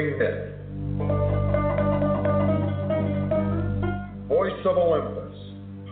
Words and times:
Living. 0.00 0.52
Voice 4.28 4.64
of 4.64 4.76
Olympus, 4.76 5.36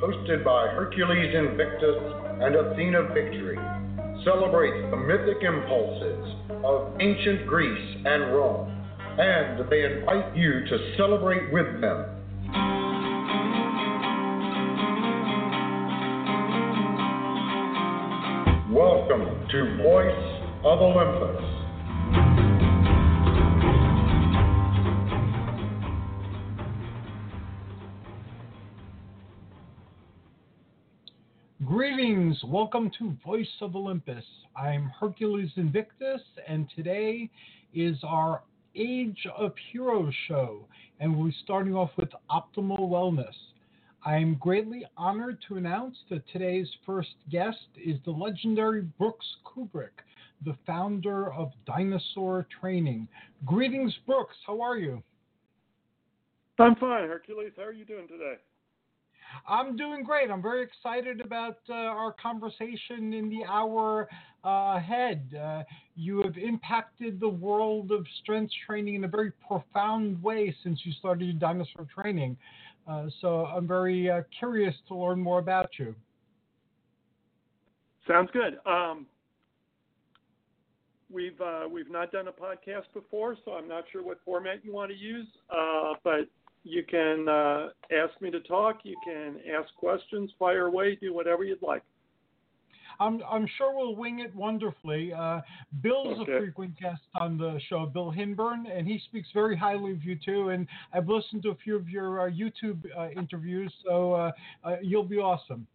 hosted 0.02 0.44
by 0.44 0.68
Hercules 0.68 1.34
Invictus 1.34 1.96
and 2.40 2.54
Athena 2.54 3.02
Victory, 3.14 3.58
celebrates 4.24 4.90
the 4.90 4.96
mythic 4.96 5.42
impulses 5.42 6.34
of 6.64 6.96
ancient 7.00 7.46
Greece 7.46 7.96
and 8.04 8.32
Rome, 8.32 8.70
and 9.18 9.70
they 9.70 9.84
invite 9.84 10.36
you 10.36 10.64
to 10.66 10.94
celebrate 10.96 11.52
with 11.52 11.80
them. 11.80 12.14
Welcome 18.72 19.48
to 19.50 19.76
Voice 19.82 20.42
of 20.64 20.80
Olympus. 20.80 22.47
Greetings, 31.78 32.36
welcome 32.44 32.90
to 32.98 33.16
Voice 33.24 33.46
of 33.60 33.76
Olympus. 33.76 34.24
I'm 34.56 34.90
Hercules 34.98 35.52
Invictus, 35.54 36.20
and 36.48 36.68
today 36.74 37.30
is 37.72 37.96
our 38.02 38.42
Age 38.74 39.24
of 39.36 39.52
Heroes 39.70 40.12
show, 40.26 40.66
and 40.98 41.16
we're 41.16 41.30
starting 41.44 41.76
off 41.76 41.92
with 41.96 42.08
optimal 42.32 42.80
wellness. 42.80 43.32
I'm 44.04 44.34
greatly 44.40 44.86
honored 44.96 45.38
to 45.46 45.54
announce 45.54 45.96
that 46.10 46.24
today's 46.32 46.68
first 46.84 47.14
guest 47.30 47.68
is 47.76 47.94
the 48.04 48.10
legendary 48.10 48.82
Brooks 48.98 49.36
Kubik, 49.46 50.02
the 50.44 50.56
founder 50.66 51.32
of 51.32 51.52
Dinosaur 51.64 52.48
Training. 52.60 53.06
Greetings, 53.46 53.94
Brooks. 54.04 54.34
How 54.44 54.60
are 54.60 54.78
you? 54.78 55.00
I'm 56.58 56.74
fine, 56.74 57.06
Hercules. 57.06 57.52
How 57.56 57.62
are 57.62 57.72
you 57.72 57.84
doing 57.84 58.08
today? 58.08 58.34
I'm 59.46 59.76
doing 59.76 60.02
great. 60.02 60.30
I'm 60.30 60.42
very 60.42 60.62
excited 60.62 61.20
about 61.20 61.58
uh, 61.68 61.74
our 61.74 62.12
conversation 62.12 63.12
in 63.12 63.28
the 63.28 63.44
hour 63.44 64.08
uh, 64.44 64.74
ahead. 64.76 65.34
Uh, 65.34 65.62
you 65.96 66.22
have 66.22 66.36
impacted 66.36 67.20
the 67.20 67.28
world 67.28 67.90
of 67.90 68.06
strength 68.22 68.52
training 68.66 68.96
in 68.96 69.04
a 69.04 69.08
very 69.08 69.32
profound 69.46 70.22
way 70.22 70.54
since 70.62 70.80
you 70.84 70.92
started 70.92 71.24
your 71.24 71.34
dinosaur 71.34 71.86
training. 71.94 72.36
Uh, 72.88 73.06
so 73.20 73.46
I'm 73.46 73.66
very 73.66 74.10
uh, 74.10 74.22
curious 74.38 74.74
to 74.88 74.94
learn 74.94 75.20
more 75.20 75.38
about 75.38 75.70
you. 75.78 75.94
Sounds 78.06 78.30
good. 78.32 78.58
Um, 78.64 79.04
we've 81.10 81.38
uh, 81.40 81.64
we've 81.70 81.90
not 81.90 82.10
done 82.10 82.28
a 82.28 82.32
podcast 82.32 82.86
before, 82.94 83.36
so 83.44 83.52
I'm 83.52 83.68
not 83.68 83.84
sure 83.92 84.02
what 84.02 84.18
format 84.24 84.64
you 84.64 84.72
want 84.72 84.90
to 84.90 84.96
use. 84.96 85.26
but 86.02 86.28
you 86.68 86.82
can 86.84 87.28
uh, 87.28 87.68
ask 87.90 88.20
me 88.20 88.30
to 88.30 88.40
talk. 88.40 88.80
You 88.84 88.96
can 89.04 89.36
ask 89.58 89.74
questions, 89.76 90.30
fire 90.38 90.66
away, 90.66 90.96
do 90.96 91.14
whatever 91.14 91.44
you'd 91.44 91.62
like. 91.62 91.82
I'm, 93.00 93.22
I'm 93.30 93.46
sure 93.56 93.76
we'll 93.76 93.94
wing 93.94 94.18
it 94.20 94.34
wonderfully. 94.34 95.12
Uh, 95.12 95.40
Bill's 95.82 96.18
Okay. 96.20 96.32
a 96.32 96.38
frequent 96.38 96.78
guest 96.80 97.02
on 97.14 97.38
the 97.38 97.60
show, 97.68 97.86
Bill 97.86 98.10
Hinbern, 98.10 98.66
and 98.66 98.88
he 98.88 99.00
speaks 99.06 99.28
very 99.32 99.56
highly 99.56 99.92
of 99.92 100.02
you 100.02 100.16
too. 100.16 100.48
And 100.48 100.66
I've 100.92 101.08
listened 101.08 101.42
to 101.44 101.50
a 101.50 101.54
few 101.54 101.76
of 101.76 101.88
your 101.88 102.22
uh, 102.22 102.30
YouTube 102.30 102.80
uh, 102.98 103.10
interviews, 103.10 103.72
so 103.84 104.14
uh, 104.14 104.32
uh, 104.64 104.76
you'll 104.82 105.04
be 105.04 105.18
awesome. 105.18 105.66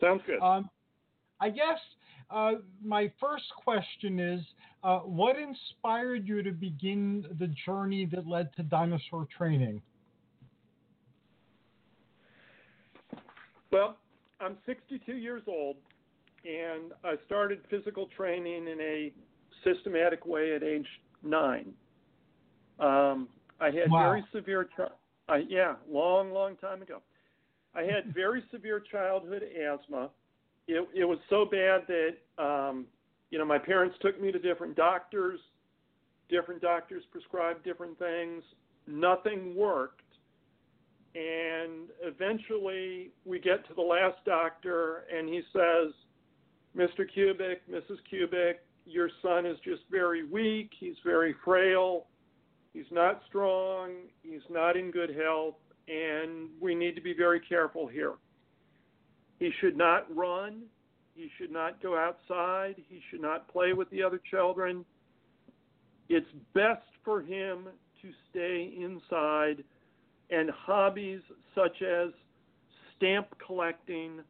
Sounds 0.00 0.20
good. 0.26 0.40
Um, 0.42 0.68
I 1.40 1.48
guess 1.50 1.78
uh, 2.30 2.52
my 2.82 3.10
first 3.20 3.44
question 3.62 4.18
is 4.18 4.40
uh, 4.82 4.98
what 5.00 5.36
inspired 5.38 6.26
you 6.26 6.42
to 6.42 6.52
begin 6.52 7.24
the 7.38 7.48
journey 7.64 8.06
that 8.06 8.26
led 8.26 8.54
to 8.56 8.62
dinosaur 8.62 9.26
training? 9.36 9.80
Well, 13.70 13.96
I'm 14.40 14.56
62 14.66 15.14
years 15.14 15.42
old, 15.46 15.76
and 16.44 16.92
I 17.04 17.14
started 17.26 17.60
physical 17.70 18.08
training 18.16 18.68
in 18.68 18.80
a 18.80 19.12
systematic 19.64 20.24
way 20.26 20.54
at 20.54 20.62
age 20.62 20.86
nine. 21.22 21.72
Um, 22.78 23.28
I 23.60 23.70
had 23.70 23.90
Wow. 23.90 24.10
very 24.10 24.24
severe, 24.32 24.68
I, 25.28 25.38
yeah, 25.48 25.76
long, 25.88 26.32
long 26.32 26.56
time 26.56 26.82
ago. 26.82 27.02
I 27.74 27.82
had 27.82 28.14
very 28.14 28.42
severe 28.50 28.80
childhood 28.80 29.42
asthma. 29.42 30.10
It, 30.68 30.88
it 30.94 31.04
was 31.04 31.18
so 31.30 31.44
bad 31.44 31.82
that, 31.86 32.42
um, 32.42 32.86
you 33.30 33.38
know, 33.38 33.44
my 33.44 33.58
parents 33.58 33.96
took 34.00 34.20
me 34.20 34.32
to 34.32 34.38
different 34.38 34.76
doctors. 34.76 35.38
Different 36.28 36.60
doctors 36.60 37.04
prescribed 37.12 37.64
different 37.64 37.98
things. 37.98 38.42
Nothing 38.86 39.54
worked. 39.54 40.02
And 41.14 41.88
eventually 42.02 43.10
we 43.24 43.38
get 43.38 43.66
to 43.68 43.74
the 43.74 43.82
last 43.82 44.18
doctor, 44.26 45.04
and 45.14 45.28
he 45.28 45.40
says, 45.52 45.94
Mr. 46.76 47.06
Kubik, 47.16 47.60
Mrs. 47.70 47.98
Kubik, 48.12 48.56
your 48.84 49.08
son 49.22 49.46
is 49.46 49.56
just 49.64 49.82
very 49.90 50.24
weak. 50.24 50.70
He's 50.78 50.96
very 51.04 51.34
frail. 51.44 52.06
He's 52.74 52.84
not 52.90 53.22
strong. 53.26 53.92
He's 54.22 54.42
not 54.50 54.76
in 54.76 54.90
good 54.90 55.16
health. 55.16 55.54
And 55.88 56.50
we 56.60 56.74
need 56.74 56.94
to 56.96 57.00
be 57.00 57.14
very 57.14 57.40
careful 57.40 57.86
here. 57.86 58.12
He 59.38 59.50
should 59.60 59.76
not 59.76 60.14
run. 60.14 60.62
He 61.14 61.30
should 61.38 61.50
not 61.50 61.82
go 61.82 61.96
outside. 61.96 62.76
He 62.88 63.00
should 63.10 63.22
not 63.22 63.48
play 63.48 63.72
with 63.72 63.88
the 63.90 64.02
other 64.02 64.20
children. 64.30 64.84
It's 66.08 66.26
best 66.54 66.82
for 67.04 67.20
him 67.20 67.68
to 68.02 68.10
stay 68.30 68.74
inside, 68.78 69.64
and 70.30 70.50
hobbies 70.50 71.20
such 71.54 71.82
as 71.82 72.10
stamp 72.96 73.28
collecting 73.44 74.20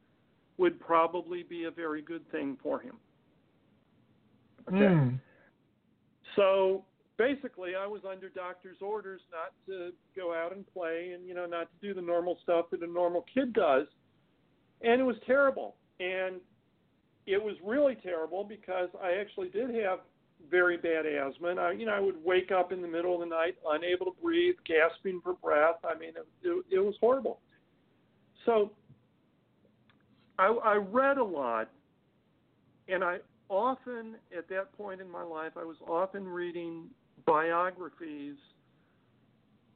would 0.59 0.81
probably 0.81 1.43
be 1.43 1.65
a 1.65 1.71
very 1.71 2.03
good 2.03 2.29
thing 2.31 2.57
for 2.63 2.81
him. 2.81 2.97
Okay. 4.69 4.79
Mm. 4.79 5.21
So 6.35 6.85
basically, 7.19 7.75
I 7.75 7.87
was 7.87 8.03
under 8.11 8.29
doctor's 8.29 8.79
orders 8.81 9.21
not 9.31 9.53
to 9.67 9.93
go 10.15 10.35
out 10.35 10.55
and 10.55 10.65
play 10.73 11.13
and, 11.15 11.27
you 11.27 11.35
know, 11.35 11.47
not 11.47 11.69
to 11.71 11.87
do 11.87 11.95
the 11.95 12.05
normal 12.05 12.39
stuff 12.43 12.67
that 12.71 12.83
a 12.83 12.87
normal 12.87 13.25
kid 13.33 13.53
does. 13.53 13.87
And 14.83 15.01
it 15.01 15.05
was 15.05 15.17
terrible. 15.27 15.77
And 16.01 16.37
it 17.27 17.43
was 17.43 17.57
really 17.65 17.97
terrible 17.97 18.45
because 18.45 18.89
I 19.03 19.15
actually 19.21 19.49
did 19.49 19.75
have 19.75 20.01
very 20.51 20.77
bad 20.77 21.07
asthma, 21.07 21.49
and 21.49 21.59
I, 21.59 21.73
you 21.73 21.87
know, 21.87 21.93
I 21.93 22.01
would 22.01 22.23
wake 22.25 22.53
up 22.53 22.71
in 22.71 22.83
the 22.83 22.89
middle 22.89 23.15
of 23.15 23.21
the 23.21 23.27
night 23.27 23.57
unable 23.69 24.07
to 24.07 24.13
breathe, 24.23 24.55
gasping 24.65 25.21
for 25.23 25.35
breath. 25.35 25.77
I 25.85 25.99
mean, 25.99 26.11
it, 26.11 26.27
it, 26.43 26.65
it 26.77 26.79
was 26.79 26.95
horrible. 27.01 27.41
So 28.45 28.71
I, 30.39 30.47
I 30.47 30.75
read 30.77 31.19
a 31.19 31.25
lot, 31.25 31.71
and 32.89 33.03
I 33.03 33.19
often, 33.49 34.17
at 34.37 34.49
that 34.51 34.77
point 34.77 35.01
in 35.01 35.11
my 35.11 35.23
life, 35.23 35.53
I 35.57 35.65
was 35.65 35.77
often 35.89 36.29
reading 36.29 36.85
biographies. 37.27 38.37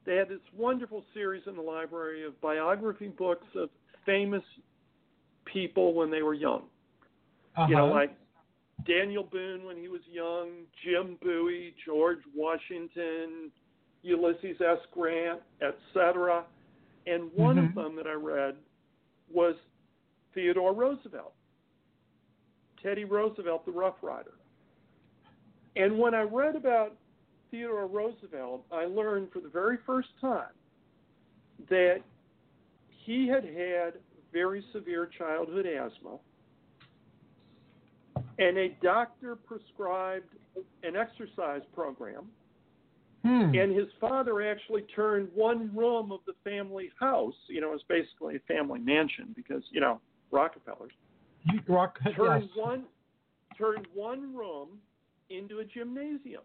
They 0.05 0.17
had 0.17 0.29
this 0.29 0.38
wonderful 0.56 1.05
series 1.14 1.43
in 1.47 1.56
the 1.56 1.62
library 1.62 2.25
of 2.25 2.41
biography 2.41 3.08
books 3.08 3.47
of 3.56 3.70
famous 4.06 4.43
people 5.52 5.94
when 5.94 6.11
they 6.11 6.23
were 6.23 6.35
young. 6.35 6.62
Uh-huh. 7.56 7.67
You 7.69 7.76
know, 7.76 7.87
like 7.87 8.17
Daniel 8.87 9.25
Boone 9.25 9.64
when 9.64 9.76
he 9.76 9.88
was 9.88 10.00
young, 10.11 10.49
Jim 10.85 11.19
Bowie, 11.23 11.75
George 11.85 12.20
Washington, 12.35 13.50
Ulysses 14.02 14.56
S. 14.61 14.79
Grant, 14.93 15.41
etc. 15.61 16.44
And 17.06 17.32
one 17.35 17.56
Mhm. 17.56 17.69
of 17.69 17.75
them 17.75 17.97
that 17.97 18.06
I 18.06 18.12
read 18.12 18.56
was 19.31 19.56
Theodore 20.32 20.73
Roosevelt, 20.73 21.35
Teddy 22.82 23.05
Roosevelt, 23.05 23.64
the 23.64 23.73
Rough 23.73 24.02
Rider. 24.02 24.35
And 25.76 25.99
when 25.99 26.14
I 26.14 26.23
read 26.23 26.56
about 26.56 26.97
Theodore 27.50 27.87
Roosevelt, 27.87 28.64
I 28.70 28.87
learned 28.87 29.32
for 29.32 29.41
the 29.41 29.49
very 29.49 29.76
first 29.79 30.08
time 30.20 30.55
that 31.69 32.02
he 32.88 33.26
had 33.26 33.44
had 33.44 34.00
very 34.32 34.65
severe 34.73 35.09
childhood 35.19 35.67
asthma, 35.67 36.19
and 38.38 38.56
a 38.59 38.69
doctor 38.82 39.37
prescribed 39.37 40.35
an 40.82 40.97
exercise 40.97 41.62
program. 41.75 42.27
Hmm. 43.23 43.55
And 43.55 43.77
his 43.77 43.88
father 44.00 44.41
actually 44.41 44.82
turned 44.97 45.29
one 45.35 45.71
room 45.77 46.11
of 46.11 46.21
the 46.27 46.32
family 46.43 46.91
house, 46.99 47.35
you 47.49 47.61
know, 47.61 47.69
it 47.69 47.73
was 47.73 47.85
basically 47.87 48.37
a 48.37 48.41
family 48.41 48.81
mansion 48.81 49.35
because, 49.37 49.62
you 49.71 49.81
know, 49.81 50.00
Rockefellers, 50.31 50.93
You 51.53 51.61
rock, 51.69 51.99
turned 52.17 52.44
yes. 52.44 52.50
one 52.55 52.85
turned 53.59 53.87
one 53.94 54.35
room 54.35 54.69
into 55.29 55.59
a 55.59 55.65
gymnasium. 55.65 56.43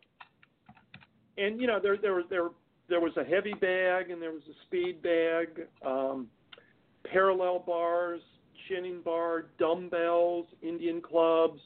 And 1.37 1.61
you 1.61 1.67
know, 1.67 1.79
there 1.81 1.97
there 1.97 2.15
was 2.15 2.25
there 2.29 2.49
there 2.89 2.99
was 2.99 3.15
a 3.17 3.23
heavy 3.23 3.53
bag 3.53 4.09
and 4.09 4.21
there 4.21 4.31
was 4.31 4.43
a 4.49 4.65
speed 4.65 5.01
bag, 5.01 5.67
um, 5.85 6.27
parallel 7.11 7.59
bars, 7.59 8.21
chinning 8.67 9.01
bar, 9.03 9.45
dumbbells, 9.59 10.47
Indian 10.61 11.01
clubs, 11.01 11.59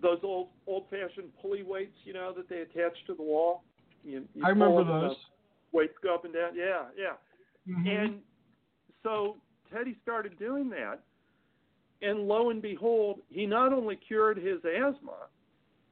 those 0.00 0.18
old 0.22 0.48
old 0.66 0.84
fashioned 0.90 1.30
pulley 1.40 1.62
weights, 1.62 1.96
you 2.04 2.12
know, 2.12 2.32
that 2.36 2.48
they 2.48 2.60
attach 2.60 2.96
to 3.06 3.14
the 3.14 3.22
wall. 3.22 3.62
You, 4.04 4.24
you 4.34 4.44
I 4.44 4.48
remember 4.48 4.84
those. 4.84 5.16
Weights 5.72 5.94
go 6.02 6.14
up 6.14 6.24
and 6.24 6.34
down. 6.34 6.54
Yeah, 6.54 6.84
yeah. 6.96 7.72
Mhm. 7.72 8.04
And 8.04 8.20
so 9.02 9.36
Teddy 9.72 9.96
started 10.02 10.38
doing 10.38 10.68
that, 10.70 11.00
and 12.02 12.26
lo 12.26 12.50
and 12.50 12.60
behold, 12.60 13.20
he 13.30 13.46
not 13.46 13.72
only 13.72 13.96
cured 13.96 14.36
his 14.36 14.58
asthma, 14.64 15.28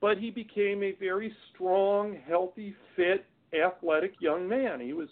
but 0.01 0.19
he 0.19 0.31
became 0.31 0.83
a 0.83 0.93
very 0.93 1.35
strong, 1.53 2.17
healthy, 2.27 2.75
fit, 2.97 3.27
athletic 3.53 4.15
young 4.21 4.49
man. 4.49 4.81
He 4.81 4.93
was 4.93 5.09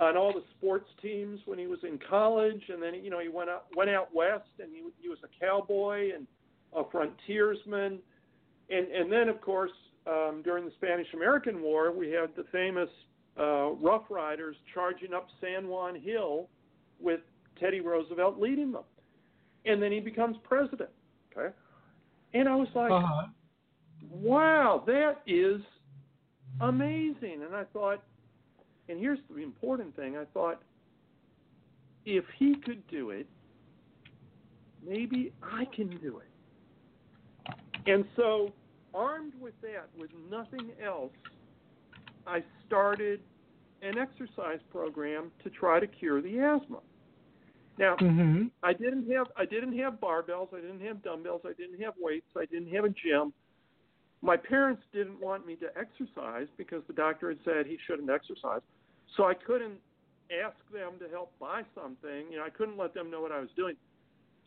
on 0.00 0.16
all 0.16 0.32
the 0.32 0.44
sports 0.56 0.88
teams 1.02 1.40
when 1.46 1.58
he 1.58 1.66
was 1.66 1.80
in 1.82 1.98
college, 2.08 2.62
and 2.68 2.80
then 2.82 2.94
you 2.94 3.10
know 3.10 3.18
he 3.18 3.28
went 3.28 3.50
out 3.50 3.66
went 3.76 3.90
out 3.90 4.14
west, 4.14 4.48
and 4.60 4.70
he 4.72 4.82
he 5.00 5.08
was 5.08 5.18
a 5.24 5.44
cowboy 5.44 6.10
and 6.14 6.26
a 6.76 6.82
frontiersman, 6.90 7.98
and 8.70 8.86
and 8.88 9.10
then 9.10 9.28
of 9.28 9.40
course 9.40 9.72
um, 10.06 10.42
during 10.44 10.64
the 10.64 10.72
Spanish 10.76 11.08
American 11.14 11.60
War 11.62 11.90
we 11.92 12.10
had 12.10 12.30
the 12.36 12.44
famous 12.52 12.88
uh, 13.38 13.70
Rough 13.72 14.04
Riders 14.10 14.56
charging 14.74 15.12
up 15.14 15.26
San 15.40 15.68
Juan 15.68 16.00
Hill 16.00 16.48
with 17.00 17.20
Teddy 17.60 17.80
Roosevelt 17.80 18.38
leading 18.38 18.70
them, 18.72 18.84
and 19.64 19.82
then 19.82 19.90
he 19.92 20.00
becomes 20.00 20.36
president. 20.44 20.90
Okay, 21.36 21.54
and 22.34 22.48
I 22.48 22.54
was 22.54 22.68
like, 22.74 22.90
Uh-huh. 22.92 23.26
wow, 24.10 24.82
that 24.86 25.22
is 25.26 25.60
amazing. 26.60 27.42
And 27.44 27.54
I 27.54 27.64
thought, 27.72 28.02
and 28.88 28.98
here's 28.98 29.18
the 29.30 29.42
important 29.42 29.94
thing 29.96 30.16
I 30.16 30.24
thought, 30.32 30.62
if 32.04 32.24
he 32.38 32.54
could 32.64 32.86
do 32.88 33.10
it, 33.10 33.26
maybe 34.86 35.32
I 35.42 35.66
can 35.74 35.88
do 35.98 36.20
it. 36.20 37.54
And 37.86 38.04
so, 38.16 38.52
armed 38.94 39.32
with 39.40 39.54
that, 39.62 39.88
with 39.98 40.10
nothing 40.30 40.70
else, 40.84 41.12
I 42.26 42.42
started 42.66 43.20
an 43.82 43.96
exercise 43.98 44.58
program 44.70 45.30
to 45.44 45.50
try 45.50 45.80
to 45.80 45.86
cure 45.86 46.20
the 46.20 46.38
asthma. 46.40 46.80
Now, 47.78 47.96
hmm 47.96 48.46
I 48.62 48.72
didn't 48.72 49.10
have 49.12 49.28
I 49.36 49.44
didn't 49.44 49.78
have 49.78 49.94
barbells, 49.94 50.52
I 50.52 50.60
didn't 50.60 50.80
have 50.80 51.02
dumbbells, 51.02 51.42
I 51.44 51.52
didn't 51.52 51.80
have 51.80 51.94
weights, 51.98 52.26
I 52.36 52.44
didn't 52.46 52.74
have 52.74 52.84
a 52.84 52.88
gym. 52.88 53.32
My 54.20 54.36
parents 54.36 54.82
didn't 54.92 55.20
want 55.20 55.46
me 55.46 55.54
to 55.56 55.66
exercise 55.78 56.48
because 56.56 56.82
the 56.88 56.92
doctor 56.92 57.28
had 57.28 57.38
said 57.44 57.66
he 57.66 57.78
shouldn't 57.86 58.10
exercise. 58.10 58.62
So 59.16 59.24
I 59.24 59.34
couldn't 59.34 59.78
ask 60.30 60.56
them 60.72 60.92
to 61.00 61.08
help 61.08 61.32
buy 61.38 61.62
something. 61.74 62.30
You 62.30 62.38
know, 62.38 62.44
I 62.44 62.50
couldn't 62.50 62.76
let 62.76 62.94
them 62.94 63.10
know 63.10 63.20
what 63.20 63.32
I 63.32 63.40
was 63.40 63.48
doing. 63.56 63.76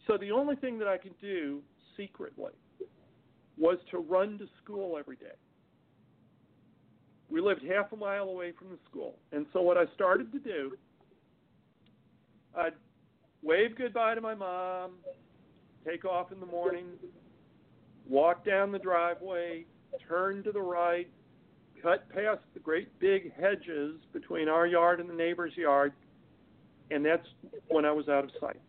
So 0.07 0.17
the 0.17 0.31
only 0.31 0.55
thing 0.55 0.79
that 0.79 0.87
I 0.87 0.97
could 0.97 1.19
do 1.19 1.61
secretly 1.97 2.51
was 3.57 3.77
to 3.91 3.99
run 3.99 4.37
to 4.39 4.47
school 4.63 4.97
every 4.97 5.15
day. 5.15 5.35
We 7.29 7.41
lived 7.41 7.61
half 7.63 7.91
a 7.93 7.95
mile 7.95 8.25
away 8.25 8.51
from 8.57 8.69
the 8.69 8.77
school. 8.89 9.15
And 9.31 9.45
so 9.53 9.61
what 9.61 9.77
I 9.77 9.85
started 9.95 10.31
to 10.33 10.39
do, 10.39 10.77
I'd 12.55 12.73
wave 13.41 13.77
goodbye 13.77 14.15
to 14.15 14.21
my 14.21 14.35
mom, 14.35 14.91
take 15.85 16.03
off 16.03 16.31
in 16.31 16.39
the 16.39 16.45
morning, 16.45 16.85
walk 18.07 18.43
down 18.45 18.71
the 18.71 18.79
driveway, 18.79 19.65
turn 20.07 20.43
to 20.43 20.51
the 20.51 20.61
right, 20.61 21.09
cut 21.81 22.09
past 22.09 22.41
the 22.53 22.59
great 22.59 22.97
big 22.99 23.33
hedges 23.35 23.95
between 24.13 24.47
our 24.47 24.67
yard 24.67 24.99
and 24.99 25.09
the 25.09 25.13
neighbor's 25.13 25.55
yard, 25.55 25.93
and 26.89 27.05
that's 27.05 27.25
when 27.69 27.85
I 27.85 27.91
was 27.91 28.07
out 28.09 28.23
of 28.23 28.31
sight. 28.39 28.59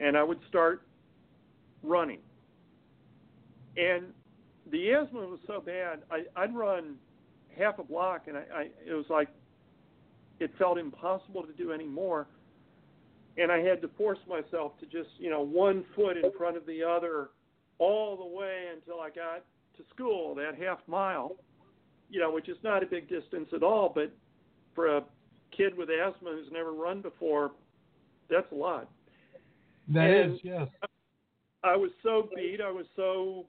And 0.00 0.16
I 0.16 0.22
would 0.22 0.40
start 0.48 0.82
running. 1.82 2.20
And 3.76 4.06
the 4.70 4.92
asthma 4.92 5.20
was 5.20 5.40
so 5.46 5.60
bad, 5.60 6.00
I, 6.10 6.24
I'd 6.36 6.54
run 6.54 6.96
half 7.56 7.78
a 7.78 7.84
block, 7.84 8.28
and 8.28 8.36
I, 8.36 8.44
I 8.54 8.62
it 8.86 8.94
was 8.94 9.06
like 9.08 9.28
it 10.38 10.50
felt 10.58 10.78
impossible 10.78 11.42
to 11.42 11.52
do 11.52 11.72
any 11.72 11.86
more 11.86 12.26
and 13.40 13.50
I 13.50 13.60
had 13.60 13.80
to 13.82 13.88
force 13.96 14.18
myself 14.28 14.78
to 14.80 14.86
just, 14.86 15.10
you 15.18 15.30
know, 15.30 15.40
one 15.40 15.84
foot 15.94 16.16
in 16.16 16.30
front 16.36 16.56
of 16.56 16.66
the 16.66 16.82
other 16.82 17.30
all 17.78 18.16
the 18.16 18.36
way 18.36 18.64
until 18.74 19.00
I 19.00 19.08
got 19.08 19.44
to 19.76 19.82
school, 19.94 20.34
that 20.34 20.56
half 20.60 20.78
mile, 20.86 21.36
you 22.10 22.20
know, 22.20 22.30
which 22.32 22.48
is 22.48 22.56
not 22.62 22.82
a 22.82 22.86
big 22.86 23.08
distance 23.08 23.48
at 23.54 23.62
all, 23.62 23.90
but 23.94 24.12
for 24.74 24.96
a 24.96 25.02
kid 25.56 25.76
with 25.76 25.88
asthma 25.90 26.30
who's 26.30 26.50
never 26.52 26.72
run 26.72 27.00
before, 27.00 27.52
that's 28.28 28.50
a 28.52 28.54
lot. 28.54 28.88
That 29.88 30.10
is, 30.10 30.32
And- 30.32 30.40
yes. 30.44 30.68
I 31.62 31.76
was 31.76 31.90
so 32.02 32.28
beat, 32.34 32.60
I 32.60 32.70
was 32.70 32.86
so, 32.96 33.44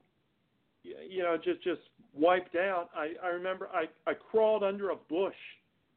you 0.84 1.24
know, 1.24 1.38
just 1.38 1.64
just 1.64 1.82
wiped 2.14 2.56
out. 2.56 2.90
I 2.96 3.14
I 3.24 3.30
remember 3.30 3.70
I 3.74 3.86
I 4.06 4.14
crawled 4.14 4.64
under 4.64 4.90
a 4.90 4.96
bush 4.96 5.36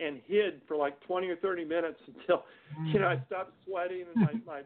and 0.01 0.21
hid 0.27 0.61
for 0.69 0.77
like 0.77 1.01
20 1.01 1.29
or 1.29 1.37
30 1.37 1.65
minutes 1.65 1.99
until 2.07 2.45
you 2.87 3.01
know 3.01 3.09
I 3.09 3.21
stopped 3.27 3.53
sweating 3.67 4.05
and 4.15 4.43
my 4.47 4.63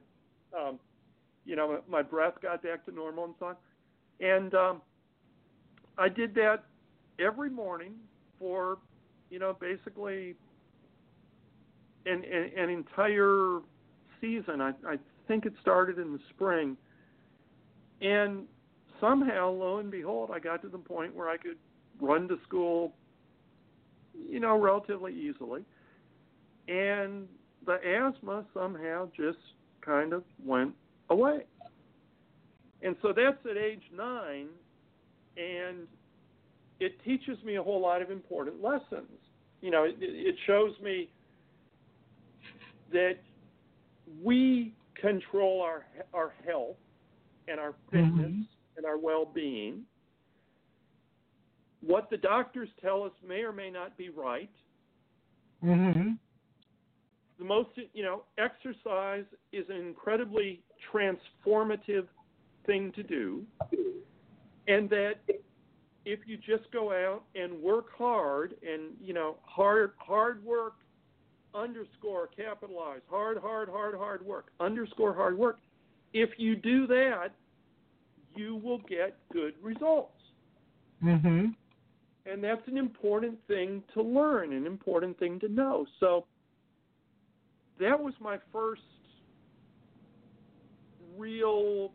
my 0.52 0.58
um 0.58 0.78
you 1.46 1.56
know 1.56 1.80
my 1.88 2.02
breath 2.02 2.34
got 2.42 2.62
back 2.62 2.84
to 2.84 2.92
normal 2.92 3.24
and 3.24 3.34
so 3.38 3.46
on. 3.46 3.56
And 4.20 4.54
um 4.54 4.82
I 5.96 6.08
did 6.10 6.34
that 6.34 6.64
every 7.18 7.50
morning 7.50 7.94
for 8.38 8.78
you 9.30 9.38
know 9.38 9.56
basically 9.58 10.34
an 12.06 12.24
an, 12.24 12.50
an 12.56 12.70
entire 12.70 13.60
season. 14.20 14.60
I 14.60 14.72
I 14.86 14.98
think 15.26 15.46
it 15.46 15.52
started 15.60 15.98
in 15.98 16.12
the 16.12 16.20
spring. 16.30 16.76
And 18.00 18.44
somehow 19.00 19.50
lo 19.50 19.78
and 19.78 19.90
behold 19.90 20.30
I 20.32 20.38
got 20.38 20.62
to 20.62 20.68
the 20.68 20.78
point 20.78 21.14
where 21.14 21.28
I 21.28 21.36
could 21.36 21.58
run 22.00 22.28
to 22.28 22.38
school 22.46 22.92
you 24.14 24.40
know 24.40 24.58
relatively 24.58 25.14
easily. 25.14 25.64
And 26.68 27.26
the 27.66 27.78
asthma 27.84 28.44
somehow 28.54 29.08
just 29.16 29.38
kind 29.80 30.12
of 30.12 30.22
went 30.44 30.74
away. 31.10 31.44
And 32.82 32.94
so 33.02 33.08
that's 33.08 33.38
at 33.50 33.56
age 33.56 33.82
nine, 33.94 34.46
and 35.36 35.86
it 36.80 37.02
teaches 37.04 37.42
me 37.44 37.56
a 37.56 37.62
whole 37.62 37.80
lot 37.80 38.02
of 38.02 38.10
important 38.10 38.62
lessons. 38.62 39.10
You 39.60 39.70
know, 39.70 39.84
it, 39.84 39.96
it 39.98 40.36
shows 40.46 40.72
me 40.82 41.10
that 42.92 43.18
we 44.22 44.74
control 45.00 45.62
our 45.62 45.84
our 46.14 46.32
health 46.46 46.76
and 47.48 47.58
our 47.58 47.74
fitness 47.90 48.46
and 48.76 48.86
our 48.86 48.98
well-being. 48.98 49.82
What 51.80 52.10
the 52.10 52.16
doctors 52.16 52.68
tell 52.80 53.02
us 53.02 53.12
may 53.26 53.40
or 53.42 53.52
may 53.52 53.70
not 53.70 53.96
be 53.96 54.10
right. 54.10 54.50
Mm-hmm. 55.64 56.12
The 57.38 57.44
most, 57.44 57.70
you 57.94 58.02
know, 58.02 58.24
exercise 58.36 59.24
is 59.52 59.64
an 59.68 59.76
incredibly 59.76 60.60
transformative 60.92 62.06
thing 62.66 62.92
to 62.96 63.02
do, 63.02 63.44
and 64.66 64.90
that 64.90 65.14
if 66.04 66.20
you 66.26 66.36
just 66.36 66.70
go 66.72 66.92
out 66.92 67.22
and 67.34 67.60
work 67.60 67.86
hard 67.96 68.54
and 68.62 68.92
you 69.02 69.12
know 69.12 69.36
hard 69.42 69.92
hard 69.98 70.44
work 70.44 70.74
underscore 71.54 72.28
capitalize 72.28 73.00
hard 73.10 73.38
hard 73.38 73.68
hard 73.68 73.94
hard 73.94 74.24
work 74.24 74.52
underscore 74.60 75.14
hard 75.14 75.36
work 75.36 75.58
if 76.12 76.30
you 76.38 76.56
do 76.56 76.86
that 76.86 77.28
you 78.34 78.56
will 78.56 78.78
get 78.88 79.16
good 79.32 79.54
results 79.62 80.12
Mm-hmm. 81.04 81.46
and 82.26 82.42
that's 82.42 82.66
an 82.66 82.76
important 82.76 83.38
thing 83.46 83.84
to 83.94 84.02
learn 84.02 84.52
an 84.52 84.66
important 84.66 85.16
thing 85.20 85.38
to 85.38 85.48
know 85.48 85.86
so 86.00 86.26
that 87.78 87.98
was 88.00 88.14
my 88.20 88.38
first 88.52 88.82
real 91.16 91.92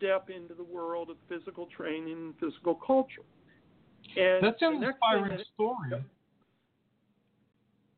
step 0.00 0.30
into 0.30 0.54
the 0.54 0.64
world 0.64 1.10
of 1.10 1.16
physical 1.28 1.66
training 1.66 2.12
and 2.14 2.34
physical 2.40 2.74
culture 2.74 3.22
and 4.16 4.42
That's 4.44 4.60
an 4.62 4.82
inspiring 4.82 5.36
that- 5.36 5.46
story. 5.54 5.90
That- 5.90 6.02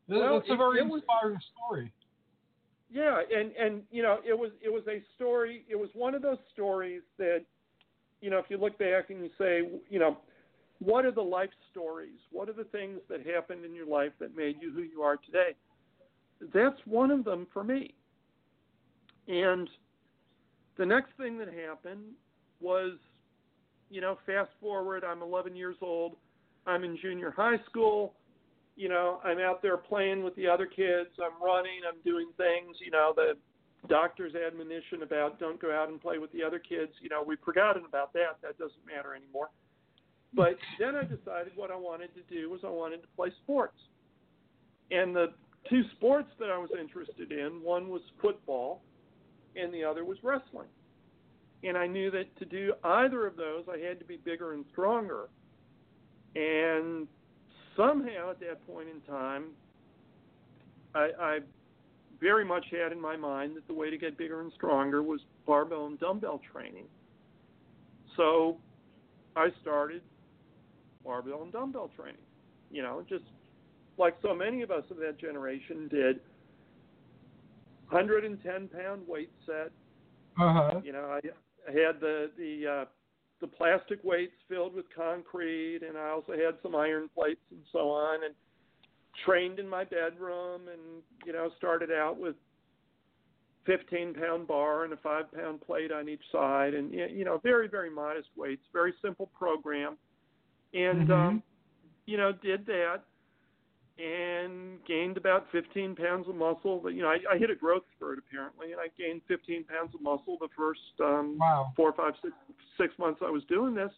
Well, 0.08 0.38
That's 0.40 0.50
a 0.50 0.56
very 0.56 0.80
it 0.80 0.86
was- 0.86 1.00
inspiring 1.02 1.38
story. 1.54 1.92
Yeah, 2.90 3.22
and 3.34 3.52
and 3.52 3.86
you 3.90 4.02
know, 4.02 4.20
it 4.24 4.38
was 4.38 4.50
it 4.60 4.70
was 4.70 4.86
a 4.88 5.00
story. 5.14 5.64
It 5.68 5.76
was 5.76 5.88
one 5.94 6.14
of 6.14 6.20
those 6.20 6.38
stories 6.52 7.02
that, 7.16 7.44
you 8.20 8.28
know, 8.28 8.38
if 8.38 8.50
you 8.50 8.58
look 8.58 8.76
back 8.76 9.08
and 9.08 9.20
you 9.22 9.30
say, 9.38 9.80
you 9.88 9.98
know, 9.98 10.18
what 10.80 11.06
are 11.06 11.12
the 11.12 11.22
life 11.22 11.48
stories? 11.70 12.18
What 12.30 12.50
are 12.50 12.52
the 12.52 12.64
things 12.64 13.00
that 13.08 13.24
happened 13.24 13.64
in 13.64 13.74
your 13.74 13.86
life 13.86 14.12
that 14.18 14.36
made 14.36 14.60
you 14.60 14.70
who 14.72 14.82
you 14.82 15.02
are 15.02 15.16
today? 15.16 15.54
That's 16.52 16.84
one 16.84 17.10
of 17.10 17.24
them 17.24 17.46
for 17.52 17.64
me. 17.64 17.94
And 19.28 19.70
the 20.76 20.86
next 20.86 21.10
thing 21.16 21.38
that 21.38 21.48
happened 21.48 22.04
was, 22.60 22.92
you 23.90 24.00
know, 24.00 24.18
fast 24.26 24.50
forward. 24.60 25.04
I'm 25.04 25.22
11 25.22 25.54
years 25.56 25.76
old. 25.80 26.16
I'm 26.66 26.84
in 26.84 26.96
junior 27.00 27.30
high 27.30 27.58
school 27.68 28.14
you 28.76 28.88
know, 28.88 29.20
I'm 29.24 29.38
out 29.38 29.62
there 29.62 29.76
playing 29.76 30.22
with 30.22 30.34
the 30.36 30.48
other 30.48 30.66
kids. 30.66 31.10
I'm 31.22 31.42
running. 31.42 31.80
I'm 31.86 32.00
doing 32.04 32.28
things. 32.36 32.76
You 32.84 32.90
know, 32.90 33.12
the 33.14 33.34
doctor's 33.88 34.34
admonition 34.34 35.02
about 35.02 35.38
don't 35.38 35.60
go 35.60 35.72
out 35.72 35.88
and 35.88 36.00
play 36.00 36.18
with 36.18 36.32
the 36.32 36.42
other 36.42 36.58
kids. 36.58 36.92
You 37.00 37.08
know, 37.08 37.22
we've 37.26 37.40
forgotten 37.44 37.84
about 37.86 38.12
that. 38.14 38.38
That 38.42 38.58
doesn't 38.58 38.86
matter 38.86 39.14
anymore. 39.14 39.50
But 40.34 40.56
then 40.78 40.96
I 40.96 41.02
decided 41.02 41.52
what 41.56 41.70
I 41.70 41.76
wanted 41.76 42.10
to 42.14 42.22
do 42.34 42.48
was 42.48 42.60
I 42.64 42.70
wanted 42.70 43.02
to 43.02 43.08
play 43.14 43.28
sports. 43.44 43.76
And 44.90 45.14
the 45.14 45.34
two 45.68 45.82
sports 45.96 46.28
that 46.38 46.48
I 46.48 46.56
was 46.56 46.70
interested 46.78 47.32
in, 47.32 47.60
one 47.62 47.88
was 47.88 48.00
football, 48.20 48.80
and 49.56 49.72
the 49.72 49.84
other 49.84 50.04
was 50.04 50.18
wrestling. 50.22 50.68
And 51.64 51.76
I 51.76 51.86
knew 51.86 52.10
that 52.10 52.36
to 52.38 52.44
do 52.44 52.72
either 52.82 53.26
of 53.26 53.36
those, 53.36 53.64
I 53.72 53.78
had 53.78 53.98
to 54.00 54.04
be 54.04 54.16
bigger 54.16 54.52
and 54.52 54.64
stronger. 54.72 55.28
And 56.34 57.06
somehow 57.76 58.30
at 58.30 58.40
that 58.40 58.66
point 58.66 58.88
in 58.88 59.00
time, 59.02 59.46
I, 60.94 61.10
I 61.20 61.38
very 62.20 62.44
much 62.44 62.66
had 62.70 62.92
in 62.92 63.00
my 63.00 63.16
mind 63.16 63.56
that 63.56 63.66
the 63.66 63.74
way 63.74 63.90
to 63.90 63.98
get 63.98 64.18
bigger 64.18 64.40
and 64.40 64.52
stronger 64.54 65.02
was 65.02 65.20
barbell 65.46 65.86
and 65.86 65.98
dumbbell 65.98 66.40
training. 66.52 66.86
So 68.16 68.58
I 69.36 69.48
started 69.60 70.02
barbell 71.04 71.42
and 71.42 71.52
dumbbell 71.52 71.90
training. 71.96 72.20
You 72.70 72.82
know, 72.82 73.04
just 73.08 73.24
like 73.98 74.16
so 74.22 74.34
many 74.34 74.62
of 74.62 74.70
us 74.70 74.84
of 74.90 74.96
that 74.98 75.18
generation 75.18 75.88
did. 75.88 76.20
110 77.92 78.68
pound 78.68 79.02
weight 79.06 79.30
set. 79.46 79.70
Uh-huh. 80.40 80.80
You 80.82 80.92
know, 80.92 81.04
I, 81.10 81.20
I 81.68 81.72
had 81.72 82.00
the 82.00 82.30
the 82.36 82.66
uh, 82.66 82.84
the 83.40 83.46
plastic 83.46 84.02
weights 84.02 84.34
filled 84.48 84.74
with 84.74 84.86
concrete, 84.94 85.80
and 85.86 85.98
I 85.98 86.10
also 86.10 86.32
had 86.32 86.54
some 86.62 86.74
iron 86.74 87.10
plates 87.14 87.40
and 87.50 87.60
so 87.72 87.90
on, 87.90 88.24
and 88.24 88.34
trained 89.24 89.58
in 89.58 89.68
my 89.68 89.84
bedroom, 89.84 90.62
and 90.68 91.02
you 91.26 91.32
know, 91.32 91.50
started 91.58 91.90
out 91.90 92.18
with 92.18 92.36
15 93.66 94.14
pound 94.14 94.48
bar 94.48 94.84
and 94.84 94.92
a 94.92 94.96
five 94.96 95.30
pound 95.32 95.60
plate 95.60 95.92
on 95.92 96.08
each 96.08 96.22
side, 96.32 96.74
and 96.74 96.92
you 96.92 97.24
know, 97.24 97.38
very 97.42 97.68
very 97.68 97.90
modest 97.90 98.28
weights, 98.36 98.62
very 98.72 98.94
simple 99.02 99.30
program, 99.38 99.96
and 100.72 101.08
Mhm. 101.08 101.10
um, 101.10 101.42
you 102.06 102.16
know, 102.16 102.32
did 102.32 102.64
that. 102.66 103.02
And 103.98 104.84
gained 104.86 105.16
about 105.16 105.46
15 105.52 105.94
pounds 105.94 106.26
of 106.28 106.34
muscle. 106.34 106.80
But 106.82 106.94
you 106.94 107.02
know, 107.02 107.08
I, 107.08 107.18
I 107.34 107.38
hit 107.38 107.50
a 107.50 107.54
growth 107.54 107.82
spurt 107.96 108.18
apparently, 108.18 108.72
and 108.72 108.80
I 108.80 108.88
gained 108.98 109.20
15 109.28 109.64
pounds 109.64 109.94
of 109.94 110.00
muscle 110.00 110.38
the 110.40 110.48
first 110.56 110.80
um, 111.00 111.36
Wow. 111.38 111.72
four, 111.76 111.92
five, 111.92 112.14
six, 112.22 112.34
six 112.78 112.98
months 112.98 113.20
I 113.24 113.30
was 113.30 113.42
doing 113.48 113.74
this, 113.74 113.92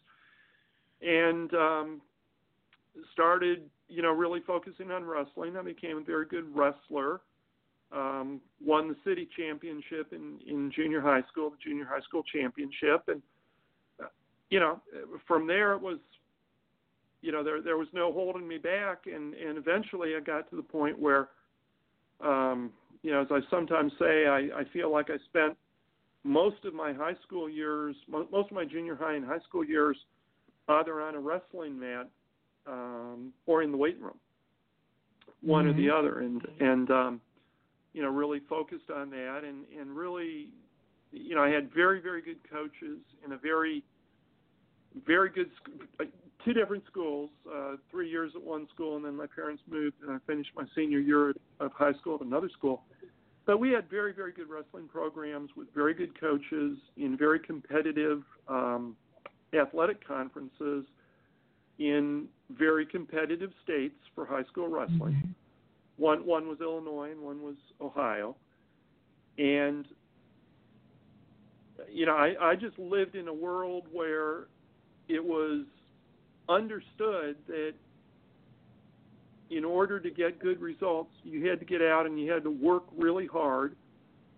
and 1.01 1.53
um, 1.53 2.01
started, 3.13 3.69
you 3.87 4.01
know, 4.01 4.11
really 4.11 4.41
focusing 4.45 4.91
on 4.91 5.05
wrestling. 5.05 5.55
I 5.57 5.61
became 5.61 5.97
a 5.97 6.01
very 6.01 6.25
good 6.25 6.45
wrestler. 6.55 7.21
Um, 7.91 8.41
won 8.63 8.89
the 8.89 8.95
city 9.05 9.29
championship 9.37 10.11
in 10.11 10.39
in 10.45 10.71
junior 10.75 10.99
high 10.99 11.23
school, 11.31 11.51
the 11.51 11.57
junior 11.63 11.85
high 11.85 12.01
school 12.01 12.23
championship, 12.23 13.03
and 13.07 13.21
uh, 14.03 14.07
you 14.49 14.59
know, 14.59 14.81
from 15.27 15.47
there 15.47 15.73
it 15.73 15.81
was, 15.81 15.99
you 17.25 17.31
know, 17.31 17.43
there 17.43 17.59
there 17.59 17.77
was 17.77 17.87
no 17.91 18.13
holding 18.13 18.47
me 18.47 18.59
back, 18.59 19.07
and 19.07 19.33
and 19.33 19.57
eventually 19.57 20.15
I 20.15 20.19
got 20.19 20.47
to 20.51 20.55
the 20.55 20.61
point 20.61 20.97
where, 20.97 21.29
um, 22.21 22.71
you 23.01 23.11
know, 23.11 23.21
as 23.21 23.27
I 23.31 23.39
sometimes 23.49 23.91
say, 23.97 24.27
I 24.27 24.59
I 24.59 24.63
feel 24.71 24.91
like 24.91 25.09
I 25.09 25.17
spent 25.25 25.57
most 26.23 26.63
of 26.65 26.75
my 26.75 26.93
high 26.93 27.15
school 27.25 27.49
years, 27.49 27.95
most 28.07 28.31
of 28.33 28.51
my 28.51 28.63
junior 28.63 28.95
high 28.95 29.15
and 29.15 29.25
high 29.25 29.39
school 29.39 29.63
years, 29.63 29.97
either 30.69 31.01
on 31.01 31.15
a 31.15 31.19
wrestling 31.19 31.79
mat 31.79 32.07
um, 32.67 33.33
or 33.47 33.63
in 33.63 33.71
the 33.71 33.77
weight 33.77 33.99
room, 33.99 34.19
one 35.41 35.65
or 35.65 35.73
the 35.73 35.87
Mhm. 35.87 35.97
other, 35.97 36.19
and 36.19 36.47
and 36.59 36.91
um, 36.91 37.21
you 37.93 38.03
know 38.03 38.09
really 38.09 38.41
focused 38.41 38.91
on 38.91 39.09
that, 39.09 39.43
and 39.43 39.65
and 39.75 39.97
really, 39.97 40.51
you 41.11 41.33
know, 41.33 41.41
I 41.41 41.49
had 41.49 41.71
very 41.71 42.01
very 42.01 42.21
good 42.21 42.43
coaches 42.47 42.99
in 43.25 43.31
a 43.31 43.37
very 43.37 43.83
very 45.05 45.29
good 45.29 45.49
two 46.45 46.53
different 46.53 46.83
schools, 46.85 47.31
uh, 47.51 47.75
three 47.89 48.09
years 48.09 48.31
at 48.35 48.41
one 48.41 48.67
school, 48.73 48.95
and 48.95 49.03
then 49.03 49.15
my 49.15 49.25
parents 49.25 49.63
moved, 49.67 49.95
and 50.01 50.11
I 50.11 50.17
finished 50.27 50.51
my 50.55 50.63
senior 50.75 50.99
year 50.99 51.33
of 51.59 51.71
high 51.73 51.93
school 51.93 52.15
at 52.15 52.21
another 52.21 52.49
school. 52.49 52.83
But 53.45 53.59
we 53.59 53.71
had 53.71 53.89
very, 53.89 54.13
very 54.13 54.31
good 54.31 54.49
wrestling 54.49 54.87
programs 54.87 55.49
with 55.57 55.67
very 55.73 55.93
good 55.93 56.19
coaches 56.19 56.77
in 56.97 57.17
very 57.17 57.39
competitive 57.39 58.23
um, 58.47 58.95
athletic 59.59 60.05
conferences 60.07 60.85
in 61.79 62.27
very 62.51 62.85
competitive 62.85 63.51
states 63.63 63.95
for 64.13 64.25
high 64.25 64.43
school 64.43 64.67
wrestling. 64.67 65.35
One 65.97 66.25
one 66.25 66.47
was 66.47 66.59
Illinois 66.61 67.11
and 67.11 67.21
one 67.21 67.41
was 67.41 67.55
Ohio, 67.81 68.35
and 69.37 69.85
you 71.91 72.05
know 72.05 72.15
I, 72.15 72.33
I 72.41 72.55
just 72.55 72.77
lived 72.77 73.15
in 73.15 73.27
a 73.27 73.33
world 73.33 73.85
where 73.91 74.47
it 75.07 75.23
was 75.23 75.65
understood 76.49 77.37
that 77.47 77.73
in 79.49 79.63
order 79.63 79.99
to 79.99 80.09
get 80.09 80.39
good 80.39 80.59
results, 80.59 81.11
you 81.23 81.47
had 81.47 81.59
to 81.59 81.65
get 81.65 81.81
out 81.81 82.05
and 82.05 82.19
you 82.19 82.31
had 82.31 82.43
to 82.43 82.51
work 82.51 82.83
really 82.97 83.27
hard. 83.27 83.75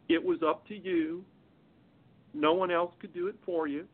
It 0.09 0.23
was 0.23 0.41
up 0.43 0.67
to 0.67 0.77
you. 0.77 1.23
No 2.33 2.53
one 2.53 2.71
else 2.71 2.93
could 2.99 3.13
do 3.13 3.27
it 3.27 3.35
for 3.45 3.67
you. 3.67 3.87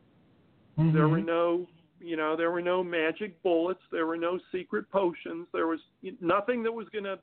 There 0.78 1.08
were 1.08 1.20
Mhm. 1.20 1.26
no, 1.26 1.68
you 2.00 2.16
know, 2.16 2.36
there 2.36 2.52
were 2.52 2.62
no 2.62 2.84
magic 2.84 3.42
bullets. 3.44 3.82
There 3.92 4.08
were 4.08 4.18
no 4.18 4.40
secret 4.52 4.90
potions. 4.90 5.48
There 5.52 5.68
was 5.68 5.82
nothing 6.20 6.64
that 6.64 6.72
was 6.72 6.90
going 6.90 7.06
to 7.06 7.20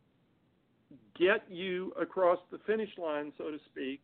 get 1.14 1.50
you 1.50 1.92
across 1.96 2.38
the 2.50 2.58
finish 2.58 2.96
line, 2.96 3.32
so 3.36 3.50
to 3.50 3.58
speak, 3.66 4.00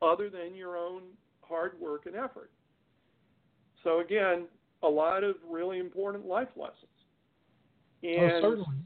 other 0.00 0.30
than 0.30 0.54
your 0.54 0.76
own 0.76 1.16
hard 1.42 1.78
work 1.80 2.06
and 2.06 2.14
effort. 2.14 2.50
So 3.82 4.00
again, 4.00 4.48
a 4.82 4.88
lot 4.88 5.24
of 5.24 5.36
really 5.48 5.78
important 5.78 6.26
life 6.26 6.48
lessons. 6.56 6.76
And 8.02 8.32
oh, 8.32 8.40
certainly, 8.40 8.76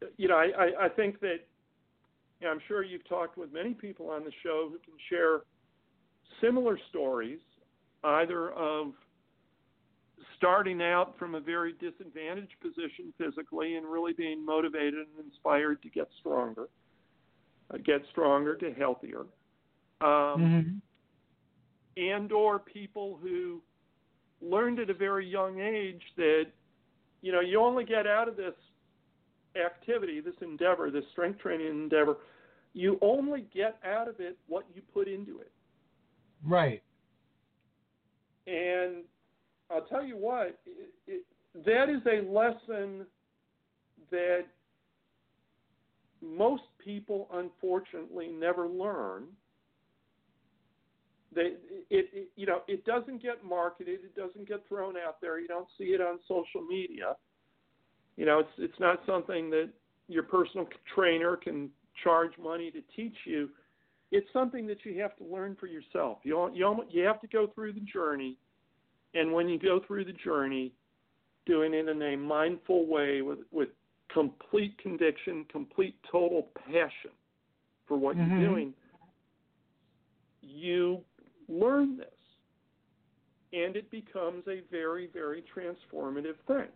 yes. 0.00 0.10
you 0.16 0.28
know, 0.28 0.36
I, 0.36 0.50
I, 0.58 0.84
I 0.86 0.88
think 0.88 1.20
that 1.20 1.40
you 2.40 2.46
know, 2.46 2.52
I'm 2.52 2.60
sure 2.66 2.82
you've 2.82 3.06
talked 3.08 3.36
with 3.36 3.52
many 3.52 3.74
people 3.74 4.10
on 4.10 4.24
the 4.24 4.32
show 4.42 4.68
who 4.70 4.78
can 4.78 4.94
share 5.10 5.40
similar 6.40 6.78
stories, 6.88 7.40
either 8.04 8.50
of 8.52 8.92
starting 10.36 10.80
out 10.80 11.18
from 11.18 11.34
a 11.34 11.40
very 11.40 11.74
disadvantaged 11.80 12.54
position 12.60 13.12
physically 13.18 13.74
and 13.76 13.86
really 13.86 14.12
being 14.12 14.44
motivated 14.44 14.94
and 15.16 15.26
inspired 15.26 15.82
to 15.82 15.88
get 15.90 16.08
stronger, 16.20 16.68
uh, 17.72 17.78
get 17.84 18.02
stronger 18.10 18.54
to 18.54 18.72
healthier. 18.72 19.26
Um, 20.00 20.40
Mhm. 20.40 20.80
and 21.96 22.32
or 22.32 22.60
people 22.60 23.16
who 23.16 23.60
learned 24.40 24.78
at 24.78 24.90
a 24.90 24.94
very 24.94 25.26
young 25.26 25.60
age 25.60 26.02
that 26.16 26.44
you 27.22 27.32
know 27.32 27.40
you 27.40 27.60
only 27.60 27.84
get 27.84 28.06
out 28.06 28.28
of 28.28 28.36
this 28.36 28.54
activity, 29.56 30.20
this 30.20 30.34
endeavor, 30.40 30.90
this 30.90 31.04
strength 31.12 31.40
training 31.40 31.68
endeavor, 31.68 32.18
you 32.74 32.98
only 33.02 33.44
get 33.54 33.78
out 33.84 34.08
of 34.08 34.20
it 34.20 34.36
what 34.46 34.64
you 34.74 34.82
put 34.92 35.08
into 35.08 35.40
it. 35.40 35.50
Right. 36.44 36.82
And 38.46 39.04
I'll 39.70 39.84
tell 39.84 40.04
you 40.04 40.16
what, 40.16 40.58
it, 40.66 40.94
it, 41.06 41.24
that 41.66 41.88
is 41.90 42.00
a 42.06 42.30
lesson 42.30 43.06
that 44.10 44.44
most 46.22 46.62
people 46.82 47.28
unfortunately 47.32 48.28
never 48.28 48.66
learn. 48.68 49.24
They, 51.34 51.52
it, 51.90 52.08
it, 52.12 52.28
you 52.36 52.46
know, 52.46 52.62
it 52.68 52.84
doesn't 52.84 53.22
get 53.22 53.44
marketed. 53.44 54.00
It 54.02 54.16
doesn't 54.16 54.48
get 54.48 54.66
thrown 54.68 54.94
out 54.96 55.20
there. 55.20 55.38
You 55.38 55.48
don't 55.48 55.68
see 55.76 55.84
it 55.84 56.00
on 56.00 56.18
social 56.26 56.62
media. 56.66 57.16
You 58.16 58.26
know, 58.26 58.40
it's 58.40 58.50
it's 58.58 58.80
not 58.80 59.00
something 59.06 59.50
that 59.50 59.68
your 60.08 60.22
personal 60.22 60.66
trainer 60.94 61.36
can 61.36 61.70
charge 62.02 62.32
money 62.42 62.70
to 62.70 62.80
teach 62.96 63.16
you. 63.24 63.50
It's 64.10 64.26
something 64.32 64.66
that 64.66 64.78
you 64.84 65.00
have 65.00 65.16
to 65.18 65.24
learn 65.24 65.56
for 65.60 65.66
yourself. 65.66 66.18
You 66.22 66.50
you 66.54 66.84
you 66.90 67.04
have 67.04 67.20
to 67.20 67.28
go 67.28 67.46
through 67.54 67.74
the 67.74 67.80
journey, 67.92 68.36
and 69.14 69.32
when 69.32 69.48
you 69.48 69.58
go 69.58 69.80
through 69.86 70.06
the 70.06 70.14
journey, 70.24 70.72
doing 71.46 71.74
it 71.74 71.88
in 71.88 72.00
a 72.00 72.16
mindful 72.16 72.86
way 72.86 73.20
with 73.22 73.40
with 73.52 73.68
complete 74.12 74.76
conviction, 74.78 75.44
complete 75.52 75.94
total 76.10 76.48
passion 76.66 77.12
for 77.86 77.96
what 77.96 78.16
mm-hmm. 78.16 78.40
you're 78.40 78.50
doing, 78.50 78.74
you 80.42 81.00
learn 81.48 81.96
this, 81.96 82.08
and 83.52 83.76
it 83.76 83.90
becomes 83.90 84.44
a 84.48 84.60
very 84.70 85.08
very 85.12 85.42
transformative 85.54 86.36
thing. 86.46 86.68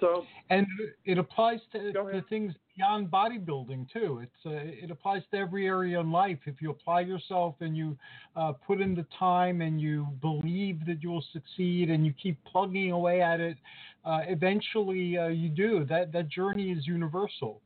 So 0.00 0.24
and 0.48 0.66
it 1.04 1.18
applies 1.18 1.60
to, 1.72 1.92
to 1.92 2.24
things 2.28 2.54
beyond 2.76 3.10
bodybuilding 3.10 3.92
too. 3.92 4.20
It's 4.22 4.46
uh, 4.46 4.50
it 4.52 4.90
applies 4.90 5.22
to 5.32 5.36
every 5.38 5.66
area 5.66 6.00
in 6.00 6.10
life. 6.10 6.38
If 6.46 6.62
you 6.62 6.70
apply 6.70 7.00
yourself 7.00 7.56
and 7.60 7.76
you 7.76 7.96
uh, 8.34 8.52
put 8.52 8.80
in 8.80 8.94
the 8.94 9.06
time 9.18 9.60
and 9.60 9.80
you 9.80 10.06
believe 10.22 10.86
that 10.86 11.02
you 11.02 11.10
will 11.10 11.24
succeed 11.32 11.90
and 11.90 12.06
you 12.06 12.14
keep 12.20 12.42
plugging 12.44 12.92
away 12.92 13.20
at 13.20 13.40
it, 13.40 13.58
uh, 14.04 14.20
eventually 14.26 15.18
uh, 15.18 15.28
you 15.28 15.50
do. 15.50 15.84
That 15.84 16.12
that 16.12 16.28
journey 16.28 16.70
is 16.70 16.86
universal. 16.86 17.60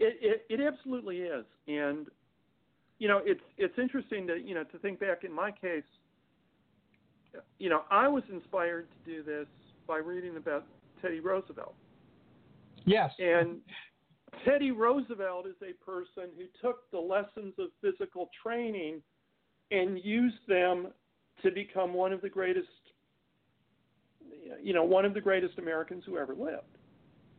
It, 0.00 0.18
it 0.20 0.60
it 0.60 0.60
absolutely 0.60 1.18
is, 1.18 1.44
and 1.68 2.08
you 2.98 3.08
know 3.08 3.20
it's 3.24 3.40
it's 3.56 3.78
interesting 3.78 4.26
to 4.26 4.38
you 4.38 4.54
know 4.54 4.64
to 4.64 4.78
think 4.78 5.00
back 5.00 5.24
in 5.24 5.32
my 5.32 5.50
case. 5.50 5.84
You 7.58 7.68
know, 7.68 7.82
I 7.90 8.08
was 8.08 8.22
inspired 8.32 8.88
to 8.90 9.10
do 9.10 9.22
this 9.22 9.46
by 9.86 9.98
reading 9.98 10.38
about 10.38 10.64
Teddy 11.02 11.20
Roosevelt. 11.20 11.74
Yes. 12.86 13.12
And 13.18 13.58
Teddy 14.44 14.70
Roosevelt 14.70 15.46
is 15.46 15.56
a 15.60 15.74
person 15.84 16.30
who 16.38 16.46
took 16.66 16.90
the 16.92 16.98
lessons 16.98 17.52
of 17.58 17.68
physical 17.82 18.30
training 18.42 19.02
and 19.70 20.02
used 20.02 20.38
them 20.48 20.88
to 21.42 21.50
become 21.50 21.92
one 21.92 22.12
of 22.14 22.22
the 22.22 22.28
greatest 22.30 22.68
you 24.62 24.72
know, 24.72 24.84
one 24.84 25.04
of 25.04 25.14
the 25.14 25.20
greatest 25.20 25.58
Americans 25.58 26.04
who 26.06 26.18
ever 26.18 26.34
lived. 26.34 26.62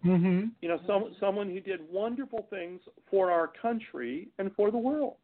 Mm-hmm. 0.06 0.46
You 0.62 0.70
know, 0.70 0.80
some, 0.86 1.16
someone 1.20 1.50
who 1.50 1.60
did 1.60 1.82
wonderful 1.92 2.48
things 2.50 2.82
for 3.10 3.32
our 3.32 3.48
country 3.62 4.30
and 4.38 4.52
for 4.56 4.72
the 4.72 4.78
world. 4.78 5.16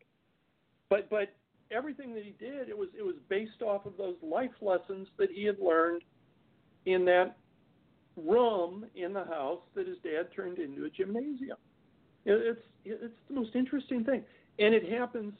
But 0.94 1.10
but 1.10 1.34
everything 1.72 2.14
that 2.14 2.24
he 2.24 2.36
did, 2.38 2.70
it 2.70 2.78
was 2.78 2.90
it 2.96 3.02
was 3.02 3.16
based 3.28 3.64
off 3.64 3.88
of 3.88 3.94
those 3.98 4.14
life 4.22 4.52
lessons 4.62 5.08
that 5.18 5.32
he 5.32 5.44
had 5.44 5.58
learned 5.58 6.04
in 6.86 7.04
that 7.06 7.36
room 8.16 8.86
in 8.94 9.12
the 9.12 9.24
house 9.24 9.62
that 9.74 9.88
his 9.88 9.98
dad 10.04 10.28
turned 10.36 10.60
into 10.60 10.86
a 10.86 10.90
gymnasium. 10.92 11.58
It's 12.26 12.60
it's 12.86 13.16
the 13.28 13.34
most 13.34 13.56
interesting 13.56 14.04
thing, 14.04 14.24
and 14.60 14.76
it 14.76 14.88
happens 14.88 15.34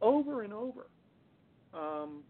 over 0.00 0.42
and 0.42 0.52
over. 0.52 0.88
Um, 1.72 2.24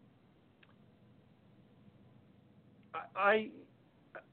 I, 3.17 3.49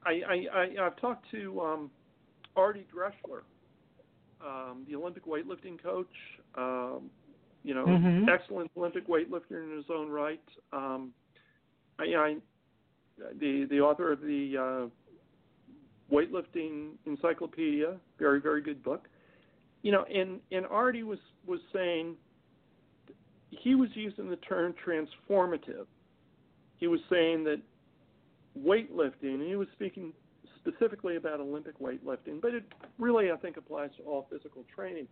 I, 0.04 0.10
I, 0.10 0.46
I, 0.54 0.84
have 0.84 1.00
talked 1.00 1.30
to 1.30 1.60
um, 1.62 1.90
Artie 2.56 2.86
Drechsler, 2.94 3.40
um, 4.46 4.84
the 4.86 4.96
Olympic 4.96 5.24
weightlifting 5.24 5.82
coach. 5.82 6.06
Um, 6.56 7.10
you 7.62 7.74
know, 7.74 7.84
mm-hmm. 7.84 8.28
excellent 8.28 8.70
Olympic 8.76 9.06
weightlifter 9.06 9.62
in 9.62 9.76
his 9.76 9.84
own 9.92 10.08
right. 10.08 10.42
Um, 10.72 11.12
I, 11.98 12.04
I 12.04 12.36
the 13.38 13.66
the 13.70 13.80
author 13.80 14.12
of 14.12 14.20
the 14.20 14.90
uh, 14.90 16.14
weightlifting 16.14 16.92
encyclopedia, 17.06 17.96
very 18.18 18.40
very 18.40 18.62
good 18.62 18.82
book. 18.82 19.08
You 19.82 19.92
know, 19.92 20.04
and 20.04 20.40
and 20.52 20.66
Artie 20.66 21.02
was 21.02 21.18
was 21.46 21.60
saying 21.72 22.16
he 23.50 23.74
was 23.74 23.90
using 23.94 24.30
the 24.30 24.36
term 24.36 24.74
transformative. 24.86 25.86
He 26.78 26.86
was 26.86 27.00
saying 27.10 27.44
that 27.44 27.60
weightlifting, 28.58 29.34
and 29.34 29.42
he 29.42 29.56
was 29.56 29.68
speaking 29.72 30.12
specifically 30.60 31.16
about 31.16 31.40
Olympic 31.40 31.78
weightlifting, 31.78 32.40
but 32.40 32.54
it 32.54 32.64
really 32.98 33.30
I 33.30 33.36
think 33.36 33.56
applies 33.56 33.90
to 33.98 34.02
all 34.04 34.26
physical 34.30 34.64
training. 34.74 35.06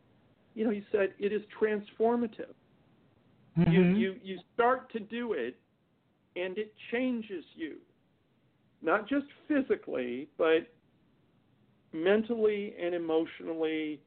You 0.58 0.64
know, 0.64 0.70
he 0.70 0.84
said 0.90 1.14
it 1.18 1.32
is 1.32 1.42
transformative. 1.60 2.54
Mm-hmm. 3.56 3.70
You 3.70 3.82
you 3.84 4.14
you 4.22 4.38
start 4.54 4.90
to 4.92 5.00
do 5.00 5.32
it, 5.34 5.56
and 6.36 6.58
it 6.58 6.74
changes 6.90 7.44
you 7.54 7.76
not 8.82 9.08
just 9.08 9.26
physically, 9.46 10.28
but 10.36 10.68
mentally 11.92 12.74
and 12.80 12.94
emotionally 12.94 14.00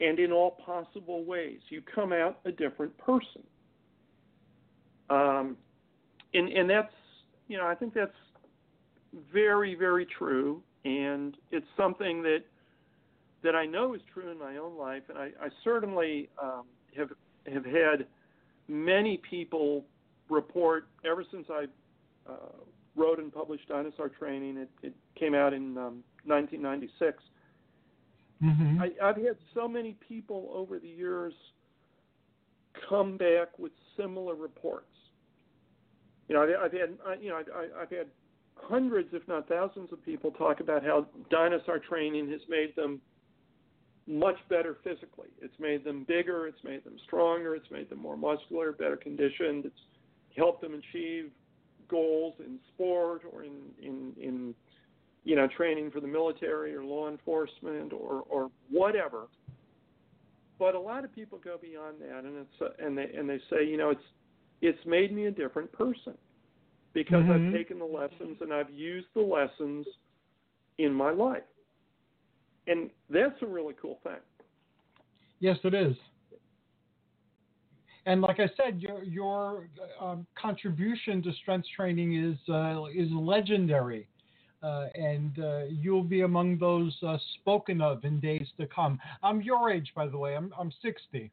and 0.00 0.18
in 0.18 0.32
all 0.32 0.52
possible 0.64 1.24
ways. 1.24 1.58
You 1.68 1.82
come 1.94 2.12
out 2.12 2.40
a 2.44 2.52
different 2.52 2.96
person. 2.98 3.42
Um, 5.10 5.56
and, 6.34 6.48
and 6.48 6.70
that's, 6.70 6.94
you 7.48 7.58
know, 7.58 7.66
I 7.66 7.74
think 7.74 7.94
that's 7.94 8.12
very, 9.32 9.74
very 9.74 10.06
true. 10.06 10.62
And 10.84 11.36
it's 11.50 11.66
something 11.76 12.22
that, 12.22 12.44
that 13.42 13.54
I 13.54 13.66
know 13.66 13.94
is 13.94 14.00
true 14.12 14.30
in 14.30 14.38
my 14.38 14.56
own 14.56 14.76
life. 14.76 15.02
And 15.08 15.18
I, 15.18 15.30
I 15.40 15.48
certainly 15.64 16.28
um, 16.42 16.64
have, 16.96 17.10
have 17.52 17.64
had 17.64 18.06
many 18.68 19.20
people 19.28 19.84
report 20.28 20.88
ever 21.04 21.24
since 21.30 21.46
I 21.50 21.66
uh, 22.28 22.34
wrote 22.96 23.18
and 23.18 23.32
published 23.32 23.68
Dinosaur 23.68 24.08
Training. 24.08 24.56
It, 24.56 24.70
it 24.82 24.94
came 25.18 25.34
out 25.34 25.52
in 25.52 25.76
um, 25.78 26.04
1996. 26.24 27.22
Mm-hmm. 28.42 28.82
I, 28.82 28.90
I've 29.02 29.16
had 29.16 29.36
so 29.54 29.68
many 29.68 29.96
people 30.06 30.50
over 30.54 30.78
the 30.78 30.88
years 30.88 31.34
come 32.88 33.16
back 33.16 33.58
with 33.58 33.72
similar 33.96 34.34
reports. 34.34 34.86
You 36.28 36.36
know, 36.36 36.42
I've, 36.42 36.66
I've 36.66 36.72
had, 36.72 37.20
you 37.20 37.30
know, 37.30 37.36
I've, 37.36 37.46
I've 37.82 37.90
had 37.90 38.06
hundreds, 38.54 39.08
if 39.12 39.26
not 39.28 39.48
thousands, 39.48 39.92
of 39.92 40.04
people 40.04 40.30
talk 40.30 40.60
about 40.60 40.84
how 40.84 41.06
dinosaur 41.30 41.78
training 41.78 42.30
has 42.30 42.40
made 42.48 42.74
them 42.76 43.00
much 44.10 44.36
better 44.48 44.76
physically. 44.82 45.28
It's 45.40 45.58
made 45.58 45.84
them 45.84 46.04
bigger, 46.06 46.46
it's 46.46 46.62
made 46.64 46.84
them 46.84 46.96
stronger, 47.06 47.54
it's 47.54 47.70
made 47.70 47.88
them 47.88 48.00
more 48.00 48.16
muscular, 48.16 48.72
better 48.72 48.96
conditioned, 48.96 49.66
it's 49.66 49.80
helped 50.36 50.60
them 50.60 50.74
achieve 50.74 51.30
goals 51.88 52.34
in 52.40 52.58
sport 52.74 53.22
or 53.32 53.44
in, 53.44 53.52
in, 53.82 54.12
in 54.20 54.54
you 55.24 55.36
know 55.36 55.48
training 55.56 55.90
for 55.90 56.00
the 56.00 56.06
military 56.06 56.74
or 56.74 56.84
law 56.84 57.08
enforcement 57.08 57.92
or, 57.92 58.24
or 58.28 58.50
whatever. 58.70 59.26
But 60.58 60.74
a 60.74 60.80
lot 60.80 61.04
of 61.04 61.14
people 61.14 61.38
go 61.42 61.56
beyond 61.60 61.96
that, 62.00 62.24
and 62.24 62.36
it's 62.36 62.60
uh, 62.60 62.84
and 62.84 62.96
they 62.98 63.10
and 63.16 63.28
they 63.28 63.38
say, 63.50 63.64
you 63.64 63.76
know, 63.76 63.90
it's 63.90 64.04
it's 64.60 64.86
made 64.86 65.12
me 65.12 65.26
a 65.26 65.30
different 65.30 65.70
person 65.72 66.14
because 66.92 67.22
mm-hmm. 67.22 67.48
I've 67.48 67.54
taken 67.54 67.78
the 67.78 67.84
lessons 67.84 68.38
and 68.40 68.52
I've 68.52 68.70
used 68.70 69.06
the 69.14 69.22
lessons 69.22 69.86
in 70.78 70.92
my 70.92 71.10
life, 71.10 71.42
and 72.66 72.90
that's 73.08 73.40
a 73.42 73.46
really 73.46 73.74
cool 73.80 73.98
thing. 74.02 74.20
Yes, 75.40 75.56
it 75.64 75.74
is. 75.74 75.96
And 78.06 78.22
like 78.22 78.40
I 78.40 78.50
said, 78.56 78.80
your 78.80 79.04
your 79.04 79.68
um, 80.00 80.26
contribution 80.40 81.22
to 81.22 81.32
strength 81.34 81.68
training 81.76 82.16
is 82.16 82.36
uh, 82.48 82.84
is 82.94 83.08
legendary, 83.12 84.08
uh, 84.62 84.86
and 84.94 85.38
uh, 85.38 85.64
you'll 85.68 86.02
be 86.02 86.22
among 86.22 86.58
those 86.58 86.96
uh, 87.06 87.18
spoken 87.40 87.80
of 87.80 88.04
in 88.04 88.18
days 88.18 88.48
to 88.58 88.66
come. 88.66 88.98
I'm 89.22 89.42
your 89.42 89.70
age, 89.70 89.92
by 89.94 90.06
the 90.06 90.16
way. 90.16 90.34
I'm 90.34 90.52
I'm 90.58 90.72
60. 90.82 91.30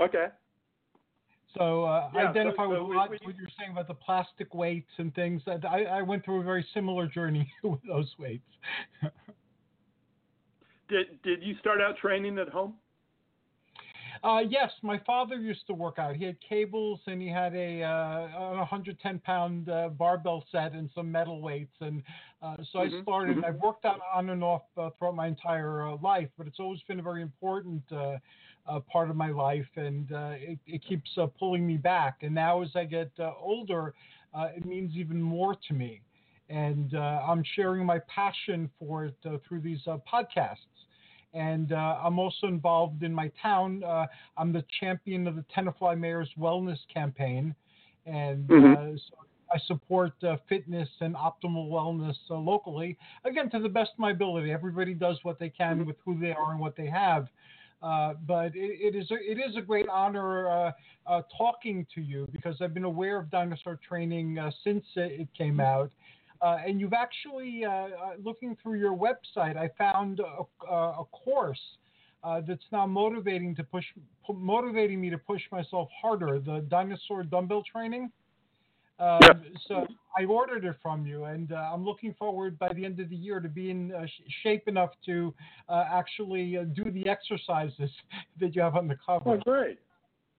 Okay. 0.00 0.26
So 1.56 1.84
uh, 1.84 2.10
yeah, 2.14 2.28
identify 2.28 2.64
so, 2.64 2.68
with 2.68 2.78
so 2.78 2.84
what, 2.84 3.10
we, 3.10 3.18
what 3.22 3.36
you're 3.36 3.48
saying 3.58 3.72
about 3.72 3.88
the 3.88 3.94
plastic 3.94 4.54
weights 4.54 4.90
and 4.98 5.14
things. 5.14 5.42
I, 5.46 5.84
I 5.84 6.02
went 6.02 6.24
through 6.24 6.40
a 6.42 6.44
very 6.44 6.64
similar 6.74 7.06
journey 7.06 7.50
with 7.62 7.80
those 7.88 8.10
weights. 8.18 8.44
did 10.88 11.22
Did 11.22 11.42
you 11.42 11.54
start 11.58 11.80
out 11.80 11.96
training 11.98 12.38
at 12.38 12.48
home? 12.48 12.74
Uh, 14.24 14.40
yes, 14.48 14.70
my 14.82 14.98
father 15.06 15.36
used 15.36 15.66
to 15.66 15.74
work 15.74 15.98
out. 15.98 16.16
He 16.16 16.24
had 16.24 16.36
cables 16.40 17.00
and 17.06 17.20
he 17.22 17.28
had 17.28 17.54
a, 17.54 17.82
uh, 17.82 18.28
a 18.36 18.56
110 18.58 19.18
pound 19.20 19.68
uh, 19.68 19.90
barbell 19.90 20.44
set 20.50 20.72
and 20.72 20.90
some 20.94 21.10
metal 21.10 21.40
weights. 21.40 21.74
And 21.80 22.02
uh, 22.42 22.56
so 22.72 22.80
Mhm, 22.80 22.80
I 22.80 23.02
started. 23.02 23.38
mhm. 23.38 23.44
I've 23.44 23.60
worked 23.60 23.84
out 23.84 24.00
on 24.14 24.30
and 24.30 24.42
off 24.42 24.62
uh, 24.76 24.90
throughout 24.98 25.14
my 25.14 25.26
entire 25.28 25.86
uh, 25.88 25.96
life, 26.02 26.28
but 26.36 26.46
it's 26.46 26.58
always 26.60 26.80
been 26.88 26.98
a 26.98 27.02
very 27.02 27.22
important 27.22 27.82
uh, 27.92 28.16
uh, 28.66 28.80
part 28.80 29.10
of 29.10 29.16
my 29.16 29.30
life, 29.30 29.66
and 29.76 30.12
uh, 30.12 30.32
it, 30.34 30.58
it 30.66 30.82
keeps 30.86 31.10
uh, 31.16 31.26
pulling 31.38 31.66
me 31.66 31.76
back. 31.76 32.18
And 32.22 32.34
now, 32.34 32.62
as 32.62 32.70
I 32.74 32.84
get 32.84 33.10
uh, 33.18 33.32
older, 33.40 33.94
uh, 34.34 34.48
it 34.54 34.64
means 34.66 34.94
even 34.96 35.22
more 35.22 35.54
to 35.68 35.74
me. 35.74 36.02
And 36.50 36.94
uh, 36.94 37.20
I'm 37.26 37.42
sharing 37.56 37.84
my 37.86 37.98
passion 38.14 38.70
for 38.78 39.06
it 39.06 39.16
uh, 39.24 39.38
through 39.46 39.60
these 39.60 39.80
uh, 39.86 39.98
podcasts 40.12 40.67
and 41.34 41.72
uh, 41.72 41.98
I'm 42.02 42.18
also 42.18 42.46
involved 42.46 43.02
in 43.02 43.12
my 43.12 43.30
town. 43.40 43.82
Uh, 43.84 44.06
I'm 44.36 44.52
the 44.52 44.64
champion 44.80 45.26
of 45.26 45.36
the 45.36 45.44
Tenafly 45.54 45.98
Mayor's 45.98 46.30
Wellness 46.38 46.78
Campaign, 46.92 47.54
and 48.06 48.50
uh, 48.50 48.96
so 48.96 49.26
I 49.52 49.58
support 49.66 50.12
uh, 50.22 50.36
fitness 50.48 50.88
and 51.00 51.14
optimal 51.14 51.70
wellness 51.70 52.16
uh, 52.30 52.34
locally. 52.34 52.96
Again, 53.24 53.50
to 53.50 53.60
the 53.60 53.68
best 53.68 53.92
of 53.94 53.98
my 53.98 54.10
ability. 54.10 54.52
Everybody 54.52 54.94
does 54.94 55.18
what 55.22 55.38
they 55.38 55.48
can 55.48 55.86
with 55.86 55.96
who 56.04 56.18
they 56.18 56.32
are 56.32 56.52
and 56.52 56.60
what 56.60 56.76
they 56.76 56.86
have. 56.86 57.28
Uh, 57.82 58.14
but 58.26 58.56
it, 58.56 58.94
it 58.94 58.96
is 58.96 59.10
a, 59.12 59.14
it 59.14 59.38
is 59.38 59.56
a 59.56 59.60
great 59.60 59.88
honor 59.88 60.48
uh, 60.48 60.72
uh, 61.06 61.22
talking 61.36 61.86
to 61.94 62.00
you 62.00 62.28
because 62.32 62.56
I've 62.60 62.74
been 62.74 62.84
aware 62.84 63.18
of 63.18 63.30
dinosaur 63.30 63.78
training 63.86 64.38
uh, 64.38 64.50
since 64.64 64.84
it 64.96 65.20
it 65.20 65.28
came 65.36 65.60
out. 65.60 65.90
Uh, 66.40 66.58
and 66.64 66.80
you've 66.80 66.92
actually, 66.92 67.64
uh, 67.64 67.70
uh, 67.70 67.88
looking 68.22 68.56
through 68.62 68.78
your 68.78 68.96
website, 68.96 69.56
I 69.56 69.68
found 69.76 70.20
a, 70.20 70.72
a 70.72 71.04
course 71.10 71.60
uh, 72.22 72.40
that's 72.46 72.64
now 72.70 72.86
motivating 72.86 73.54
to 73.56 73.64
push, 73.64 73.84
pu- 74.26 74.34
motivating 74.34 75.00
me 75.00 75.10
to 75.10 75.18
push 75.18 75.42
myself 75.50 75.88
harder. 76.00 76.38
The 76.38 76.64
dinosaur 76.68 77.22
dumbbell 77.24 77.62
training. 77.70 78.10
Um, 79.00 79.18
Yep. 79.22 79.42
So 79.68 79.86
I 80.18 80.24
ordered 80.24 80.64
it 80.64 80.74
from 80.82 81.06
you, 81.06 81.24
and 81.24 81.52
uh, 81.52 81.70
I'm 81.72 81.84
looking 81.84 82.14
forward 82.14 82.58
by 82.58 82.72
the 82.72 82.84
end 82.84 82.98
of 82.98 83.08
the 83.08 83.16
year 83.16 83.38
to 83.38 83.48
be 83.48 83.70
in 83.70 83.92
uh, 83.92 84.06
sh- 84.06 84.32
shape 84.42 84.66
enough 84.66 84.90
to 85.06 85.32
uh, 85.68 85.84
actually 85.90 86.56
uh, 86.56 86.64
do 86.64 86.90
the 86.90 87.08
exercises 87.08 87.90
that 88.40 88.56
you 88.56 88.62
have 88.62 88.74
on 88.74 88.88
the 88.88 88.96
cover. 89.04 89.30
Oh, 89.30 89.36
great, 89.36 89.78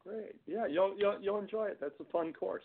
great. 0.03 0.35
Yeah, 0.45 0.65
you'll 0.67 0.95
you'll 0.97 1.17
you'll 1.21 1.39
enjoy 1.39 1.65
it. 1.65 1.77
That's 1.79 1.97
a 2.01 2.05
fun 2.11 2.33
course. 2.33 2.63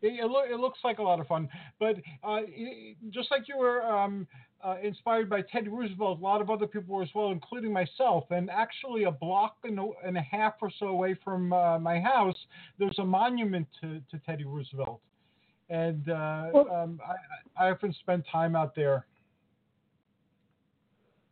It, 0.00 0.20
it, 0.20 0.26
loo- 0.26 0.52
it 0.52 0.58
looks 0.58 0.78
like 0.84 0.98
a 0.98 1.02
lot 1.02 1.20
of 1.20 1.26
fun, 1.26 1.48
but 1.78 1.96
uh, 2.24 2.40
it, 2.46 2.96
just 3.10 3.30
like 3.30 3.48
you 3.48 3.58
were 3.58 3.82
um, 3.82 4.26
uh, 4.64 4.76
inspired 4.82 5.28
by 5.28 5.42
Teddy 5.42 5.68
Roosevelt, 5.68 6.18
a 6.18 6.22
lot 6.22 6.40
of 6.40 6.50
other 6.50 6.66
people 6.66 6.94
were 6.94 7.02
as 7.02 7.08
well, 7.14 7.30
including 7.30 7.72
myself. 7.72 8.24
And 8.30 8.50
actually, 8.50 9.04
a 9.04 9.10
block 9.10 9.56
and 9.64 9.78
a, 9.78 9.88
and 10.04 10.16
a 10.16 10.22
half 10.22 10.54
or 10.60 10.70
so 10.78 10.86
away 10.88 11.16
from 11.24 11.52
uh, 11.52 11.78
my 11.78 12.00
house, 12.00 12.36
there's 12.78 12.98
a 12.98 13.04
monument 13.04 13.66
to, 13.80 14.00
to 14.10 14.18
Teddy 14.24 14.44
Roosevelt, 14.44 15.00
and 15.70 16.08
uh, 16.08 16.50
um, 16.72 17.00
I, 17.58 17.64
I 17.66 17.70
often 17.70 17.94
spend 18.00 18.24
time 18.30 18.56
out 18.56 18.74
there. 18.74 19.06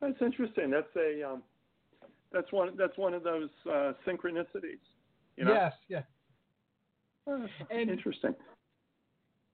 That's 0.00 0.20
interesting. 0.22 0.70
That's 0.70 0.88
a 0.96 1.30
um, 1.30 1.42
that's 2.32 2.50
one 2.52 2.76
that's 2.76 2.96
one 2.96 3.14
of 3.14 3.22
those 3.22 3.50
uh, 3.66 3.92
synchronicities. 4.06 4.80
You 5.36 5.44
know? 5.44 5.52
Yes, 5.52 5.72
yeah. 5.88 6.02
Uh, 7.26 7.46
And- 7.70 7.90
interesting. 7.90 8.34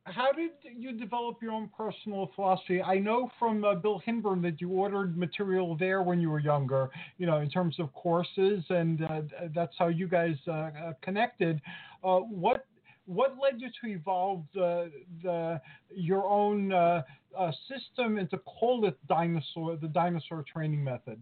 How 0.08 0.30
did 0.30 0.52
you 0.62 0.92
develop 0.92 1.42
your 1.42 1.50
own 1.50 1.68
personal 1.76 2.28
philosophy? 2.36 2.80
I 2.80 2.96
know 2.96 3.28
from 3.40 3.64
uh, 3.64 3.74
Bill 3.74 3.98
Hinbern 3.98 4.40
that 4.42 4.60
you 4.60 4.70
ordered 4.70 5.18
material 5.18 5.76
there 5.76 6.00
when 6.00 6.20
you 6.20 6.30
were 6.30 6.38
younger, 6.38 6.90
you 7.18 7.26
know, 7.26 7.38
in 7.38 7.50
terms 7.50 7.80
of 7.80 7.92
courses, 7.92 8.62
and 8.70 9.02
uh, 9.02 9.22
that's 9.52 9.74
how 9.76 9.88
you 9.88 10.06
guys 10.06 10.36
uh, 10.46 10.52
uh, 10.52 10.92
connected. 11.02 11.60
Uh, 12.04 12.20
what 12.20 12.66
what 13.06 13.36
led 13.42 13.60
you 13.60 13.68
to 13.80 13.88
evolve 13.88 14.44
the 14.54 14.92
the 15.24 15.60
your 15.90 16.24
own 16.24 16.72
uh, 16.72 17.02
uh, 17.36 17.50
system 17.68 18.18
and 18.18 18.30
to 18.30 18.38
call 18.38 18.84
it 18.86 18.96
dinosaur 19.08 19.76
the 19.76 19.88
dinosaur 19.88 20.44
training 20.52 20.84
method? 20.84 21.20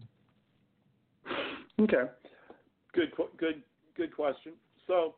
Okay. 1.79 2.03
Good, 2.93 3.11
good, 3.37 3.63
good 3.97 4.15
question. 4.15 4.53
So, 4.87 5.15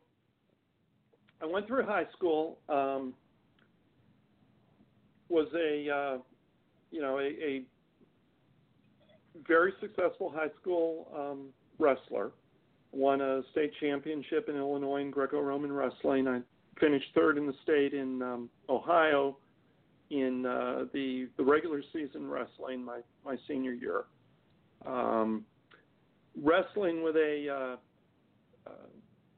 I 1.40 1.46
went 1.46 1.66
through 1.66 1.84
high 1.84 2.06
school. 2.16 2.58
Um, 2.68 3.14
was 5.28 5.48
a, 5.54 5.90
uh, 5.90 6.18
you 6.90 7.02
know, 7.02 7.18
a, 7.18 7.24
a 7.24 7.62
very 9.46 9.72
successful 9.80 10.32
high 10.34 10.50
school 10.60 11.08
um, 11.14 11.48
wrestler. 11.78 12.32
Won 12.92 13.20
a 13.20 13.42
state 13.52 13.72
championship 13.80 14.48
in 14.48 14.56
Illinois 14.56 15.02
in 15.02 15.10
Greco-Roman 15.10 15.70
wrestling. 15.70 16.26
I 16.26 16.40
finished 16.80 17.06
third 17.14 17.36
in 17.36 17.46
the 17.46 17.52
state 17.62 17.92
in 17.92 18.22
um, 18.22 18.50
Ohio 18.68 19.36
in 20.10 20.46
uh, 20.46 20.86
the 20.94 21.28
the 21.36 21.44
regular 21.44 21.82
season 21.92 22.28
wrestling 22.28 22.82
my 22.82 23.00
my 23.24 23.36
senior 23.46 23.72
year. 23.72 24.04
Um, 24.86 25.44
wrestling 26.42 27.02
with 27.02 27.16
a 27.16 27.76
uh, 28.66 28.70
uh, 28.70 28.86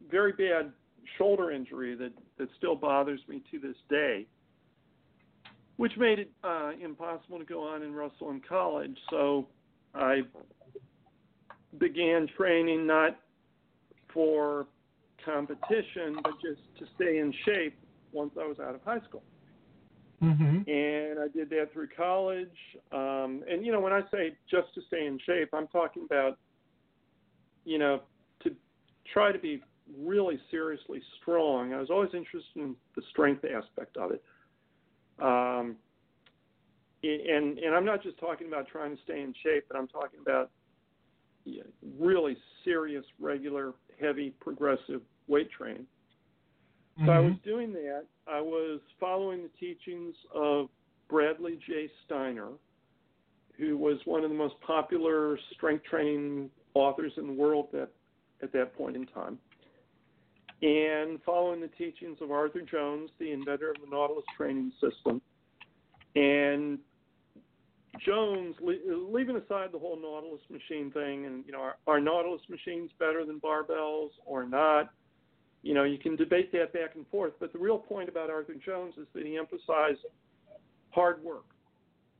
very 0.08 0.32
bad 0.32 0.72
shoulder 1.18 1.50
injury 1.50 1.94
that, 1.96 2.12
that 2.38 2.48
still 2.58 2.74
bothers 2.74 3.20
me 3.28 3.42
to 3.50 3.58
this 3.58 3.76
day, 3.88 4.26
which 5.76 5.92
made 5.96 6.18
it 6.18 6.30
uh, 6.44 6.72
impossible 6.82 7.38
to 7.38 7.44
go 7.44 7.62
on 7.62 7.82
and 7.82 7.96
wrestle 7.96 8.30
in 8.30 8.40
college. 8.46 8.96
So 9.10 9.46
I 9.94 10.22
began 11.78 12.28
training 12.36 12.86
not 12.86 13.18
for 14.12 14.66
competition, 15.24 16.16
but 16.22 16.32
just 16.42 16.60
to 16.78 16.86
stay 16.96 17.18
in 17.18 17.32
shape 17.44 17.78
once 18.12 18.32
I 18.40 18.46
was 18.46 18.58
out 18.58 18.74
of 18.74 18.82
high 18.82 19.00
school 19.08 19.22
Mm-hmm. 20.22 20.70
and 20.70 21.18
I 21.18 21.28
did 21.34 21.48
that 21.50 21.72
through 21.72 21.88
college. 21.96 22.48
Um, 22.92 23.42
and 23.50 23.64
you 23.64 23.72
know, 23.72 23.80
when 23.80 23.94
I 23.94 24.02
say 24.12 24.36
just 24.50 24.74
to 24.74 24.82
stay 24.86 25.06
in 25.06 25.18
shape, 25.24 25.48
I'm 25.54 25.66
talking 25.68 26.04
about, 26.04 26.38
you 27.64 27.78
know, 27.78 28.00
to 28.42 28.50
try 29.14 29.32
to 29.32 29.38
be 29.38 29.62
really 29.98 30.38
seriously 30.50 31.00
strong. 31.20 31.72
I 31.72 31.80
was 31.80 31.90
always 31.90 32.10
interested 32.14 32.56
in 32.56 32.76
the 32.96 33.02
strength 33.10 33.44
aspect 33.44 33.96
of 33.96 34.12
it. 34.12 34.22
Um, 35.20 35.76
and 37.02 37.58
and 37.58 37.74
I'm 37.74 37.84
not 37.84 38.02
just 38.02 38.18
talking 38.18 38.48
about 38.48 38.68
trying 38.68 38.96
to 38.96 39.02
stay 39.02 39.20
in 39.20 39.34
shape, 39.42 39.64
but 39.68 39.76
I'm 39.78 39.88
talking 39.88 40.20
about 40.20 40.50
really 41.98 42.36
serious, 42.64 43.04
regular, 43.18 43.72
heavy, 44.00 44.34
progressive 44.40 45.00
weight 45.26 45.50
training. 45.50 45.86
So 47.06 47.12
I 47.12 47.18
was 47.18 47.32
doing 47.44 47.72
that. 47.72 48.04
I 48.26 48.42
was 48.42 48.80
following 48.98 49.42
the 49.42 49.48
teachings 49.58 50.14
of 50.34 50.68
Bradley 51.08 51.58
J. 51.66 51.88
Steiner, 52.04 52.48
who 53.56 53.78
was 53.78 53.96
one 54.04 54.22
of 54.22 54.28
the 54.28 54.36
most 54.36 54.54
popular 54.60 55.38
strength 55.54 55.84
training 55.84 56.50
authors 56.74 57.12
in 57.16 57.26
the 57.26 57.32
world 57.32 57.68
at, 57.72 57.90
at 58.42 58.52
that 58.52 58.76
point 58.76 58.96
in 58.96 59.06
time. 59.06 59.38
And 60.62 61.22
following 61.24 61.60
the 61.60 61.68
teachings 61.68 62.18
of 62.20 62.30
Arthur 62.30 62.60
Jones, 62.60 63.10
the 63.18 63.32
inventor 63.32 63.70
of 63.70 63.76
the 63.80 63.90
Nautilus 63.90 64.24
training 64.36 64.72
system. 64.80 65.22
And 66.14 66.78
Jones, 68.04 68.54
le- 68.60 69.08
leaving 69.10 69.36
aside 69.36 69.70
the 69.72 69.78
whole 69.78 69.96
Nautilus 70.00 70.42
machine 70.50 70.90
thing, 70.90 71.26
and 71.26 71.44
you 71.46 71.52
know, 71.52 71.60
are, 71.60 71.76
are 71.86 72.00
Nautilus 72.00 72.42
machines 72.48 72.90
better 72.98 73.24
than 73.24 73.40
barbells 73.40 74.10
or 74.26 74.46
not? 74.46 74.92
You 75.62 75.74
know, 75.74 75.84
you 75.84 75.98
can 75.98 76.16
debate 76.16 76.52
that 76.52 76.72
back 76.72 76.94
and 76.94 77.06
forth, 77.08 77.32
but 77.40 77.52
the 77.52 77.58
real 77.58 77.78
point 77.78 78.08
about 78.08 78.30
Arthur 78.30 78.54
Jones 78.54 78.94
is 78.96 79.06
that 79.14 79.24
he 79.24 79.36
emphasized 79.36 80.00
hard 80.90 81.22
work 81.22 81.44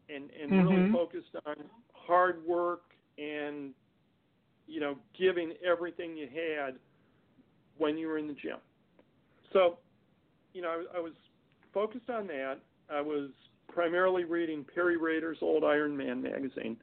and 0.09 0.31
and 0.31 0.51
really 0.53 0.83
Mhm. 0.83 0.93
focused 0.93 1.35
on 1.47 1.71
hard 1.95 2.45
work 2.45 2.95
and 3.19 3.75
you 4.67 4.81
know 4.81 4.99
giving 5.15 5.57
everything 5.59 6.17
you 6.17 6.27
had 6.29 6.79
when 7.81 7.97
you 7.97 8.07
were 8.07 8.19
in 8.19 8.29
the 8.29 8.35
gym. 8.35 8.59
So, 9.53 9.79
you 10.53 10.61
know, 10.61 10.85
I, 10.95 10.99
I 10.99 11.01
was 11.01 11.13
focused 11.73 12.11
on 12.11 12.27
that. 12.27 12.59
I 12.91 13.01
was 13.01 13.31
primarily 13.73 14.25
reading 14.25 14.65
Peary 14.65 14.99
Rader's 14.99 15.39
old 15.41 15.65
Iron 15.65 15.97
Man 15.97 16.23
magazine. 16.23 16.77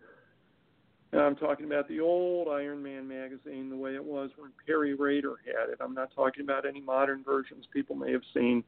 And 1.12 1.22
I'm 1.22 1.36
talking 1.36 1.66
about 1.66 1.88
the 1.88 2.00
old 2.00 2.48
Iron 2.48 2.82
Man 2.82 3.08
magazine, 3.08 3.70
the 3.70 3.78
way 3.78 3.94
it 3.94 4.04
was 4.04 4.32
when 4.38 4.52
Peary 4.66 4.96
Rader 4.96 5.36
had 5.46 5.70
it. 5.70 5.78
I'm 5.80 5.94
not 5.94 6.14
talking 6.16 6.44
about 6.44 6.66
any 6.66 6.82
modern 6.82 7.24
versions 7.24 7.66
people 7.72 7.96
may 7.96 8.12
have 8.12 8.24
seen, 8.34 8.64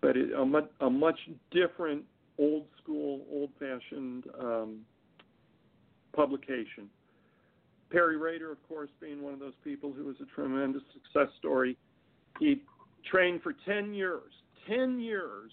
but 0.00 0.16
it, 0.16 0.32
a, 0.32 0.44
much, 0.44 0.70
a 0.80 0.88
much 0.88 1.18
different, 1.50 2.04
old 2.38 2.66
school, 2.82 3.22
old 3.30 3.50
fashioned 3.58 4.24
um, 4.38 4.78
publication. 6.14 6.88
Peary 7.90 8.16
Rader, 8.16 8.52
of 8.52 8.58
course, 8.68 8.90
being 9.00 9.22
one 9.22 9.34
of 9.34 9.40
those 9.40 9.54
people 9.64 9.92
who 9.92 10.04
was 10.04 10.16
a 10.22 10.34
tremendous 10.34 10.82
success 10.92 11.28
story. 11.38 11.76
He 12.38 12.62
trained 13.10 13.42
for 13.42 13.54
10 13.66 13.92
years, 13.92 14.32
10 14.68 15.00
years 15.00 15.50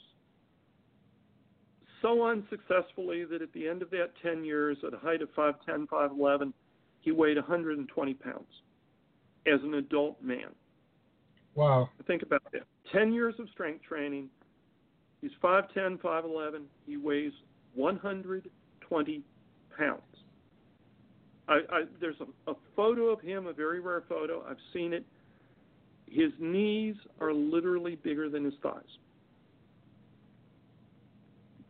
so 2.02 2.28
unsuccessfully 2.28 3.26
that 3.26 3.42
at 3.42 3.52
the 3.54 3.68
end 3.68 3.82
of 3.82 3.90
that 3.90 4.12
10 4.22 4.44
years, 4.44 4.78
at 4.86 4.94
a 4.94 4.98
height 4.98 5.22
of 5.22 5.30
5'10, 5.36 5.88
5'11, 5.88 6.54
he 7.02 7.12
weighed 7.12 7.38
120 7.38 8.14
pounds. 8.16 8.46
as 9.46 9.62
an 9.64 9.76
adult 9.76 10.22
man. 10.22 10.54
Wow. 11.56 11.90
Think 12.06 12.22
about 12.22 12.44
that. 12.52 12.64
10 12.92 13.14
years 13.14 13.34
of 13.40 13.48
strength 13.50 13.82
training. 13.84 14.30
He's 15.22 15.32
5'10, 15.42 16.00
5'11. 16.00 16.64
He 16.86 16.98
weighs 16.98 17.32
120 17.74 19.24
pounds. 19.78 20.02
I, 21.48 21.60
I, 21.72 21.84
there's 22.02 22.20
a, 22.20 22.52
a 22.52 22.56
photo 22.76 23.06
of 23.06 23.22
him, 23.22 23.48
a 23.48 23.54
very 23.54 23.80
rare 23.80 24.04
photo. 24.08 24.44
I've 24.50 24.58
seen 24.74 24.94
it. 24.94 25.06
His 26.08 26.32
knees 26.40 26.96
are 27.20 27.34
literally 27.34 27.96
bigger 27.96 28.30
than 28.30 28.44
his 28.44 28.54
thighs. 28.62 28.82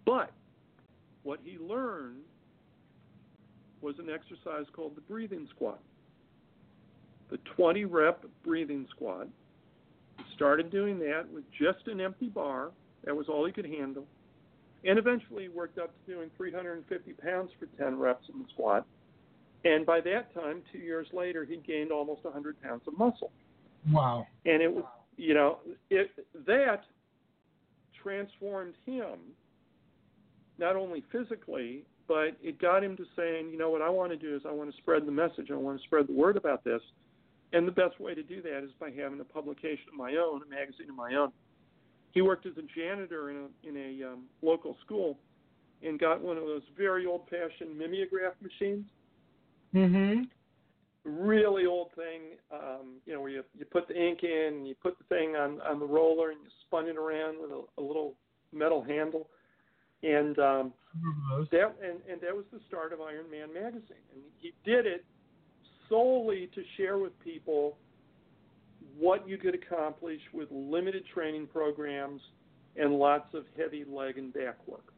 But 0.05 0.31
what 1.23 1.39
he 1.43 1.57
learned 1.57 2.21
was 3.81 3.95
an 3.99 4.09
exercise 4.09 4.65
called 4.73 4.95
the 4.95 5.01
breathing 5.01 5.47
squat. 5.55 5.79
The 7.29 7.37
20 7.55 7.85
rep 7.85 8.25
breathing 8.43 8.87
squat. 8.95 9.27
He 10.17 10.23
started 10.35 10.71
doing 10.71 10.97
that 10.99 11.25
with 11.31 11.43
just 11.51 11.87
an 11.87 11.99
empty 11.99 12.27
bar. 12.27 12.71
That 13.03 13.15
was 13.15 13.27
all 13.27 13.45
he 13.45 13.51
could 13.51 13.65
handle. 13.65 14.05
And 14.85 14.97
eventually 14.97 15.49
worked 15.49 15.77
up 15.77 15.91
to 16.05 16.13
doing 16.13 16.29
350 16.37 17.13
pounds 17.13 17.51
for 17.59 17.65
10 17.77 17.99
reps 17.99 18.25
in 18.33 18.39
the 18.39 18.45
squat. 18.53 18.85
And 19.65 19.85
by 19.85 20.01
that 20.01 20.33
time, 20.33 20.61
two 20.71 20.79
years 20.79 21.07
later, 21.13 21.43
he 21.43 21.57
gained 21.57 21.91
almost 21.91 22.23
100 22.23 22.61
pounds 22.61 22.83
of 22.87 22.97
muscle. 22.97 23.31
Wow. 23.91 24.27
And 24.45 24.61
it 24.61 24.71
was, 24.71 24.83
you 25.17 25.33
know, 25.33 25.59
it 25.89 26.11
that 26.45 26.83
transformed 28.01 28.75
him 28.85 29.17
not 30.59 30.75
only 30.75 31.03
physically, 31.11 31.83
but 32.07 32.37
it 32.41 32.59
got 32.59 32.83
him 32.83 32.95
to 32.97 33.05
saying, 33.15 33.49
you 33.51 33.57
know, 33.57 33.69
what 33.69 33.81
I 33.81 33.89
want 33.89 34.11
to 34.11 34.17
do 34.17 34.35
is 34.35 34.43
I 34.47 34.51
want 34.51 34.71
to 34.71 34.77
spread 34.77 35.05
the 35.05 35.11
message. 35.11 35.51
I 35.51 35.55
want 35.55 35.79
to 35.79 35.83
spread 35.85 36.07
the 36.07 36.13
word 36.13 36.37
about 36.37 36.63
this. 36.63 36.81
And 37.53 37.67
the 37.67 37.71
best 37.71 37.99
way 37.99 38.13
to 38.13 38.23
do 38.23 38.41
that 38.41 38.63
is 38.63 38.71
by 38.79 38.91
having 38.91 39.19
a 39.19 39.23
publication 39.23 39.85
of 39.89 39.95
my 39.95 40.15
own, 40.15 40.41
a 40.43 40.49
magazine 40.49 40.89
of 40.89 40.95
my 40.95 41.15
own. 41.15 41.31
He 42.11 42.21
worked 42.21 42.45
as 42.45 42.53
a 42.57 42.79
janitor 42.79 43.29
in 43.29 43.37
a 43.37 43.67
in 43.67 43.77
a 43.77 44.11
um, 44.11 44.23
local 44.41 44.75
school, 44.85 45.17
and 45.83 45.99
got 45.99 46.21
one 46.21 46.37
of 46.37 46.43
those 46.43 46.63
very 46.75 47.05
old-fashioned 47.05 47.77
mimeograph 47.77 48.33
machines. 48.41 48.85
Mm-hmm. 49.77 50.23
Really 51.05 51.65
old 51.65 51.89
thing, 51.95 52.37
um, 52.51 52.95
you 53.05 53.13
know, 53.13 53.21
where 53.21 53.29
you 53.29 53.43
you 53.57 53.65
put 53.65 53.87
the 53.87 53.95
ink 53.95 54.23
in, 54.23 54.55
and 54.57 54.67
you 54.67 54.75
put 54.81 54.97
the 54.97 55.05
thing 55.05 55.35
on 55.35 55.61
on 55.61 55.79
the 55.79 55.85
roller, 55.85 56.31
and 56.31 56.39
you 56.43 56.49
spun 56.65 56.87
it 56.87 56.97
around 56.97 57.37
with 57.39 57.51
a, 57.51 57.61
a 57.77 57.81
little 57.81 58.15
metal 58.51 58.83
handle, 58.83 59.29
and 60.03 60.37
um, 60.39 60.73
that 61.51 61.75
and 61.81 61.99
and 62.11 62.19
that 62.21 62.35
was 62.35 62.45
the 62.51 62.59
start 62.67 62.91
of 62.91 62.99
Iron 63.01 63.29
Man 63.31 63.53
magazine, 63.53 64.03
and 64.13 64.21
he 64.39 64.53
did 64.65 64.85
it 64.85 65.05
solely 65.87 66.49
to 66.53 66.61
share 66.75 66.97
with 66.97 67.17
people 67.23 67.77
what 68.97 69.27
you 69.29 69.37
could 69.37 69.55
accomplish 69.55 70.19
with 70.33 70.49
limited 70.51 71.03
training 71.13 71.47
programs 71.47 72.21
and 72.75 72.93
lots 72.93 73.33
of 73.33 73.45
heavy 73.57 73.85
leg 73.89 74.17
and 74.17 74.33
back 74.33 74.55
work. 74.67 74.93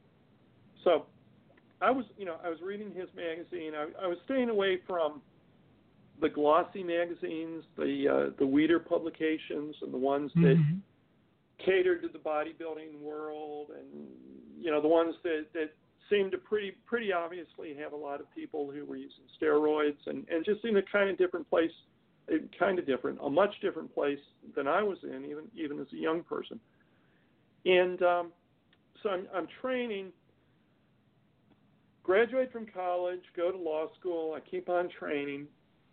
So 0.84 1.06
I 1.82 1.92
was, 1.92 2.06
you 2.18 2.26
know, 2.26 2.36
I 2.44 2.50
was 2.50 2.60
reading 2.62 2.92
his 2.94 3.08
magazine. 3.16 3.74
I, 3.76 4.06
I 4.06 4.08
was 4.08 4.18
staying 4.26 4.50
away 4.50 4.80
from 4.86 5.22
the 6.22 6.30
glossy 6.30 6.84
magazines, 6.84 7.64
the 7.78 8.08
uh, 8.08 8.36
the 8.38 8.46
Weider 8.46 8.86
publications, 8.86 9.76
and 9.82 9.94
the 9.94 9.98
ones 9.98 10.32
that 10.42 10.56
Mm-hmm. 10.56 10.80
catered 11.66 12.02
to 12.02 12.10
the 12.10 12.20
bodybuilding 12.20 13.00
world, 13.02 13.68
and 13.78 14.08
you 14.60 14.72
know, 14.72 14.82
the 14.82 14.88
ones 14.88 15.16
that 15.24 15.46
that 15.54 15.72
seemed 16.10 16.32
to 16.32 16.38
pretty 16.38 16.72
pretty 16.86 17.14
obviously 17.14 17.76
have 17.76 17.94
a 17.94 17.96
lot 17.96 18.20
of 18.20 18.34
people 18.36 18.72
who 18.72 18.86
were 18.86 18.98
using 18.98 19.24
steroids, 19.42 20.00
and 20.08 20.28
and 20.30 20.44
just 20.44 20.64
in 20.66 20.78
a 20.78 20.82
kind 20.82 21.10
of 21.10 21.18
different 21.18 21.50
place, 21.50 21.72
kind 22.58 22.80
of 22.80 22.86
different, 22.86 23.20
a 23.24 23.30
much 23.30 23.54
different 23.62 23.94
place 23.94 24.20
than 24.56 24.68
I 24.68 24.84
was 24.84 24.98
in, 25.04 25.26
even 25.26 25.46
even 25.56 25.80
as 25.80 25.88
a 25.94 25.98
young 25.98 26.24
person. 26.24 26.60
And 27.66 28.02
um, 28.02 28.32
so 29.04 29.10
I'm, 29.10 29.28
I'm 29.34 29.48
training 29.62 30.12
graduate 32.10 32.52
from 32.52 32.66
college, 32.66 33.22
go 33.38 33.52
to 33.52 33.58
law 33.58 33.86
school. 34.00 34.34
I 34.34 34.40
keep 34.40 34.68
on 34.68 34.90
training, 34.98 35.46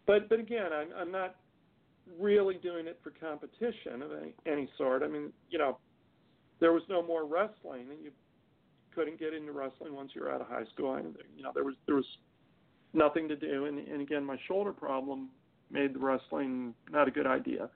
but 0.07 0.31
but 0.31 0.40
again, 0.40 0.72
I'm 0.72 0.88
I'm 0.98 1.12
not 1.12 1.37
really 2.18 2.55
doing 2.55 2.87
it 2.87 2.98
for 3.05 3.11
competition 3.11 4.00
of 4.00 4.12
any 4.12 4.33
any 4.50 4.68
sort. 4.79 5.02
I 5.02 5.09
mean, 5.09 5.31
you 5.50 5.59
know, 5.59 5.76
there 6.59 6.72
was 6.72 6.83
no 6.88 7.02
more 7.02 7.26
wrestling, 7.26 7.88
and 7.90 8.02
you 8.02 8.12
couldn't 8.94 9.18
get 9.18 9.35
into 9.35 9.52
wrestling 9.52 9.94
once 9.94 10.12
you 10.14 10.22
were 10.22 10.33
out 10.33 10.40
of 10.40 10.46
high 10.46 10.64
school. 10.72 10.94
And 10.94 11.14
you 11.37 11.42
know, 11.42 11.50
there 11.55 11.64
was 11.64 11.74
there 11.85 11.96
was 11.96 12.07
nothing 12.94 13.29
to 13.29 13.37
do, 13.37 13.66
and 13.66 13.79
and 13.79 14.00
again, 14.00 14.24
my 14.24 14.38
shoulder 14.48 14.72
problem 14.72 15.29
made 15.70 15.94
the 15.94 15.98
wrestling 15.98 16.72
not 16.90 17.09
a 17.09 17.11
good 17.11 17.26
idea. 17.26 17.68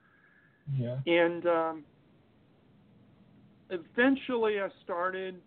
Yeah. 0.75 0.97
And 1.05 1.45
um, 1.45 1.83
eventually, 3.69 4.59
I 4.59 4.69
started 4.83 5.39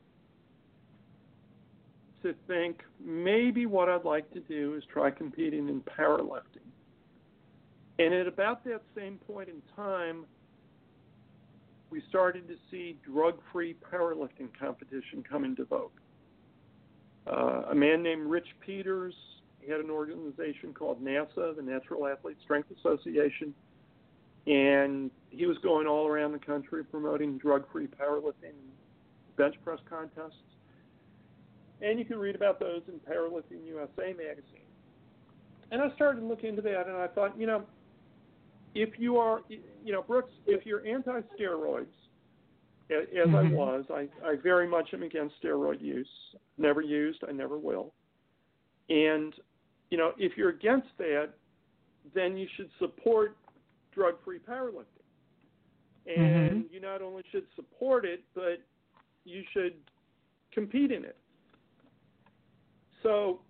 to 2.24 2.34
think 2.48 2.82
maybe 3.02 3.66
what 3.66 3.88
I'd 3.88 4.04
like 4.04 4.30
to 4.32 4.40
do 4.40 4.74
is 4.74 4.82
try 4.92 5.10
competing 5.10 5.68
in 5.68 5.80
powerlifting. 5.82 6.66
And 8.00 8.12
at 8.12 8.26
about 8.26 8.64
that 8.64 8.82
same 8.96 9.18
point 9.18 9.48
in 9.48 9.62
time, 9.76 10.26
we 11.90 12.02
started 12.08 12.48
to 12.48 12.56
see 12.70 12.98
drug-free 13.04 13.76
powerlifting 13.92 14.48
competition 14.58 15.22
come 15.28 15.44
into 15.44 15.64
vogue. 15.64 15.92
Uh, 17.26 17.70
a 17.70 17.74
man 17.74 18.02
named 18.02 18.26
Rich 18.26 18.48
Peters 18.60 19.14
he 19.64 19.70
had 19.70 19.80
an 19.80 19.90
organization 19.90 20.74
called 20.74 21.02
NASA, 21.02 21.56
the 21.56 21.62
Natural 21.62 22.06
Athlete 22.06 22.36
Strength 22.42 22.68
Association, 22.78 23.54
and 24.46 25.10
he 25.30 25.46
was 25.46 25.56
going 25.58 25.86
all 25.86 26.06
around 26.06 26.32
the 26.32 26.38
country 26.38 26.84
promoting 26.84 27.38
drug-free 27.38 27.86
powerlifting 27.86 28.52
bench 29.36 29.54
press 29.64 29.78
contests. 29.88 30.34
And 31.82 31.98
you 31.98 32.04
can 32.04 32.18
read 32.18 32.34
about 32.34 32.60
those 32.60 32.82
in 32.88 32.94
Powerlifting 33.00 33.66
USA 33.66 34.12
magazine. 34.12 34.68
And 35.70 35.82
I 35.82 35.94
started 35.94 36.20
to 36.20 36.26
look 36.26 36.44
into 36.44 36.62
that, 36.62 36.86
and 36.86 36.96
I 36.96 37.08
thought, 37.08 37.38
you 37.38 37.46
know, 37.46 37.64
if 38.74 38.90
you 38.98 39.18
are, 39.18 39.40
you 39.48 39.92
know, 39.92 40.02
Brooks, 40.02 40.32
if 40.46 40.66
you're 40.66 40.86
anti-steroids, 40.86 41.86
as 42.90 43.06
mm-hmm. 43.16 43.34
I 43.34 43.42
was, 43.50 43.84
I, 43.90 44.08
I 44.24 44.36
very 44.42 44.68
much 44.68 44.90
am 44.92 45.02
against 45.02 45.34
steroid 45.42 45.80
use. 45.80 46.08
Never 46.58 46.80
used, 46.80 47.20
I 47.26 47.32
never 47.32 47.58
will. 47.58 47.92
And, 48.90 49.34
you 49.90 49.96
know, 49.96 50.12
if 50.18 50.36
you're 50.36 50.50
against 50.50 50.88
that, 50.98 51.30
then 52.14 52.36
you 52.36 52.46
should 52.56 52.68
support 52.78 53.36
drug-free 53.94 54.40
powerlifting. 54.48 54.84
And 56.06 56.64
mm-hmm. 56.64 56.74
you 56.74 56.80
not 56.80 57.00
only 57.00 57.22
should 57.32 57.46
support 57.56 58.04
it, 58.04 58.22
but 58.34 58.60
you 59.24 59.42
should 59.52 59.74
compete 60.52 60.92
in 60.92 61.04
it. 61.04 61.16
So 63.04 63.40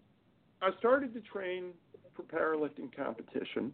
I 0.60 0.70
started 0.78 1.14
to 1.14 1.20
train 1.20 1.70
for 2.14 2.24
powerlifting 2.24 2.94
competition. 2.94 3.72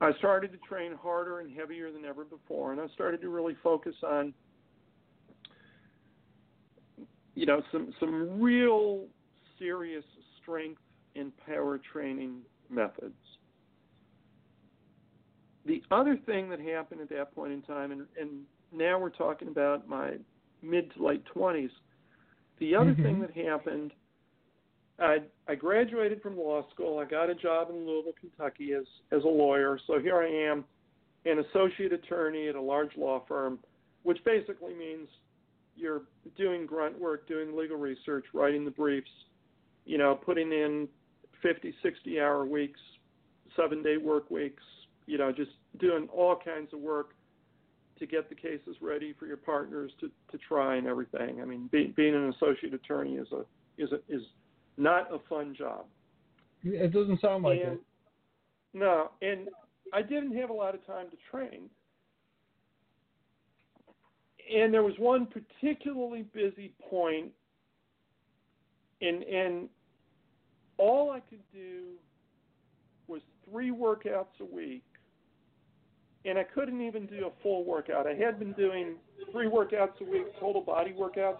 I 0.00 0.12
started 0.18 0.50
to 0.52 0.58
train 0.58 0.94
harder 0.94 1.40
and 1.40 1.54
heavier 1.54 1.92
than 1.92 2.04
ever 2.04 2.24
before, 2.24 2.72
and 2.72 2.80
I 2.80 2.86
started 2.94 3.20
to 3.20 3.28
really 3.28 3.56
focus 3.62 3.94
on, 4.04 4.32
you 7.34 7.46
know, 7.46 7.62
some 7.70 7.92
some 8.00 8.40
real 8.40 9.04
serious 9.58 10.04
strength 10.40 10.80
and 11.16 11.32
power 11.46 11.78
training 11.92 12.40
methods. 12.70 13.14
The 15.66 15.82
other 15.90 16.16
thing 16.24 16.48
that 16.48 16.60
happened 16.60 17.00
at 17.00 17.10
that 17.10 17.34
point 17.34 17.52
in 17.52 17.60
time, 17.62 17.92
and, 17.92 18.06
and 18.18 18.42
now 18.72 18.98
we're 18.98 19.10
talking 19.10 19.48
about 19.48 19.86
my 19.86 20.12
mid 20.62 20.94
to 20.94 21.04
late 21.04 21.24
20s, 21.34 21.70
the 22.58 22.74
other 22.74 22.92
mm-hmm. 22.92 23.02
thing 23.02 23.20
that 23.20 23.36
happened, 23.36 23.92
I, 25.00 25.18
I 25.46 25.54
graduated 25.54 26.22
from 26.22 26.36
law 26.36 26.64
school. 26.74 26.98
I 26.98 27.04
got 27.04 27.30
a 27.30 27.34
job 27.34 27.70
in 27.70 27.86
Louisville, 27.86 28.14
Kentucky 28.20 28.72
as, 28.72 28.84
as 29.12 29.22
a 29.24 29.28
lawyer. 29.28 29.78
So 29.86 29.98
here 30.00 30.16
I 30.18 30.50
am, 30.50 30.64
an 31.24 31.44
associate 31.50 31.92
attorney 31.92 32.48
at 32.48 32.54
a 32.54 32.60
large 32.60 32.96
law 32.96 33.22
firm, 33.28 33.58
which 34.02 34.18
basically 34.24 34.74
means 34.74 35.08
you're 35.76 36.02
doing 36.36 36.66
grunt 36.66 36.98
work, 36.98 37.28
doing 37.28 37.56
legal 37.56 37.76
research, 37.76 38.24
writing 38.34 38.64
the 38.64 38.70
briefs, 38.70 39.10
you 39.84 39.98
know, 39.98 40.14
putting 40.14 40.52
in 40.52 40.88
50, 41.42 41.74
60 41.82 42.20
hour 42.20 42.44
weeks, 42.44 42.80
seven 43.56 43.82
day 43.82 43.96
work 43.96 44.30
weeks, 44.30 44.62
you 45.06 45.18
know, 45.18 45.30
just 45.32 45.50
doing 45.78 46.08
all 46.12 46.36
kinds 46.36 46.72
of 46.72 46.80
work 46.80 47.14
to 47.98 48.06
get 48.06 48.28
the 48.28 48.34
cases 48.34 48.76
ready 48.80 49.14
for 49.18 49.26
your 49.26 49.36
partners 49.36 49.90
to, 50.00 50.08
to 50.30 50.38
try 50.46 50.76
and 50.76 50.86
everything. 50.86 51.40
I 51.40 51.44
mean, 51.44 51.68
be, 51.70 51.92
being 51.96 52.14
an 52.14 52.32
associate 52.34 52.74
attorney 52.74 53.14
is 53.14 53.28
a 53.32 53.44
is 53.80 53.90
a, 53.92 53.96
is 54.12 54.22
not 54.78 55.12
a 55.12 55.18
fun 55.28 55.54
job. 55.56 55.84
It 56.62 56.92
doesn't 56.92 57.20
sound 57.20 57.44
like 57.44 57.60
and, 57.62 57.74
it. 57.74 57.80
No, 58.74 59.10
and 59.22 59.48
I 59.92 60.02
didn't 60.02 60.36
have 60.36 60.50
a 60.50 60.52
lot 60.52 60.74
of 60.74 60.84
time 60.86 61.06
to 61.10 61.16
train. 61.30 61.70
And 64.54 64.72
there 64.72 64.82
was 64.82 64.94
one 64.98 65.26
particularly 65.26 66.22
busy 66.32 66.72
point, 66.88 67.32
and 69.00 69.22
and 69.22 69.68
all 70.78 71.10
I 71.10 71.20
could 71.20 71.42
do 71.52 71.92
was 73.08 73.20
three 73.50 73.70
workouts 73.70 74.40
a 74.40 74.44
week 74.44 74.84
and 76.24 76.38
I 76.38 76.44
couldn't 76.44 76.80
even 76.80 77.06
do 77.06 77.26
a 77.26 77.42
full 77.42 77.64
workout. 77.64 78.06
I 78.06 78.14
had 78.14 78.38
been 78.38 78.52
doing 78.52 78.96
three 79.32 79.46
workouts 79.46 80.00
a 80.00 80.04
week, 80.04 80.26
total 80.38 80.60
body 80.60 80.92
workouts, 80.92 81.38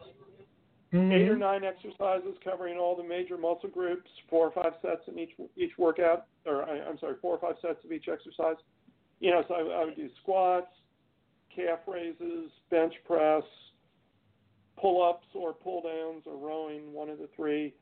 Mhm. 0.92 1.12
eight 1.12 1.28
or 1.28 1.36
nine 1.36 1.64
exercises 1.64 2.36
covering 2.42 2.78
all 2.78 2.96
the 2.96 3.02
major 3.02 3.36
muscle 3.36 3.68
groups, 3.68 4.10
four 4.28 4.46
or 4.46 4.50
five 4.50 4.74
sets 4.80 5.06
in 5.08 5.18
each 5.18 5.34
each 5.56 5.76
workout, 5.76 6.26
or 6.46 6.62
I, 6.64 6.80
I'm 6.80 6.98
sorry, 6.98 7.16
four 7.20 7.34
or 7.34 7.38
five 7.38 7.58
sets 7.60 7.84
of 7.84 7.92
each 7.92 8.08
exercise. 8.08 8.56
You 9.20 9.32
know, 9.32 9.44
so 9.48 9.54
I, 9.54 9.82
I 9.82 9.84
would 9.84 9.96
do 9.96 10.08
squats, 10.22 10.72
calf 11.54 11.80
raises, 11.86 12.50
bench 12.70 12.94
press, 13.04 13.42
pull 14.80 15.02
ups 15.02 15.26
or 15.34 15.52
pull 15.52 15.82
downs 15.82 16.22
or 16.24 16.36
rowing, 16.36 16.92
one 16.92 17.10
of 17.10 17.18
the 17.18 17.28
three, 17.36 17.74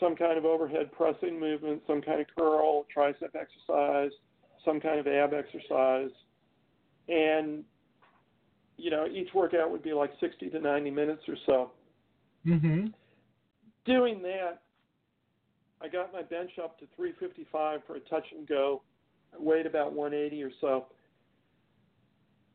some 0.00 0.16
kind 0.16 0.36
of 0.38 0.44
overhead 0.44 0.90
pressing 0.92 1.38
movement, 1.38 1.82
some 1.86 2.02
kind 2.02 2.20
of 2.20 2.26
curl, 2.36 2.86
tricep 2.96 3.34
exercise, 3.34 4.10
some 4.64 4.80
kind 4.80 4.98
of 4.98 5.06
ab 5.06 5.34
exercise. 5.34 6.10
And, 7.08 7.64
you 8.76 8.90
know, 8.90 9.06
each 9.06 9.32
workout 9.34 9.70
would 9.70 9.82
be 9.82 9.92
like 9.92 10.10
60 10.18 10.50
to 10.50 10.58
90 10.58 10.90
minutes 10.90 11.22
or 11.28 11.36
so. 11.46 11.70
Mhm. 12.46 12.92
Doing 13.84 14.22
that, 14.22 14.62
I 15.80 15.88
got 15.88 16.12
my 16.12 16.22
bench 16.22 16.58
up 16.58 16.78
to 16.78 16.86
355 16.96 17.84
for 17.84 17.96
a 17.96 18.00
touch 18.00 18.32
and 18.32 18.46
go. 18.46 18.82
I 19.34 19.38
weighed 19.38 19.66
about 19.66 19.92
180 19.92 20.42
or 20.42 20.50
so. 20.60 20.86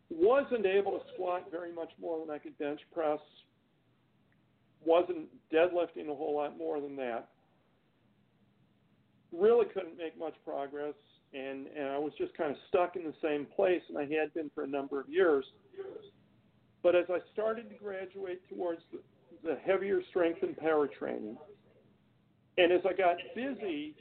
Wasn't 0.10 0.66
able 0.66 1.00
to 1.00 1.08
squat 1.14 1.52
very 1.52 1.72
much 1.72 1.92
more 2.00 2.20
than 2.20 2.34
I 2.34 2.40
could 2.40 2.58
bench 2.58 2.82
press. 2.92 3.20
Wasn't 4.84 5.28
deadlifting 5.52 6.10
a 6.10 6.16
whole 6.16 6.36
lot 6.36 6.58
more 6.58 6.80
than 6.80 6.96
that. 6.96 7.30
Really 9.32 9.68
couldn't 9.68 9.98
make 9.98 10.18
much 10.18 10.34
progress, 10.44 10.96
and, 11.34 11.68
and 11.68 11.90
I 11.90 12.00
was 12.00 12.14
just 12.18 12.34
kind 12.34 12.50
of 12.50 12.58
stuck 12.70 12.96
in 12.96 13.04
the 13.04 13.14
same 13.22 13.46
place, 13.46 13.84
and 13.90 13.98
I 13.98 14.06
had 14.06 14.34
been 14.34 14.50
for 14.56 14.64
a 14.64 14.68
number 14.68 15.00
of 15.00 15.08
years. 15.08 15.46
But 16.82 16.96
as 16.96 17.06
I 17.10 17.20
started 17.34 17.70
to 17.70 17.76
graduate 17.76 18.42
towards 18.50 18.82
the, 18.92 19.00
the 19.44 19.58
heavier 19.66 20.02
strength 20.10 20.40
and 20.44 20.56
power 20.58 20.88
training, 20.88 21.38
and 22.58 22.72
as 22.72 22.82
I 22.88 22.94
got 22.94 23.16
busy, 23.36 23.96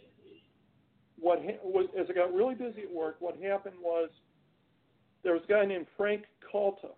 what 1.19 1.41
ha- 1.41 2.01
as 2.01 2.07
I 2.09 2.13
got 2.13 2.33
really 2.33 2.55
busy 2.55 2.83
at 2.83 2.93
work, 2.93 3.17
what 3.21 3.37
happened 3.41 3.77
was 3.81 4.11
there 5.23 5.33
was 5.33 5.43
a 5.45 5.53
guy 5.53 5.65
named 5.65 5.87
Frank 5.97 6.25
Calta, 6.51 6.89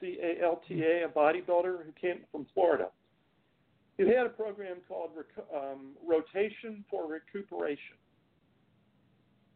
C 0.00 0.18
A 0.22 0.44
L 0.44 0.60
T 0.68 0.82
A, 0.82 1.04
a 1.04 1.08
bodybuilder 1.08 1.84
who 1.84 1.92
came 2.00 2.20
from 2.30 2.46
Florida. 2.54 2.88
He 3.96 4.04
had 4.08 4.26
a 4.26 4.30
program 4.30 4.78
called 4.88 5.10
Rec- 5.16 5.46
um, 5.54 5.92
Rotation 6.04 6.84
for 6.90 7.08
Recuperation, 7.08 7.96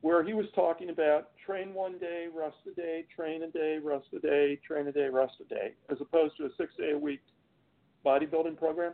where 0.01 0.23
he 0.25 0.33
was 0.33 0.47
talking 0.55 0.91
about 0.91 1.31
train 1.45 1.75
one 1.75 1.99
day, 1.99 2.29
rest 2.33 2.57
a 2.71 2.75
day, 2.75 3.05
train 3.15 3.43
a 3.43 3.51
day, 3.51 3.79
rest 3.83 4.07
a 4.15 4.21
day, 4.21 4.61
train 4.65 4.87
a 4.87 4.93
day, 4.93 5.09
rest 5.09 5.35
a 5.41 5.45
day, 5.53 5.73
as 5.91 5.99
opposed 6.01 6.37
to 6.37 6.45
a 6.45 6.51
six 6.57 6.73
day 6.77 6.93
a 6.93 6.99
week 6.99 7.21
bodybuilding 8.05 8.57
program. 8.57 8.93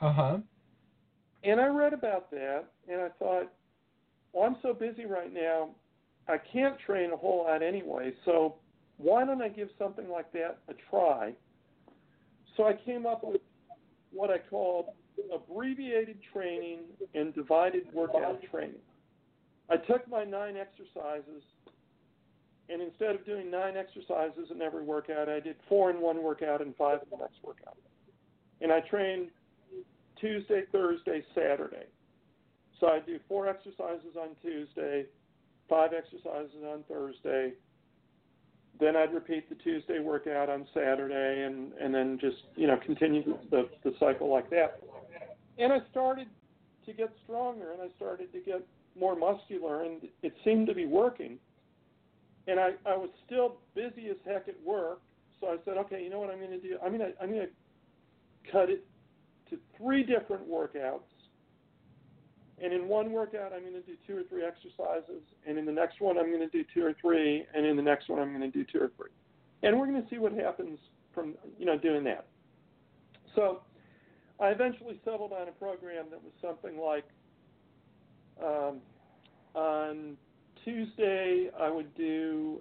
Uh 0.00 0.12
huh. 0.12 0.38
And 1.42 1.60
I 1.60 1.66
read 1.66 1.92
about 1.92 2.30
that, 2.30 2.64
and 2.88 3.00
I 3.00 3.08
thought, 3.18 3.52
well, 4.32 4.44
I'm 4.44 4.56
so 4.62 4.72
busy 4.72 5.04
right 5.04 5.32
now, 5.32 5.70
I 6.26 6.38
can't 6.38 6.78
train 6.86 7.12
a 7.12 7.16
whole 7.16 7.44
lot 7.46 7.62
anyway, 7.62 8.12
so 8.24 8.56
why 8.96 9.24
don't 9.24 9.42
I 9.42 9.48
give 9.48 9.68
something 9.78 10.08
like 10.08 10.32
that 10.32 10.58
a 10.68 10.74
try? 10.90 11.32
So 12.56 12.64
I 12.64 12.72
came 12.72 13.04
up 13.04 13.22
with 13.22 13.40
what 14.12 14.30
I 14.30 14.38
called 14.38 14.86
abbreviated 15.32 16.18
training 16.32 16.80
and 17.14 17.34
divided 17.34 17.84
workout 17.92 18.40
training. 18.50 18.80
I 19.70 19.76
took 19.76 20.08
my 20.08 20.24
nine 20.24 20.56
exercises, 20.56 21.42
and 22.68 22.80
instead 22.80 23.14
of 23.14 23.24
doing 23.26 23.50
nine 23.50 23.76
exercises 23.76 24.50
in 24.50 24.62
every 24.62 24.82
workout, 24.82 25.28
I 25.28 25.40
did 25.40 25.56
four 25.68 25.90
in 25.90 26.00
one 26.00 26.22
workout 26.22 26.60
and 26.62 26.74
five 26.76 27.00
in 27.02 27.10
the 27.10 27.22
next 27.22 27.36
workout. 27.42 27.76
And 28.60 28.72
I 28.72 28.80
train 28.80 29.30
Tuesday, 30.20 30.62
Thursday, 30.72 31.22
Saturday. 31.34 31.86
So 32.80 32.88
I 32.88 33.00
do 33.00 33.18
four 33.28 33.48
exercises 33.48 34.16
on 34.20 34.30
Tuesday, 34.42 35.06
five 35.68 35.90
exercises 35.92 36.62
on 36.66 36.84
Thursday. 36.88 37.52
Then 38.80 38.96
I'd 38.96 39.14
repeat 39.14 39.48
the 39.48 39.54
Tuesday 39.54 40.00
workout 40.00 40.48
on 40.48 40.66
Saturday, 40.74 41.44
and 41.44 41.72
and 41.80 41.94
then 41.94 42.18
just 42.20 42.38
you 42.56 42.66
know 42.66 42.76
continue 42.84 43.38
the 43.50 43.68
the 43.84 43.92
cycle 44.00 44.30
like 44.30 44.50
that. 44.50 44.82
And 45.58 45.72
I 45.72 45.78
started 45.90 46.26
to 46.86 46.92
get 46.92 47.12
stronger, 47.22 47.72
and 47.72 47.80
I 47.80 47.88
started 47.96 48.32
to 48.32 48.40
get 48.40 48.66
more 48.98 49.14
muscular, 49.14 49.84
and 49.84 50.02
it 50.22 50.34
seemed 50.44 50.66
to 50.66 50.74
be 50.74 50.86
working. 50.86 51.38
And 52.48 52.58
I 52.58 52.70
I 52.84 52.96
was 52.96 53.10
still 53.24 53.56
busy 53.74 54.08
as 54.10 54.16
heck 54.26 54.48
at 54.48 54.56
work, 54.64 55.00
so 55.40 55.46
I 55.46 55.56
said, 55.64 55.76
okay, 55.78 56.02
you 56.02 56.10
know 56.10 56.18
what 56.18 56.30
I'm 56.30 56.38
going 56.38 56.50
to 56.50 56.60
do? 56.60 56.76
I'm 56.84 56.96
going 56.96 57.12
to 57.12 57.22
I'm 57.22 57.30
going 57.30 57.46
to 57.46 57.52
cut 58.50 58.70
it 58.70 58.86
to 59.50 59.58
three 59.76 60.02
different 60.02 60.48
workouts. 60.48 61.00
And 62.62 62.72
in 62.72 62.86
one 62.86 63.10
workout, 63.10 63.52
I'm 63.52 63.62
going 63.62 63.74
to 63.74 63.80
do 63.80 63.96
two 64.06 64.16
or 64.16 64.22
three 64.22 64.44
exercises. 64.44 65.22
And 65.46 65.58
in 65.58 65.66
the 65.66 65.72
next 65.72 66.00
one, 66.00 66.18
I'm 66.18 66.28
going 66.28 66.48
to 66.48 66.48
do 66.48 66.64
two 66.72 66.84
or 66.84 66.94
three. 67.00 67.44
And 67.54 67.66
in 67.66 67.76
the 67.76 67.82
next 67.82 68.08
one, 68.08 68.20
I'm 68.20 68.36
going 68.36 68.50
to 68.50 68.56
do 68.56 68.64
two 68.70 68.78
or 68.78 68.90
three. 68.96 69.10
And 69.62 69.78
we're 69.78 69.86
going 69.86 70.02
to 70.02 70.08
see 70.08 70.18
what 70.18 70.32
happens 70.32 70.78
from 71.14 71.34
you 71.58 71.64
know 71.64 71.78
doing 71.78 72.04
that. 72.04 72.26
So 73.34 73.60
I 74.40 74.48
eventually 74.48 75.00
settled 75.04 75.32
on 75.32 75.48
a 75.48 75.52
program 75.52 76.06
that 76.10 76.22
was 76.22 76.32
something 76.42 76.78
like 76.78 77.04
um, 78.42 78.80
on 79.54 80.16
Tuesday 80.64 81.50
I 81.58 81.70
would 81.70 81.94
do 81.94 82.60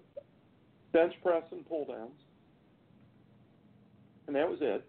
bench 0.92 1.14
press 1.24 1.44
and 1.52 1.68
pull 1.68 1.86
downs, 1.86 2.12
and 4.28 4.36
that 4.36 4.48
was 4.48 4.60
it. 4.62 4.86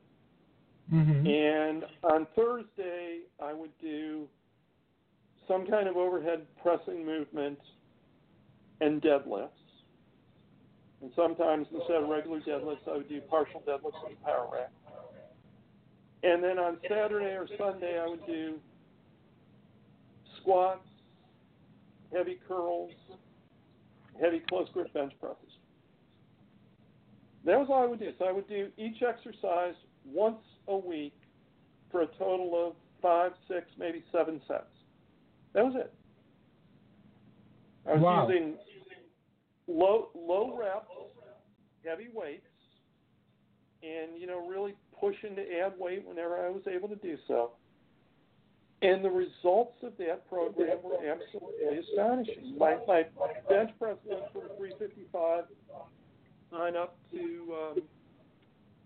Mm-hmm. 0.93 1.27
And 1.27 1.85
on 2.03 2.27
Thursday, 2.37 3.21
I 3.43 3.53
would 3.53 3.71
do 3.81 4.27
some 5.49 5.67
kind 5.67 5.89
of 5.89 5.97
overhead 5.97 6.47
pressing 6.63 7.05
movement 7.05 7.59
and 8.81 9.01
deadlifts. 9.01 9.49
And 11.01 11.11
sometimes 11.17 11.67
instead 11.73 12.03
of 12.03 12.09
regular 12.09 12.41
deadlifts, 12.41 12.89
I 12.89 12.97
would 12.97 13.09
do 13.09 13.21
partial 13.23 13.63
deadlifts 13.67 14.07
and 14.07 14.23
power 14.23 14.49
rack. 14.53 14.71
And 16.23 16.43
then 16.43 16.59
on 16.59 16.79
Saturday 16.89 17.37
or 17.37 17.47
Sunday, 17.59 17.99
I 18.03 18.09
would 18.09 18.25
do 18.27 18.55
squats, 20.41 20.87
heavy 22.13 22.39
curls, 22.49 22.93
heavy 24.21 24.41
close 24.49 24.69
grip 24.73 24.93
bench 24.95 25.13
presses. 25.21 25.39
That 27.45 27.59
was 27.59 27.69
all 27.71 27.83
I 27.83 27.87
would 27.87 28.01
do. 28.01 28.11
So 28.19 28.25
I 28.25 28.33
would 28.33 28.49
do 28.49 28.69
each 28.79 29.03
exercise 29.03 29.75
once 30.05 30.43
a 30.69 30.77
week 30.77 31.15
for 31.91 32.03
a 32.03 32.07
total 32.19 32.67
of 32.69 32.75
five, 33.01 33.33
six, 33.49 33.67
maybe 33.79 34.03
seven 34.13 34.41
sets. 34.49 34.65
That 35.53 35.65
was 35.65 35.75
it. 35.77 35.93
I 37.87 37.95
was 37.95 38.03
Wow. 38.03 38.29
using 38.29 38.59
low 39.67 40.11
low 40.15 40.57
reps, 40.57 40.91
heavy 41.85 42.09
weights, 42.13 42.47
and 43.83 44.19
you 44.19 44.27
know 44.27 44.47
really 44.49 44.75
pushing 44.99 45.37
to 45.37 45.59
add 45.59 45.79
weight 45.79 46.05
whenever 46.07 46.45
I 46.45 46.49
was 46.51 46.67
able 46.67 46.89
to 46.89 46.97
do 46.97 47.17
so. 47.29 47.53
And 48.83 49.05
the 49.05 49.11
results 49.11 49.83
of 49.83 49.97
that 49.99 50.29
program 50.29 50.79
were 50.83 50.97
absolutely 51.07 51.79
astonishing. 51.79 52.59
My, 52.59 52.77
my 52.87 53.07
bench 53.49 53.71
press 53.79 53.97
went 54.05 54.31
from 54.33 54.43
355 54.59 55.45
on 56.53 56.77
up 56.77 56.99
to 57.13 57.55
um, 57.55 57.83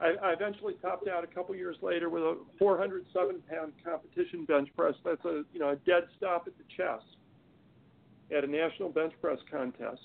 I, 0.00 0.12
I 0.22 0.32
eventually 0.32 0.74
topped 0.80 1.08
out 1.08 1.24
a 1.24 1.26
couple 1.26 1.54
years 1.56 1.76
later 1.82 2.08
with 2.08 2.22
a 2.22 2.36
407 2.58 3.42
pound 3.50 3.72
competition 3.84 4.44
bench 4.44 4.68
press. 4.76 4.94
That's 5.04 5.24
a 5.24 5.42
you 5.52 5.60
know 5.60 5.70
a 5.70 5.76
dead 5.76 6.04
stop 6.16 6.44
at 6.46 6.52
the 6.56 6.64
chest 6.76 7.04
at 8.36 8.44
a 8.44 8.46
national 8.46 8.90
bench 8.90 9.12
press 9.20 9.38
contest. 9.50 10.00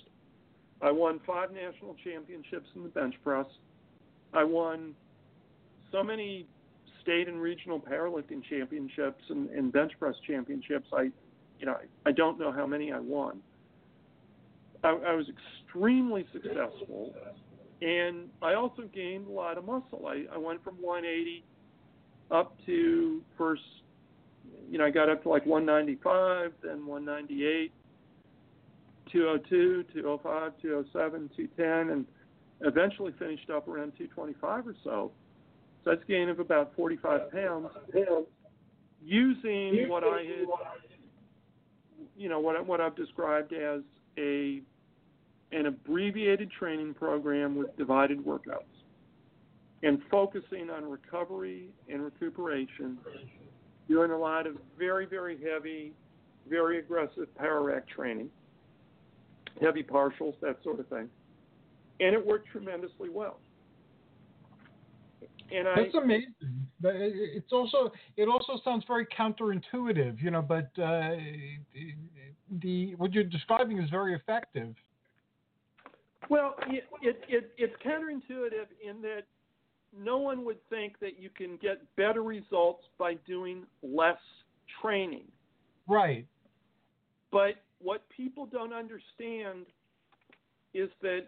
I 0.82 0.92
won 0.92 1.20
five 1.26 1.52
national 1.52 1.96
championships 2.04 2.68
in 2.76 2.84
the 2.84 2.90
bench 2.90 3.16
press. 3.24 3.46
I 4.34 4.44
won 4.44 4.96
so 5.92 6.04
many 6.04 6.48
state 7.02 7.28
and 7.28 7.40
regional 7.40 7.80
powerlifting 7.80 8.42
championships 8.50 9.24
and, 9.30 9.50
and 9.50 9.72
bench 9.72 9.92
press 10.00 10.16
championships. 10.26 10.88
I, 10.94 11.10
you 11.60 11.66
know, 11.66 11.74
I, 11.74 12.10
I 12.10 12.12
don't 12.12 12.40
know 12.40 12.52
how 12.52 12.66
many 12.66 12.92
I 12.92 13.00
won. 13.00 13.40
I, 14.84 14.90
I 14.90 15.14
was 15.14 15.26
extremely 15.30 16.26
successful, 16.34 17.14
and 17.84 18.30
I 18.42 18.54
also 18.54 18.84
gained 18.94 19.28
a 19.28 19.32
lot 19.32 19.58
of 19.58 19.66
muscle. 19.66 20.06
I, 20.08 20.26
I 20.34 20.38
went 20.38 20.64
from 20.64 20.76
180 20.76 21.44
up 22.32 22.56
to 22.66 23.22
first, 23.38 23.62
you 24.70 24.78
know, 24.78 24.86
I 24.86 24.90
got 24.90 25.10
up 25.10 25.24
to 25.24 25.30
like 25.30 25.46
195, 25.46 26.54
then 26.64 26.86
198, 26.86 27.72
202, 29.12 29.84
205, 29.94 30.52
207, 30.62 31.30
210, 31.36 31.94
and 31.94 32.06
eventually 32.62 33.14
finished 33.20 33.50
up 33.50 33.68
around 33.68 33.92
225 33.98 34.68
or 34.68 34.76
so. 34.84 35.12
So 35.84 35.90
that's 35.90 36.04
a 36.04 36.06
gain 36.06 36.30
of 36.30 36.40
about 36.40 36.74
45 36.78 37.32
pounds 37.32 37.68
using 39.04 39.90
what 39.90 40.06
I 40.06 40.20
had, 40.20 40.48
you 42.16 42.30
know, 42.30 42.40
what, 42.40 42.66
what 42.66 42.80
I've 42.80 42.96
described 42.96 43.52
as 43.52 43.82
a 44.18 44.62
an 45.54 45.68
abbreviated 45.68 46.50
training 46.52 46.94
program 46.94 47.56
with 47.56 47.76
divided 47.78 48.20
workouts 48.26 48.64
and 49.84 50.00
focusing 50.10 50.70
on 50.70 50.86
recovery 50.86 51.70
and 51.90 52.02
recuperation, 52.04 52.98
doing 53.88 54.12
a 54.12 54.18
lot 54.18 54.48
of 54.48 54.56
very, 54.78 55.06
very 55.06 55.38
heavy, 55.42 55.92
very 56.50 56.80
aggressive 56.80 57.34
power 57.36 57.64
rack 57.64 57.88
training, 57.88 58.30
heavy 59.62 59.84
partials, 59.84 60.36
that 60.42 60.58
sort 60.64 60.80
of 60.80 60.88
thing. 60.88 61.10
And 62.00 62.16
it 62.16 62.26
worked 62.26 62.48
tremendously 62.50 63.10
well. 63.10 63.40
And 65.52 65.68
That's 65.68 65.94
amazing. 65.94 66.34
But 66.82 66.96
it- 66.96 67.14
it's 67.16 67.52
also 67.54 67.92
it 68.18 68.28
also 68.28 68.58
sounds 68.64 68.84
very 68.86 69.06
counterintuitive, 69.06 70.22
you 70.22 70.32
know. 70.32 70.42
But 70.42 70.72
uh, 70.82 71.16
the 72.62 72.96
what 72.96 73.14
you're 73.14 73.24
describing 73.24 73.78
is 73.78 73.90
very 73.90 74.16
effective. 74.16 74.76
Well, 76.30 76.56
it, 76.68 76.86
it, 77.02 77.22
it, 77.28 77.52
it's 77.58 77.74
counterintuitive 77.86 78.68
in 78.88 79.02
that 79.02 79.24
no 79.98 80.18
one 80.18 80.46
would 80.46 80.58
think 80.70 81.00
that 81.00 81.20
you 81.20 81.30
can 81.30 81.58
get 81.62 81.82
better 81.96 82.24
results 82.24 82.84
by 82.98 83.16
doing 83.28 83.64
less 83.84 84.18
training. 84.82 85.26
Right. 85.88 86.26
But 87.32 87.56
what 87.80 88.04
people 88.16 88.46
don't 88.46 88.74
understand 88.74 89.66
is 90.74 90.90
that 91.02 91.28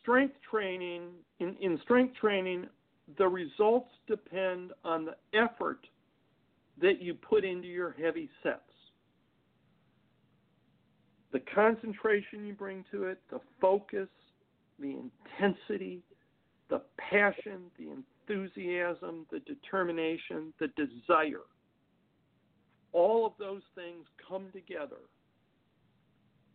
strength 0.00 0.34
training, 0.50 1.10
in, 1.38 1.56
in 1.60 1.78
strength 1.82 2.14
training, 2.16 2.66
the 3.18 3.28
results 3.28 3.90
depend 4.06 4.72
on 4.84 5.04
the 5.04 5.16
effort 5.38 5.86
that 6.80 7.02
you 7.02 7.14
put 7.14 7.44
into 7.44 7.68
your 7.68 7.94
heavy 8.00 8.28
sets. 8.42 8.60
The 11.32 11.40
concentration 11.54 12.44
you 12.44 12.54
bring 12.54 12.84
to 12.90 13.04
it, 13.04 13.20
the 13.30 13.40
focus, 13.60 14.08
the 14.80 14.96
intensity, 14.96 16.02
the 16.68 16.82
passion, 16.98 17.70
the 17.78 17.88
enthusiasm, 17.90 19.26
the 19.30 19.40
determination, 19.40 20.52
the 20.58 20.68
desire. 20.68 21.44
All 22.92 23.26
of 23.26 23.32
those 23.38 23.62
things 23.74 24.06
come 24.28 24.46
together. 24.52 25.02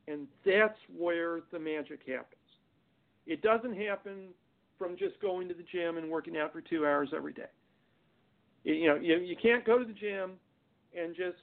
And 0.07 0.27
that's 0.45 0.77
where 0.95 1.39
the 1.51 1.59
magic 1.59 2.01
happens. 2.07 2.41
It 3.25 3.41
doesn't 3.41 3.75
happen 3.75 4.29
from 4.77 4.97
just 4.97 5.19
going 5.21 5.47
to 5.47 5.53
the 5.53 5.65
gym 5.71 5.97
and 5.97 6.09
working 6.09 6.37
out 6.37 6.51
for 6.51 6.61
two 6.61 6.85
hours 6.85 7.09
every 7.15 7.33
day. 7.33 7.43
You 8.63 8.87
know, 8.87 8.95
you, 8.95 9.17
you 9.17 9.35
can't 9.41 9.65
go 9.65 9.79
to 9.79 9.85
the 9.85 9.93
gym 9.93 10.33
and 10.97 11.15
just 11.15 11.37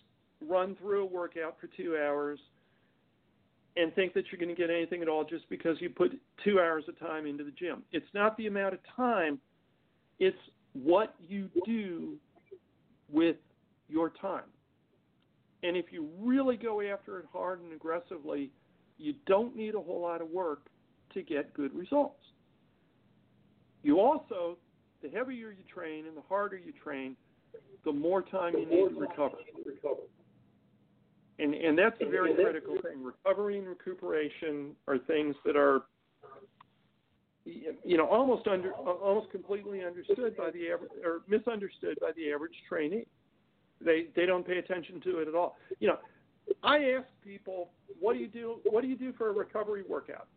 run 0.47 0.77
through 0.77 1.03
a 1.03 1.07
workout 1.07 1.57
for 1.61 1.69
two 1.69 1.97
hours 1.97 2.39
and 3.77 3.95
think 3.95 4.13
that 4.15 4.25
you're 4.31 4.39
going 4.39 4.55
to 4.55 4.61
get 4.61 4.71
anything 4.71 5.03
at 5.03 5.09
all 5.09 5.25
just 5.25 5.49
because 5.49 5.77
you 5.81 5.89
put 5.89 6.13
two 6.45 6.61
hours 6.61 6.85
of 6.89 6.99
time 6.99 7.27
into 7.27 7.45
the 7.45 7.51
gym. 7.51 7.83
It's 7.93 8.07
not 8.13 8.37
the 8.37 8.47
amount 8.47 8.75
of 8.75 8.81
time, 8.97 9.39
it's 10.19 10.37
what 10.75 11.15
you 11.27 11.49
do 11.65 12.17
with 13.11 13.37
your 13.89 14.11
time. 14.11 14.45
And 15.63 15.77
if 15.77 15.87
you 15.91 16.09
really 16.21 16.57
go 16.57 16.81
after 16.81 17.19
it 17.19 17.27
hard 17.33 17.61
and 17.63 17.73
aggressively, 17.73 18.51
you 18.99 19.15
don't 19.27 19.57
need 19.57 19.75
a 19.75 19.81
whole 19.81 20.01
lot 20.01 20.21
of 20.21 20.29
work 20.29 20.67
to 21.15 21.23
get 21.23 21.55
good 21.55 21.75
results. 21.75 22.21
You 23.83 24.01
also, 24.01 24.57
the 25.03 25.09
heavier 25.09 25.51
you 25.51 25.65
train 25.73 26.07
and 26.07 26.17
the 26.17 26.23
harder 26.29 26.57
you 26.57 26.73
train, 26.83 27.17
the 27.85 27.93
more 27.93 28.23
time 28.23 28.55
you 28.55 28.67
need 28.67 28.95
to 28.95 29.01
recover. 29.01 29.37
And 31.43 31.55
and 31.55 31.77
that's 31.77 31.97
a 32.01 32.09
very 32.09 32.35
critical 32.35 32.77
thing. 32.83 33.03
Recovery 33.03 33.59
and 33.59 33.67
recuperation 33.67 34.77
are 34.87 34.99
things 34.99 35.35
that 35.45 35.57
are 35.57 35.83
you 37.45 37.97
know 37.97 38.07
almost 38.07 38.47
under 38.47 38.73
almost 38.73 39.31
completely 39.33 39.85
understood 39.85 40.37
by 40.37 40.51
the 40.51 40.71
average 40.71 40.93
or 41.05 41.23
misunderstood 41.27 41.99
by 42.01 42.13
the 42.17 42.33
average 42.33 42.55
trainee. 42.69 43.07
They 43.81 44.07
they 44.15 44.25
don't 44.25 44.47
pay 44.47 44.59
attention 44.59 45.01
to 45.01 45.19
it 45.19 45.27
at 45.27 45.35
all. 45.35 45.57
You 45.81 45.89
know, 45.89 45.99
I 46.63 46.77
ask 46.97 47.09
people, 47.25 47.71
what 47.99 48.13
do 48.13 48.21
you 48.21 48.29
do? 48.29 48.61
What 48.71 48.83
do 48.83 48.89
you 48.89 48.97
do 48.97 49.13
for 49.19 49.29
a 49.29 49.33
recovery 49.33 49.83
workout? 49.89 50.29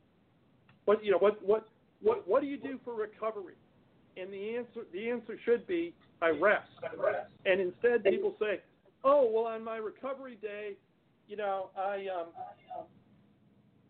What 0.85 1.05
you 1.05 1.11
know 1.11 1.19
what 1.19 1.45
what 1.45 1.67
what 2.01 2.27
what 2.27 2.41
do 2.41 2.47
you 2.47 2.57
do 2.57 2.79
for 2.83 2.95
recovery? 2.95 3.55
And 4.17 4.33
the 4.33 4.55
answer 4.57 4.87
the 4.91 5.09
answer 5.11 5.37
should 5.45 5.67
be 5.67 5.93
I 6.19 6.29
rest. 6.29 6.71
And 7.45 7.61
instead 7.61 8.03
people 8.03 8.35
say, 8.39 8.61
oh 9.03 9.29
well, 9.31 9.45
on 9.45 9.63
my 9.63 9.77
recovery 9.77 10.39
day, 10.41 10.77
you 11.27 11.37
know 11.37 11.69
I 11.77 12.07
um 12.15 12.27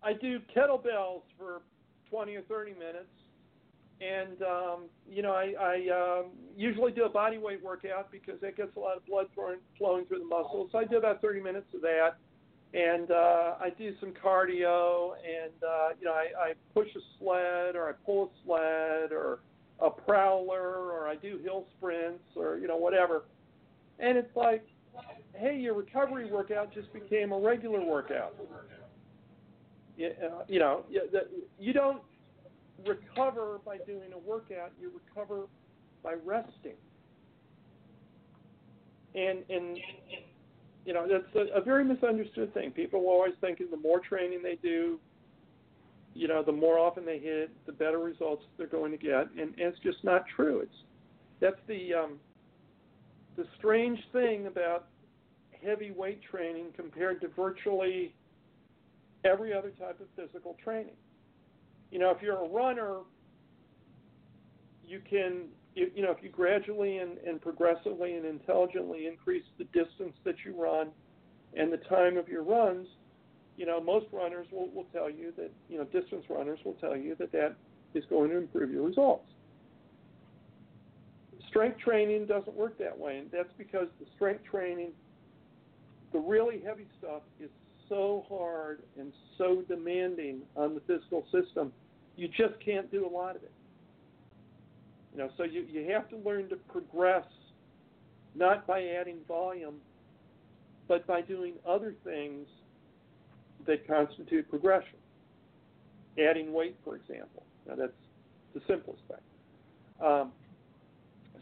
I 0.06 0.14
do 0.14 0.40
kettlebells 0.56 1.24
for 1.38 1.62
20 2.12 2.36
or 2.36 2.42
30 2.44 2.74
minutes, 2.74 3.10
and 4.00 4.42
um, 4.44 4.84
you 5.10 5.24
know 5.24 5.32
I, 5.32 5.54
I 5.60 6.20
um, 6.20 6.26
usually 6.56 6.92
do 6.92 7.06
a 7.06 7.10
body 7.10 7.40
weight 7.40 7.64
workout 7.64 8.12
because 8.12 8.40
that 8.42 8.56
gets 8.56 8.76
a 8.78 8.80
lot 8.80 8.98
of 8.98 9.06
blood 9.08 9.28
flowing, 9.34 10.06
through 10.06 10.20
the 10.20 10.26
muscles. 10.26 10.70
So 10.72 10.78
I 10.78 10.86
do 10.86 10.98
about 10.98 11.22
30 11.22 11.42
minutes 11.42 11.66
of 11.74 11.82
that, 11.82 12.18
and 12.76 13.10
uh, 13.10 13.56
I 13.60 13.72
do 13.76 13.94
some 14.00 14.14
cardio, 14.24 15.14
and 15.16 15.54
uh, 15.64 15.90
you 16.00 16.06
know 16.06 16.14
I, 16.14 16.50
I 16.50 16.54
push 16.76 16.88
a 16.96 17.00
sled 17.18 17.76
or 17.76 17.90
I 17.90 17.94
pull 18.06 18.26
a 18.26 18.46
sled 18.46 19.12
or 19.12 19.40
a 19.82 19.90
prowler 19.90 20.92
or 20.92 21.08
I 21.08 21.16
do 21.16 21.40
hill 21.44 21.66
sprints 21.78 22.24
or 22.36 22.60
you 22.60 22.68
know 22.68 22.78
whatever, 22.78 23.24
and 24.00 24.20
it's 24.20 24.36
like, 24.36 24.68
hey, 25.38 25.58
your 25.58 25.74
recovery 25.74 26.32
workout 26.32 26.74
just 26.74 26.92
became 26.94 27.32
a 27.32 27.40
regular 27.40 27.84
workout. 27.84 28.36
You, 29.98 30.08
uh, 30.08 30.44
you 30.48 30.60
know, 30.60 30.84
you, 31.60 31.74
don't 31.74 32.02
recover 32.86 33.60
by 33.66 33.78
doing 33.78 34.12
a 34.14 34.18
workout. 34.18 34.72
You 34.80 34.92
recover 34.94 35.46
by 36.04 36.14
resting. 36.26 36.76
And 39.16 39.44
and 39.50 39.78
you 40.86 40.94
know 40.94 41.08
that's 41.10 41.34
a, 41.36 41.60
a 41.60 41.62
very 41.62 41.86
misunderstood 41.86 42.54
thing. 42.54 42.72
People 42.72 43.06
always 43.08 43.34
think 43.40 43.60
the 43.60 43.78
more 43.78 44.02
training 44.02 44.42
they 44.44 44.60
do, 44.62 45.00
you 46.14 46.28
know, 46.28 46.44
the 46.44 46.52
more 46.52 46.78
often 46.78 47.06
they 47.06 47.20
hit, 47.20 47.50
the 47.66 47.72
better 47.72 48.00
results 48.00 48.44
they're 48.58 48.68
going 48.68 48.92
to 48.92 48.98
get, 48.98 49.30
and, 49.32 49.40
and 49.40 49.54
it's 49.58 49.80
just 49.80 50.04
not 50.04 50.26
true. 50.36 50.60
It's 50.60 50.76
that's 51.40 51.60
the 51.68 51.94
um, 51.94 52.20
the 53.38 53.46
strange 53.58 54.00
thing 54.12 54.48
about 54.48 54.88
heavy 55.66 55.92
weight 55.92 56.22
training 56.30 56.68
compared 56.76 57.22
to 57.22 57.28
virtually 57.30 58.14
every 59.24 59.54
other 59.54 59.72
type 59.72 60.00
of 60.00 60.08
physical 60.16 60.56
training. 60.64 60.96
You 61.92 62.00
know, 62.00 62.12
if 62.12 62.22
you're 62.22 62.44
a 62.44 62.50
runner, 62.50 63.00
you 64.88 65.02
can, 65.10 65.46
you 65.74 66.04
know, 66.04 66.12
if 66.12 66.22
you 66.22 66.30
gradually 66.30 66.98
and, 66.98 67.18
and 67.20 67.42
progressively 67.42 68.16
and 68.16 68.26
intelligently 68.26 69.08
increase 69.08 69.44
the 69.58 69.66
distance 69.66 70.14
that 70.24 70.36
you 70.46 70.54
run 70.62 70.90
and 71.58 71.72
the 71.72 71.78
time 71.78 72.18
of 72.18 72.28
your 72.28 72.44
runs, 72.44 72.88
you 73.58 73.66
know, 73.66 73.82
most 73.82 74.06
runners 74.12 74.48
will, 74.52 74.70
will 74.72 74.88
tell 74.92 75.10
you 75.10 75.34
that, 75.38 75.52
you 75.70 75.78
know, 75.78 75.86
distance 75.86 76.26
runners 76.30 76.60
will 76.66 76.74
tell 76.74 76.96
you 76.96 77.16
that 77.16 77.32
that 77.32 77.56
is 77.94 78.04
going 78.10 78.30
to 78.30 78.38
improve 78.38 78.72
your 78.72 78.84
results. 78.84 79.26
Strength 81.48 81.80
training 81.80 82.26
doesn't 82.26 82.56
work 82.56 82.78
that 82.78 82.98
way, 82.98 83.20
and 83.20 83.32
that's 83.32 83.54
because 83.58 83.88
the 84.00 84.06
strength 84.16 84.44
training, 84.44 84.92
the 86.16 86.22
really 86.22 86.62
heavy 86.66 86.88
stuff, 86.98 87.24
is 87.42 87.50
so 87.90 88.26
hard 88.30 88.80
and 88.98 89.12
so 89.38 89.64
demanding 89.68 90.40
on 90.56 90.74
the 90.74 90.80
physical 90.88 91.26
system, 91.30 91.74
you 92.16 92.30
just 92.30 92.54
can't 92.64 92.90
do 92.90 93.06
a 93.06 93.12
lot 93.12 93.36
of 93.36 93.44
it. 93.44 93.52
You 95.12 95.20
know, 95.20 95.30
so 95.36 95.44
you, 95.44 95.66
you 95.70 95.92
have 95.92 96.08
to 96.10 96.18
learn 96.18 96.48
to 96.50 96.56
progress 96.56 97.26
not 98.34 98.66
by 98.66 98.86
adding 98.86 99.18
volume, 99.28 99.76
but 100.88 101.06
by 101.06 101.20
doing 101.20 101.56
other 101.68 101.94
things 102.06 102.48
that 103.68 103.86
constitute 103.86 104.50
progression. 104.50 104.98
Adding 106.18 106.54
weight, 106.54 106.78
for 106.86 106.96
example. 106.96 107.44
Now 107.68 107.76
that's 107.76 107.92
the 108.54 108.62
simplest 108.70 109.02
thing. 109.10 110.08
Um, 110.08 110.32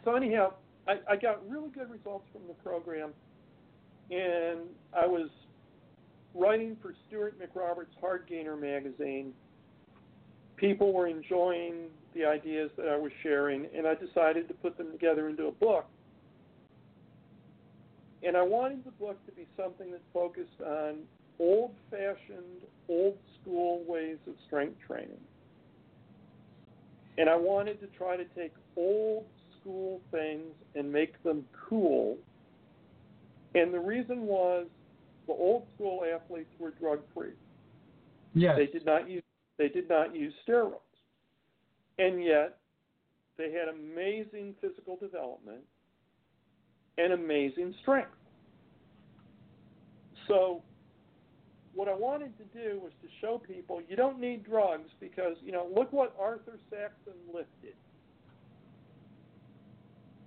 so 0.04 0.16
anyhow, 0.16 0.54
I, 0.88 0.94
I 1.12 1.16
got 1.16 1.48
really 1.48 1.70
good 1.70 1.92
results 1.92 2.26
from 2.34 2.42
the 2.48 2.56
program, 2.68 3.12
and 4.10 4.60
I 4.94 5.06
was 5.06 5.30
writing 6.34 6.78
for 6.82 6.94
Stuart 7.08 7.36
McRoberts 7.40 8.00
Hard 8.00 8.26
Gainer 8.28 8.56
magazine, 8.56 9.34
people 10.56 10.94
were 10.94 11.08
enjoying 11.08 11.90
the 12.16 12.26
ideas 12.26 12.72
that 12.78 12.88
I 12.88 12.98
was 12.98 13.12
sharing, 13.22 13.68
and 13.76 13.88
I 13.88 13.96
decided 13.96 14.48
to 14.48 14.54
put 14.54 14.78
them 14.78 14.92
together 14.92 15.30
into 15.30 15.48
a 15.48 15.52
book. 15.52 15.86
And 18.24 18.38
I 18.38 18.42
wanted 18.42 18.86
the 18.86 18.92
book 18.92 19.24
to 19.26 19.32
be 19.34 19.48
something 19.58 19.92
that 19.92 20.02
focused 20.14 20.62
on 20.66 21.00
old 21.40 21.72
fashioned, 21.90 22.64
old 22.88 23.18
school 23.42 23.84
ways 23.88 24.18
of 24.28 24.34
strength 24.46 24.78
training. 24.88 25.20
And 27.18 27.30
I 27.30 27.36
wanted 27.36 27.80
to 27.82 27.88
try 27.88 28.16
to 28.16 28.26
take 28.36 28.54
old 28.78 29.26
school 29.60 30.02
things 30.12 30.54
and 30.76 30.92
make 30.92 31.22
them 31.24 31.46
cool. 31.70 32.18
And 33.56 33.74
the 33.74 33.80
reason 33.80 34.24
was 34.24 34.68
the 35.28 35.34
old 35.34 35.64
school 35.76 36.04
athletes 36.04 36.50
were 36.60 36.72
drug 36.72 37.00
free. 37.14 37.34
Yes. 38.34 38.58
They 38.58 38.68
did 38.68 38.86
not 38.86 39.10
use 39.10 39.24
They 39.58 39.70
did 39.70 39.88
not 39.88 40.16
use 40.16 40.34
steroids. 40.48 40.80
And 42.00 42.24
yet, 42.24 42.58
they 43.38 43.52
had 43.52 43.68
amazing 43.68 44.56
physical 44.62 44.98
development 44.98 45.62
and 46.98 47.14
amazing 47.14 47.76
strength. 47.82 48.10
So, 50.28 50.62
what 51.76 51.88
I 51.88 51.94
wanted 51.94 52.34
to 52.38 52.44
do 52.46 52.80
was 52.80 52.92
to 53.02 53.08
show 53.20 53.40
people 53.40 53.82
you 53.88 53.96
don't 53.96 54.20
need 54.20 54.46
drugs 54.46 54.90
because, 55.00 55.36
you 55.44 55.52
know, 55.52 55.68
look 55.76 55.92
what 55.92 56.16
Arthur 56.20 56.60
Saxon 56.70 57.20
lifted 57.34 57.76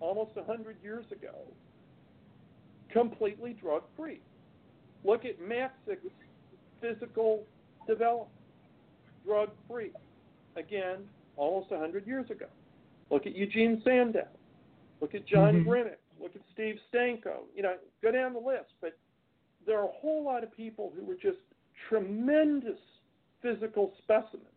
almost 0.01 0.37
100 0.37 0.77
years 0.83 1.05
ago, 1.11 1.35
completely 2.93 3.53
drug 3.53 3.83
free. 3.97 4.21
Look 5.05 5.25
at 5.25 5.41
Maxick's 5.41 6.13
physical 6.81 7.45
development, 7.87 8.31
drug 9.25 9.51
free. 9.69 9.93
Again, 10.57 11.05
almost 11.37 11.71
100 11.71 12.07
years 12.07 12.31
ago. 12.31 12.47
Look 13.11 13.27
at 13.27 13.37
Eugene 13.37 13.83
Sandow. 13.85 14.27
Look 15.01 15.15
at 15.15 15.27
John 15.27 15.55
mm 15.55 15.65
hmm 15.65 15.89
Look 16.19 16.35
at 16.35 16.41
Steve 16.55 16.77
Stanko. 16.93 17.45
You 17.55 17.63
know, 17.63 17.75
go 18.03 18.11
down 18.11 18.33
the 18.33 18.39
list. 18.39 18.73
But 18.81 18.97
there 19.67 19.79
are 19.79 19.85
a 19.85 19.93
whole 20.01 20.25
lot 20.25 20.43
of 20.43 20.57
people 20.57 20.93
who 20.97 21.05
were 21.05 21.15
just 21.15 21.37
tremendous 21.91 22.79
physical 23.43 23.93
specimens, 24.03 24.49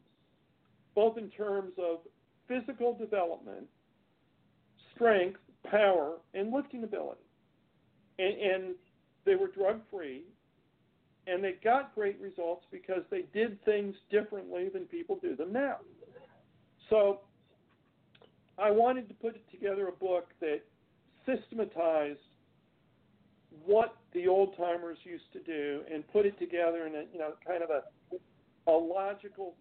both 0.95 1.17
in 1.17 1.29
terms 1.29 1.73
of 1.77 1.99
physical 2.47 2.93
development, 2.93 3.65
strength, 4.95 5.39
power, 5.69 6.13
and 6.33 6.53
lifting 6.53 6.83
ability. 6.85 7.19
And, 8.19 8.39
and 8.39 8.75
they 9.25 9.35
were 9.35 9.47
drug 9.47 9.81
free, 9.89 10.23
and 11.25 11.43
they 11.43 11.55
got 11.63 11.95
great 11.95 12.19
results 12.19 12.65
because 12.71 13.01
they 13.09 13.23
did 13.33 13.63
things 13.65 13.95
differently 14.11 14.69
than 14.71 14.83
people 14.85 15.17
do 15.21 15.35
them 15.35 15.51
now. 15.51 15.77
So 16.89 17.21
I 18.57 18.71
wanted 18.71 19.07
to 19.07 19.13
put 19.15 19.35
together 19.51 19.87
a 19.87 19.91
book 19.91 20.29
that 20.41 20.61
systematized 21.25 22.19
what 23.65 23.95
the 24.13 24.27
old 24.27 24.55
timers 24.57 24.97
used 25.03 25.31
to 25.33 25.39
do 25.39 25.81
and 25.91 26.07
put 26.11 26.25
it 26.25 26.37
together 26.39 26.87
in 26.87 26.95
a 26.95 27.03
you 27.11 27.19
know 27.19 27.33
kind 27.45 27.63
of 27.63 27.69
a 27.69 27.83
a 28.69 28.71
logical 28.71 29.55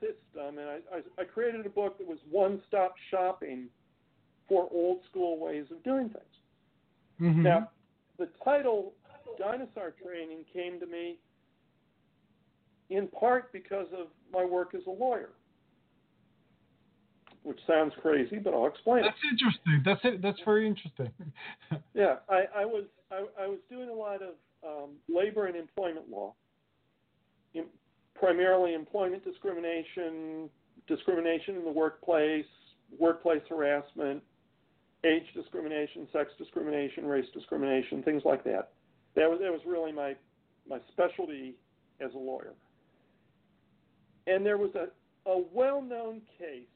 system. 0.00 0.58
And 0.58 0.68
I, 0.68 0.78
I, 0.92 1.22
I 1.22 1.24
created 1.24 1.66
a 1.66 1.70
book 1.70 1.98
that 1.98 2.06
was 2.06 2.18
one 2.30 2.60
stop 2.66 2.94
shopping 3.10 3.68
for 4.48 4.68
old 4.72 5.00
school 5.10 5.38
ways 5.38 5.66
of 5.70 5.82
doing 5.84 6.08
things. 6.08 6.37
Mm-hmm. 7.20 7.42
Now, 7.42 7.70
the 8.18 8.28
title 8.44 8.94
Dinosaur 9.38 9.94
Training 10.02 10.44
came 10.52 10.80
to 10.80 10.86
me 10.86 11.18
in 12.90 13.08
part 13.08 13.52
because 13.52 13.86
of 13.92 14.08
my 14.32 14.44
work 14.44 14.74
as 14.74 14.82
a 14.86 14.90
lawyer 14.90 15.30
which 17.48 17.58
sounds 17.66 17.94
crazy, 18.02 18.36
but 18.36 18.52
I'll 18.52 18.66
explain 18.66 19.02
That's 19.04 19.16
it. 19.24 19.32
interesting. 19.32 19.82
That's 19.82 20.00
it. 20.04 20.22
That's 20.22 20.38
very 20.44 20.66
interesting. 20.66 21.10
yeah, 21.94 22.16
I, 22.28 22.44
I 22.54 22.64
was 22.66 22.84
I, 23.10 23.24
I, 23.42 23.46
was 23.46 23.58
doing 23.70 23.88
a 23.88 23.92
lot 23.92 24.20
of 24.22 24.34
um, 24.62 24.90
labor 25.08 25.46
and 25.46 25.56
employment 25.56 26.10
law, 26.10 26.34
in, 27.54 27.64
primarily 28.14 28.74
employment 28.74 29.24
discrimination, 29.24 30.50
discrimination 30.86 31.56
in 31.56 31.64
the 31.64 31.70
workplace, 31.70 32.44
workplace 32.98 33.40
harassment, 33.48 34.22
age 35.04 35.24
discrimination, 35.34 36.08
sex 36.12 36.30
discrimination, 36.38 37.06
race 37.06 37.26
discrimination, 37.32 38.02
things 38.02 38.22
like 38.24 38.44
that. 38.44 38.70
That 39.14 39.28
was 39.28 39.38
that 39.40 39.50
was 39.50 39.60
really 39.66 39.92
my 39.92 40.14
my 40.68 40.78
specialty 40.92 41.54
as 42.00 42.12
a 42.14 42.18
lawyer. 42.18 42.54
And 44.26 44.44
there 44.44 44.58
was 44.58 44.70
a, 44.74 44.88
a 45.30 45.42
well-known 45.52 46.20
case 46.38 46.66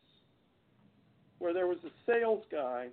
where 1.39 1.53
there 1.53 1.67
was 1.67 1.79
a 1.85 1.91
sales 2.11 2.45
guy 2.51 2.89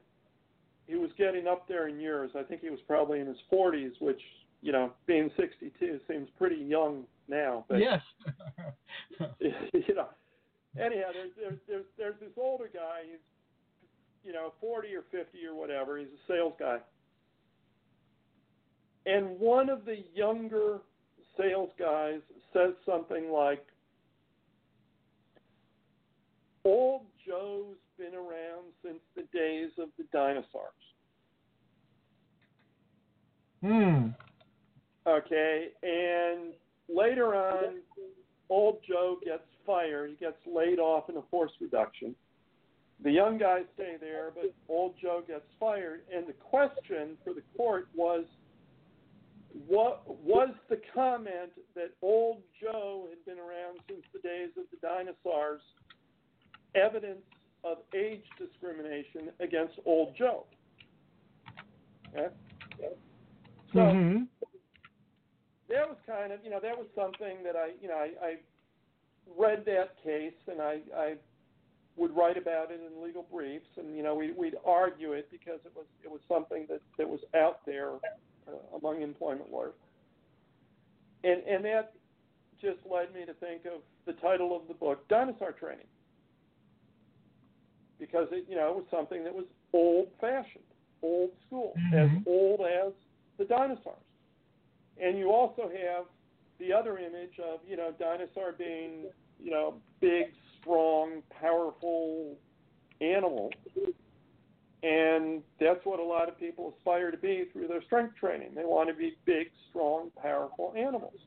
he 0.90 0.96
was 0.96 1.12
getting 1.18 1.48
up 1.48 1.68
there 1.68 1.88
in 1.88 2.00
years. 2.00 2.32
I 2.36 2.42
think 2.42 2.62
he 2.62 2.72
was 2.72 2.80
probably 2.88 3.20
in 3.20 3.28
his 3.28 3.38
40s, 3.54 3.92
which, 4.00 4.20
you 4.62 4.72
know, 4.72 4.92
being 5.06 5.30
62 5.38 6.00
seems 6.10 6.28
pretty 6.36 6.56
young 6.56 7.04
now. 7.28 7.64
But, 7.70 7.78
yes. 7.78 8.02
you 9.40 9.96
know, 9.96 10.10
anyhow, 10.80 11.10
there's, 11.14 11.32
there's, 11.40 11.60
there's, 11.68 11.86
there's 11.96 12.20
this 12.20 12.32
older 12.38 12.70
guy. 12.74 13.02
He's, 13.06 13.20
you 14.24 14.34
know, 14.34 14.54
40 14.60 14.96
or 14.96 15.04
50 15.12 15.46
or 15.46 15.56
whatever. 15.56 15.98
He's 15.98 16.08
a 16.08 16.32
sales 16.32 16.54
guy. 16.60 16.78
And 19.06 19.40
one 19.40 19.70
of 19.70 19.86
the 19.86 20.04
younger 20.14 20.80
sales 21.38 21.70
guys 21.80 22.20
says 22.54 22.74
something 22.86 23.32
like, 23.32 23.66
Old 26.66 27.04
Joe's 27.26 27.78
been 27.98 28.14
around 28.14 28.66
since 28.84 29.00
the 29.16 29.24
days 29.34 29.72
of 29.80 29.90
the 29.98 30.04
dinosaurs. 30.12 30.74
Hmm. 33.62 34.10
Okay, 35.08 35.70
and 35.82 36.54
later 36.88 37.34
on, 37.36 37.78
old 38.50 38.78
Joe 38.88 39.18
gets 39.24 39.44
fired. 39.66 40.12
He 40.12 40.16
gets 40.18 40.38
laid 40.46 40.80
off 40.80 41.10
in 41.10 41.18
a 41.18 41.22
force 41.32 41.52
reduction. 41.60 42.16
The 43.04 43.12
young 43.12 43.38
guys 43.38 43.64
stay 43.76 43.96
there, 44.00 44.32
but 44.34 44.54
old 44.68 44.96
Joe 45.02 45.24
gets 45.26 45.46
fired. 45.60 46.02
And 46.14 46.28
the 46.28 46.34
question 46.34 47.18
for 47.24 47.34
the 47.34 47.44
court 47.56 47.88
was 47.96 48.26
what 49.68 50.04
was 50.24 50.50
the 50.70 50.80
comment 50.94 51.52
that 51.76 51.92
old 52.02 52.42
Joe 52.62 53.08
had 53.10 53.24
been 53.26 53.42
around 53.42 53.80
since 53.88 54.04
the 54.14 54.20
days 54.20 54.50
of 54.58 54.66
the 54.72 54.78
dinosaurs 54.86 55.62
evidence 56.76 57.24
of 57.64 57.78
age 57.96 58.24
discrimination 58.38 59.30
against 59.40 59.76
old 59.86 60.16
Joe. 60.18 60.46
Okay? 62.14 62.28
So 63.74 63.80
mm-hmm. 63.80 64.24
that 65.70 65.88
was 65.88 65.98
kind 66.08 66.32
of, 66.32 66.40
you 66.44 66.50
know, 66.50 66.60
that 66.62 66.78
was 66.78 66.88
something 66.96 67.38
that 67.44 67.56
I, 67.56 67.72
you 67.82 67.88
know, 67.88 67.96
I, 67.96 68.26
I 68.26 68.36
read 69.38 69.64
that 69.66 69.96
case 70.04 70.34
and 70.48 70.62
I, 70.62 70.80
I 70.96 71.14
would 72.00 72.16
write 72.16 72.38
about 72.38 72.72
it 72.72 72.80
in 72.80 73.04
legal 73.04 73.26
briefs, 73.32 73.68
and 73.78 73.96
you 73.96 74.04
know, 74.04 74.16
we, 74.16 74.32
we'd 74.32 74.56
argue 74.66 75.14
it 75.14 75.30
because 75.30 75.60
it 75.66 75.72
was 75.76 75.86
it 76.04 76.10
was 76.10 76.22
something 76.28 76.66
that 76.70 76.82
that 76.98 77.08
was 77.08 77.20
out 77.36 77.66
there 77.66 77.92
uh, 78.48 78.78
among 78.78 79.02
employment 79.02 79.52
lawyers, 79.52 79.74
and 81.24 81.44
and 81.44 81.64
that 81.66 81.94
just 82.62 82.80
led 82.90 83.14
me 83.14 83.26
to 83.26 83.34
think 83.36 83.66
of 83.66 83.82
the 84.06 84.14
title 84.22 84.56
of 84.56 84.68
the 84.68 84.74
book, 84.74 85.08
Dinosaur 85.08 85.52
Training 85.54 85.86
because 88.00 88.28
it 88.32 88.46
you 88.50 88.56
know 88.56 88.70
it 88.70 88.76
was 88.76 88.86
something 88.90 89.24
that 89.24 89.34
was 89.34 89.46
old 89.74 90.08
fashioned, 90.20 90.64
old 91.04 91.32
school, 91.46 91.74
mm-hmm. 91.78 91.98
as 91.98 92.10
old 92.26 92.62
as 92.62 92.94
the 93.38 93.46
dinosaurs. 93.46 93.98
And 95.02 95.18
you 95.18 95.32
also 95.32 95.64
have 95.64 96.06
the 96.60 96.74
other 96.74 96.98
image 96.98 97.38
of 97.40 97.60
you 97.68 97.78
know 97.78 97.94
dinosaur 98.00 98.54
being 98.58 99.06
you 99.40 99.52
know 99.52 99.76
big, 100.00 100.28
strong, 100.62 101.22
powerful 101.40 102.36
animal, 103.02 103.52
and 104.84 105.42
that's 105.60 105.84
what 105.84 106.00
a 106.00 106.04
lot 106.04 106.30
of 106.30 106.40
people 106.40 106.74
aspire 106.78 107.12
to 107.12 107.18
be 107.18 107.46
through 107.52 107.68
their 107.68 107.84
strength 107.84 108.16
training. 108.16 108.52
They 108.56 108.64
want 108.64 108.90
to 108.90 108.96
be 108.96 109.18
big, 109.26 109.48
strong, 109.70 110.10
powerful 110.22 110.74
animals. 110.78 111.20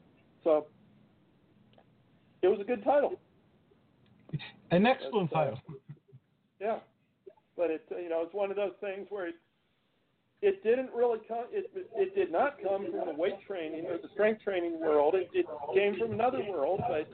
So 0.43 0.67
it 2.43 2.49
was 2.49 2.61
a 2.61 2.65
good 2.65 2.83
title. 2.85 3.21
An 4.71 4.87
excellent 4.87 5.31
uh, 5.33 5.37
title. 5.37 5.61
Yeah, 6.61 6.79
but 7.57 7.71
it 7.71 7.85
you 7.91 8.09
know 8.09 8.23
it's 8.23 8.35
one 8.35 8.51
of 8.51 8.57
those 8.57 8.73
things 8.81 9.07
where 9.11 9.29
it 9.29 9.35
it 10.41 10.63
didn't 10.65 10.91
really 10.95 11.21
come. 11.29 11.45
It 11.53 11.71
it 11.95 12.15
did 12.15 12.33
not 12.33 12.57
come 12.63 12.87
from 12.91 13.07
the 13.07 13.15
weight 13.15 13.41
training 13.47 13.87
or 13.87 13.99
the 13.99 14.09
strength 14.15 14.43
training 14.43 14.81
world. 14.81 15.15
It, 15.15 15.29
it 15.35 15.47
came 15.75 15.97
from 15.99 16.13
another 16.13 16.45
world, 16.51 16.81
but 16.89 17.09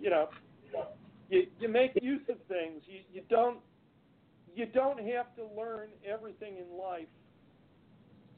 you 0.00 0.10
know, 0.10 0.28
you 1.30 1.46
you 1.58 1.68
make 1.68 1.92
use 2.02 2.22
of 2.28 2.36
things. 2.48 2.82
You 2.86 3.00
you 3.12 3.22
don't 3.30 3.58
you 4.54 4.66
don't 4.66 4.98
have 4.98 5.34
to 5.36 5.44
learn 5.56 5.88
everything 6.06 6.56
in 6.58 6.78
life 6.78 7.08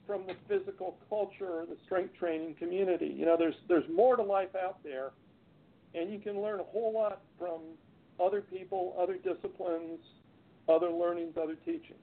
from 0.07 0.26
the 0.26 0.34
physical 0.49 0.97
culture 1.09 1.61
or 1.61 1.66
the 1.66 1.76
strength 1.84 2.14
training 2.18 2.55
community. 2.59 3.12
You 3.16 3.26
know, 3.26 3.36
there's 3.38 3.55
there's 3.68 3.88
more 3.93 4.16
to 4.16 4.22
life 4.22 4.55
out 4.55 4.82
there, 4.84 5.11
and 5.95 6.12
you 6.12 6.18
can 6.18 6.40
learn 6.40 6.61
a 6.61 6.64
whole 6.64 6.93
lot 6.93 7.20
from 7.38 7.61
other 8.20 8.40
people, 8.40 8.95
other 9.01 9.16
disciplines, 9.16 9.99
other 10.68 10.90
learnings, 10.90 11.34
other 11.43 11.57
teachings? 11.64 11.99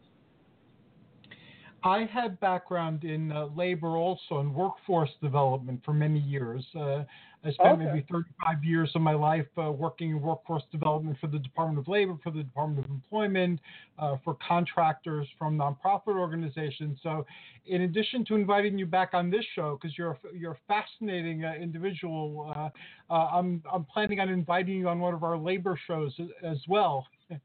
I 1.83 2.09
had 2.11 2.39
background 2.41 3.05
in 3.05 3.31
uh, 3.31 3.47
labor 3.55 3.95
also 3.95 4.39
and 4.39 4.53
workforce 4.53 5.11
development 5.21 5.81
for 5.85 5.93
many 5.93 6.19
years. 6.19 6.65
Uh, 6.77 7.03
I 7.43 7.51
spent 7.51 7.79
Okay. 7.79 7.85
maybe 7.85 8.05
35 8.11 8.63
years 8.65 8.91
of 8.95 9.01
my 9.01 9.13
life 9.13 9.47
uh, 9.57 9.71
working 9.71 10.09
in 10.09 10.21
workforce 10.21 10.63
development 10.71 11.17
for 11.19 11.27
the 11.27 11.39
Department 11.39 11.79
of 11.79 11.87
Labor, 11.87 12.17
for 12.21 12.31
the 12.31 12.43
Department 12.43 12.85
of 12.85 12.91
Employment, 12.91 13.61
uh, 13.97 14.17
for 14.25 14.35
contractors 14.45 15.25
from 15.37 15.57
nonprofit 15.57 16.17
organizations. 16.17 16.99
So, 17.01 17.25
in 17.65 17.83
addition 17.83 18.25
to 18.25 18.35
inviting 18.35 18.77
you 18.77 18.85
back 18.85 19.13
on 19.13 19.29
this 19.29 19.45
show, 19.55 19.79
because 19.81 19.97
you're 19.97 20.11
a, 20.11 20.37
you're 20.37 20.51
a 20.53 20.59
fascinating 20.67 21.45
uh, 21.45 21.53
individual, 21.53 22.53
uh, 22.55 22.69
uh, 23.09 23.29
I'm 23.31 23.63
I'm 23.71 23.85
planning 23.85 24.19
on 24.19 24.27
inviting 24.27 24.75
you 24.75 24.89
on 24.89 24.99
one 24.99 25.13
of 25.13 25.23
our 25.23 25.37
labor 25.37 25.79
shows 25.87 26.13
as, 26.19 26.27
as 26.43 26.57
well. 26.67 27.07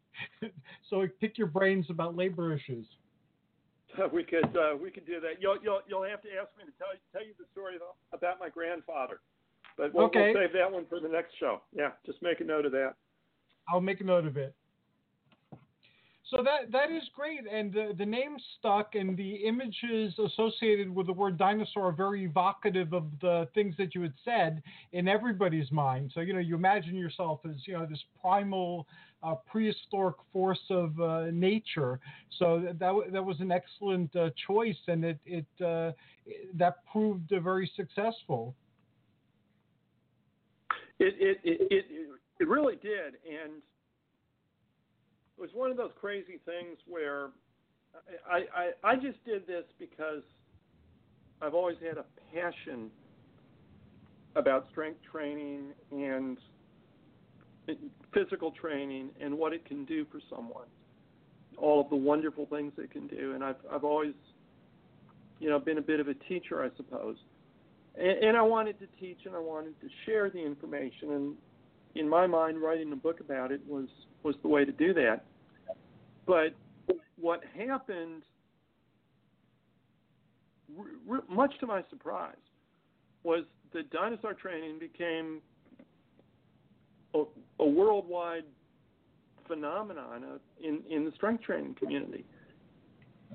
so 0.91 1.07
pick 1.21 1.39
your 1.39 1.47
brains 1.47 1.87
about 1.89 2.17
labor 2.17 2.53
issues. 2.53 2.87
we 4.13 4.25
could 4.25 4.57
uh, 4.57 4.77
we 4.77 4.91
could 4.91 5.07
do 5.07 5.21
that. 5.21 5.41
You'll 5.41 5.59
you'll 5.63 5.81
you'll 5.89 6.05
have 6.05 6.23
to 6.23 6.29
ask 6.31 6.51
me 6.59 6.65
to 6.65 6.75
tell 6.79 6.89
tell 7.13 7.25
you 7.25 7.35
the 7.39 7.47
story 7.53 7.75
though, 7.79 7.95
about 8.17 8.41
my 8.41 8.49
grandfather, 8.49 9.21
but 9.77 9.95
we'll, 9.95 10.07
Okay. 10.07 10.33
we'll 10.33 10.43
save 10.43 10.53
that 10.53 10.71
one 10.71 10.87
for 10.87 11.01
the 11.01 11.09
next 11.09 11.35
show. 11.39 11.61
Yeah, 11.73 11.91
just 12.07 12.23
make 12.23 12.41
a 12.41 12.45
note 12.45 12.67
of 12.67 12.73
that. 12.73 12.95
I'll 13.69 13.81
make 13.81 14.01
a 14.01 14.05
note 14.05 14.27
of 14.27 14.37
it. 14.37 14.55
So 16.31 16.43
that 16.43 16.73
that 16.73 16.91
is 16.91 17.03
great, 17.15 17.41
and 17.51 17.73
the 17.73 17.95
the 17.97 18.07
name 18.07 18.37
stuck, 18.59 18.95
and 18.95 19.17
the 19.17 19.35
images 19.35 20.19
associated 20.19 20.93
with 20.93 21.07
the 21.07 21.13
word 21.13 21.37
dinosaur 21.37 21.85
are 21.85 21.93
very 21.93 22.25
evocative 22.25 22.95
of 22.95 23.05
the 23.21 23.47
things 23.55 23.75
that 23.77 23.95
you 23.95 24.01
had 24.01 24.15
said 24.25 24.63
in 24.93 25.07
everybody's 25.07 25.71
mind. 25.71 26.13
So 26.15 26.21
you 26.21 26.33
know, 26.33 26.41
you 26.41 26.55
imagine 26.55 26.97
yourself 26.97 27.41
as 27.45 27.57
you 27.67 27.75
know 27.75 27.85
this 27.85 28.03
primal, 28.21 28.87
uh, 29.23 29.35
prehistoric 29.47 30.17
force 30.33 30.63
of 30.71 30.99
uh, 30.99 31.27
nature. 31.31 32.01
So 32.39 32.59
that 32.61 32.79
that, 32.79 33.13
that 33.13 33.25
was 33.25 33.39
an 33.41 33.53
excellent 33.53 34.17
uh, 34.17 34.31
choice, 34.47 34.81
and 34.89 35.05
it 35.05 35.19
it 35.27 35.47
uh, 35.63 35.93
that 36.55 36.79
proved 36.91 37.33
uh, 37.35 37.41
very 37.41 37.71
successful. 37.77 38.57
It 40.99 41.15
it 41.19 41.39
it 41.45 41.87
it, 42.39 42.49
really 42.49 42.77
did, 42.77 43.15
and 43.29 43.55
it 45.37 45.41
was 45.41 45.51
one 45.55 45.71
of 45.71 45.77
those 45.77 45.91
crazy 46.01 46.39
things 46.45 46.79
where 46.87 47.31
I, 48.31 48.45
I 48.85 48.93
I 48.93 48.95
just 48.97 49.25
did 49.25 49.47
this 49.47 49.65
because 49.79 50.23
I've 51.43 51.55
always 51.55 51.77
had 51.87 51.99
a 51.99 52.05
passion 52.33 52.91
about 54.37 54.67
strength 54.71 55.01
training 55.11 55.73
and 55.91 56.39
physical 58.13 58.53
training 58.53 59.11
and 59.21 59.37
what 59.37 59.53
it 59.53 59.65
can 59.65 59.85
do 59.85 60.05
for 60.13 60.21
someone, 60.31 60.67
all 61.57 61.81
of 61.81 61.89
the 61.91 61.97
wonderful 61.97 62.47
things 62.47 62.73
it 62.79 62.91
can 62.93 63.09
do, 63.09 63.33
and 63.33 63.43
I've 63.43 63.57
I've 63.71 63.85
always 63.85 64.15
you 65.41 65.51
know 65.51 65.59
been 65.59 65.79
a 65.79 65.83
bit 65.83 65.99
of 65.99 66.07
a 66.07 66.15
teacher, 66.15 66.63
I 66.63 66.69
suppose 66.77 67.17
and, 67.97 68.25
and 68.25 68.37
I 68.37 68.43
wanted 68.43 68.79
to 68.81 68.87
teach 69.01 69.19
and 69.25 69.35
I 69.35 69.41
wanted 69.41 69.81
to 69.81 69.89
share 70.05 70.31
the 70.31 70.45
information. 70.45 71.13
And 71.13 71.35
in 71.95 72.09
my 72.09 72.27
mind, 72.27 72.61
writing 72.61 72.93
a 72.93 72.97
book 72.97 73.21
about 73.21 73.53
it 73.53 73.61
was 73.67 73.87
was 74.23 74.35
the 74.43 74.49
way 74.49 74.65
to 74.65 74.73
do 74.73 74.95
that. 74.95 75.25
But 76.27 76.55
what 77.21 77.43
happened, 77.57 78.23
r- 80.79 81.17
r- 81.17 81.25
much 81.29 81.53
to 81.61 81.67
my 81.67 81.83
surprise, 81.91 82.35
was 83.23 83.45
the 83.73 83.83
dinosaur 83.85 84.35
training 84.35 84.79
became 84.79 85.41
a, 87.15 87.25
a 87.61 87.67
worldwide 87.67 88.45
phenomenon 89.47 90.25
of, 90.25 90.41
in 90.63 90.81
in 90.91 91.05
the 91.05 91.13
strength 91.13 91.45
training 91.45 91.77
community, 91.79 92.25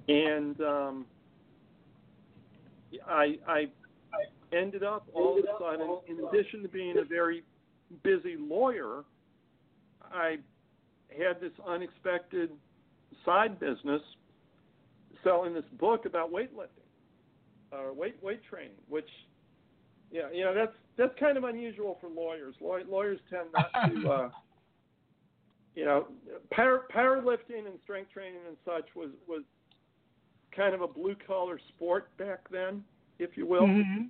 and 0.08 0.60
um, 0.62 1.06
I 3.08 3.38
I 3.48 3.66
ended 4.54 4.84
up 4.84 5.08
all 5.14 5.38
of 5.38 5.46
a 5.46 5.48
sudden, 5.60 6.00
in 6.08 6.24
addition 6.26 6.62
to 6.64 6.70
being 6.70 6.98
a 6.98 7.04
very 7.04 7.44
busy 8.04 8.36
lawyer, 8.38 9.04
I 10.12 10.38
had 11.18 11.40
this 11.42 11.52
unexpected 11.68 12.52
side 13.26 13.60
business 13.60 14.02
selling 15.24 15.54
this 15.54 15.66
book 15.80 16.06
about 16.06 16.32
weightlifting, 16.32 16.88
uh, 17.74 17.94
weight 17.94 18.22
weight 18.24 18.42
training, 18.50 18.72
which 18.88 19.10
yeah, 20.12 20.32
you 20.34 20.44
know 20.44 20.54
that's 20.54 20.74
that's 20.98 21.14
kind 21.20 21.38
of 21.38 21.44
unusual 21.44 21.98
for 22.02 22.10
lawyers. 22.10 22.56
Law, 22.62 22.78
lawyers 22.90 23.20
tend 23.30 23.48
not 23.54 23.70
to, 23.90 24.10
uh, 24.12 24.30
you 25.76 25.86
know, 25.86 26.08
power 26.52 26.86
powerlifting 26.94 27.66
and 27.68 27.80
strength 27.84 28.12
training 28.12 28.42
and 28.48 28.58
such 28.66 28.96
was 28.96 29.10
was 29.28 29.44
kind 30.56 30.74
of 30.74 30.82
a 30.82 30.88
blue 30.88 31.16
collar 31.28 31.60
sport 31.70 32.16
back 32.18 32.50
then, 32.50 32.84
if 33.20 33.38
you 33.38 33.46
will. 33.46 33.68
Mhm. 33.68 34.10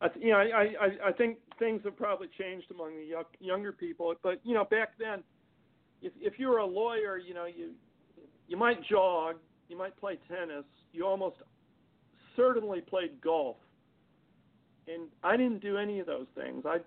I, 0.00 0.08
th- 0.08 0.24
you 0.24 0.32
know, 0.32 0.38
I, 0.38 0.74
I, 0.80 1.08
I 1.08 1.12
think 1.12 1.38
things 1.58 1.82
have 1.84 1.96
probably 1.96 2.28
changed 2.38 2.70
among 2.70 2.96
the 2.96 3.04
young, 3.04 3.24
younger 3.40 3.72
people. 3.72 4.14
But 4.22 4.40
you 4.44 4.54
know, 4.54 4.64
back 4.64 4.90
then, 4.98 5.22
if 6.02 6.12
if 6.20 6.38
you 6.38 6.48
were 6.48 6.58
a 6.58 6.66
lawyer, 6.66 7.18
you 7.18 7.34
know, 7.34 7.46
you 7.46 7.72
you 8.46 8.56
might 8.56 8.78
jog, 8.84 9.36
you 9.68 9.76
might 9.76 9.96
play 9.96 10.18
tennis, 10.28 10.64
you 10.92 11.06
almost 11.06 11.36
certainly 12.36 12.80
played 12.80 13.20
golf. 13.20 13.56
And 14.86 15.08
I 15.22 15.36
didn't 15.36 15.60
do 15.60 15.76
any 15.76 16.00
of 16.00 16.06
those 16.06 16.26
things. 16.34 16.64
I 16.64 16.78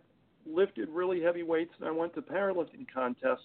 lifted 0.45 0.89
really 0.89 1.21
heavy 1.21 1.43
weights 1.43 1.73
and 1.79 1.87
I 1.87 1.91
went 1.91 2.15
to 2.15 2.21
powerlifting 2.21 2.87
contests, 2.91 3.43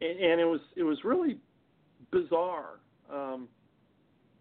and, 0.00 0.18
and 0.18 0.40
it 0.40 0.44
was 0.44 0.60
it 0.76 0.82
was 0.82 0.98
really 1.04 1.38
bizarre. 2.10 2.80
Um, 3.10 3.48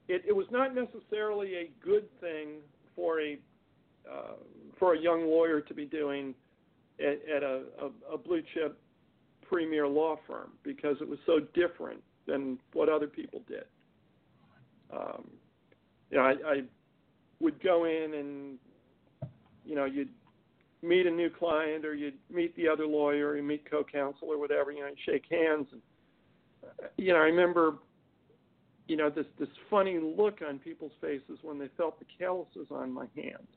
it, 0.07 0.23
it 0.27 0.35
was 0.35 0.47
not 0.51 0.73
necessarily 0.75 1.55
a 1.55 1.71
good 1.83 2.05
thing 2.19 2.59
for 2.95 3.21
a 3.21 3.37
uh, 4.09 4.33
for 4.79 4.93
a 4.93 4.99
young 4.99 5.27
lawyer 5.27 5.61
to 5.61 5.73
be 5.73 5.85
doing 5.85 6.33
at, 6.99 7.19
at 7.29 7.43
a, 7.43 7.63
a, 7.81 8.13
a 8.13 8.17
blue 8.17 8.41
chip 8.53 8.79
premier 9.41 9.87
law 9.87 10.17
firm 10.27 10.51
because 10.63 10.97
it 11.01 11.07
was 11.07 11.19
so 11.25 11.39
different 11.53 12.01
than 12.25 12.57
what 12.73 12.89
other 12.89 13.07
people 13.07 13.41
did. 13.47 13.65
Um, 14.93 15.29
you 16.09 16.17
know, 16.17 16.23
I, 16.23 16.31
I 16.45 16.61
would 17.39 17.61
go 17.63 17.85
in 17.85 18.13
and 18.13 18.57
you 19.65 19.75
know 19.75 19.85
you'd 19.85 20.09
meet 20.81 21.05
a 21.05 21.11
new 21.11 21.29
client 21.29 21.85
or 21.85 21.93
you'd 21.93 22.17
meet 22.29 22.55
the 22.55 22.67
other 22.67 22.85
lawyer 22.85 23.29
or 23.29 23.37
you 23.37 23.43
meet 23.43 23.69
co-counsel 23.69 24.27
or 24.27 24.39
whatever. 24.39 24.71
You 24.71 24.81
know, 24.81 24.87
you 24.87 24.95
shake 25.05 25.25
hands 25.29 25.67
and 25.71 25.81
you 26.97 27.13
know 27.13 27.19
I 27.19 27.23
remember 27.23 27.75
you 28.87 28.97
know 28.97 29.09
this 29.09 29.25
this 29.39 29.49
funny 29.69 29.99
look 29.99 30.39
on 30.47 30.59
people's 30.59 30.91
faces 30.99 31.39
when 31.41 31.59
they 31.59 31.69
felt 31.77 31.99
the 31.99 32.05
calluses 32.17 32.67
on 32.71 32.91
my 32.91 33.05
hand 33.15 33.47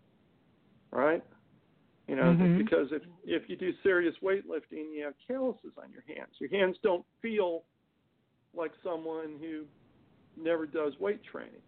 right? 0.95 1.23
You 2.07 2.17
know, 2.17 2.35
Mhm. 2.35 2.59
because 2.59 2.93
if 2.93 3.03
if 3.25 3.49
you 3.49 3.57
do 3.57 3.73
serious 3.83 4.17
weightlifting, 4.19 4.93
you 4.93 5.03
have 5.05 5.15
calluses 5.27 5.77
on 5.79 5.91
your 5.91 6.03
hands. 6.03 6.39
Your 6.39 6.51
hands 6.51 6.79
don't 6.83 7.05
feel 7.21 7.65
like 8.55 8.73
someone 8.83 9.39
who 9.39 9.67
never 10.37 10.67
does 10.67 10.99
weight 11.01 11.23
training. 11.25 11.63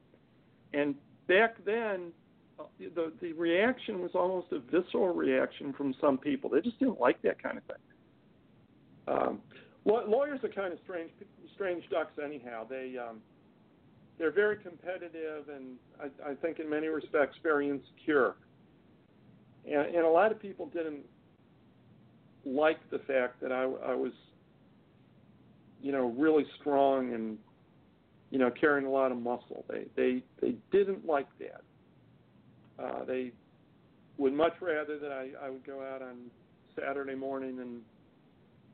And 0.72 0.94
back 1.26 1.62
then, 1.64 2.12
uh, 2.58 2.64
the 2.78 3.12
the 3.20 3.32
reaction 3.32 4.00
was 4.00 4.14
almost 4.14 4.52
a 4.52 4.58
visceral 4.58 5.14
reaction 5.14 5.72
from 5.72 5.94
some 5.94 6.18
people. 6.18 6.50
They 6.50 6.60
just 6.60 6.78
didn't 6.78 7.00
like 7.00 7.20
that 7.22 7.42
kind 7.42 7.58
of 7.58 7.64
thing. 7.64 7.76
Um, 9.08 9.42
lawyers 9.84 10.42
are 10.44 10.48
kind 10.48 10.72
of 10.72 10.80
strange 10.80 11.12
strange 11.54 11.88
ducks, 11.88 12.18
anyhow. 12.18 12.64
They 12.64 12.98
um, 12.98 13.22
they're 14.18 14.30
very 14.30 14.56
competitive 14.56 15.48
and 15.48 15.78
I, 16.00 16.30
I 16.30 16.34
think 16.34 16.58
in 16.58 16.68
many 16.68 16.88
respects 16.88 17.36
very 17.42 17.68
insecure 17.68 18.36
and, 19.66 19.94
and 19.94 20.04
a 20.04 20.08
lot 20.08 20.32
of 20.32 20.40
people 20.40 20.66
didn't 20.66 21.04
like 22.44 22.78
the 22.90 22.98
fact 23.00 23.40
that 23.40 23.52
I, 23.52 23.62
I 23.62 23.94
was, 23.94 24.12
you 25.82 25.92
know, 25.92 26.14
really 26.16 26.46
strong 26.60 27.12
and, 27.12 27.38
you 28.30 28.38
know, 28.38 28.50
carrying 28.50 28.86
a 28.86 28.90
lot 28.90 29.12
of 29.12 29.18
muscle. 29.18 29.64
They 29.68 29.86
they 29.96 30.22
they 30.40 30.54
didn't 30.70 31.06
like 31.06 31.28
that. 31.40 31.62
Uh, 32.82 33.04
they 33.04 33.32
would 34.18 34.32
much 34.32 34.52
rather 34.60 34.98
that 34.98 35.10
I, 35.12 35.30
I 35.44 35.50
would 35.50 35.66
go 35.66 35.82
out 35.82 36.02
on 36.02 36.16
Saturday 36.78 37.14
morning 37.14 37.58
and 37.60 37.80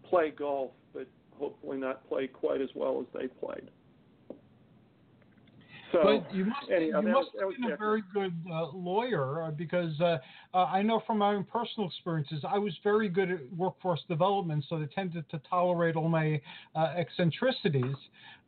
play 0.09 0.31
golf, 0.31 0.71
but 0.93 1.07
hopefully 1.39 1.79
not 1.79 2.07
play 2.09 2.27
quite 2.27 2.61
as 2.61 2.69
well 2.75 3.01
as 3.01 3.07
they 3.19 3.29
played. 3.29 3.71
So, 5.93 6.01
but 6.03 6.35
you 6.35 6.47
must, 6.47 6.71
anyhow, 6.71 7.01
you 7.03 7.09
must 7.09 7.35
was- 7.35 7.41
have 7.41 7.47
was 7.49 7.57
been 7.61 7.73
a 7.73 7.77
very 7.77 8.03
good 8.15 8.35
uh, 8.51 8.67
lawyer 8.73 9.43
uh, 9.43 9.51
because 9.51 10.01
uh, 10.01 10.19
uh, 10.55 10.65
I 10.65 10.83
know 10.83 11.03
from 11.07 11.19
my 11.19 11.35
own 11.35 11.45
personal 11.45 11.89
experiences, 11.89 12.45
I 12.49 12.59
was 12.59 12.73
very 12.83 13.09
good 13.09 13.31
at 13.31 13.53
workforce 13.57 14.03
development, 14.09 14.65
so 14.69 14.79
they 14.79 14.87
tended 14.87 15.29
to 15.31 15.41
tolerate 15.49 15.95
all 15.97 16.09
my 16.09 16.41
uh, 16.75 16.95
eccentricities 16.97 17.95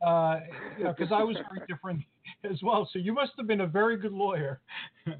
uh, 0.05 0.41
because 0.79 1.13
I 1.13 1.23
was 1.23 1.37
very 1.49 1.65
different 1.69 2.03
as 2.51 2.63
well. 2.63 2.89
So 2.93 2.99
you 2.99 3.13
must 3.13 3.33
have 3.37 3.47
been 3.47 3.61
a 3.61 3.67
very 3.67 3.97
good 3.97 4.13
lawyer. 4.13 4.61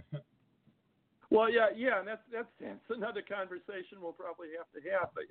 Well, 1.31 1.51
yeah, 1.51 1.67
yeah, 1.75 1.99
and 1.99 2.07
that's 2.07 2.23
that's 2.33 2.47
that's 2.61 2.91
another 2.91 3.21
conversation 3.21 3.99
we'll 4.01 4.13
probably 4.13 4.49
have 4.57 4.71
to 4.71 4.91
have. 4.91 5.09
But 5.15 5.25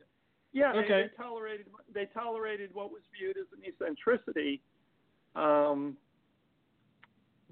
yeah, 0.51 0.73
they, 0.73 0.79
Okay. 0.79 1.07
they 1.07 1.23
tolerated 1.23 1.67
they 1.93 2.05
tolerated 2.13 2.71
what 2.73 2.91
was 2.91 3.03
viewed 3.17 3.37
as 3.37 3.45
an 3.55 3.63
eccentricity, 3.65 4.61
um, 5.35 5.95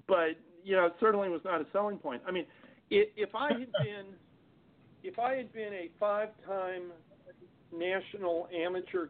but 0.06 0.36
you 0.64 0.76
know, 0.76 0.86
it 0.86 0.94
certainly 1.00 1.28
was 1.28 1.40
not 1.44 1.60
a 1.60 1.66
selling 1.72 1.96
point. 1.98 2.22
I 2.26 2.30
mean, 2.30 2.46
if, 2.90 3.08
if 3.16 3.34
I 3.34 3.48
had 3.48 3.72
been 3.72 4.06
if 5.02 5.18
I 5.18 5.34
had 5.34 5.52
been 5.52 5.72
a 5.72 5.90
five-time 5.98 6.92
national 7.72 8.48
amateur 8.54 9.08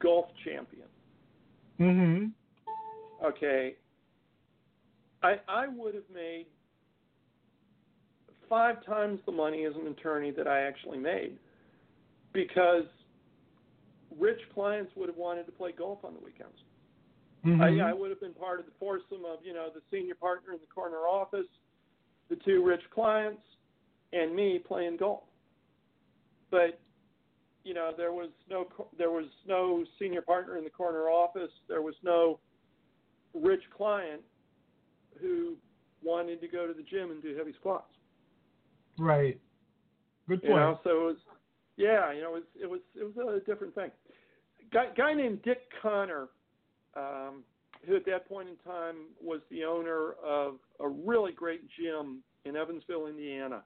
golf 0.00 0.26
champion, 0.44 0.86
Mm-hmm. 1.80 2.26
okay, 3.24 3.76
I 5.22 5.36
I 5.48 5.68
would 5.68 5.94
have 5.94 6.10
made 6.12 6.46
five 8.48 8.84
times 8.84 9.20
the 9.26 9.32
money 9.32 9.64
as 9.64 9.74
an 9.76 9.86
attorney 9.86 10.32
that 10.32 10.48
I 10.48 10.62
actually 10.62 10.98
made 10.98 11.38
because 12.32 12.84
rich 14.18 14.40
clients 14.54 14.90
would 14.96 15.08
have 15.08 15.16
wanted 15.16 15.46
to 15.46 15.52
play 15.52 15.72
golf 15.72 16.04
on 16.04 16.14
the 16.14 16.20
weekends. 16.24 16.58
Mhm. 17.48 17.82
I, 17.84 17.90
I 17.90 17.92
would 17.92 18.10
have 18.10 18.20
been 18.20 18.34
part 18.34 18.60
of 18.60 18.66
the 18.66 18.72
foursome 18.78 19.24
of 19.24 19.38
you 19.44 19.52
know 19.54 19.68
the 19.74 19.82
senior 19.90 20.14
partner 20.14 20.52
in 20.52 20.60
the 20.60 20.66
corner 20.66 21.06
office, 21.06 21.46
the 22.28 22.36
two 22.36 22.64
rich 22.64 22.82
clients, 22.94 23.42
and 24.12 24.34
me 24.34 24.58
playing 24.58 24.96
golf. 24.98 25.24
But 26.50 26.80
you 27.64 27.74
know 27.74 27.92
there 27.96 28.12
was 28.12 28.30
no 28.48 28.66
there 28.96 29.10
was 29.10 29.26
no 29.46 29.84
senior 29.98 30.22
partner 30.22 30.56
in 30.56 30.64
the 30.64 30.70
corner 30.70 31.08
office. 31.08 31.50
There 31.68 31.82
was 31.82 31.94
no 32.02 32.40
rich 33.34 33.62
client 33.76 34.22
who 35.20 35.56
wanted 36.02 36.40
to 36.40 36.48
go 36.48 36.66
to 36.66 36.72
the 36.72 36.82
gym 36.82 37.10
and 37.10 37.22
do 37.22 37.36
heavy 37.36 37.52
squats. 37.58 37.92
Right. 38.98 39.40
Good 40.28 40.40
You 40.42 40.50
point. 40.50 40.60
know, 40.60 40.80
so 40.84 40.90
it 40.90 41.04
was, 41.04 41.16
yeah, 41.76 42.12
you 42.12 42.22
know, 42.22 42.34
it 42.34 42.34
was 42.34 42.42
it 42.62 42.70
was 42.70 42.80
it 42.94 43.04
was 43.24 43.42
a 43.42 43.44
different 43.44 43.74
thing. 43.74 43.90
Guy 44.72 44.86
guy 44.96 45.14
named 45.14 45.42
Dick 45.42 45.62
Connor, 45.82 46.28
um, 46.98 47.44
who 47.86 47.96
at 47.96 48.04
that 48.06 48.28
point 48.28 48.48
in 48.48 48.56
time 48.70 48.96
was 49.22 49.40
the 49.50 49.64
owner 49.64 50.14
of 50.24 50.56
a 50.80 50.88
really 50.88 51.32
great 51.32 51.62
gym 51.78 52.22
in 52.44 52.56
Evansville, 52.56 53.06
Indiana, 53.06 53.62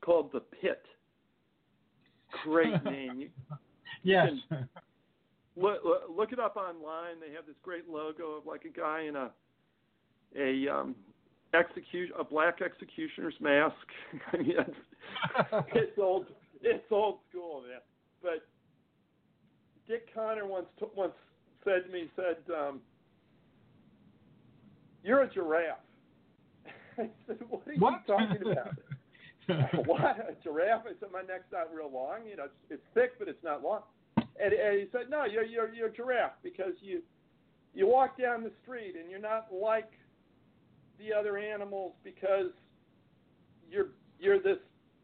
called 0.00 0.30
the 0.32 0.40
Pit. 0.40 0.82
Great 2.44 2.84
name. 2.84 3.20
You, 3.20 3.30
yes. 4.02 4.30
look, 5.56 5.78
look, 5.84 6.02
look 6.16 6.32
it 6.32 6.38
up 6.38 6.56
online. 6.56 7.20
They 7.20 7.34
have 7.34 7.46
this 7.46 7.56
great 7.62 7.88
logo 7.88 8.32
of 8.32 8.46
like 8.46 8.64
a 8.64 8.78
guy 8.78 9.02
in 9.02 9.16
a 9.16 9.30
a 10.38 10.68
um 10.72 10.94
execute 11.54 12.10
a 12.16 12.22
black 12.22 12.60
executioner's 12.62 13.34
mask. 13.40 13.74
I 14.32 14.36
mean, 14.36 14.54
it's, 14.58 15.66
it's 15.74 15.98
old 15.98 16.26
it's 16.62 16.84
old 16.90 17.18
school, 17.28 17.62
man. 17.62 17.80
But 18.22 18.46
Dick 19.88 20.14
Connor 20.14 20.46
once 20.46 20.66
t- 20.78 20.86
once 20.94 21.14
said 21.64 21.86
to 21.86 21.92
me, 21.92 22.08
said, 22.16 22.36
um, 22.54 22.80
"You're 25.02 25.22
a 25.22 25.28
giraffe." 25.30 25.78
I 26.98 27.08
said, 27.26 27.38
"What 27.48 27.62
are 27.66 27.74
What? 27.78 27.92
you 27.92 27.98
talking 28.06 28.52
about?" 28.52 28.74
what 29.86 30.00
a 30.00 30.34
giraffe? 30.42 30.82
I 30.86 30.92
said, 31.00 31.10
"My 31.12 31.22
neck's 31.22 31.50
not 31.52 31.74
real 31.74 31.90
long. 31.92 32.20
You 32.28 32.36
know, 32.36 32.44
it's, 32.44 32.54
it's 32.70 32.82
thick, 32.94 33.18
but 33.18 33.28
it's 33.28 33.42
not 33.42 33.62
long." 33.62 33.82
And, 34.16 34.52
and 34.52 34.78
he 34.78 34.86
said, 34.92 35.10
"No, 35.10 35.24
you're 35.24 35.44
you're 35.44 35.72
you're 35.72 35.88
a 35.88 35.92
giraffe 35.92 36.32
because 36.42 36.74
you 36.80 37.02
you 37.74 37.86
walk 37.86 38.18
down 38.18 38.42
the 38.42 38.52
street 38.62 38.94
and 39.00 39.10
you're 39.10 39.20
not 39.20 39.48
like 39.52 39.90
the 40.98 41.12
other 41.12 41.38
animals 41.38 41.92
because 42.04 42.50
you're 43.70 43.88
you're 44.18 44.40
this 44.40 44.58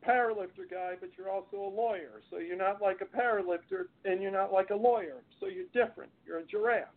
powerlifter 0.04 0.68
guy, 0.70 0.94
but 1.00 1.10
you're 1.16 1.30
also 1.30 1.56
a 1.56 1.72
lawyer. 1.74 2.22
So 2.30 2.38
you're 2.38 2.56
not 2.56 2.82
like 2.82 3.00
a 3.00 3.16
powerlifter 3.16 3.86
and 4.04 4.22
you're 4.22 4.32
not 4.32 4.52
like 4.52 4.70
a 4.70 4.76
lawyer. 4.76 5.22
So 5.40 5.46
you're 5.46 5.66
different. 5.72 6.10
You're 6.26 6.38
a 6.38 6.44
giraffe." 6.44 6.88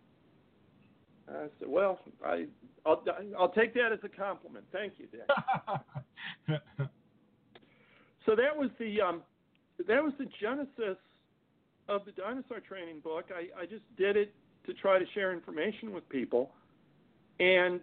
I 1.27 1.47
said, 1.59 1.67
"Well, 1.67 1.99
I 2.25 2.45
I'll 2.85 3.03
I'll 3.37 3.49
take 3.51 3.73
that 3.75 3.91
as 3.93 3.99
a 4.03 4.09
compliment. 4.09 4.65
Thank 4.71 4.93
you, 4.97 5.07
Dick." 5.07 6.59
So 8.29 8.35
that 8.35 8.55
was 8.55 8.69
the 8.77 9.01
um, 9.01 9.23
that 9.87 10.03
was 10.03 10.13
the 10.19 10.27
genesis 10.39 10.97
of 11.87 12.05
the 12.05 12.11
dinosaur 12.11 12.59
training 12.59 12.99
book. 12.99 13.25
I, 13.35 13.59
I 13.59 13.65
just 13.65 13.83
did 13.97 14.15
it 14.17 14.35
to 14.67 14.73
try 14.75 14.99
to 14.99 15.05
share 15.15 15.33
information 15.33 15.93
with 15.93 16.07
people, 16.09 16.51
and 17.39 17.79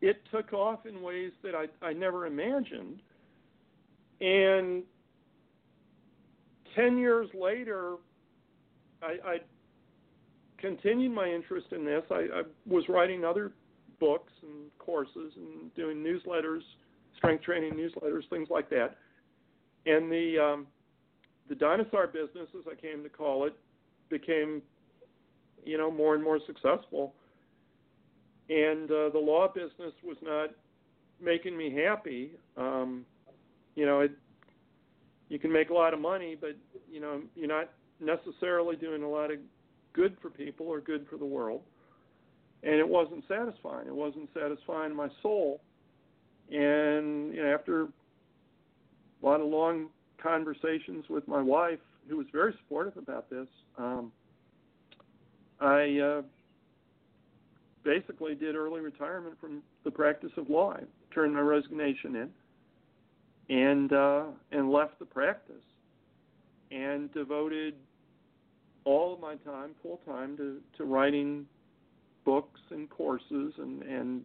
it 0.00 0.22
took 0.32 0.54
off 0.54 0.86
in 0.86 1.02
ways 1.02 1.32
that 1.42 1.54
I, 1.54 1.66
I 1.84 1.92
never 1.92 2.24
imagined. 2.24 3.02
And 4.20 4.82
ten 6.74 6.98
years 6.98 7.28
later, 7.38 7.96
I, 9.02 9.16
I 9.24 9.36
continued 10.58 11.12
my 11.12 11.28
interest 11.28 11.68
in 11.72 11.84
this. 11.84 12.02
I, 12.10 12.26
I 12.32 12.42
was 12.66 12.84
writing 12.88 13.24
other 13.24 13.52
books 14.00 14.32
and 14.42 14.70
courses 14.78 15.32
and 15.36 15.74
doing 15.74 15.98
newsletters, 15.98 16.60
strength 17.16 17.44
training 17.44 17.74
newsletters, 17.74 18.28
things 18.30 18.48
like 18.50 18.70
that 18.70 18.96
and 19.86 20.10
the 20.10 20.38
um, 20.38 20.66
the 21.48 21.54
dinosaur 21.54 22.06
business, 22.06 22.48
as 22.58 22.64
I 22.70 22.74
came 22.74 23.02
to 23.02 23.08
call 23.08 23.44
it, 23.46 23.54
became 24.08 24.62
you 25.64 25.78
know 25.78 25.90
more 25.90 26.14
and 26.14 26.22
more 26.22 26.38
successful. 26.46 27.14
And 28.50 28.90
uh, 28.90 29.08
the 29.08 29.18
law 29.18 29.48
business 29.48 29.92
was 30.02 30.16
not 30.22 30.50
making 31.20 31.56
me 31.56 31.74
happy. 31.74 32.32
Um, 32.56 33.06
you 33.74 33.86
know, 33.86 34.00
it, 34.00 34.12
you 35.28 35.38
can 35.38 35.52
make 35.52 35.70
a 35.70 35.74
lot 35.74 35.94
of 35.94 36.00
money, 36.00 36.36
but 36.38 36.56
you 36.90 37.00
know 37.00 37.20
you're 37.34 37.48
not 37.48 37.70
necessarily 38.00 38.76
doing 38.76 39.02
a 39.02 39.08
lot 39.08 39.30
of 39.30 39.38
good 39.92 40.16
for 40.20 40.30
people 40.30 40.66
or 40.66 40.80
good 40.80 41.06
for 41.08 41.16
the 41.16 41.24
world. 41.24 41.62
And 42.62 42.74
it 42.74 42.88
wasn't 42.88 43.24
satisfying. 43.28 43.86
It 43.86 43.94
wasn't 43.94 44.28
satisfying 44.32 44.94
my 44.94 45.08
soul. 45.22 45.60
And 46.50 47.34
you 47.34 47.42
know, 47.42 47.52
after 47.52 47.82
a 47.82 47.88
lot 49.22 49.40
of 49.40 49.46
long 49.46 49.88
conversations 50.22 51.04
with 51.08 51.26
my 51.28 51.42
wife, 51.42 51.78
who 52.08 52.16
was 52.16 52.26
very 52.32 52.54
supportive 52.62 52.96
about 52.96 53.30
this. 53.30 53.46
Um, 53.78 54.12
I 55.60 55.98
uh, 55.98 56.22
basically 57.84 58.34
did 58.34 58.54
early 58.54 58.80
retirement 58.80 59.36
from 59.40 59.62
the 59.84 59.90
practice 59.90 60.32
of 60.36 60.50
law. 60.50 60.72
I 60.72 60.82
turned 61.14 61.34
my 61.34 61.40
resignation 61.40 62.16
in 62.16 62.30
and 63.48 63.92
uh, 63.92 64.24
and 64.52 64.70
left 64.70 64.98
the 64.98 65.04
practice 65.04 65.62
and 66.70 67.12
devoted 67.12 67.74
all 68.84 69.14
of 69.14 69.20
my 69.20 69.36
time, 69.36 69.70
full 69.82 70.00
time, 70.06 70.36
to, 70.36 70.58
to 70.76 70.84
writing 70.84 71.46
books 72.24 72.60
and 72.70 72.88
courses 72.90 73.54
and, 73.58 73.82
and 73.82 74.22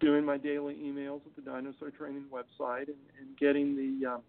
doing 0.00 0.24
my 0.24 0.36
daily 0.36 0.74
emails 0.74 1.20
at 1.26 1.36
the 1.36 1.42
Dinosaur 1.42 1.90
Training 1.90 2.24
website 2.32 2.88
and, 2.88 2.96
and 3.18 3.36
getting 3.38 3.76
the, 3.76 4.06
um, 4.14 4.20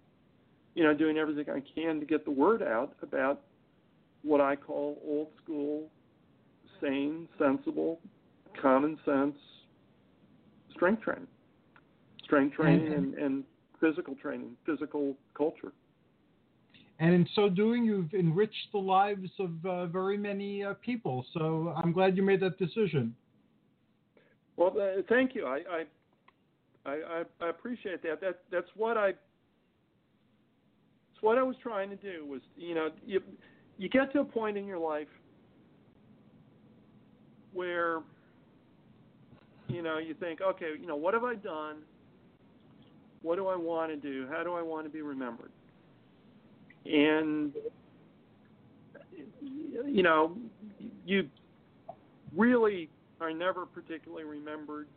you 0.76 0.84
know, 0.84 0.94
doing 0.94 1.18
everything 1.18 1.46
I 1.50 1.62
can 1.76 2.00
to 2.00 2.06
get 2.06 2.26
the 2.26 2.32
word 2.32 2.62
out 2.62 2.96
about 3.02 3.42
what 4.24 4.42
I 4.42 4.56
call 4.56 4.98
old 5.06 5.30
school, 5.42 5.88
sane, 6.82 7.28
sensible, 7.38 8.00
common 8.62 8.98
sense 9.06 9.36
strength 10.74 11.02
training, 11.02 11.28
strength 12.24 12.56
training 12.56 12.94
and, 12.94 13.14
and 13.16 13.44
physical 13.80 14.16
training, 14.16 14.52
physical 14.66 15.16
culture. 15.36 15.72
And 17.00 17.14
in 17.14 17.28
so 17.34 17.48
doing, 17.48 17.86
you've 17.86 18.14
enriched 18.14 18.72
the 18.74 18.80
lives 18.80 19.30
of 19.40 19.66
uh, 19.66 19.86
very 19.86 20.18
many 20.18 20.64
uh, 20.64 20.74
people. 20.82 21.26
So 21.34 21.74
I'm 21.78 21.94
glad 21.94 22.18
you 22.18 22.24
made 22.24 22.42
that 22.42 22.60
decision. 22.60 23.16
Well, 24.58 24.76
uh, 24.78 25.02
thank 25.08 25.34
you. 25.34 25.46
I, 25.46 25.62
I 25.72 25.84
I 26.86 27.24
I 27.40 27.50
appreciate 27.50 28.04
that. 28.04 28.20
That 28.22 28.40
that's 28.52 28.70
what 28.76 28.98
I. 28.98 29.10
It's 29.10 29.18
what 31.22 31.38
I 31.38 31.44
was 31.44 31.56
trying 31.64 31.90
to 31.90 31.96
do. 31.96 32.26
Was 32.26 32.42
you 32.58 32.76
know 32.76 32.90
you 33.06 33.22
you 33.78 33.88
get 33.88 34.12
to 34.14 34.20
a 34.20 34.26
point 34.26 34.58
in 34.58 34.66
your 34.66 34.80
life 34.80 35.08
where 37.54 38.02
you 39.70 39.82
know 39.82 39.98
you 39.98 40.14
think, 40.14 40.42
okay, 40.42 40.74
you 40.80 40.88
know 40.88 40.98
what 40.98 41.14
have 41.14 41.24
I 41.24 41.36
done? 41.36 41.78
What 43.22 43.36
do 43.36 43.48
I 43.48 43.56
want 43.56 43.92
to 43.92 43.98
do? 43.98 44.28
How 44.32 44.44
do 44.44 44.54
I 44.54 44.62
want 44.62 44.86
to 44.86 44.90
be 44.90 45.02
remembered? 45.02 45.52
And 46.86 47.54
you 49.86 50.04
know 50.04 50.36
you 51.06 51.28
really 52.36 52.90
are 53.20 53.34
never 53.34 53.66
particularly 53.66 54.24
remembered 54.24 54.88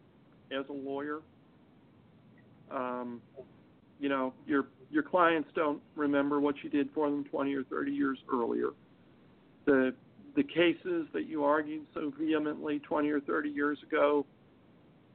as 0.56 0.64
a 0.68 0.72
lawyer. 0.72 1.20
Um, 2.70 3.20
you 3.98 4.08
know, 4.08 4.32
your 4.46 4.66
your 4.90 5.02
clients 5.02 5.48
don't 5.54 5.80
remember 5.96 6.40
what 6.40 6.56
you 6.62 6.70
did 6.70 6.90
for 6.94 7.08
them 7.08 7.24
20 7.24 7.54
or 7.54 7.64
30 7.64 7.92
years 7.92 8.18
earlier. 8.32 8.70
The 9.64 9.94
the 10.34 10.42
cases 10.42 11.06
that 11.12 11.26
you 11.26 11.44
argued 11.44 11.86
so 11.94 12.12
vehemently 12.18 12.78
20 12.80 13.10
or 13.10 13.20
30 13.20 13.50
years 13.50 13.78
ago 13.86 14.24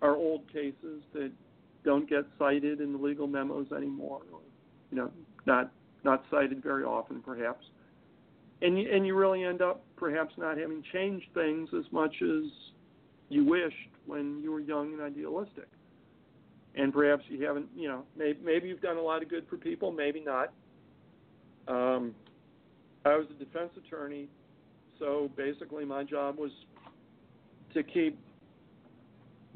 are 0.01 0.15
old 0.15 0.51
cases 0.51 1.01
that 1.13 1.31
don't 1.83 2.09
get 2.09 2.25
cited 2.37 2.81
in 2.81 2.93
the 2.93 2.99
legal 2.99 3.27
memos 3.27 3.71
anymore. 3.71 4.21
Or, 4.31 4.39
you 4.91 4.97
know, 4.97 5.11
not 5.45 5.71
not 6.03 6.23
cited 6.29 6.61
very 6.63 6.83
often, 6.83 7.21
perhaps. 7.21 7.65
And 8.61 8.79
you, 8.79 8.89
and 8.91 9.05
you 9.05 9.15
really 9.15 9.43
end 9.43 9.61
up 9.61 9.83
perhaps 9.95 10.33
not 10.37 10.57
having 10.57 10.83
changed 10.93 11.27
things 11.33 11.69
as 11.77 11.85
much 11.91 12.15
as 12.21 12.43
you 13.29 13.45
wished 13.45 13.75
when 14.05 14.39
you 14.41 14.51
were 14.51 14.59
young 14.59 14.93
and 14.93 15.01
idealistic. 15.01 15.67
And 16.75 16.93
perhaps 16.93 17.23
you 17.27 17.43
haven't, 17.45 17.67
you 17.75 17.87
know, 17.87 18.03
maybe, 18.17 18.39
maybe 18.43 18.67
you've 18.67 18.81
done 18.81 18.97
a 18.97 19.01
lot 19.01 19.21
of 19.21 19.29
good 19.29 19.45
for 19.49 19.57
people, 19.57 19.91
maybe 19.91 20.21
not. 20.21 20.53
Um, 21.67 22.15
I 23.05 23.15
was 23.15 23.25
a 23.29 23.43
defense 23.43 23.71
attorney, 23.77 24.27
so 24.99 25.29
basically 25.35 25.85
my 25.85 26.03
job 26.03 26.37
was 26.37 26.51
to 27.73 27.83
keep 27.83 28.17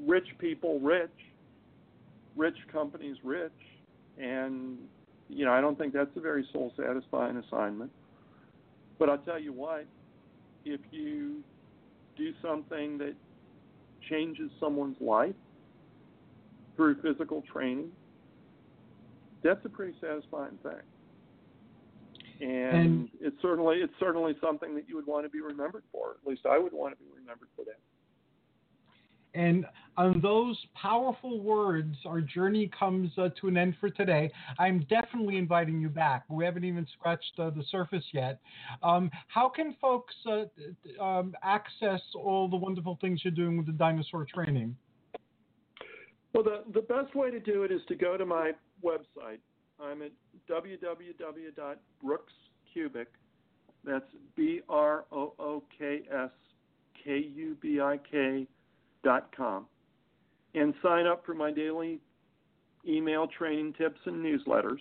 rich 0.06 0.28
people 0.40 0.80
rich, 0.80 1.10
rich 2.36 2.58
companies 2.72 3.18
rich, 3.24 3.52
and 4.18 4.78
you 5.30 5.46
know 5.46 5.52
I 5.52 5.62
don't 5.62 5.78
think 5.78 5.94
that's 5.94 6.16
a 6.16 6.20
very 6.22 6.48
soul 6.52 6.74
satisfying 6.78 7.38
assignment. 7.38 7.92
But 9.00 9.10
I'll 9.10 9.18
tell 9.20 9.40
you 9.40 9.54
what, 9.54 9.86
if 10.66 10.80
you 10.92 11.44
do 12.18 12.32
something 12.42 12.98
that 13.00 13.16
changes 14.10 14.52
someone's 14.60 14.98
life 15.00 15.36
through 16.76 17.02
physical 17.02 17.44
training, 17.52 17.92
that's 19.44 19.64
a 19.66 19.70
pretty 19.70 19.94
satisfying 20.00 20.58
thing. 20.64 20.82
And, 22.42 22.76
And- 22.76 23.10
it's 23.20 23.40
certainly 23.42 23.78
it's 23.78 23.94
certainly 24.00 24.36
something 24.42 24.74
that 24.76 24.90
you 24.90 24.96
would 24.96 25.06
want 25.08 25.26
to 25.26 25.30
be 25.30 25.42
remembered 25.42 25.84
for. 25.92 26.16
At 26.22 26.28
least 26.28 26.46
I 26.46 26.58
would 26.58 26.74
want 26.74 26.98
to 26.98 27.04
be 27.04 27.10
remembered 27.16 27.50
for 27.56 27.64
that. 27.66 27.80
And 29.34 29.66
on 29.98 30.22
those 30.22 30.58
powerful 30.76 31.42
words, 31.42 31.96
our 32.06 32.22
journey 32.22 32.70
comes 32.78 33.10
uh, 33.18 33.30
to 33.40 33.48
an 33.48 33.58
end 33.58 33.76
for 33.80 33.90
today. 33.90 34.30
I'm 34.60 34.86
definitely 34.90 35.38
inviting 35.38 35.80
you 35.80 35.88
back. 35.90 36.26
We 36.30 36.44
haven't 36.44 36.66
even 36.66 36.86
scratched 36.98 37.40
uh, 37.40 37.52
the 37.52 37.64
surface 37.70 38.04
yet. 38.14 38.42
Um, 38.84 39.10
how 39.28 39.48
can 39.50 39.76
folks 39.80 40.14
uh, 40.30 40.44
um, 41.04 41.34
access 41.44 42.02
all 42.16 42.50
the 42.50 42.58
wonderful 42.58 42.98
things 43.00 43.22
you're 43.24 43.32
doing 43.32 43.56
with 43.58 43.68
the 43.68 43.74
dinosaur 43.74 44.26
training? 44.26 44.76
Well, 46.34 46.44
the, 46.44 46.64
the 46.74 46.82
best 46.82 47.16
way 47.16 47.32
to 47.32 47.40
do 47.40 47.64
it 47.64 47.72
is 47.72 47.82
to 47.90 47.96
go 47.96 48.18
to 48.18 48.26
my 48.26 48.52
website. 48.84 49.40
I'm 49.80 50.02
at 50.02 50.12
www.brookskubik. 50.50 53.06
That's 53.84 54.06
B 54.36 54.62
R 54.70 55.06
O 55.12 55.34
O 55.40 55.64
K 55.78 56.02
S 56.14 56.30
K 57.04 57.18
U 57.36 57.58
B 57.62 57.82
I 57.82 58.00
K 58.10 58.48
dot 59.04 59.36
com. 59.36 59.66
And 60.54 60.74
sign 60.84 61.06
up 61.06 61.26
for 61.26 61.34
my 61.34 61.52
daily 61.52 62.00
email 62.88 63.28
training 63.28 63.74
tips 63.74 64.00
and 64.06 64.24
newsletters. 64.24 64.80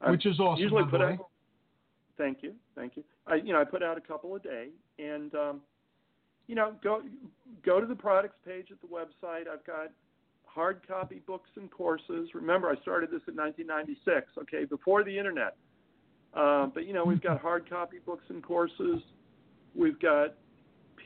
I 0.00 0.10
Which 0.10 0.26
is 0.26 0.40
awesome, 0.40 0.62
Usually 0.62 0.84
put 0.84 1.02
out. 1.02 1.28
Thank 2.16 2.42
you, 2.42 2.54
thank 2.74 2.96
you. 2.96 3.04
I 3.26 3.36
you 3.36 3.52
know 3.52 3.60
I 3.60 3.64
put 3.64 3.82
out 3.82 3.96
a 3.96 4.00
couple 4.00 4.34
a 4.34 4.40
day, 4.40 4.68
and 4.98 5.34
um, 5.34 5.60
you 6.46 6.54
know 6.54 6.74
go 6.82 7.02
go 7.64 7.80
to 7.80 7.86
the 7.86 7.94
products 7.94 8.36
page 8.44 8.68
at 8.70 8.80
the 8.80 8.86
website. 8.86 9.48
I've 9.52 9.64
got 9.64 9.90
hard 10.44 10.80
copy 10.86 11.22
books 11.26 11.48
and 11.56 11.70
courses. 11.70 12.30
Remember, 12.34 12.68
I 12.68 12.80
started 12.82 13.10
this 13.10 13.22
in 13.28 13.36
1996. 13.36 14.32
Okay, 14.42 14.64
before 14.64 15.04
the 15.04 15.16
internet. 15.16 15.56
Uh, 16.34 16.66
but 16.66 16.86
you 16.86 16.92
know 16.92 17.04
we've 17.04 17.22
got 17.22 17.40
hard 17.40 17.68
copy 17.68 17.98
books 18.04 18.24
and 18.28 18.42
courses. 18.42 19.02
We've 19.74 19.98
got 20.00 20.34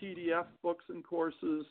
PDF 0.01 0.47
books 0.63 0.85
and 0.89 1.05
courses, 1.05 1.67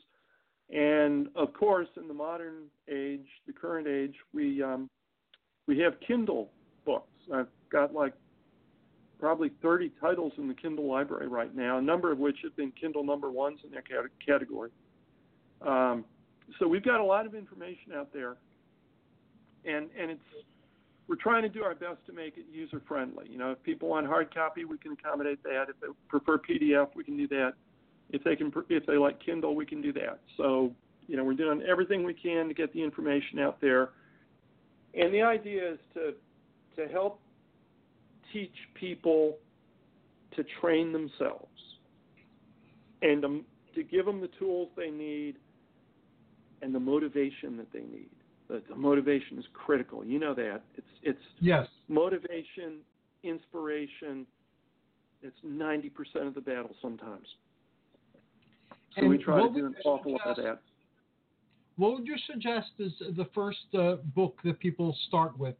and 0.70 1.28
of 1.36 1.52
course, 1.52 1.88
in 1.96 2.08
the 2.08 2.14
modern 2.14 2.64
age, 2.88 3.26
the 3.46 3.52
current 3.52 3.86
age, 3.86 4.14
we 4.32 4.62
um, 4.62 4.88
we 5.66 5.78
have 5.80 5.94
Kindle 6.06 6.50
books. 6.84 7.08
I've 7.32 7.48
got 7.70 7.94
like 7.94 8.14
probably 9.18 9.50
30 9.62 9.90
titles 10.00 10.32
in 10.38 10.48
the 10.48 10.54
Kindle 10.54 10.86
library 10.90 11.28
right 11.28 11.54
now, 11.54 11.78
a 11.78 11.82
number 11.82 12.12
of 12.12 12.18
which 12.18 12.36
have 12.42 12.54
been 12.56 12.72
Kindle 12.72 13.04
number 13.04 13.30
ones 13.30 13.60
in 13.64 13.70
their 13.70 13.82
cate- 13.82 14.10
category. 14.24 14.70
Um, 15.62 16.04
so 16.58 16.68
we've 16.68 16.84
got 16.84 17.00
a 17.00 17.04
lot 17.04 17.24
of 17.26 17.34
information 17.34 17.92
out 17.94 18.12
there, 18.12 18.36
and 19.64 19.88
and 19.98 20.10
it's 20.10 20.20
we're 21.08 21.16
trying 21.16 21.42
to 21.42 21.48
do 21.48 21.62
our 21.62 21.74
best 21.74 21.98
to 22.06 22.12
make 22.12 22.38
it 22.38 22.46
user 22.50 22.80
friendly. 22.88 23.26
You 23.28 23.38
know, 23.38 23.52
if 23.52 23.62
people 23.62 23.90
want 23.90 24.06
hard 24.06 24.32
copy, 24.32 24.64
we 24.64 24.78
can 24.78 24.92
accommodate 24.92 25.42
that. 25.42 25.66
If 25.68 25.80
they 25.80 25.88
prefer 26.08 26.38
PDF, 26.38 26.88
we 26.94 27.04
can 27.04 27.16
do 27.16 27.28
that. 27.28 27.52
If 28.10 28.22
they 28.22 28.36
can, 28.36 28.52
if 28.68 28.86
they 28.86 28.96
like 28.96 29.18
Kindle, 29.24 29.54
we 29.56 29.66
can 29.66 29.80
do 29.82 29.92
that. 29.94 30.20
So 30.36 30.72
you 31.06 31.16
know, 31.16 31.24
we're 31.24 31.34
doing 31.34 31.62
everything 31.68 32.04
we 32.04 32.14
can 32.14 32.48
to 32.48 32.54
get 32.54 32.72
the 32.72 32.82
information 32.82 33.38
out 33.38 33.60
there, 33.60 33.90
and 34.94 35.12
the 35.12 35.22
idea 35.22 35.72
is 35.72 35.78
to 35.94 36.14
to 36.76 36.90
help 36.92 37.20
teach 38.32 38.54
people 38.74 39.36
to 40.36 40.44
train 40.60 40.92
themselves 40.92 41.48
and 43.02 43.22
to, 43.22 43.44
to 43.74 43.82
give 43.84 44.04
them 44.04 44.20
the 44.20 44.30
tools 44.38 44.68
they 44.76 44.90
need 44.90 45.36
and 46.62 46.74
the 46.74 46.80
motivation 46.80 47.56
that 47.56 47.72
they 47.72 47.80
need. 47.80 48.10
The, 48.48 48.62
the 48.68 48.74
motivation 48.74 49.38
is 49.38 49.44
critical. 49.52 50.04
You 50.04 50.18
know 50.18 50.34
that. 50.34 50.62
It's 50.76 50.86
it's 51.02 51.18
Yes. 51.40 51.66
motivation, 51.88 52.80
inspiration. 53.22 54.26
It's 55.22 55.36
ninety 55.42 55.88
percent 55.88 56.26
of 56.26 56.34
the 56.34 56.40
battle 56.40 56.74
sometimes. 56.82 57.26
So 58.94 59.00
And 59.02 59.08
we 59.08 59.18
try 59.18 59.36
to 59.36 59.42
what 59.42 59.54
do 59.54 59.62
would 59.62 59.72
an 59.72 59.76
you 59.84 59.90
awful 59.90 60.12
lot 60.12 60.20
of 60.26 60.36
suggest- 60.36 60.58
that. 60.62 60.70
What 61.76 61.94
would 61.94 62.06
you 62.06 62.16
suggest 62.30 62.70
is 62.78 62.92
the 63.16 63.26
first 63.34 63.58
uh, 63.76 63.96
book 64.14 64.38
that 64.44 64.60
people 64.60 64.96
start 65.08 65.36
with 65.36 65.56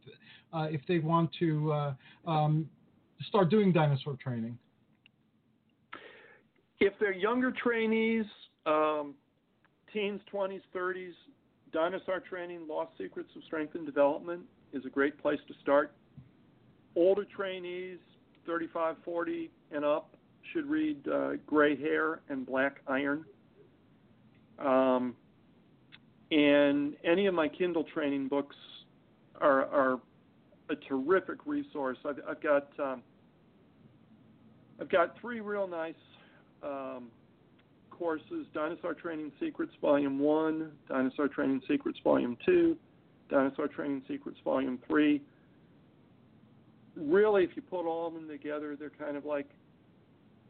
uh, 0.53 0.67
if 0.71 0.79
they 0.87 0.99
want 0.99 1.29
to 1.39 1.73
uh, 1.73 1.93
um, 2.25 2.69
start 3.27 3.49
doing 3.49 3.73
dinosaur 3.73 4.15
training? 4.15 4.57
If 6.79 6.93
they're 7.01 7.13
younger 7.13 7.51
trainees, 7.51 8.25
um, 8.65 9.13
teens, 9.91 10.21
20s, 10.33 10.61
30s, 10.73 11.11
Dinosaur 11.73 12.21
Training, 12.21 12.65
Lost 12.69 12.91
Secrets 12.97 13.29
of 13.35 13.43
Strength 13.43 13.75
and 13.75 13.85
Development 13.85 14.41
is 14.71 14.85
a 14.85 14.89
great 14.89 15.17
place 15.21 15.39
to 15.49 15.53
start. 15.61 15.91
Older 16.95 17.25
trainees, 17.25 17.97
35, 18.47 18.95
40 19.03 19.51
and 19.71 19.83
up, 19.83 20.14
should 20.53 20.65
read 20.67 21.07
uh, 21.07 21.31
Gray 21.45 21.75
Hair 21.75 22.21
and 22.29 22.45
Black 22.45 22.81
Iron. 22.87 23.25
Um, 24.59 25.15
and 26.31 26.95
any 27.03 27.27
of 27.27 27.33
my 27.33 27.47
Kindle 27.47 27.83
training 27.93 28.27
books 28.27 28.55
are, 29.39 29.65
are 29.65 29.99
a 30.69 30.75
terrific 30.75 31.45
resource. 31.45 31.97
I've, 32.05 32.19
I've 32.27 32.41
got 32.41 32.67
um, 32.79 33.03
I've 34.79 34.89
got 34.89 35.19
three 35.19 35.39
real 35.39 35.67
nice 35.67 35.93
um, 36.63 37.07
courses 37.91 38.45
Dinosaur 38.53 38.93
Training 38.93 39.31
Secrets 39.39 39.71
Volume 39.81 40.19
1, 40.19 40.71
Dinosaur 40.89 41.27
Training 41.27 41.61
Secrets 41.67 41.99
Volume 42.03 42.37
2, 42.45 42.75
Dinosaur 43.29 43.67
Training 43.67 44.03
Secrets 44.07 44.37
Volume 44.43 44.79
3. 44.87 45.21
Really, 46.97 47.43
if 47.43 47.51
you 47.55 47.61
put 47.61 47.85
all 47.85 48.07
of 48.07 48.13
them 48.13 48.27
together, 48.27 48.75
they're 48.77 48.89
kind 48.89 49.15
of 49.15 49.25
like 49.25 49.47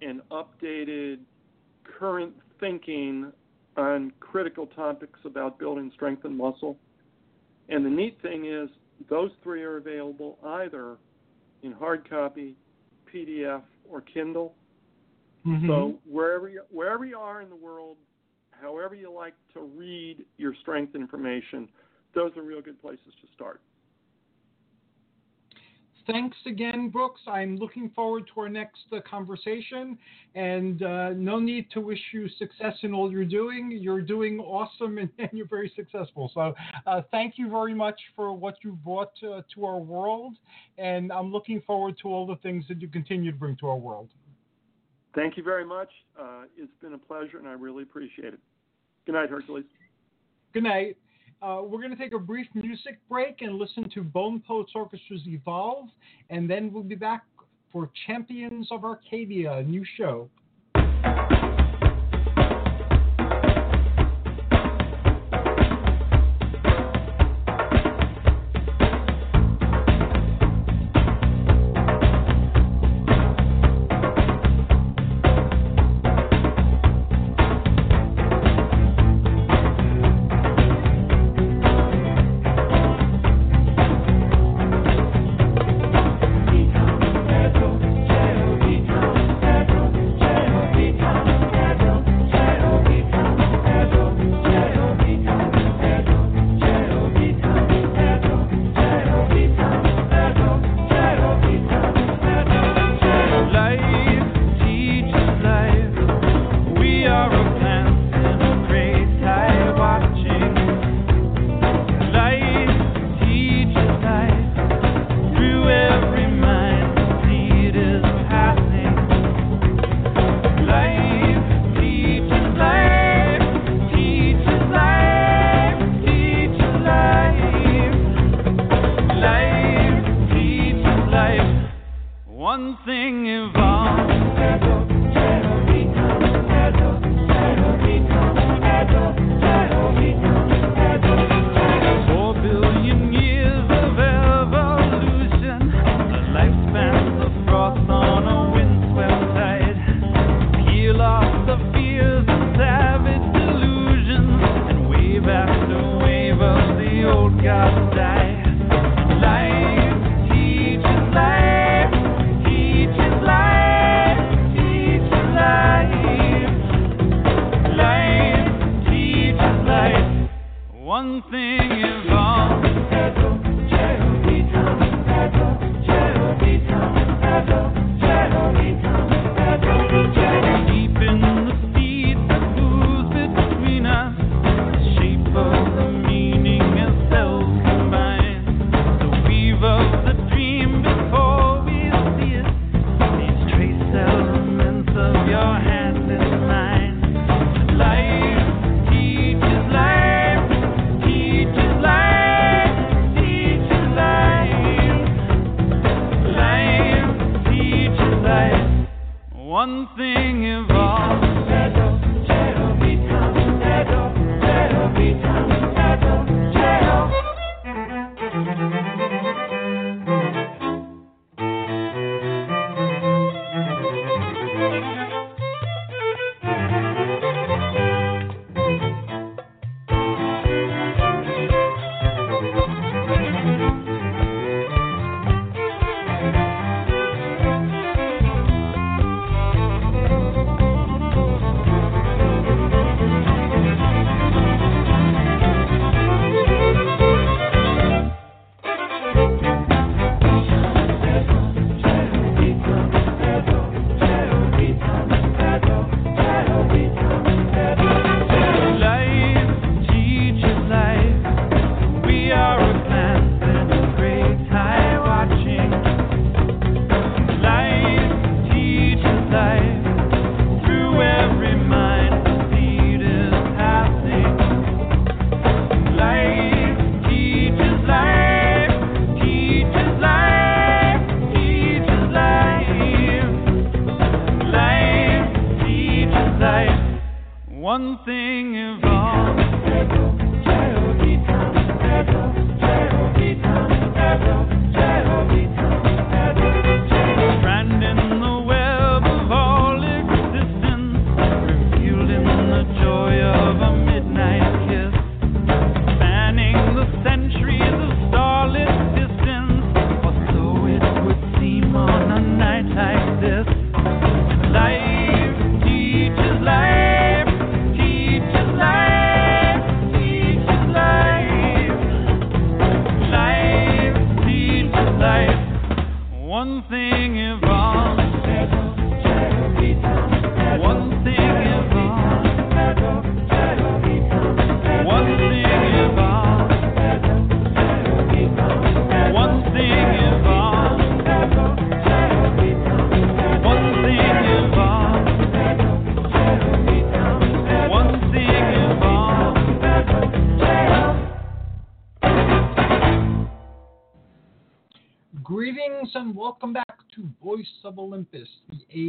an 0.01 0.21
updated, 0.31 1.19
current 1.83 2.33
thinking 2.59 3.31
on 3.77 4.11
critical 4.19 4.67
topics 4.67 5.19
about 5.25 5.59
building 5.59 5.91
strength 5.93 6.25
and 6.25 6.37
muscle. 6.37 6.77
And 7.69 7.85
the 7.85 7.89
neat 7.89 8.21
thing 8.21 8.45
is, 8.45 8.69
those 9.09 9.31
three 9.43 9.63
are 9.63 9.77
available 9.77 10.37
either 10.43 10.97
in 11.63 11.71
hard 11.71 12.09
copy, 12.09 12.55
PDF, 13.11 13.63
or 13.89 14.01
Kindle. 14.01 14.55
Mhm. 15.45 15.67
So 15.67 15.99
wherever 16.05 16.47
you, 16.47 16.63
wherever 16.69 17.05
you 17.05 17.17
are 17.17 17.41
in 17.41 17.49
the 17.49 17.55
world, 17.55 17.97
however 18.51 18.95
you 18.95 19.11
like 19.11 19.35
to 19.53 19.61
read 19.61 20.25
your 20.37 20.53
strength 20.55 20.95
information, 20.95 21.67
those 22.13 22.35
are 22.37 22.41
real 22.41 22.61
good 22.61 22.81
places 22.81 23.13
to 23.21 23.27
start. 23.33 23.61
Thanks 26.07 26.37
again, 26.45 26.89
Brooks. 26.89 27.21
I'm 27.25 27.57
looking 27.57 27.89
forward 27.95 28.29
to 28.33 28.41
our 28.41 28.49
next 28.49 28.81
uh, 28.91 28.99
conversation. 29.09 29.97
And 30.35 30.83
uh, 30.83 31.09
no 31.11 31.39
need 31.39 31.71
to 31.71 31.81
wish 31.81 31.99
you 32.13 32.29
success 32.37 32.75
in 32.83 32.93
all 32.93 33.11
you're 33.11 33.25
doing. 33.25 33.71
You're 33.71 34.01
doing 34.01 34.39
awesome 34.39 34.97
and, 34.99 35.09
and 35.17 35.29
you're 35.33 35.47
very 35.47 35.71
successful. 35.75 36.29
So 36.33 36.53
uh, 36.85 37.01
thank 37.09 37.37
you 37.37 37.49
very 37.49 37.73
much 37.73 37.99
for 38.15 38.33
what 38.33 38.57
you 38.63 38.73
brought 38.83 39.13
uh, 39.23 39.41
to 39.55 39.65
our 39.65 39.79
world. 39.79 40.35
And 40.77 41.11
I'm 41.11 41.31
looking 41.31 41.61
forward 41.61 41.97
to 42.03 42.09
all 42.09 42.27
the 42.27 42.37
things 42.37 42.65
that 42.69 42.81
you 42.81 42.87
continue 42.87 43.31
to 43.31 43.37
bring 43.37 43.55
to 43.57 43.67
our 43.67 43.77
world. 43.77 44.09
Thank 45.15 45.37
you 45.37 45.43
very 45.43 45.65
much. 45.65 45.89
Uh, 46.19 46.43
it's 46.57 46.73
been 46.81 46.93
a 46.93 46.97
pleasure, 46.97 47.39
and 47.39 47.47
I 47.47 47.53
really 47.53 47.83
appreciate 47.83 48.33
it. 48.33 48.39
Good 49.05 49.13
night, 49.13 49.29
Hercules. 49.29 49.63
Good 50.53 50.63
night. 50.63 50.97
Uh, 51.41 51.61
we're 51.63 51.79
going 51.79 51.91
to 51.91 51.97
take 51.97 52.13
a 52.13 52.19
brief 52.19 52.47
music 52.53 52.99
break 53.09 53.41
and 53.41 53.57
listen 53.57 53.89
to 53.89 54.01
Bone 54.01 54.41
Poets 54.47 54.71
Orchestra's 54.75 55.27
Evolve, 55.27 55.89
and 56.29 56.49
then 56.49 56.71
we'll 56.71 56.83
be 56.83 56.95
back 56.95 57.23
for 57.71 57.89
Champions 58.07 58.69
of 58.71 58.83
Arcadia, 58.83 59.53
a 59.53 59.63
new 59.63 59.85
show. 59.97 60.29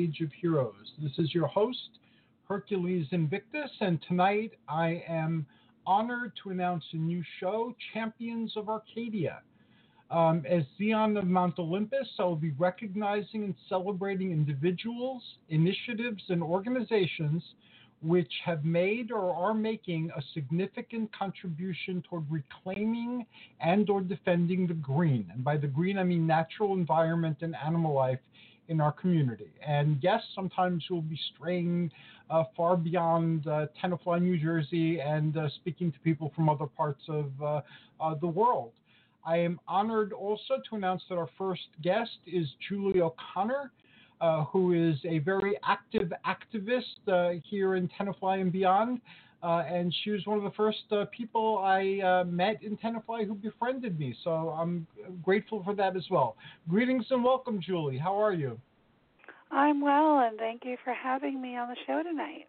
Age 0.07 0.21
of 0.21 0.31
Heroes. 0.41 0.93
This 1.03 1.19
is 1.19 1.35
your 1.35 1.49
host, 1.49 1.99
Hercules 2.49 3.09
Invictus, 3.11 3.71
and 3.81 3.99
tonight 4.07 4.53
I 4.69 5.03
am 5.09 5.45
honored 5.85 6.31
to 6.45 6.51
announce 6.51 6.85
a 6.93 6.97
new 6.97 7.25
show, 7.41 7.75
Champions 7.93 8.53
of 8.57 8.69
Arcadia. 8.69 9.41
Um, 10.13 10.45
as 10.49 10.63
Zeon 10.79 11.19
of 11.19 11.27
Mount 11.27 11.59
Olympus, 11.59 12.07
I 12.21 12.23
will 12.23 12.37
be 12.37 12.53
recognizing 12.53 13.43
and 13.43 13.55
celebrating 13.69 14.31
individuals, 14.31 15.25
initiatives, 15.49 16.23
and 16.29 16.41
organizations 16.41 17.43
which 18.01 18.33
have 18.45 18.65
made 18.65 19.11
or 19.11 19.35
are 19.35 19.55
making 19.55 20.13
a 20.17 20.23
significant 20.35 21.11
contribution 21.19 22.01
toward 22.09 22.31
reclaiming 22.31 23.27
and 23.61 23.91
or 23.91 24.03
defending 24.03 24.69
the 24.69 24.75
green. 24.75 25.29
And 25.35 25.43
by 25.43 25.57
the 25.57 25.67
green, 25.67 25.99
I 25.99 26.05
mean 26.05 26.29
natural 26.29 26.75
environment 26.75 27.39
and 27.41 27.57
animal 27.57 27.93
life 27.93 28.21
in 28.69 28.81
our 28.81 28.93
community. 28.93 29.51
And 29.67 29.99
yes, 30.03 30.23
sometimes 30.35 30.85
we'll 30.91 31.03
be 31.03 31.19
straying 31.35 31.91
uh, 32.31 32.45
far 32.57 32.77
beyond 32.77 33.47
uh, 33.47 33.67
Tenafly, 33.83 34.21
New 34.21 34.39
Jersey, 34.39 35.01
and 35.01 35.37
uh, 35.37 35.49
speaking 35.57 35.93
to 35.93 35.99
people 36.01 36.33
from 36.35 36.49
other 36.49 36.67
parts 36.67 37.03
of 37.09 37.31
uh, 37.43 37.61
uh, 38.01 38.15
the 38.21 38.27
world. 38.27 38.73
I 39.25 39.39
am 39.39 39.59
honored 39.67 40.13
also 40.13 40.61
to 40.71 40.77
announce 40.77 41.03
that 41.09 41.17
our 41.17 41.29
first 41.37 41.69
guest 41.83 42.19
is 42.27 42.47
Julie 42.69 43.01
O'Connor. 43.01 43.73
Uh, 44.19 44.45
who 44.45 44.73
is 44.73 44.97
a 45.05 45.19
very 45.19 45.59
active 45.63 46.11
activist 46.25 47.43
here 47.45 47.77
in 47.77 47.87
Tenafly 47.87 48.41
and 48.41 48.51
beyond. 48.51 48.99
Uh, 49.47 49.63
and 49.71 49.95
she 50.03 50.11
was 50.11 50.27
one 50.27 50.37
of 50.37 50.43
the 50.43 50.51
first 50.57 50.79
uh, 50.91 51.05
people 51.17 51.59
I 51.59 52.01
uh, 52.05 52.25
met 52.25 52.65
in 52.65 52.77
Tenafly 52.77 53.25
who 53.25 53.35
befriended 53.37 53.97
me. 53.97 54.13
So 54.25 54.31
I'm 54.31 54.89
grateful 55.23 55.63
for 55.63 55.73
that 55.77 55.97
as 55.97 56.03
well. 56.11 56.37
Greetings 56.69 57.07
and 57.11 57.23
welcome, 57.23 57.61
Julie. 57.65 57.97
How 57.97 58.21
are 58.21 58.33
you? 58.33 58.59
I'm 59.53 59.81
well, 59.81 60.19
and 60.19 60.37
thank 60.37 60.65
you 60.65 60.77
for 60.83 60.93
having 60.93 61.41
me 61.41 61.57
on 61.57 61.69
the 61.69 61.77
show 61.87 62.03
tonight. 62.03 62.49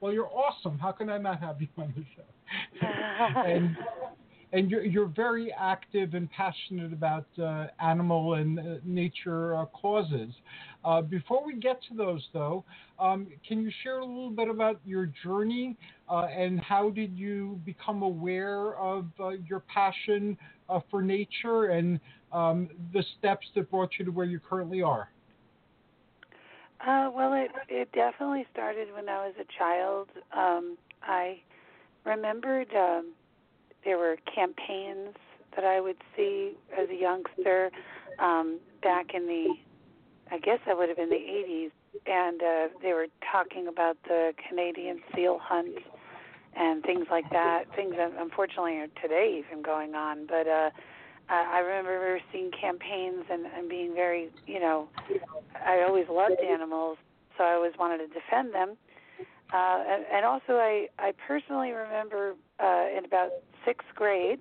Well, 0.00 0.14
you're 0.14 0.30
awesome. 0.30 0.78
How 0.78 0.92
can 0.92 1.10
I 1.10 1.18
not 1.18 1.40
have 1.40 1.60
you 1.60 1.68
on 1.76 1.92
the 1.94 2.04
show? 2.16 2.86
and 3.46 3.76
and 4.52 4.70
you're 4.70 4.84
you're 4.84 5.06
very 5.06 5.52
active 5.52 6.14
and 6.14 6.30
passionate 6.30 6.92
about 6.92 7.26
uh, 7.42 7.66
animal 7.80 8.34
and 8.34 8.58
uh, 8.58 8.62
nature 8.84 9.56
uh, 9.56 9.64
causes. 9.66 10.32
Uh, 10.84 11.00
before 11.00 11.44
we 11.44 11.54
get 11.54 11.80
to 11.88 11.94
those, 11.96 12.26
though, 12.32 12.64
um, 12.98 13.26
can 13.46 13.62
you 13.62 13.70
share 13.82 13.98
a 13.98 14.04
little 14.04 14.30
bit 14.30 14.48
about 14.48 14.78
your 14.84 15.10
journey 15.24 15.76
uh, 16.08 16.26
and 16.26 16.60
how 16.60 16.90
did 16.90 17.16
you 17.16 17.60
become 17.64 18.02
aware 18.02 18.76
of 18.76 19.06
uh, 19.20 19.30
your 19.48 19.60
passion 19.60 20.36
for 20.90 21.02
nature 21.02 21.66
and 21.66 22.00
um, 22.32 22.66
the 22.94 23.04
steps 23.18 23.46
that 23.54 23.70
brought 23.70 23.90
you 23.98 24.06
to 24.06 24.10
where 24.10 24.24
you 24.24 24.40
currently 24.40 24.80
are? 24.80 25.10
well, 27.14 27.34
it 27.34 27.50
it 27.68 27.92
definitely 27.92 28.46
started 28.52 28.88
when 28.94 29.08
I 29.08 29.26
was 29.26 29.34
a 29.38 29.58
child. 29.58 30.08
Um, 30.36 30.76
I 31.02 31.40
remembered. 32.04 32.68
Um, 32.74 33.12
there 33.84 33.98
were 33.98 34.16
campaigns 34.32 35.14
that 35.54 35.64
I 35.64 35.80
would 35.80 35.96
see 36.16 36.56
as 36.78 36.88
a 36.88 36.94
youngster 36.94 37.70
um, 38.18 38.58
back 38.82 39.14
in 39.14 39.26
the, 39.26 39.54
I 40.30 40.38
guess 40.38 40.58
that 40.66 40.76
would 40.76 40.88
have 40.88 40.96
been 40.96 41.10
the 41.10 41.16
80s, 41.16 41.70
and 42.06 42.42
uh, 42.42 42.68
they 42.82 42.92
were 42.92 43.06
talking 43.30 43.68
about 43.68 43.96
the 44.04 44.32
Canadian 44.48 45.00
seal 45.14 45.38
hunt 45.40 45.76
and 46.54 46.82
things 46.82 47.06
like 47.10 47.28
that. 47.30 47.64
Things 47.76 47.94
that 47.96 48.12
unfortunately 48.18 48.76
are 48.78 48.88
today 49.00 49.42
even 49.44 49.62
going 49.62 49.94
on, 49.94 50.26
but. 50.26 50.46
uh 50.46 50.70
I 51.28 51.60
remember 51.60 52.20
seeing 52.30 52.50
campaigns 52.50 53.24
and, 53.30 53.46
and 53.46 53.68
being 53.68 53.94
very, 53.94 54.28
you 54.46 54.60
know, 54.60 54.88
I 55.64 55.82
always 55.86 56.06
loved 56.10 56.40
animals, 56.40 56.98
so 57.38 57.44
I 57.44 57.54
always 57.54 57.72
wanted 57.78 57.98
to 57.98 58.06
defend 58.08 58.52
them. 58.52 58.76
Uh, 59.52 59.84
and, 59.86 60.04
and 60.12 60.24
also, 60.24 60.54
I 60.54 60.88
I 60.98 61.12
personally 61.26 61.72
remember 61.72 62.34
uh, 62.58 62.86
in 62.96 63.04
about 63.04 63.30
sixth 63.64 63.88
grade, 63.94 64.40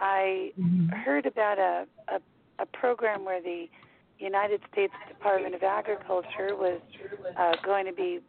I 0.00 0.52
mm-hmm. 0.58 0.88
heard 0.88 1.26
about 1.26 1.58
a, 1.58 1.86
a 2.08 2.20
a 2.60 2.66
program 2.66 3.24
where 3.24 3.42
the 3.42 3.66
United 4.18 4.60
States 4.70 4.92
Department 5.08 5.54
of 5.54 5.62
Agriculture 5.62 6.54
was 6.54 6.80
uh, 7.38 7.52
going 7.64 7.86
to 7.86 7.92
be 7.92 8.20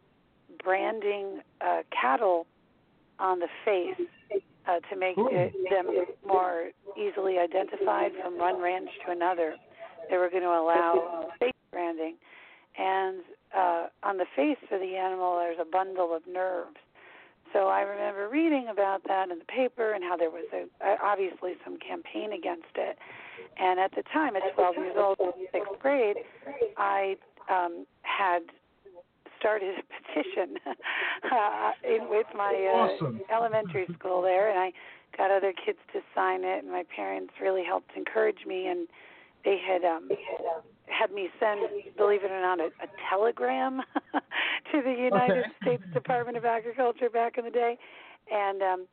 branding 0.64 1.40
uh, 1.60 1.82
cattle 1.90 2.46
on 3.18 3.38
the 3.38 3.48
face 3.64 4.08
uh, 4.66 4.80
to 4.90 4.96
make 4.96 5.16
it, 5.18 5.52
them 5.70 5.86
more 6.26 6.70
easily 6.96 7.38
identified 7.38 8.12
from 8.22 8.38
one 8.38 8.60
ranch 8.60 8.88
to 9.04 9.12
another. 9.12 9.54
They 10.10 10.16
were 10.16 10.30
going 10.30 10.42
to 10.42 10.48
allow 10.48 11.28
face 11.38 11.52
branding, 11.70 12.16
and 12.78 13.20
uh, 13.56 13.86
on 14.02 14.16
the 14.16 14.26
face 14.34 14.56
of 14.70 14.80
the 14.80 14.96
animal, 14.96 15.36
there's 15.36 15.58
a 15.60 15.70
bundle 15.70 16.16
of 16.16 16.22
nerves. 16.26 16.76
So 17.52 17.68
I 17.68 17.82
remember 17.82 18.28
reading 18.28 18.68
about 18.70 19.02
that 19.08 19.30
in 19.30 19.38
the 19.38 19.44
paper 19.44 19.92
and 19.92 20.02
how 20.02 20.16
there 20.16 20.30
was 20.30 20.46
a, 20.52 20.96
obviously 21.02 21.52
some 21.64 21.76
campaign 21.78 22.32
against 22.32 22.72
it. 22.76 22.98
And 23.58 23.78
at 23.78 23.90
the 23.94 24.02
time, 24.12 24.36
at 24.36 24.42
12 24.54 24.76
years 24.76 24.96
old, 24.96 25.18
sixth 25.52 25.78
grade, 25.80 26.16
I 26.78 27.16
um, 27.50 27.86
had 28.02 28.40
started 29.38 29.74
a 29.78 29.82
petition 30.14 30.56
uh, 31.30 31.72
in, 31.84 32.08
with 32.08 32.26
my 32.34 32.54
uh, 32.72 32.76
awesome. 32.76 33.20
elementary 33.30 33.86
school 33.98 34.22
there, 34.22 34.48
and 34.48 34.58
I 34.58 34.72
got 35.16 35.30
other 35.30 35.52
kids 35.52 35.78
to 35.92 36.00
sign 36.14 36.44
it. 36.44 36.62
And 36.62 36.72
my 36.72 36.84
parents 36.94 37.34
really 37.40 37.64
helped 37.64 37.90
encourage 37.96 38.46
me, 38.46 38.68
and 38.68 38.88
they 39.44 39.58
had 39.58 39.84
um, 39.84 40.08
had 40.86 41.12
me 41.12 41.28
send, 41.38 41.60
believe 41.96 42.24
it 42.24 42.30
or 42.30 42.40
not, 42.40 42.60
a, 42.60 42.66
a 42.82 42.88
telegram 43.08 43.80
to 44.72 44.82
the 44.82 44.90
United 44.90 45.38
okay. 45.38 45.50
States 45.62 45.82
Department 45.92 46.36
of 46.36 46.44
Agriculture 46.44 47.10
back 47.10 47.38
in 47.38 47.44
the 47.44 47.50
day, 47.50 47.78
and 48.30 48.62
um, 48.62 48.86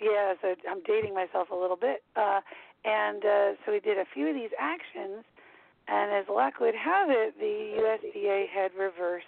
yeah, 0.00 0.34
so 0.40 0.54
I'm 0.70 0.82
dating 0.86 1.14
myself 1.14 1.50
a 1.50 1.56
little 1.56 1.76
bit. 1.76 2.02
Uh, 2.16 2.40
and 2.84 3.24
uh, 3.24 3.52
so 3.64 3.72
we 3.72 3.80
did 3.80 3.98
a 3.98 4.04
few 4.14 4.28
of 4.28 4.34
these 4.34 4.50
actions, 4.58 5.24
and 5.88 6.12
as 6.12 6.26
luck 6.28 6.60
would 6.60 6.74
have 6.74 7.10
it, 7.10 7.34
the 7.38 7.80
USDA 7.80 8.48
had 8.48 8.70
reversed 8.78 9.26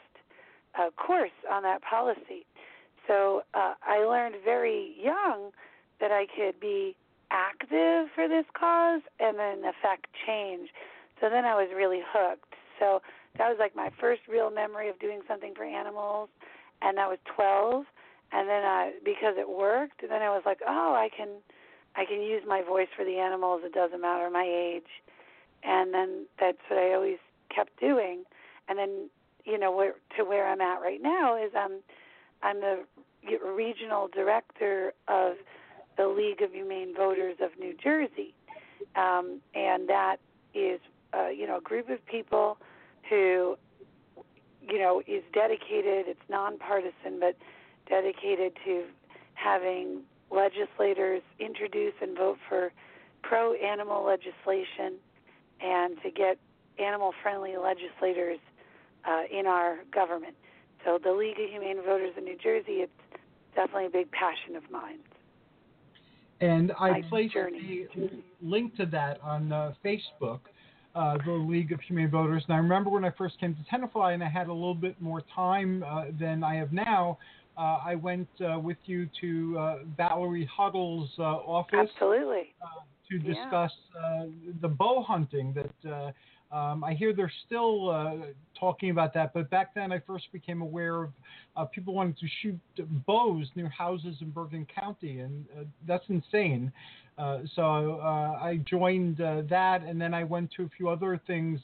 uh, 0.79 0.91
course 0.91 1.35
on 1.51 1.63
that 1.65 1.83
policy. 1.83 2.47
So 3.09 3.43
uh, 3.55 3.75
I 3.83 4.05
learned 4.05 4.37
very 4.45 4.95
young 5.03 5.51
that 6.01 6.13
I 6.13 6.27
could 6.37 6.61
be 6.61 6.95
active 7.31 8.09
for 8.15 8.29
this 8.29 8.45
cause 8.59 9.03
and 9.19 9.39
then 9.39 9.59
affect 9.65 10.07
change. 10.27 10.69
So 11.21 11.29
then 11.31 11.45
I 11.45 11.55
was 11.55 11.69
really 11.75 12.01
hooked. 12.13 12.55
So 12.79 13.03
that 13.39 13.49
was 13.49 13.57
like 13.59 13.77
my 13.77 13.91
first 14.01 14.23
real 14.29 14.51
memory 14.51 14.89
of 14.89 14.99
doing 14.99 15.21
something 15.29 15.55
for 15.55 15.65
animals, 15.65 16.29
and 16.83 16.97
that 16.99 17.09
was 17.09 17.19
12. 17.35 17.85
And 18.33 18.49
then 18.49 18.65
I, 18.65 18.93
because 19.05 19.35
it 19.37 19.49
worked, 19.49 20.03
then 20.03 20.23
I 20.23 20.31
was 20.31 20.43
like, 20.47 20.61
oh, 20.67 20.95
I 20.95 21.09
can, 21.15 21.29
I 21.97 22.05
can 22.05 22.23
use 22.23 22.43
my 22.47 22.63
voice 22.63 22.89
for 22.97 23.05
the 23.05 23.19
animals. 23.19 23.63
It 23.65 23.73
doesn't 23.73 24.01
matter 24.01 24.31
my 24.31 24.47
age. 24.47 24.91
And 25.63 25.93
then 25.93 26.27
that's 26.39 26.59
what 26.69 26.79
I 26.79 26.95
always 26.95 27.19
kept 27.55 27.79
doing. 27.81 28.23
And 28.69 28.79
then, 28.79 29.11
you 29.45 29.59
know, 29.59 29.75
where 29.75 29.95
to 30.17 30.25
where 30.25 30.47
I'm 30.47 30.61
at 30.61 30.81
right 30.81 31.03
now 31.03 31.37
is 31.37 31.51
I'm, 31.57 31.81
I'm 32.43 32.61
the 32.61 32.85
regional 33.45 34.09
director 34.09 34.93
of 35.09 35.35
the 35.97 36.09
League 36.09 36.41
of 36.41 36.53
Humane 36.53 36.95
Voters 36.97 37.37
of 37.43 37.51
New 37.59 37.75
Jersey, 37.83 38.35
um, 38.97 39.41
and 39.55 39.89
that 39.89 40.17
is 40.55 40.81
uh, 41.13 41.29
you 41.29 41.47
know 41.47 41.59
a 41.59 41.61
group 41.61 41.89
of 41.91 42.05
people 42.07 42.59
who 43.09 43.57
you 44.63 44.79
know 44.79 45.03
is 45.07 45.23
dedicated. 45.33 46.07
It's 46.09 46.21
nonpartisan, 46.29 47.19
but 47.21 47.37
dedicated 47.89 48.53
to 48.65 48.85
having 49.35 50.03
legislators 50.31 51.23
introduce 51.39 51.95
and 52.01 52.17
vote 52.17 52.39
for 52.49 52.73
pro-animal 53.23 54.05
legislation, 54.05 54.99
and 55.61 55.97
to 56.03 56.11
get 56.11 56.39
animal-friendly 56.79 57.57
legislators 57.57 58.39
uh, 59.05 59.23
in 59.31 59.47
our 59.47 59.79
government. 59.93 60.35
So 60.85 60.99
the 61.03 61.13
League 61.13 61.39
of 61.39 61.51
Humane 61.51 61.83
Voters 61.85 62.13
in 62.17 62.25
New 62.25 62.39
Jersey, 62.39 62.81
it's 62.85 62.93
definitely 63.55 63.87
a 63.87 63.91
big 63.91 64.11
passion 64.13 64.57
of 64.57 64.71
mine. 64.71 65.01
And 66.41 66.73
I 66.79 66.91
My 66.91 67.03
placed 67.03 67.35
journey. 67.35 67.87
a 67.97 68.09
link 68.41 68.77
to 68.77 68.87
that 68.87 69.21
on 69.23 69.53
uh, 69.53 69.75
Facebook, 69.85 70.41
uh, 70.95 71.19
the 71.25 71.33
League 71.33 71.73
of 71.73 71.81
Humane 71.81 72.11
Voters. 72.11 72.43
And 72.49 72.55
I 72.55 72.59
remember 72.59 72.91
when 72.91 73.05
I 73.05 73.11
first 73.11 73.39
came 73.39 73.55
to 73.55 73.63
Tenafly 73.71 74.15
and 74.15 74.23
I 74.23 74.29
had 74.29 74.49
a 74.49 74.53
little 74.53 74.75
bit 74.75 75.01
more 75.01 75.23
time 75.35 75.85
uh, 75.87 76.07
than 76.19 76.43
I 76.43 76.57
have 76.57 76.73
now. 76.73 77.19
Uh, 77.57 77.79
I 77.85 77.95
went 77.95 78.29
uh, 78.41 78.59
with 78.59 78.79
you 78.87 79.09
to 79.21 79.59
uh, 79.59 79.79
Valerie 79.97 80.49
Huttle's 80.51 81.11
office 81.19 81.91
Absolutely. 81.93 82.55
to 83.11 83.19
discuss 83.19 83.73
the 84.63 84.69
bow 84.69 85.03
hunting 85.03 85.55
that 85.55 86.15
um, 86.53 86.83
I 86.83 86.95
hear 86.95 87.13
they're 87.13 87.33
still 87.47 87.91
uh, 87.91 88.17
talking 88.59 88.91
about 88.91 89.15
that, 89.15 89.33
but 89.33 89.49
back 89.51 89.75
then 89.75 89.93
I 89.93 90.01
first 90.01 90.33
became 90.33 90.63
aware 90.63 91.05
of 91.05 91.11
uh, 91.57 91.65
people 91.67 91.95
wanting 91.95 92.15
to 92.15 92.27
shoot 92.43 92.59
bows 93.07 93.47
near 93.55 93.69
houses 93.69 94.17
in 94.21 94.31
Bergen 94.31 94.67
County, 94.79 95.21
and 95.21 95.45
uh, 95.57 95.65
that's 95.87 96.05
insane. 96.09 96.73
Uh, 97.19 97.41
so 97.55 98.01
uh, 98.03 98.39
I 98.43 98.61
joined 98.69 99.21
uh, 99.21 99.43
that, 99.51 99.83
and 99.83 100.01
then 100.01 100.15
I 100.15 100.25
went 100.25 100.51
to 100.57 100.65
a 100.65 100.69
few 100.77 100.89
other 100.89 101.21
things 101.27 101.61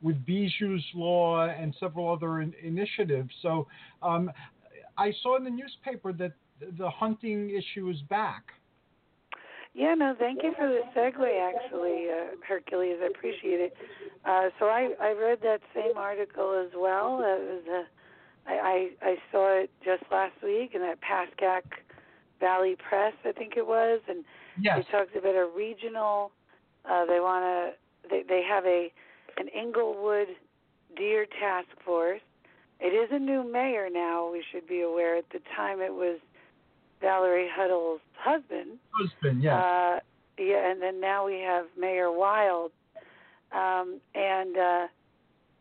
with 0.00 0.16
Bijou's 0.24 0.84
Law 0.94 1.46
and 1.48 1.74
several 1.78 2.10
other 2.10 2.40
in- 2.40 2.54
initiatives. 2.62 3.30
So 3.42 3.66
um, 4.02 4.30
I 4.96 5.12
saw 5.22 5.36
in 5.36 5.44
the 5.44 5.50
newspaper 5.50 6.12
that 6.14 6.32
the 6.78 6.88
hunting 6.88 7.50
issue 7.50 7.90
is 7.90 8.00
back. 8.08 8.44
Yeah, 9.76 9.92
no, 9.92 10.14
thank 10.18 10.42
you 10.42 10.54
for 10.56 10.66
the 10.66 10.80
segue, 10.96 11.54
actually, 11.54 12.06
uh, 12.08 12.34
Hercules. 12.48 12.96
I 13.02 13.08
appreciate 13.08 13.60
it. 13.60 13.74
Uh, 14.24 14.48
so 14.58 14.66
I 14.66 14.94
I 14.98 15.12
read 15.12 15.40
that 15.42 15.60
same 15.74 15.98
article 15.98 16.58
as 16.58 16.72
well. 16.74 17.20
It 17.20 17.42
was 17.44 17.62
a, 17.68 18.50
I, 18.50 18.54
I 18.54 18.88
I 19.02 19.16
saw 19.30 19.60
it 19.60 19.70
just 19.84 20.02
last 20.10 20.32
week 20.42 20.70
in 20.74 20.80
that 20.80 21.00
Pascack 21.02 21.84
Valley 22.40 22.74
Press, 22.88 23.12
I 23.26 23.32
think 23.32 23.58
it 23.58 23.66
was, 23.66 24.00
and 24.08 24.24
yes. 24.58 24.78
they 24.78 24.98
talked 24.98 25.14
about 25.14 25.34
a 25.34 25.46
regional. 25.54 26.32
Uh, 26.90 27.04
they 27.04 27.20
want 27.20 27.44
to. 27.44 28.08
They 28.08 28.22
they 28.26 28.42
have 28.48 28.64
a 28.64 28.90
an 29.36 29.50
Englewood 29.54 30.28
Deer 30.96 31.26
Task 31.38 31.68
Force. 31.84 32.22
It 32.80 32.94
is 32.94 33.10
a 33.12 33.18
new 33.18 33.44
mayor 33.44 33.88
now. 33.92 34.32
We 34.32 34.42
should 34.50 34.66
be 34.66 34.80
aware. 34.80 35.18
At 35.18 35.28
the 35.34 35.40
time, 35.54 35.82
it 35.82 35.92
was 35.92 36.18
Valerie 37.00 37.48
Huttle's 37.52 38.00
husband. 38.18 38.78
Husband, 38.92 39.42
yeah. 39.42 39.58
Uh, 39.58 40.00
yeah, 40.38 40.70
and 40.70 40.82
then 40.82 41.00
now 41.00 41.26
we 41.26 41.40
have 41.40 41.66
Mayor 41.78 42.10
Wild, 42.10 42.72
um, 43.52 44.00
and 44.14 44.56
uh, 44.56 44.86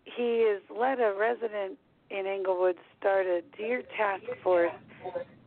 he 0.04 0.46
has 0.50 0.62
led 0.76 1.00
a 1.00 1.14
resident 1.18 1.78
in 2.10 2.26
Englewood 2.26 2.76
start 3.00 3.26
a 3.26 3.42
deer 3.58 3.84
task 3.98 4.24
force, 4.44 4.72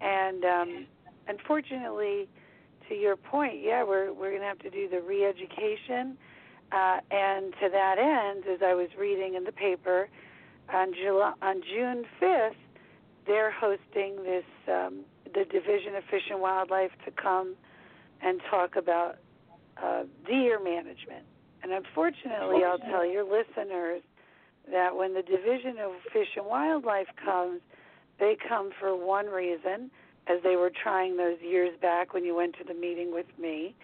and 0.00 0.44
um, 0.44 0.86
unfortunately, 1.28 2.28
to 2.88 2.94
your 2.94 3.16
point, 3.16 3.62
yeah, 3.62 3.82
we're 3.82 4.12
we're 4.12 4.30
going 4.30 4.40
to 4.40 4.46
have 4.46 4.58
to 4.60 4.70
do 4.70 4.88
the 4.88 5.00
re-education, 5.00 6.16
uh, 6.72 6.98
and 7.10 7.52
to 7.60 7.68
that 7.70 7.96
end, 7.98 8.44
as 8.46 8.60
I 8.64 8.74
was 8.74 8.88
reading 8.98 9.34
in 9.34 9.44
the 9.44 9.52
paper, 9.52 10.08
on 10.72 10.94
July 10.94 11.34
on 11.42 11.60
June 11.62 12.04
fifth, 12.18 12.56
they're 13.26 13.50
hosting 13.52 14.22
this. 14.24 14.44
Um, 14.66 15.00
the 15.34 15.44
Division 15.44 15.94
of 15.96 16.04
Fish 16.10 16.24
and 16.30 16.40
Wildlife 16.40 16.92
to 17.04 17.10
come 17.10 17.54
and 18.22 18.40
talk 18.50 18.76
about 18.76 19.16
uh, 19.82 20.02
deer 20.26 20.62
management. 20.62 21.24
And 21.62 21.72
unfortunately, 21.72 22.64
I'll 22.64 22.78
tell 22.78 23.04
your 23.04 23.24
listeners 23.24 24.02
that 24.70 24.96
when 24.96 25.14
the 25.14 25.22
Division 25.22 25.78
of 25.78 25.92
Fish 26.12 26.28
and 26.36 26.46
Wildlife 26.46 27.08
comes, 27.24 27.60
they 28.18 28.36
come 28.48 28.70
for 28.78 28.96
one 28.96 29.26
reason, 29.26 29.90
as 30.26 30.42
they 30.42 30.56
were 30.56 30.70
trying 30.70 31.16
those 31.16 31.38
years 31.40 31.70
back 31.80 32.12
when 32.12 32.24
you 32.24 32.34
went 32.34 32.56
to 32.58 32.64
the 32.64 32.74
meeting 32.74 33.12
with 33.12 33.26
me. 33.40 33.74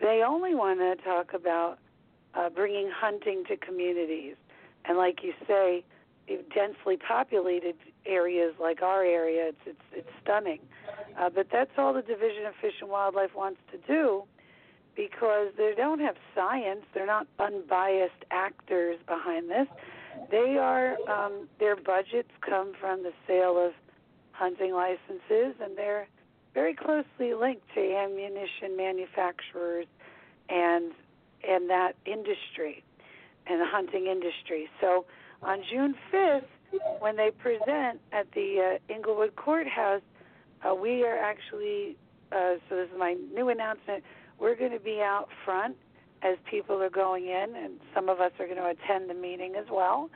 They 0.00 0.22
only 0.26 0.54
want 0.54 0.80
to 0.80 0.96
talk 1.04 1.34
about 1.34 1.78
uh, 2.34 2.48
bringing 2.48 2.90
hunting 2.94 3.44
to 3.48 3.56
communities. 3.56 4.36
And 4.84 4.96
like 4.96 5.22
you 5.22 5.32
say, 5.46 5.84
densely 6.54 6.96
populated 6.96 7.74
areas 8.06 8.54
like 8.60 8.82
our 8.82 9.04
area, 9.04 9.48
it's 9.48 9.58
it's, 9.66 9.80
it's 9.92 10.08
stunning. 10.22 10.60
Uh, 11.18 11.30
but 11.30 11.46
that's 11.52 11.70
all 11.76 11.92
the 11.92 12.02
Division 12.02 12.46
of 12.46 12.54
Fish 12.60 12.74
and 12.80 12.90
Wildlife 12.90 13.34
wants 13.34 13.60
to 13.70 13.78
do 13.86 14.24
because 14.96 15.48
they 15.56 15.72
don't 15.76 16.00
have 16.00 16.16
science. 16.34 16.82
They're 16.94 17.06
not 17.06 17.26
unbiased 17.38 18.24
actors 18.30 18.98
behind 19.06 19.50
this. 19.50 19.66
They 20.30 20.56
are 20.58 20.96
um, 21.08 21.48
their 21.58 21.76
budgets 21.76 22.30
come 22.40 22.72
from 22.78 23.02
the 23.02 23.12
sale 23.26 23.58
of 23.58 23.72
hunting 24.32 24.72
licenses, 24.74 25.54
and 25.62 25.76
they're 25.76 26.08
very 26.54 26.74
closely 26.74 27.34
linked 27.34 27.66
to 27.74 27.80
ammunition 27.80 28.76
manufacturers 28.76 29.86
and 30.48 30.92
and 31.48 31.68
that 31.70 31.94
industry 32.06 32.84
and 33.46 33.60
the 33.60 33.66
hunting 33.66 34.06
industry. 34.06 34.68
So 34.80 35.04
on 35.42 35.62
June 35.70 35.94
5th, 36.12 36.44
when 37.00 37.16
they 37.16 37.30
present 37.30 38.00
at 38.12 38.30
the 38.32 38.78
uh, 38.78 38.92
Englewood 38.92 39.36
Courthouse, 39.36 40.00
uh, 40.64 40.74
we 40.74 41.04
are 41.04 41.18
actually, 41.18 41.96
uh, 42.30 42.54
so 42.68 42.76
this 42.76 42.88
is 42.92 42.98
my 42.98 43.16
new 43.34 43.48
announcement, 43.48 44.02
we're 44.38 44.56
going 44.56 44.72
to 44.72 44.80
be 44.80 45.00
out 45.00 45.28
front 45.44 45.76
as 46.22 46.36
people 46.48 46.80
are 46.80 46.90
going 46.90 47.26
in, 47.26 47.56
and 47.56 47.74
some 47.94 48.08
of 48.08 48.20
us 48.20 48.30
are 48.38 48.46
going 48.46 48.58
to 48.58 48.68
attend 48.68 49.10
the 49.10 49.14
meeting 49.14 49.54
as 49.56 49.66
well, 49.70 50.08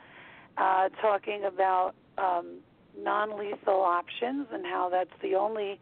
uh, 0.57 0.89
talking 1.01 1.43
about 1.45 1.93
um, 2.17 2.57
non 2.97 3.37
lethal 3.37 3.81
options 3.81 4.47
and 4.51 4.65
how 4.65 4.89
that's 4.89 5.11
the 5.21 5.35
only 5.35 5.79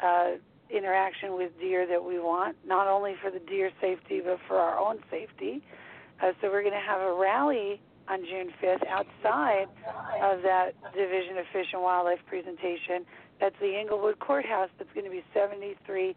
uh, 0.00 0.32
interaction 0.70 1.34
with 1.34 1.52
deer 1.60 1.86
that 1.86 2.02
we 2.02 2.18
want, 2.18 2.56
not 2.66 2.88
only 2.88 3.14
for 3.22 3.30
the 3.30 3.38
deer 3.38 3.70
safety, 3.80 4.20
but 4.24 4.38
for 4.48 4.56
our 4.56 4.78
own 4.78 4.98
safety. 5.10 5.62
Uh, 6.20 6.32
so 6.40 6.48
we're 6.48 6.62
going 6.62 6.74
to 6.74 6.80
have 6.80 7.00
a 7.00 7.12
rally 7.12 7.80
on 8.08 8.24
June 8.24 8.50
5th 8.62 8.86
outside 8.88 9.66
of 10.22 10.42
that 10.42 10.72
Division 10.94 11.38
of 11.38 11.44
Fish 11.52 11.68
and 11.72 11.82
Wildlife 11.82 12.20
presentation. 12.26 13.04
That's 13.40 13.56
the 13.60 13.76
Englewood 13.76 14.18
Courthouse. 14.18 14.70
That's 14.78 14.90
going 14.94 15.04
to 15.04 15.10
be 15.10 15.22
73 15.34 16.14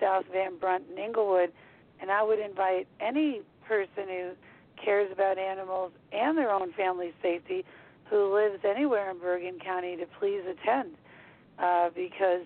South 0.00 0.24
Van 0.32 0.58
Brunt 0.58 0.84
in 0.90 0.98
Englewood. 0.98 1.52
And 2.00 2.10
I 2.10 2.22
would 2.22 2.38
invite 2.38 2.88
any 3.00 3.42
person 3.66 4.08
who 4.08 4.30
cares 4.82 5.10
about 5.12 5.38
animals 5.38 5.92
and 6.12 6.36
their 6.36 6.50
own 6.50 6.72
family 6.72 7.12
safety 7.22 7.64
who 8.10 8.34
lives 8.34 8.62
anywhere 8.64 9.10
in 9.10 9.18
Bergen 9.18 9.58
County 9.58 9.96
to 9.96 10.06
please 10.18 10.42
attend 10.42 10.94
uh, 11.58 11.90
because 11.94 12.42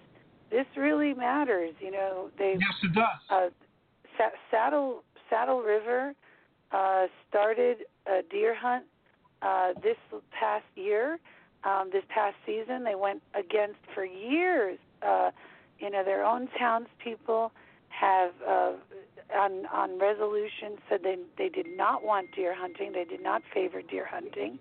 this 0.50 0.66
really 0.76 1.14
matters. 1.14 1.74
You 1.80 1.90
know, 1.90 2.30
they 2.38 2.56
yes, 2.58 2.74
it 2.82 2.94
does. 2.94 3.06
Uh, 3.30 3.48
Saddle 4.50 5.02
Saddle 5.28 5.60
River 5.60 6.14
uh, 6.72 7.06
started 7.28 7.78
a 8.08 8.22
deer 8.22 8.54
hunt 8.54 8.84
uh, 9.42 9.72
this 9.82 9.96
past 10.30 10.64
year. 10.74 11.18
Um, 11.64 11.90
this 11.92 12.04
past 12.08 12.36
season, 12.44 12.84
they 12.84 12.94
went 12.94 13.22
against 13.34 13.80
for 13.94 14.04
years. 14.04 14.78
Uh, 15.02 15.30
you 15.78 15.90
know, 15.90 16.04
their 16.04 16.24
own 16.24 16.48
townspeople 16.58 17.52
have 17.88 18.32
uh, 18.46 18.72
on 19.34 19.66
on 19.66 19.98
resolution 19.98 20.78
said 20.88 21.00
they 21.02 21.18
they 21.36 21.48
did 21.48 21.66
not 21.76 22.04
want 22.04 22.34
deer 22.34 22.54
hunting. 22.54 22.92
They 22.92 23.04
did 23.04 23.22
not 23.22 23.42
favor 23.52 23.82
deer 23.82 24.06
hunting, 24.06 24.58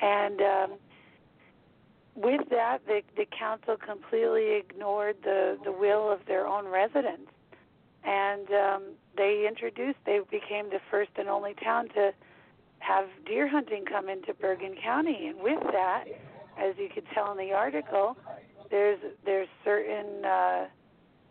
and 0.00 0.40
um, 0.40 0.78
with 2.18 2.48
that, 2.50 2.80
the, 2.86 3.02
the 3.16 3.26
council 3.26 3.76
completely 3.76 4.56
ignored 4.56 5.16
the, 5.22 5.56
the 5.64 5.70
will 5.70 6.10
of 6.10 6.18
their 6.26 6.48
own 6.48 6.66
residents. 6.66 7.30
And 8.02 8.50
um, 8.50 8.82
they 9.16 9.46
introduced, 9.48 9.98
they 10.04 10.20
became 10.28 10.70
the 10.70 10.80
first 10.90 11.10
and 11.16 11.28
only 11.28 11.54
town 11.54 11.88
to 11.90 12.12
have 12.80 13.06
deer 13.26 13.48
hunting 13.48 13.84
come 13.84 14.08
into 14.08 14.34
Bergen 14.34 14.74
County. 14.82 15.26
And 15.26 15.40
with 15.40 15.62
that, 15.72 16.04
as 16.58 16.74
you 16.78 16.88
could 16.92 17.04
tell 17.14 17.30
in 17.32 17.38
the 17.38 17.52
article, 17.52 18.16
there's 18.70 18.98
there's 19.24 19.48
certain 19.64 20.24
uh, 20.24 20.66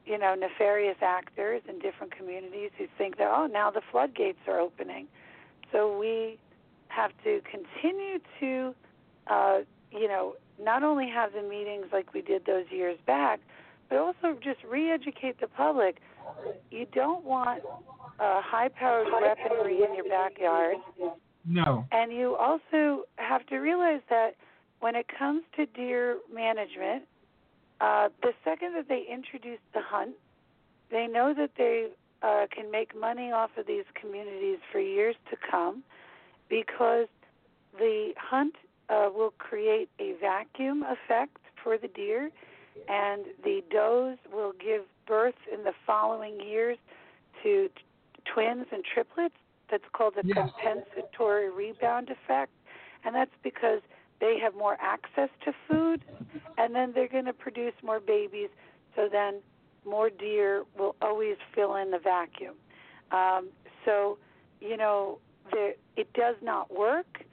you 0.05 0.17
know 0.17 0.35
nefarious 0.35 0.97
actors 1.01 1.61
in 1.67 1.79
different 1.79 2.15
communities 2.15 2.71
who 2.77 2.87
think 2.97 3.17
that 3.17 3.29
oh 3.29 3.47
now 3.47 3.69
the 3.69 3.81
floodgates 3.91 4.39
are 4.47 4.59
opening, 4.59 5.07
so 5.71 5.97
we 5.97 6.37
have 6.87 7.11
to 7.23 7.41
continue 7.49 8.19
to 8.39 8.75
uh, 9.27 9.59
you 9.91 10.07
know 10.07 10.35
not 10.61 10.83
only 10.83 11.07
have 11.09 11.33
the 11.33 11.43
meetings 11.43 11.85
like 11.91 12.13
we 12.13 12.21
did 12.21 12.45
those 12.45 12.65
years 12.71 12.97
back, 13.05 13.39
but 13.89 13.99
also 13.99 14.37
just 14.43 14.63
re-educate 14.67 15.39
the 15.39 15.47
public. 15.47 16.01
You 16.71 16.87
don't 16.93 17.23
want 17.23 17.61
uh, 18.19 18.41
high-powered 18.41 19.07
weaponry 19.21 19.83
in 19.83 19.95
your 19.95 20.09
backyard. 20.09 20.77
No. 21.47 21.85
And 21.91 22.11
you 22.11 22.35
also 22.35 23.03
have 23.15 23.45
to 23.47 23.57
realize 23.57 24.01
that 24.09 24.35
when 24.79 24.95
it 24.95 25.05
comes 25.17 25.43
to 25.55 25.65
deer 25.65 26.17
management, 26.33 27.03
uh, 27.79 28.09
the 28.21 28.33
second 28.43 28.73
that 28.75 28.87
they 28.89 29.05
introduce 29.11 29.59
the 29.73 29.81
hunt, 29.81 30.15
they 30.91 31.07
know 31.07 31.33
that 31.35 31.51
they 31.57 31.87
uh, 32.21 32.47
can 32.53 32.69
make 32.71 32.99
money 32.99 33.31
off 33.31 33.51
of 33.57 33.67
these 33.67 33.85
communities 33.99 34.57
for 34.71 34.79
years 34.79 35.15
to 35.29 35.37
come 35.49 35.83
because 36.49 37.07
the 37.77 38.13
hunt 38.17 38.55
uh, 38.89 39.09
will 39.13 39.33
create 39.37 39.89
a 39.99 40.13
vacuum 40.19 40.83
effect 40.83 41.37
for 41.63 41.77
the 41.77 41.87
deer, 41.89 42.31
and 42.87 43.25
the 43.43 43.61
does 43.69 44.17
will 44.33 44.53
give 44.53 44.83
birth 45.07 45.35
in 45.51 45.63
the 45.63 45.73
following 45.85 46.39
years 46.39 46.77
to 47.43 47.67
t- 47.67 47.73
twins 48.33 48.65
and 48.71 48.83
triplets. 48.83 49.35
That's 49.69 49.83
called 49.93 50.13
the 50.15 50.21
yes. 50.25 50.49
compensatory 50.63 51.49
rebound 51.51 52.09
effect, 52.09 52.51
and 53.03 53.13
that's 53.15 53.31
because 53.43 53.81
they 54.19 54.39
have 54.41 54.55
more 54.55 54.77
access 54.79 55.29
to 55.45 55.53
food, 55.67 56.03
and 56.57 56.73
then 56.73 56.91
they're 56.93 57.07
going 57.07 57.25
to 57.25 57.33
produce 57.33 57.73
more 57.83 57.99
babies. 57.99 58.49
So 58.95 59.09
then, 59.11 59.41
more 59.85 60.09
deer 60.09 60.63
will 60.77 60.95
always 61.01 61.37
fill 61.53 61.75
in 61.75 61.91
the 61.91 61.99
vacuum. 61.99 62.55
Um, 63.11 63.49
so, 63.85 64.17
you 64.59 64.75
know, 64.75 65.19
the, 65.51 65.75
it 65.95 66.11
does 66.13 66.35
not 66.41 66.75
work 66.75 67.23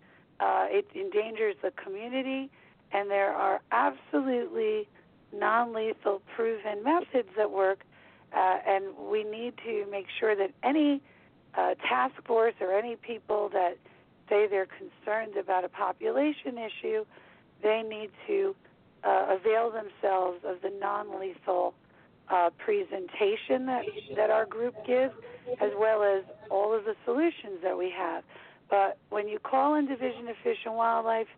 uh, 0.40 0.66
it 0.68 0.86
endangers 0.94 1.56
the 1.62 1.70
community, 1.72 2.50
and 2.92 3.10
there 3.10 3.32
are 3.32 3.60
absolutely 3.72 4.88
non-lethal 5.32 6.22
proven 6.34 6.82
methods 6.82 7.28
that 7.36 7.50
work. 7.50 7.84
Uh, 8.36 8.58
and 8.66 8.84
we 9.10 9.22
need 9.22 9.54
to 9.64 9.86
make 9.90 10.06
sure 10.18 10.34
that 10.34 10.50
any 10.64 11.00
uh, 11.56 11.74
task 11.88 12.14
force 12.26 12.54
or 12.60 12.72
any 12.72 12.96
people 12.96 13.48
that 13.52 13.76
say 14.28 14.46
they're 14.48 14.66
concerned 14.66 15.36
about 15.36 15.64
a 15.64 15.68
population 15.68 16.58
issue, 16.58 17.04
they 17.62 17.82
need 17.82 18.10
to 18.26 18.54
uh, 19.04 19.36
avail 19.38 19.70
themselves 19.70 20.38
of 20.44 20.56
the 20.62 20.70
non-lethal 20.80 21.74
uh, 22.30 22.50
presentation 22.56 23.66
that 23.66 23.84
that 24.16 24.30
our 24.30 24.46
group 24.46 24.74
gives, 24.86 25.12
as 25.60 25.70
well 25.78 26.02
as 26.02 26.24
all 26.50 26.72
of 26.74 26.84
the 26.84 26.94
solutions 27.04 27.60
that 27.62 27.76
we 27.76 27.90
have. 27.90 28.24
But 28.70 28.96
when 29.10 29.28
you 29.28 29.38
call 29.38 29.74
in 29.74 29.86
Division 29.86 30.28
of 30.28 30.36
Fish 30.42 30.56
and 30.64 30.74
Wildlife, 30.74 31.28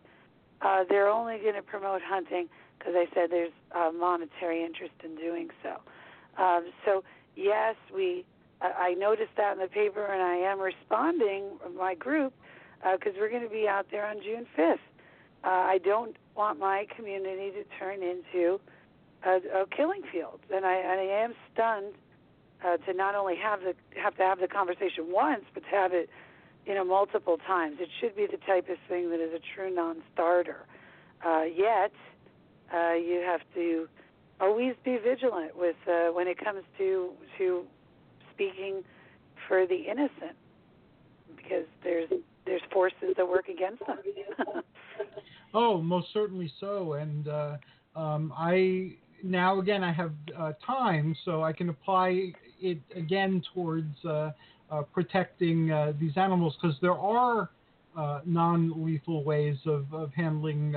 uh, 0.61 0.85
they're 0.89 1.09
only 1.09 1.39
going 1.39 1.55
to 1.55 1.61
promote 1.61 2.01
hunting 2.01 2.47
because 2.79 2.93
I 2.95 3.05
said 3.13 3.31
there's 3.31 3.51
a 3.75 3.91
monetary 3.91 4.63
interest 4.63 4.93
in 5.03 5.15
doing 5.15 5.49
so. 5.61 6.41
Um, 6.41 6.67
so 6.85 7.03
yes, 7.35 7.75
we. 7.93 8.25
I 8.61 8.95
noticed 8.95 9.31
that 9.37 9.53
in 9.53 9.59
the 9.59 9.67
paper, 9.67 10.05
and 10.05 10.21
I 10.21 10.35
am 10.35 10.59
responding 10.59 11.45
my 11.77 11.93
group 11.93 12.33
because 12.91 13.13
uh, 13.15 13.19
we're 13.19 13.29
going 13.29 13.43
to 13.43 13.49
be 13.49 13.67
out 13.67 13.87
there 13.91 14.05
on 14.05 14.17
June 14.21 14.47
5th. 14.57 14.79
Uh, 15.43 15.47
I 15.47 15.79
don't 15.83 16.15
want 16.35 16.59
my 16.59 16.87
community 16.95 17.51
to 17.51 17.63
turn 17.79 18.01
into 18.01 18.59
a, 19.23 19.61
a 19.61 19.65
killing 19.75 20.01
field, 20.11 20.39
and 20.53 20.65
I, 20.65 20.75
and 20.75 20.99
I 20.99 21.23
am 21.23 21.33
stunned 21.53 21.93
uh, 22.65 22.77
to 22.77 22.93
not 22.93 23.15
only 23.15 23.35
have 23.35 23.61
the 23.61 23.75
have 24.01 24.17
to 24.17 24.23
have 24.23 24.39
the 24.39 24.47
conversation 24.47 25.11
once, 25.11 25.43
but 25.53 25.63
to 25.63 25.69
have 25.69 25.93
it 25.93 26.09
you 26.67 26.75
know, 26.75 26.83
multiple 26.83 27.37
times. 27.47 27.77
It 27.79 27.89
should 27.99 28.15
be 28.15 28.27
the 28.27 28.37
type 28.45 28.69
of 28.69 28.77
thing 28.89 29.09
that 29.11 29.21
is 29.21 29.33
a 29.33 29.39
true 29.55 29.73
non-starter. 29.73 30.65
Uh, 31.25 31.43
yet, 31.43 31.93
uh, 32.73 32.93
you 32.93 33.23
have 33.25 33.41
to 33.55 33.87
always 34.41 34.75
be 34.83 34.97
vigilant 34.97 35.57
with 35.57 35.77
uh, 35.87 36.09
when 36.11 36.27
it 36.27 36.37
comes 36.37 36.63
to 36.77 37.11
to 37.37 37.65
speaking 38.37 38.83
for 39.47 39.65
the 39.65 39.75
innocent, 39.75 40.37
because 41.35 41.65
there's 41.83 42.09
there's 42.45 42.61
forces 42.71 43.13
that 43.17 43.27
work 43.27 43.49
against 43.49 43.85
them. 43.85 43.97
oh, 45.53 45.81
most 45.81 46.07
certainly 46.13 46.51
so, 46.59 46.93
and 46.93 47.27
uh, 47.27 47.57
um, 47.95 48.33
I 48.37 48.93
now 49.23 49.59
again 49.59 49.83
I 49.83 49.91
have 49.91 50.11
uh, 50.37 50.53
time, 50.65 51.15
so 51.25 51.43
I 51.43 51.51
can 51.51 51.69
apply 51.69 52.33
it 52.61 52.79
again 52.95 53.41
towards 53.53 53.93
uh, 54.05 54.31
uh, 54.71 54.81
protecting 54.93 55.71
uh, 55.71 55.93
these 55.99 56.13
animals 56.15 56.55
because 56.61 56.77
there 56.81 56.97
are 56.97 57.49
uh, 57.97 58.21
non-lethal 58.25 59.23
ways 59.23 59.57
of, 59.65 59.91
of 59.93 60.13
handling 60.13 60.75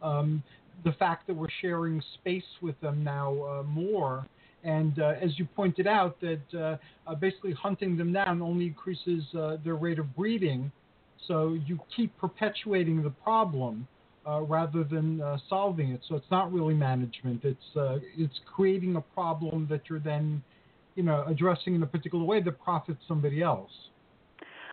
um, 0.00 0.42
the 0.84 0.92
fact 0.92 1.26
that 1.26 1.34
we're 1.34 1.48
sharing 1.60 2.02
space 2.14 2.42
with 2.60 2.80
them 2.80 3.02
now 3.02 3.64
more. 3.66 4.26
And 4.64 4.98
uh, 4.98 5.14
as 5.20 5.38
you 5.38 5.44
pointed 5.44 5.86
out, 5.86 6.20
that 6.20 6.78
basically 7.20 7.52
hunting 7.52 7.96
them 7.96 8.12
down 8.12 8.40
only 8.40 8.66
increases 8.66 9.24
their 9.64 9.74
rate 9.74 9.98
of 9.98 10.14
breeding. 10.14 10.70
So 11.28 11.58
you 11.66 11.78
keep 11.96 12.16
perpetuating 12.18 13.02
the 13.02 13.10
problem. 13.10 13.86
uh, 14.26 14.40
rather 14.42 14.84
than 14.84 15.20
uh, 15.20 15.38
solving 15.48 15.90
it. 15.90 16.00
So 16.08 16.14
it's 16.14 16.30
not 16.30 16.52
really 16.52 16.74
management. 16.74 17.44
It's 17.44 17.76
uh, 17.76 17.98
it's 18.16 18.38
creating 18.54 18.96
a 18.96 19.00
problem 19.00 19.66
that 19.70 19.82
you're 19.88 19.98
then, 19.98 20.42
you 20.94 21.02
know, 21.02 21.24
addressing 21.26 21.74
in 21.74 21.82
a 21.82 21.86
particular 21.86 22.24
way 22.24 22.40
that 22.42 22.62
profits 22.62 23.00
somebody 23.08 23.42
else. 23.42 23.70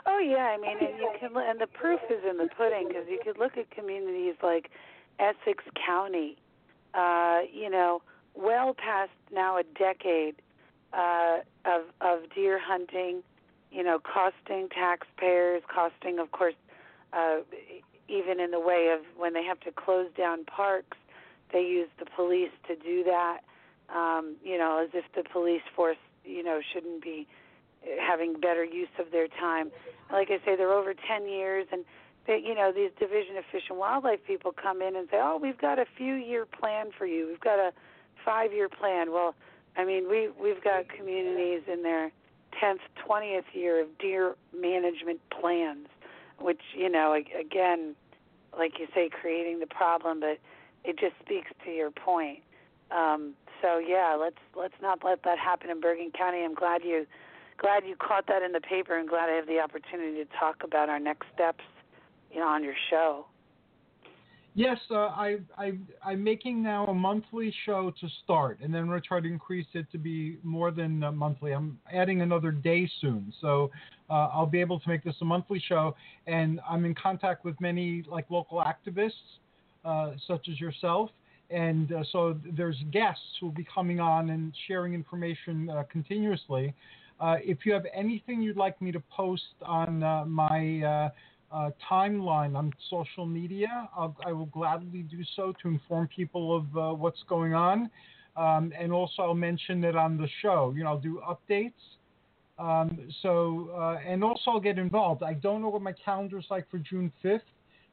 Oh 0.06 0.20
yeah, 0.20 0.56
I 0.56 0.58
mean, 0.58 0.78
and 0.80 0.98
you 0.98 1.12
can, 1.20 1.32
and 1.36 1.60
the 1.60 1.68
proof 1.68 2.00
is 2.10 2.24
in 2.30 2.38
the 2.38 2.48
pudding 2.58 2.88
because 2.88 3.06
you 3.10 3.20
could 3.24 3.38
look 3.38 3.58
at 3.58 3.70
communities 3.72 4.36
like 4.42 4.70
Essex 5.20 5.64
County, 5.86 6.38
uh, 6.94 7.40
you 7.52 7.70
know, 7.70 8.02
well 8.36 8.74
past 8.74 9.12
now 9.32 9.58
a 9.58 9.64
decade 9.64 10.36
uh, 10.94 11.40
of 11.66 11.84
of 12.02 12.30
deer 12.34 12.60
hunting, 12.60 13.24
you 13.72 13.84
know, 13.84 14.00
costing 14.00 14.70
taxpayers, 14.70 15.62
costing, 15.74 16.20
of 16.20 16.32
course, 16.32 16.56
uh, 17.14 17.38
even 18.08 18.40
in 18.40 18.52
the 18.52 18.60
way 18.60 18.94
of 18.94 19.06
when 19.18 19.34
they 19.34 19.44
have 19.44 19.60
to 19.62 19.72
close 19.72 20.08
down 20.18 20.46
parks, 20.46 20.98
they 21.54 21.62
use 21.62 21.90
the 22.00 22.06
police 22.16 22.52
to 22.68 22.76
do 22.76 23.04
that. 23.04 23.42
Um, 23.94 24.36
you 24.44 24.58
know, 24.58 24.84
as 24.84 24.90
if 24.94 25.06
the 25.16 25.28
police 25.30 25.64
force, 25.76 25.98
you 26.24 26.44
know, 26.44 26.62
shouldn't 26.74 27.02
be 27.02 27.28
having 28.00 28.40
better 28.40 28.64
use 28.64 28.90
of 29.00 29.12
their 29.12 29.28
time. 29.28 29.72
Like 30.12 30.30
I 30.30 30.38
say, 30.46 30.56
they're 30.56 30.74
over 30.74 30.94
10 30.94 31.28
years, 31.28 31.66
and 31.72 31.86
they, 32.28 32.42
you 32.44 32.54
know, 32.54 32.72
these 32.72 32.92
Division 33.00 33.38
of 33.38 33.46
Fish 33.52 33.64
and 33.70 33.80
Wildlife 33.80 34.20
people 34.26 34.52
come 34.52 34.82
in 34.82 34.96
and 34.96 35.08
say, 35.10 35.18
"Oh, 35.20 35.40
we've 35.42 35.58
got 35.58 35.80
a 35.80 35.86
few 35.98 36.14
year 36.14 36.46
plan 36.46 36.92
for 36.96 37.06
you. 37.06 37.28
We've 37.28 37.40
got 37.40 37.58
a 37.58 37.74
five 38.24 38.54
year 38.54 38.70
plan." 38.70 39.12
Well, 39.12 39.36
I 39.76 39.86
mean, 39.86 40.10
we 40.10 40.30
we've 40.42 40.64
got 40.64 40.90
communities 40.90 41.62
in 41.72 41.84
their 41.84 42.12
10th, 42.62 42.80
20th 43.08 43.44
year 43.54 43.82
of 43.82 43.98
deer 43.98 44.36
management 44.56 45.20
plans, 45.30 45.88
which 46.40 46.62
you 46.76 46.90
know, 46.90 47.14
again, 47.14 47.96
like 48.58 48.80
you 48.80 48.88
say, 48.94 49.10
creating 49.10 49.60
the 49.60 49.68
problem, 49.68 50.20
but 50.20 50.40
it 50.84 50.98
just 50.98 51.14
speaks 51.24 51.52
to 51.66 51.72
your 51.72 51.92
point. 51.92 52.40
Um, 52.92 53.34
so 53.62 53.78
yeah, 53.78 54.18
let's 54.20 54.40
let's 54.56 54.74
not 54.82 55.04
let 55.04 55.24
that 55.24 55.38
happen 55.38 55.70
in 55.70 55.80
Bergen 55.80 56.12
County. 56.12 56.44
I'm 56.44 56.56
glad 56.56 56.84
you 56.84 57.06
glad 57.58 57.86
you 57.86 57.96
caught 57.96 58.28
that 58.28 58.42
in 58.42 58.52
the 58.52 58.62
paper, 58.62 58.98
and 58.98 59.08
glad 59.08 59.30
I 59.30 59.34
have 59.34 59.48
the 59.48 59.60
opportunity 59.60 60.24
to 60.24 60.26
talk 60.38 60.64
about 60.64 60.90
our 60.90 61.00
next 61.00 61.28
steps, 61.34 61.64
you 62.32 62.40
know, 62.40 62.48
on 62.48 62.64
your 62.64 62.76
show. 62.90 63.26
Yes, 64.56 64.78
uh, 64.90 64.96
I, 64.96 65.38
I, 65.58 65.74
I'm 66.04 66.24
making 66.24 66.64
now 66.64 66.86
a 66.88 66.94
monthly 66.94 67.54
show 67.66 67.94
to 68.02 68.08
start, 68.24 68.60
and 68.62 68.74
then 68.74 68.88
we're 68.88 68.94
going 68.94 69.02
to 69.02 69.08
try 69.08 69.20
to 69.22 69.28
increase 69.28 69.68
it 69.74 69.86
to 69.92 69.98
be 69.98 70.38
more 70.44 70.72
than 70.72 71.00
monthly. 71.16 71.54
I'm 71.54 71.80
adding 71.94 72.22
another 72.22 72.52
day 72.52 72.90
soon, 73.00 73.32
so 73.42 73.70
uh, 74.10 74.30
I'll 74.34 74.48
be 74.48 74.60
able 74.60 74.80
to 74.80 74.90
make 74.90 75.04
this 75.04 75.16
a 75.22 75.26
monthly 75.26 75.64
show. 75.66 75.96
And 76.26 76.60
I'm 76.68 76.84
in 76.86 76.96
contact 76.96 77.46
with 77.46 77.60
many 77.62 78.04
like 78.10 78.26
local 78.30 78.64
activists, 78.64 79.12
uh, 79.86 80.14
such 80.28 80.50
as 80.50 80.60
yourself, 80.60 81.12
and 81.52 81.94
uh, 81.94 82.04
so 82.12 82.38
there's 82.58 82.78
guests 82.92 83.22
who 83.40 83.48
will 83.48 83.54
be 83.54 83.68
coming 83.74 84.00
on 84.00 84.32
and 84.32 84.54
sharing 84.68 84.94
information 84.94 85.70
uh, 85.70 85.84
continuously. 85.92 86.74
if 87.22 87.66
you 87.66 87.74
have 87.74 87.86
anything 87.94 88.42
you'd 88.42 88.58
like 88.58 88.82
me 88.82 88.92
to 88.92 89.02
post 89.16 89.44
on 89.64 90.00
my 90.28 91.12
uh, 91.52 91.72
timeline 91.90 92.56
on 92.56 92.74
social 92.90 93.26
media. 93.26 93.90
I'll, 93.96 94.16
I 94.26 94.32
will 94.32 94.48
gladly 94.48 95.02
do 95.02 95.24
so 95.36 95.54
to 95.62 95.68
inform 95.68 96.08
people 96.08 96.56
of 96.56 96.78
uh, 96.78 96.94
what's 96.94 97.24
going 97.28 97.54
on. 97.54 97.90
Um, 98.36 98.72
and 98.80 98.92
also, 98.92 99.24
I'll 99.24 99.34
mention 99.34 99.84
it 99.84 99.96
on 99.96 100.18
the 100.18 100.28
show. 100.42 100.74
You 100.76 100.84
know, 100.84 100.92
I'll 100.92 101.00
do 101.00 101.22
updates. 101.28 101.74
Um, 102.58 103.10
so, 103.22 103.70
uh, 103.76 103.98
and 104.06 104.24
also, 104.24 104.52
I'll 104.52 104.60
get 104.60 104.78
involved. 104.78 105.24
I 105.24 105.34
don't 105.34 105.62
know 105.62 105.70
what 105.70 105.82
my 105.82 105.94
calendar's 105.94 106.46
like 106.50 106.70
for 106.70 106.78
June 106.78 107.12
5th. 107.24 107.42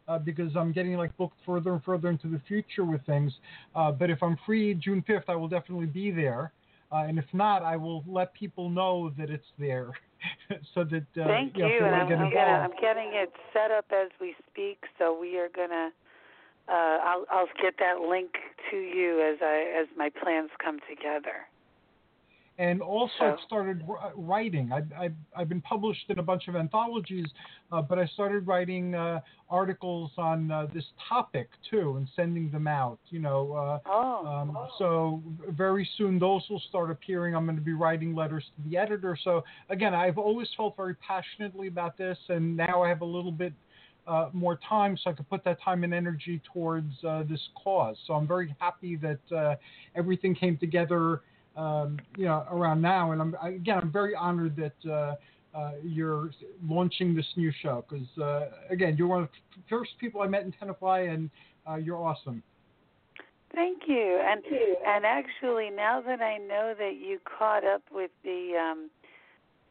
Uh, 0.09 0.21
because 0.21 0.55
I'm 0.55 0.71
getting 0.71 0.95
like 0.95 1.17
booked 1.17 1.37
further 1.45 1.73
and 1.73 1.83
further 1.83 2.09
into 2.11 2.29
the 2.29 2.41
future 2.47 2.85
with 2.85 3.05
things. 3.07 3.33
Uh, 3.75 3.91
but 3.91 4.09
if 4.09 4.23
I'm 4.23 4.39
free 4.47 4.73
June 4.75 5.05
5th, 5.09 5.25
I 5.27 5.35
will 5.35 5.49
definitely 5.49 5.87
be 5.87 6.13
there. 6.13 6.53
Uh, 6.93 7.07
and 7.09 7.19
if 7.19 7.25
not, 7.33 7.65
I 7.65 7.77
will 7.77 8.05
let 8.07 8.33
people 8.33 8.71
know 8.71 9.13
that 9.19 9.31
it's 9.31 9.49
there. 9.59 9.91
so 10.75 10.85
that 10.85 11.07
uh, 11.21 11.27
thank 11.27 11.57
you, 11.57 11.67
you 11.67 11.81
know, 11.81 11.87
and 11.87 11.95
I'm, 11.95 12.31
gonna, 12.31 12.69
I'm 12.69 12.81
getting 12.81 13.11
it 13.13 13.33
set 13.53 13.71
up 13.71 13.87
as 13.93 14.11
we 14.21 14.35
speak 14.51 14.85
so 14.99 15.17
we 15.19 15.39
are 15.39 15.49
gonna 15.49 15.91
uh, 16.69 16.99
I'll, 17.05 17.25
I'll 17.31 17.49
get 17.63 17.75
that 17.79 18.01
link 18.01 18.33
to 18.71 18.77
you 18.77 19.21
as 19.23 19.39
I 19.41 19.81
as 19.81 19.87
my 19.97 20.11
plans 20.11 20.51
come 20.63 20.79
together 20.89 21.47
and 22.59 22.81
also 22.81 23.13
so. 23.19 23.37
Started 23.47 23.83
writing. 24.17 24.73
I've, 24.73 24.91
I've, 24.99 25.15
I've, 25.37 25.49
been 25.49 25.61
published 25.61 26.05
in 26.09 26.19
a 26.19 26.23
bunch 26.23 26.49
of 26.49 26.57
anthologies, 26.57 27.27
uh, 27.71 27.83
but 27.83 27.99
I 27.99 28.07
started 28.07 28.47
writing 28.47 28.95
uh, 28.95 29.21
articles 29.51 30.11
on 30.17 30.51
uh, 30.51 30.67
this 30.73 30.85
topic 31.09 31.51
too 31.71 31.97
and 31.97 32.09
sending 32.17 32.51
them 32.51 32.67
out. 32.67 32.99
You 33.11 33.21
know, 33.21 33.53
uh, 33.53 33.79
oh. 33.91 34.27
Um, 34.27 34.57
so 34.79 35.23
very 35.51 35.89
soon 35.99 36.19
those 36.19 36.43
will 36.49 36.63
start 36.69 36.91
appearing. 36.91 37.37
I'm 37.37 37.45
going 37.45 37.57
to 37.57 37.63
be 37.63 37.75
writing 37.75 38.15
letters 38.15 38.45
to 38.57 38.69
the 38.69 38.77
editor. 38.77 39.19
So 39.23 39.45
again, 39.69 39.95
I've 39.95 40.19
always 40.19 40.49
felt 40.57 40.77
very 40.77 40.95
passionately 40.95 41.69
about 41.69 41.99
this, 41.99 42.19
and 42.29 42.57
now 42.57 42.83
I 42.83 42.89
have 42.89 43.03
a 43.03 43.07
little 43.07 43.33
bit. 43.33 43.53
Uh, 44.09 44.31
more 44.33 44.57
time 44.69 44.97
so 45.03 45.11
I 45.11 45.13
could 45.15 45.29
put 45.29 45.43
that 45.43 45.61
time 45.61 45.83
and 45.83 45.93
energy 45.93 46.41
towards 46.53 46.93
uh, 47.03 47.25
this 47.29 47.41
cause. 47.61 47.97
So 48.07 48.13
I'm 48.13 48.25
very 48.25 48.55
happy 48.61 48.95
that 48.99 49.59
everything 49.97 50.33
came 50.33 50.57
together 50.59 51.23
um, 51.57 51.99
you 52.17 52.27
know, 52.27 52.47
around 52.51 52.81
now. 52.81 53.13
And 53.13 53.21
I'm, 53.21 53.37
again, 53.43 53.79
I'm 53.83 53.93
very 53.93 54.15
honored 54.15 54.57
that 54.57 54.91
uh, 54.91 55.15
uh, 55.57 55.73
you're 55.83 56.31
launching 56.69 57.15
this 57.15 57.27
new 57.37 57.53
show 57.63 57.85
because, 57.89 58.07
uh, 58.19 58.51
again, 58.71 58.97
you're 58.99 59.09
one 59.09 59.23
of 59.23 59.29
the 59.57 59.63
first 59.69 59.93
people 59.99 60.21
I 60.21 60.27
met 60.27 60.43
in 60.43 60.53
Tenafly, 60.53 61.13
and 61.13 61.31
uh, 61.69 61.77
you're 61.77 62.03
awesome. 62.03 62.43
Thank 63.55 63.83
you. 63.87 64.21
And 64.23 64.43
and 64.87 65.07
actually, 65.07 65.71
now 65.71 66.03
that 66.03 66.21
I 66.21 66.37
know 66.37 66.75
that 66.79 66.97
you 67.01 67.19
caught 67.39 67.65
up 67.65 67.83
with 67.91 68.11
the 68.23 68.53
um, 68.61 68.91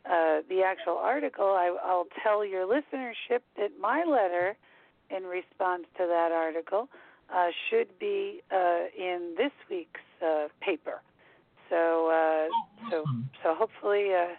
uh, 0.05 0.41
the 0.49 0.63
actual 0.65 0.97
article, 0.97 1.45
I, 1.45 1.75
I'll 1.83 2.07
tell 2.23 2.43
your 2.43 2.65
listenership 2.65 3.41
that 3.57 3.71
my 3.79 4.03
letter 4.03 4.55
in 5.15 5.23
response 5.23 5.83
to 5.97 6.07
that 6.07 6.31
article 6.31 6.89
uh, 7.33 7.47
should 7.69 7.99
be 7.99 8.41
uh, 8.51 8.85
in 8.97 9.35
this 9.37 9.51
week's 9.69 9.99
uh, 10.25 10.47
paper. 10.61 11.01
So, 11.69 12.09
uh, 12.09 12.89
so, 12.89 13.03
so 13.43 13.55
hopefully, 13.55 14.13
uh, 14.13 14.35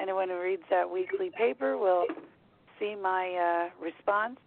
anyone 0.00 0.28
who 0.28 0.40
reads 0.40 0.62
that 0.70 0.90
weekly 0.90 1.30
paper 1.36 1.76
will 1.78 2.06
see 2.78 2.96
my 3.00 3.70
uh, 3.70 3.84
response, 3.84 4.38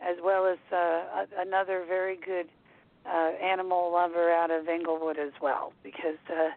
as 0.00 0.16
well 0.22 0.46
as 0.46 0.58
uh, 0.72 1.24
another 1.38 1.84
very 1.86 2.16
good 2.16 2.46
uh, 3.06 3.32
animal 3.42 3.92
lover 3.92 4.30
out 4.30 4.50
of 4.50 4.68
Englewood 4.68 5.18
as 5.18 5.32
well, 5.40 5.72
because 5.82 6.18
uh, 6.30 6.50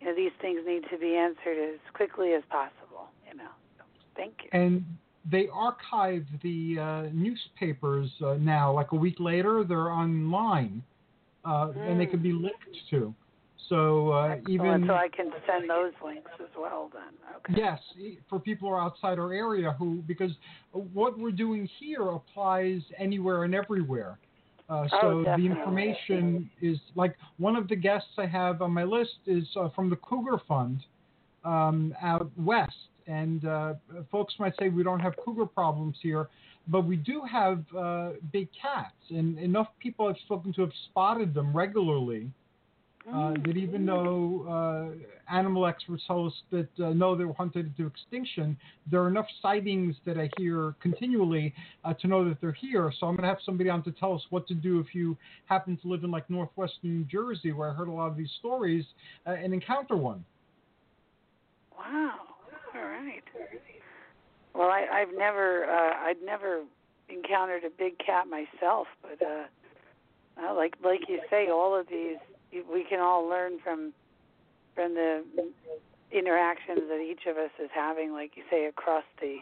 you 0.00 0.06
know 0.06 0.14
these 0.14 0.32
things 0.40 0.60
need 0.66 0.84
to 0.90 0.98
be 0.98 1.16
answered 1.16 1.58
as 1.58 1.80
quickly 1.94 2.32
as 2.34 2.42
possible. 2.48 3.08
You 3.28 3.38
know, 3.38 3.50
so, 3.78 3.84
thank 4.16 4.34
you. 4.44 4.50
And 4.52 4.84
they 5.30 5.48
archive 5.52 6.24
the 6.42 6.78
uh, 6.78 7.02
newspapers 7.12 8.08
uh, 8.24 8.34
now. 8.34 8.72
Like 8.72 8.92
a 8.92 8.96
week 8.96 9.16
later, 9.18 9.64
they're 9.64 9.90
online, 9.90 10.82
uh, 11.44 11.48
mm. 11.48 11.90
and 11.90 12.00
they 12.00 12.06
can 12.06 12.22
be 12.22 12.32
linked 12.32 12.76
to. 12.90 13.14
So 13.70 14.10
uh, 14.10 14.36
even 14.48 14.84
so, 14.88 14.94
I 14.94 15.08
can 15.08 15.30
send 15.46 15.70
those 15.70 15.92
links 16.04 16.30
as 16.40 16.48
well. 16.58 16.90
Then, 16.92 17.02
okay. 17.36 17.54
Yes, 17.56 17.78
for 18.28 18.40
people 18.40 18.68
who 18.68 18.74
are 18.74 18.82
outside 18.82 19.18
our 19.18 19.32
area, 19.32 19.74
who 19.78 20.02
because 20.08 20.32
what 20.72 21.16
we're 21.16 21.30
doing 21.30 21.68
here 21.78 22.08
applies 22.08 22.82
anywhere 22.98 23.44
and 23.44 23.54
everywhere. 23.54 24.18
Uh, 24.68 24.86
oh, 24.92 25.00
so 25.00 25.22
the 25.36 25.46
information 25.46 26.50
is 26.60 26.78
like 26.96 27.16
one 27.38 27.56
of 27.56 27.68
the 27.68 27.76
guests 27.76 28.10
I 28.18 28.26
have 28.26 28.60
on 28.60 28.72
my 28.72 28.84
list 28.84 29.18
is 29.26 29.44
uh, 29.56 29.68
from 29.70 29.88
the 29.88 29.96
Cougar 29.96 30.42
Fund 30.46 30.84
um, 31.44 31.94
out 32.02 32.30
west. 32.36 32.72
And 33.06 33.44
uh, 33.44 33.74
folks 34.10 34.34
might 34.38 34.52
say 34.60 34.68
we 34.68 34.84
don't 34.84 35.00
have 35.00 35.14
cougar 35.24 35.46
problems 35.46 35.96
here, 36.00 36.28
but 36.68 36.82
we 36.82 36.94
do 36.94 37.22
have 37.22 37.64
uh, 37.76 38.10
big 38.32 38.48
cats, 38.60 38.94
and 39.08 39.36
enough 39.38 39.66
people 39.80 40.06
I've 40.06 40.20
spoken 40.24 40.52
to 40.52 40.60
have 40.60 40.70
spotted 40.90 41.34
them 41.34 41.56
regularly 41.56 42.30
uh, 43.08 43.32
that 43.44 43.56
even 43.56 43.86
though 43.86 44.44
uh, 44.48 45.34
animal 45.34 45.66
experts 45.66 46.02
tell 46.06 46.26
us 46.26 46.32
that 46.50 46.68
uh, 46.84 46.90
no, 46.90 47.16
they 47.16 47.24
were 47.24 47.34
hunted 47.34 47.66
into 47.66 47.86
extinction, 47.86 48.56
there 48.90 49.02
are 49.02 49.08
enough 49.08 49.26
sightings 49.40 49.96
that 50.04 50.18
I 50.18 50.30
hear 50.36 50.74
continually 50.82 51.54
uh, 51.84 51.94
to 51.94 52.06
know 52.06 52.28
that 52.28 52.40
they're 52.40 52.52
here. 52.52 52.92
So 53.00 53.06
I'm 53.06 53.16
going 53.16 53.22
to 53.22 53.28
have 53.28 53.38
somebody 53.44 53.70
on 53.70 53.82
to 53.84 53.92
tell 53.92 54.14
us 54.14 54.22
what 54.30 54.46
to 54.48 54.54
do 54.54 54.80
if 54.80 54.94
you 54.94 55.16
happen 55.46 55.78
to 55.82 55.88
live 55.88 56.04
in 56.04 56.10
like 56.10 56.28
northwestern 56.28 56.98
New 56.98 57.04
Jersey, 57.04 57.52
where 57.52 57.70
I 57.70 57.74
heard 57.74 57.88
a 57.88 57.92
lot 57.92 58.08
of 58.08 58.16
these 58.16 58.30
stories, 58.38 58.84
uh, 59.26 59.30
and 59.30 59.54
encounter 59.54 59.96
one. 59.96 60.24
Wow! 61.76 62.14
All 62.74 62.82
right. 62.82 63.22
Well, 64.54 64.68
I, 64.68 64.86
I've 64.92 65.16
never, 65.16 65.64
uh, 65.64 66.06
I'd 66.06 66.22
never 66.24 66.62
encountered 67.08 67.64
a 67.64 67.70
big 67.70 67.98
cat 67.98 68.26
myself, 68.28 68.86
but 69.00 69.20
uh, 69.26 70.54
like 70.54 70.74
like 70.84 71.00
you 71.08 71.20
say, 71.30 71.48
all 71.48 71.78
of 71.78 71.88
these 71.88 72.18
we 72.52 72.84
can 72.84 73.00
all 73.00 73.28
learn 73.28 73.58
from 73.62 73.92
from 74.74 74.94
the 74.94 75.24
interactions 76.12 76.80
that 76.88 77.00
each 77.00 77.26
of 77.26 77.36
us 77.36 77.50
is 77.62 77.70
having, 77.74 78.12
like 78.12 78.32
you 78.36 78.42
say, 78.50 78.66
across 78.66 79.04
the 79.20 79.38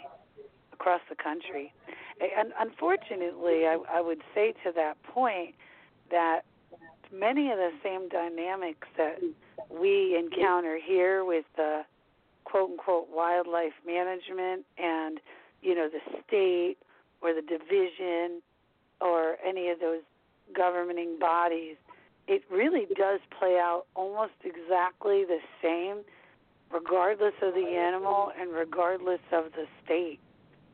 across 0.73 1.01
the 1.09 1.17
country. 1.17 1.73
and 2.21 2.53
unfortunately, 2.59 3.67
I, 3.67 3.79
I 3.91 4.01
would 4.01 4.23
say 4.35 4.53
to 4.65 4.73
that 4.73 5.03
point 5.03 5.55
that 6.11 6.43
many 7.13 7.51
of 7.51 7.59
the 7.59 7.71
same 7.83 8.09
dynamics 8.09 8.87
that 8.97 9.21
we 9.71 10.17
encounter 10.17 10.79
here 10.83 11.25
with 11.25 11.45
the 11.57 11.83
quote 12.45 12.71
unquote 12.71 13.09
wildlife 13.13 13.73
management 13.87 14.65
and 14.79 15.21
you 15.63 15.75
know 15.75 15.89
the 15.89 16.01
state 16.27 16.77
or 17.21 17.35
the 17.35 17.43
division 17.43 18.41
or 19.01 19.37
any 19.45 19.69
of 19.69 19.81
those 19.81 20.01
governing 20.55 21.19
bodies 21.19 21.77
it 22.29 22.43
really 22.51 22.87
does 22.95 23.21
play 23.39 23.59
out 23.59 23.85
almost 23.95 24.35
exactly 24.45 25.25
the 25.25 25.39
same 25.63 26.05
regardless 26.71 27.33
of 27.43 27.55
the 27.55 27.67
animal 27.67 28.31
and 28.39 28.53
regardless 28.53 29.21
of 29.33 29.47
the 29.53 29.65
state. 29.85 30.21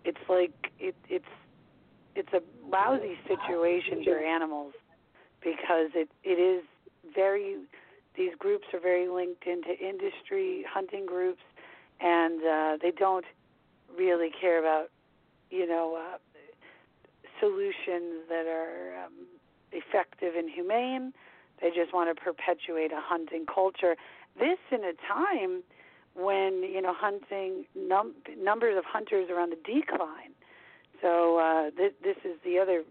It's 0.05 0.18
like 0.28 0.72
it 0.78 0.97
it's 1.09 1.24
it's 2.16 2.32
a 2.32 2.43
lousy 2.68 3.16
situation 3.28 4.05
for 4.05 4.18
animals 4.18 4.74
because 5.43 5.90
it 5.94 6.09
it 6.24 6.39
is 6.40 6.64
very 7.14 7.56
these 8.16 8.32
groups 8.39 8.66
are 8.72 8.81
very 8.81 9.09
linked 9.09 9.47
into 9.47 9.78
industry 9.78 10.64
hunting 10.68 11.06
groups 11.06 11.43
and 12.01 12.43
uh 12.43 12.76
they 12.82 12.90
don't 12.90 13.24
really 13.97 14.31
care 14.40 14.59
about 14.59 14.90
you 15.51 15.66
know 15.66 15.97
uh 15.97 16.18
solutions 17.40 18.26
that 18.28 18.47
are 18.47 19.05
um, 19.05 19.12
effective 19.72 20.35
and 20.36 20.51
humane 20.51 21.12
they 21.60 21.70
just 21.70 21.93
want 21.93 22.14
to 22.14 22.20
perpetuate 22.20 22.93
a 22.93 23.01
hunting 23.01 23.47
culture. 23.47 23.97
This 24.39 24.59
in 24.70 24.85
a 24.85 24.93
time 25.06 25.62
when 26.14 26.62
you 26.62 26.81
know 26.81 26.94
hunting 26.94 27.64
num- 27.74 28.14
numbers 28.39 28.76
of 28.76 28.85
hunters 28.85 29.28
are 29.31 29.40
on 29.40 29.51
the 29.51 29.56
decline. 29.56 30.32
So 31.02 31.39
uh 31.39 31.70
th- 31.76 31.94
this 32.02 32.16
is 32.24 32.36
the 32.44 32.59
other 32.59 32.82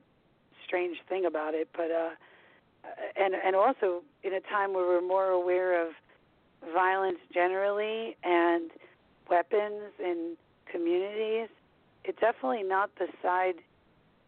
strange 0.66 0.98
thing 1.10 1.26
about 1.26 1.54
it 1.54 1.70
but 1.76 1.92
uh 1.92 2.10
and 3.16 3.34
and 3.34 3.56
also 3.56 4.04
in 4.24 4.34
a 4.34 4.40
time 4.42 4.74
where 4.74 4.86
we're 4.86 5.06
more 5.06 5.28
aware 5.28 5.86
of 5.88 5.94
violence 6.74 7.20
generally 7.34 8.16
and 8.24 8.72
weapons 9.30 9.92
in 10.00 10.36
communities, 10.72 11.50
it's 12.04 12.20
definitely 12.20 12.64
not 12.64 12.90
the 13.00 13.08
side 13.22 13.56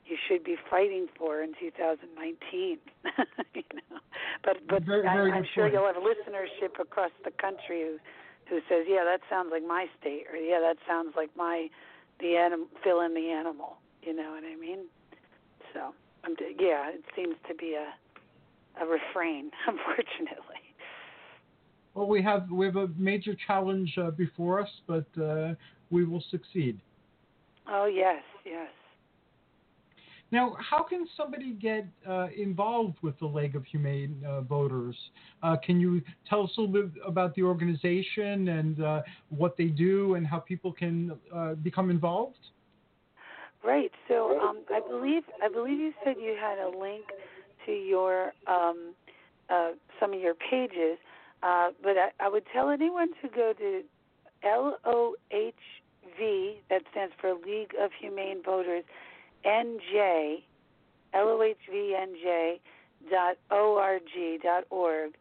you 0.06 0.18
should 0.28 0.44
be 0.44 0.56
fighting 0.70 1.08
for 1.18 1.42
in 1.42 1.54
2019. 1.60 2.78
you 3.54 3.64
know, 3.74 4.00
but 4.44 4.58
but 4.68 4.84
very, 4.84 5.08
I, 5.08 5.14
very 5.16 5.32
I'm 5.32 5.42
good 5.42 5.50
sure 5.54 5.68
you'll 5.68 5.88
have 5.88 5.96
listenership 5.96 6.80
across 6.80 7.12
the 7.24 7.32
country 7.32 7.82
who 7.82 7.98
who 8.50 8.60
says, 8.70 8.86
yeah, 8.88 9.04
that 9.04 9.22
sounds 9.30 9.50
like 9.52 9.66
my 9.66 9.88
state, 10.00 10.26
or 10.32 10.38
yeah, 10.38 10.60
that 10.60 10.78
sounds 10.88 11.14
like 11.16 11.30
my 11.36 11.68
the 12.20 12.36
anim 12.36 12.68
fill 12.84 13.02
in 13.02 13.14
the 13.14 13.32
animal. 13.32 13.78
You 14.04 14.16
know 14.16 14.32
what 14.32 14.44
I 14.44 14.56
mean? 14.56 14.86
So 15.74 15.94
I'm 16.24 16.36
yeah, 16.60 16.90
it 16.90 17.04
seems 17.16 17.36
to 17.48 17.56
be 17.56 17.76
a 17.76 17.94
a 18.82 18.86
refrain, 18.86 19.52
unfortunately. 19.68 20.62
Well, 21.94 22.08
we 22.08 22.22
have 22.22 22.50
we 22.52 22.66
have 22.66 22.76
a 22.76 22.90
major 22.98 23.36
challenge 23.48 23.98
uh, 23.98 24.12
before 24.12 24.62
us, 24.62 24.70
but 24.86 25.06
uh, 25.22 25.56
we 25.90 26.06
will 26.06 26.24
succeed. 26.30 26.80
Oh 27.68 27.86
yes, 27.86 28.22
yes. 28.46 28.70
Now, 30.32 30.56
how 30.60 30.84
can 30.84 31.08
somebody 31.16 31.52
get 31.52 31.86
uh, 32.08 32.28
involved 32.36 32.98
with 33.02 33.18
the 33.20 33.26
League 33.26 33.56
of 33.56 33.64
Humane 33.66 34.24
uh, 34.28 34.42
Voters? 34.42 34.96
Uh, 35.44 35.56
can 35.64 35.80
you 35.80 36.02
tell 36.28 36.44
us 36.44 36.52
a 36.58 36.62
little 36.62 36.88
bit 36.88 37.02
about 37.06 37.36
the 37.36 37.44
organization 37.44 38.48
and 38.50 38.84
uh, 38.84 39.02
what 39.30 39.56
they 39.56 39.68
do 39.68 40.16
and 40.16 40.26
how 40.26 40.40
people 40.40 40.72
can 40.72 41.12
uh, 41.34 41.54
become 41.56 41.90
involved? 41.90 42.40
Right. 43.64 43.92
So 44.08 44.40
um, 44.40 44.64
I 44.72 44.80
believe 44.80 45.24
I 45.44 45.48
believe 45.48 45.80
you 45.80 45.92
said 46.04 46.16
you 46.22 46.36
had 46.40 46.60
a 46.60 46.70
link 46.70 47.06
to 47.66 47.72
your 47.72 48.34
um, 48.48 48.94
uh, 49.50 49.72
some 50.00 50.14
of 50.14 50.20
your 50.20 50.36
pages, 50.36 50.98
but 51.42 51.98
I, 51.98 52.10
I 52.20 52.30
would 52.30 52.44
tell 52.54 52.70
anyone 52.70 53.10
to 53.22 53.30
go 53.30 53.54
to 53.58 53.82
LOHV, 54.46 55.54
that 56.70 56.84
stands 56.92 57.14
for 57.20 57.34
League 57.34 57.74
of 57.80 57.92
Humane 58.00 58.42
Voters, 58.44 58.84
NJ, 59.46 60.42
LOHVNJ 61.14 62.60
dot 63.10 63.38
org 63.52 64.02
dot 64.44 64.64
org, 64.70 65.14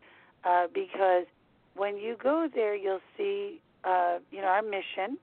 uh, 0.44 0.66
because 0.72 1.26
when 1.76 1.96
you 1.96 2.16
go 2.22 2.48
there, 2.52 2.74
you'll 2.74 3.00
see 3.16 3.60
uh, 3.84 4.18
you 4.30 4.40
know 4.40 4.46
our 4.46 4.62
mission, 4.62 5.18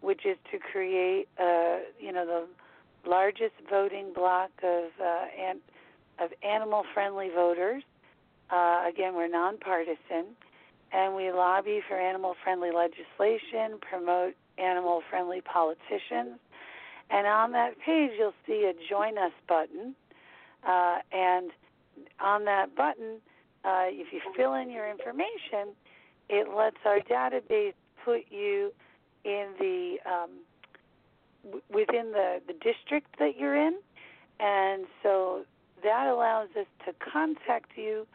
which 0.00 0.26
is 0.26 0.36
to 0.50 0.58
create 0.58 1.28
uh, 1.38 1.78
you 1.98 2.12
know 2.12 2.26
the 2.26 3.08
largest 3.08 3.54
voting 3.70 4.12
bloc 4.14 4.50
of 4.62 4.84
uh, 5.00 5.24
and 5.40 5.60
of 6.18 6.30
animal-friendly 6.42 7.30
voters. 7.34 7.82
Uh, 8.50 8.84
again, 8.88 9.14
we're 9.14 9.28
nonpartisan, 9.28 10.26
and 10.92 11.14
we 11.14 11.32
lobby 11.32 11.80
for 11.88 11.98
animal-friendly 11.98 12.70
legislation, 12.70 13.78
promote 13.80 14.34
animal-friendly 14.58 15.40
politicians. 15.40 16.38
And 17.10 17.26
on 17.26 17.52
that 17.52 17.78
page, 17.84 18.12
you'll 18.18 18.32
see 18.46 18.70
a 18.70 18.72
Join 18.88 19.18
Us 19.18 19.32
button. 19.48 19.94
Uh, 20.66 20.98
and 21.12 21.50
on 22.20 22.44
that 22.46 22.74
button, 22.74 23.20
uh, 23.64 23.86
if 23.88 24.12
you 24.12 24.20
fill 24.36 24.54
in 24.54 24.70
your 24.70 24.90
information, 24.90 25.74
it 26.28 26.48
lets 26.54 26.76
our 26.84 27.00
database 27.00 27.74
put 28.04 28.22
you 28.30 28.72
in 29.24 29.48
the 29.58 29.96
um, 30.06 30.30
w- 31.44 31.62
within 31.70 32.12
the, 32.12 32.40
the 32.46 32.54
district 32.54 33.18
that 33.18 33.38
you're 33.38 33.56
in. 33.56 33.78
And 34.40 34.86
so 35.02 35.44
that 35.82 36.06
allows 36.06 36.48
us 36.58 36.66
to 36.86 36.92
contact 37.12 37.72
you 37.76 38.06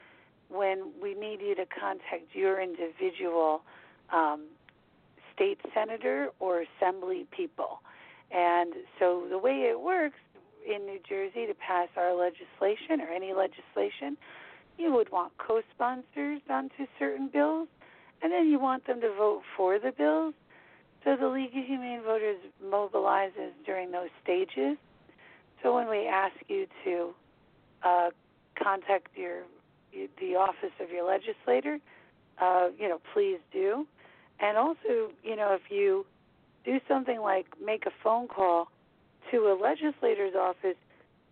when 0.50 0.92
we 1.02 1.14
need 1.14 1.40
you 1.42 1.56
to 1.56 1.66
contact 1.66 2.34
your 2.34 2.60
individual 2.62 3.62
um, 4.12 4.46
state 5.34 5.60
senator 5.74 6.30
or 6.40 6.64
assembly 6.64 7.26
people. 7.32 7.82
And 8.32 8.74
so 9.00 9.26
the 9.30 9.38
way 9.38 9.70
it 9.70 9.80
works 9.80 10.20
in 10.66 10.86
New 10.86 11.00
Jersey 11.08 11.48
to 11.48 11.54
pass 11.54 11.88
our 11.98 12.14
legislation 12.14 13.02
or 13.02 13.08
any 13.08 13.34
legislation, 13.34 14.18
you 14.78 14.94
would 14.94 15.12
want 15.12 15.34
co 15.38 15.62
sponsors 15.74 16.42
onto 16.50 16.86
certain 16.98 17.28
bills, 17.28 17.68
and 18.22 18.32
then 18.32 18.48
you 18.48 18.60
want 18.60 18.86
them 18.88 19.02
to 19.02 19.10
vote 19.10 19.42
for 19.58 19.80
the 19.80 19.92
bills. 19.92 20.34
So 21.04 21.16
the 21.16 21.28
League 21.28 21.56
of 21.56 21.66
Humane 21.66 22.02
Voters 22.04 22.38
mobilizes 22.64 23.52
during 23.66 23.92
those 23.92 24.10
stages. 24.24 24.78
So 25.64 25.74
when 25.74 25.90
we 25.90 26.08
ask 26.08 26.36
you 26.48 26.68
to 26.86 27.14
uh, 27.84 28.10
contact 28.62 29.08
your 29.16 29.44
the 30.20 30.36
office 30.36 30.72
of 30.80 30.92
your 30.92 31.08
legislator, 31.08 31.80
uh, 32.40 32.68
you 32.78 32.88
know, 32.88 33.02
please 33.14 33.40
do. 33.52 33.88
And 34.40 34.56
also, 34.56 35.10
you 35.24 35.36
know, 35.36 35.54
if 35.54 35.72
you 35.72 36.06
do 36.66 36.80
something 36.88 37.20
like 37.20 37.48
make 37.64 37.86
a 37.86 37.92
phone 38.04 38.28
call 38.28 38.70
to 39.32 39.38
a 39.48 39.56
legislator's 39.60 40.36
office, 40.36 40.78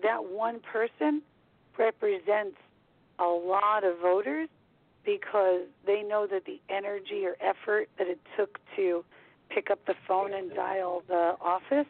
that 0.01 0.23
one 0.25 0.59
person 0.59 1.21
represents 1.77 2.57
a 3.19 3.25
lot 3.25 3.83
of 3.83 3.97
voters 3.99 4.49
because 5.05 5.61
they 5.85 6.03
know 6.03 6.27
that 6.27 6.45
the 6.45 6.59
energy 6.69 7.25
or 7.25 7.35
effort 7.41 7.89
that 7.97 8.07
it 8.07 8.19
took 8.37 8.59
to 8.75 9.03
pick 9.49 9.71
up 9.71 9.79
the 9.85 9.95
phone 10.07 10.33
and 10.33 10.53
dial 10.53 11.03
the 11.07 11.35
office 11.41 11.87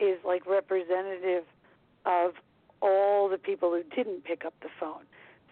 is 0.00 0.18
like 0.24 0.44
representative 0.46 1.44
of 2.04 2.32
all 2.82 3.28
the 3.28 3.38
people 3.38 3.70
who 3.70 3.82
didn't 3.94 4.24
pick 4.24 4.44
up 4.44 4.54
the 4.60 4.68
phone. 4.78 5.02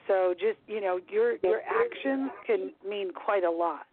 So 0.07 0.35
just 0.39 0.59
you 0.67 0.81
know, 0.81 1.01
your 1.09 1.37
your 1.43 1.63
actions 1.63 2.31
can 2.47 2.73
mean 2.89 3.13
quite 3.13 3.45
a 3.45 3.51
lot. 3.51 3.87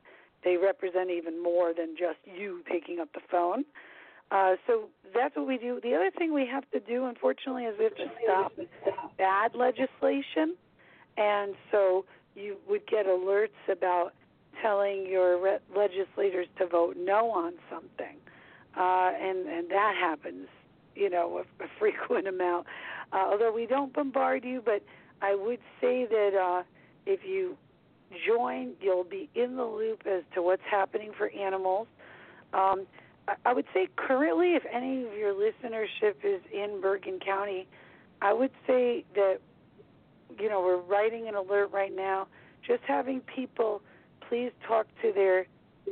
They 0.44 0.58
represent 0.58 1.10
even 1.10 1.42
more 1.42 1.74
than 1.74 1.96
just 1.98 2.20
you 2.26 2.62
picking 2.66 3.00
up 3.00 3.10
the 3.14 3.22
phone. 3.32 3.64
Uh, 4.32 4.56
so 4.66 4.90
that's 5.14 5.36
what 5.36 5.48
we 5.48 5.58
do. 5.58 5.80
The 5.84 5.94
other 5.94 6.10
thing 6.18 6.34
we 6.34 6.48
have 6.48 6.70
to 6.72 6.80
do, 6.80 7.06
unfortunately, 7.06 7.66
is 7.66 7.76
we 7.78 7.86
have 7.86 7.96
to 7.96 8.08
stop 8.24 8.52
bad 9.18 9.54
legislation. 9.54 10.56
And 11.18 11.54
so 11.72 12.06
you 12.36 12.58
would 12.68 12.88
get 12.88 13.06
alerts 13.06 13.50
about 13.72 14.14
telling 14.62 15.06
your 15.08 15.40
re- 15.42 15.60
legislators 15.76 16.48
to 16.58 16.66
vote 16.66 16.96
no 16.98 17.30
on 17.32 17.54
something, 17.70 18.18
uh, 18.78 19.12
and 19.20 19.48
and 19.48 19.70
that 19.70 19.96
happens, 20.00 20.48
you 20.96 21.10
know, 21.10 21.44
a, 21.60 21.64
a 21.64 21.68
frequent 21.80 22.28
amount. 22.28 22.66
Uh, 23.12 23.26
although 23.30 23.52
we 23.54 23.68
don't 23.68 23.94
bombard 23.94 24.44
you, 24.44 24.62
but 24.64 24.84
I 25.22 25.36
would 25.36 25.60
say 25.80 26.08
that 26.10 26.32
uh, 26.36 26.64
if 27.06 27.20
you 27.26 27.58
join, 28.28 28.74
you'll 28.82 29.04
be 29.04 29.30
in 29.36 29.56
the 29.56 29.66
loop 29.66 30.04
as 30.06 30.24
to 30.36 30.42
what's 30.42 30.64
happening 30.70 31.12
for 31.18 31.30
animals. 31.30 31.88
Um, 32.54 32.86
I, 33.28 33.36
I 33.46 33.54
would 33.54 33.66
say 33.74 33.88
currently, 33.96 34.56
if 34.56 34.64
any 34.72 35.06
of 35.06 35.14
your 35.14 35.34
listenership 35.34 36.16
is 36.24 36.42
in 36.52 36.80
Bergen 36.82 37.20
County, 37.20 37.68
I 38.22 38.34
would 38.34 38.52
say 38.68 39.06
that 39.16 39.40
you 40.40 40.50
know 40.50 40.62
we're 40.62 40.78
writing 40.78 41.28
an 41.28 41.36
alert 41.36 41.72
right 41.72 41.96
now. 41.96 42.28
Just 42.66 42.84
having 42.88 43.20
people 43.22 43.82
please 44.30 44.52
talk 44.66 44.88
to 45.02 45.12
their 45.12 45.46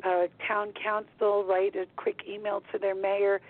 uh, 0.04 0.28
town 0.48 0.74
council, 0.82 1.44
write 1.44 1.76
a 1.76 1.86
quick 1.98 2.22
email 2.28 2.64
to 2.72 2.80
their 2.80 2.96
mayor, 2.96 3.42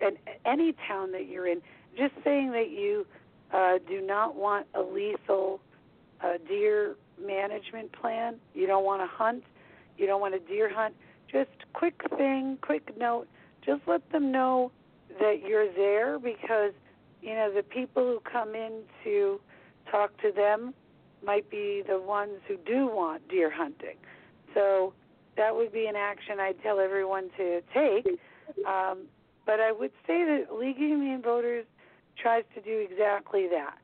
and 0.00 0.16
any 0.44 0.74
town 0.86 1.12
that 1.12 1.26
you're 1.26 1.46
in, 1.46 1.62
just 1.96 2.12
saying 2.22 2.52
that 2.52 2.70
you 2.70 3.06
uh, 3.52 3.78
do 3.88 4.00
not 4.00 4.36
want 4.36 4.66
a 4.74 4.82
lethal 4.82 5.60
uh, 6.22 6.34
deer 6.48 6.96
management 7.24 7.92
plan. 7.92 8.36
You 8.54 8.66
don't 8.66 8.84
want 8.84 9.02
to 9.02 9.06
hunt. 9.06 9.44
You 9.98 10.06
don't 10.06 10.20
want 10.20 10.34
to 10.34 10.40
deer 10.40 10.72
hunt. 10.72 10.94
Just 11.30 11.50
quick 11.72 12.00
thing, 12.16 12.58
quick 12.60 12.96
note. 12.98 13.26
Just 13.64 13.82
let 13.86 14.10
them 14.12 14.30
know 14.30 14.70
that 15.18 15.40
you're 15.46 15.72
there 15.72 16.18
because 16.18 16.72
you 17.22 17.34
know 17.34 17.52
the 17.52 17.62
people 17.62 18.02
who 18.04 18.20
come 18.30 18.54
in 18.54 18.82
to 19.04 19.40
talk 19.90 20.16
to 20.22 20.30
them 20.30 20.74
might 21.24 21.50
be 21.50 21.82
the 21.86 22.00
ones 22.00 22.38
who 22.46 22.56
do 22.58 22.86
want 22.86 23.26
deer 23.28 23.50
hunting. 23.50 23.96
So 24.54 24.92
that 25.36 25.54
would 25.54 25.72
be 25.72 25.86
an 25.86 25.96
action 25.96 26.38
I'd 26.40 26.62
tell 26.62 26.78
everyone 26.78 27.30
to 27.36 27.60
take. 27.74 28.06
Um, 28.66 29.06
but 29.44 29.60
I 29.60 29.72
would 29.72 29.92
say 30.06 30.24
that 30.24 30.56
League 30.58 30.76
of 30.76 30.82
Humane 30.82 31.20
Voters 31.22 31.66
tries 32.16 32.44
to 32.54 32.60
do 32.60 32.78
exactly 32.90 33.48
that. 33.48 33.76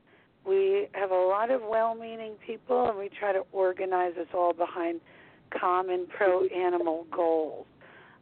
We 0.47 0.89
have 0.93 1.10
a 1.10 1.14
lot 1.14 1.51
of 1.51 1.62
well 1.62 1.94
meaning 1.94 2.35
people, 2.44 2.89
and 2.89 2.98
we 2.98 3.09
try 3.09 3.32
to 3.32 3.44
organize 3.52 4.14
us 4.20 4.27
all 4.35 4.52
behind 4.52 5.01
common 5.51 6.06
pro 6.06 6.47
animal 6.47 7.06
goals. 7.10 7.66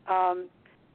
Um, 0.08 0.46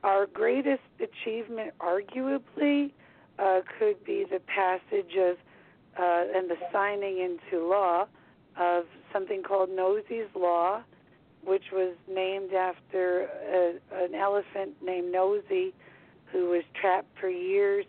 our 0.03 0.27
greatest 0.27 0.83
achievement, 0.99 1.73
arguably, 1.79 2.91
uh, 3.39 3.61
could 3.79 4.03
be 4.05 4.25
the 4.29 4.39
passage 4.39 5.15
of 5.17 5.37
uh, 5.97 6.37
and 6.37 6.49
the 6.49 6.57
signing 6.71 7.19
into 7.19 7.65
law 7.65 8.05
of 8.57 8.83
something 9.11 9.43
called 9.43 9.69
Nosey's 9.69 10.27
Law, 10.35 10.83
which 11.43 11.71
was 11.71 11.95
named 12.09 12.53
after 12.53 13.29
a, 13.49 14.03
an 14.03 14.13
elephant 14.13 14.73
named 14.83 15.11
Nosey, 15.11 15.73
who 16.31 16.49
was 16.49 16.63
trapped 16.79 17.07
for 17.19 17.29
years 17.29 17.85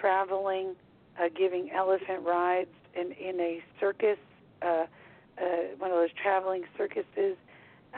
traveling, 0.00 0.74
uh, 1.20 1.28
giving 1.34 1.70
elephant 1.70 2.22
rides 2.24 2.70
in, 2.94 3.12
in 3.12 3.40
a 3.40 3.62
circus, 3.80 4.18
uh, 4.62 4.66
uh, 4.66 5.46
one 5.78 5.90
of 5.90 5.96
those 5.96 6.10
traveling 6.20 6.64
circuses. 6.76 7.36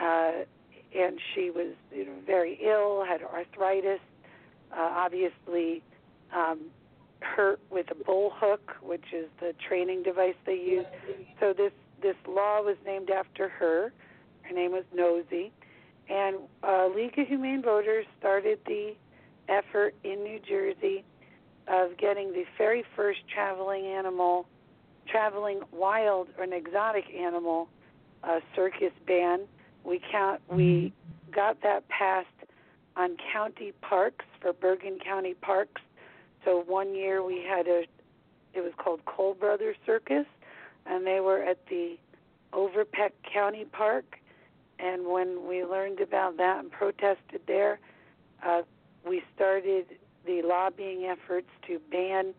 Uh, 0.01 0.31
and 0.97 1.19
she 1.33 1.49
was 1.49 1.73
you 1.93 2.05
know, 2.05 2.13
very 2.25 2.59
ill, 2.63 3.03
had 3.05 3.21
arthritis, 3.21 3.99
uh, 4.71 4.79
obviously 4.79 5.83
um, 6.35 6.59
hurt 7.21 7.59
with 7.69 7.87
a 7.91 7.95
bull 7.95 8.31
hook, 8.35 8.75
which 8.81 9.13
is 9.13 9.27
the 9.39 9.53
training 9.67 10.03
device 10.03 10.35
they 10.45 10.55
use. 10.55 10.85
So 11.39 11.53
this 11.53 11.71
this 12.01 12.15
law 12.27 12.61
was 12.61 12.77
named 12.85 13.09
after 13.09 13.49
her. 13.49 13.91
Her 14.43 14.55
name 14.55 14.71
was 14.71 14.85
Nosey, 14.93 15.51
and 16.09 16.37
uh, 16.63 16.87
League 16.87 17.19
of 17.19 17.27
Humane 17.27 17.61
Voters 17.61 18.05
started 18.17 18.59
the 18.65 18.95
effort 19.49 19.95
in 20.03 20.23
New 20.23 20.39
Jersey 20.39 21.03
of 21.69 21.97
getting 21.97 22.33
the 22.33 22.45
very 22.57 22.83
first 22.95 23.19
traveling 23.33 23.85
animal, 23.85 24.47
traveling 25.07 25.61
wild 25.71 26.27
or 26.37 26.43
an 26.43 26.53
exotic 26.53 27.05
animal 27.15 27.69
uh, 28.23 28.39
circus 28.55 28.91
ban. 29.07 29.41
We 29.83 30.01
count 30.11 30.41
we 30.49 30.91
got 31.31 31.61
that 31.61 31.87
passed 31.89 32.27
on 32.95 33.17
county 33.31 33.71
parks 33.81 34.25
for 34.41 34.51
Bergen 34.51 34.99
County 34.99 35.35
parks. 35.35 35.81
So 36.43 36.63
one 36.67 36.95
year 36.95 37.23
we 37.23 37.43
had 37.47 37.67
a 37.67 37.85
it 38.53 38.61
was 38.61 38.73
called 38.77 39.05
Cole 39.05 39.35
Brothers 39.35 39.75
Circus 39.85 40.25
and 40.85 41.05
they 41.05 41.19
were 41.19 41.43
at 41.43 41.65
the 41.67 41.97
Overpeck 42.51 43.11
County 43.31 43.65
Park 43.65 44.17
and 44.79 45.05
when 45.07 45.47
we 45.47 45.63
learned 45.63 45.99
about 45.99 46.37
that 46.37 46.59
and 46.59 46.71
protested 46.71 47.41
there, 47.47 47.79
uh, 48.45 48.61
we 49.05 49.21
started 49.35 49.85
the 50.29 50.47
lobbying 50.47 51.05
efforts 51.05 51.47
to 51.65 51.79
ban 51.91 52.33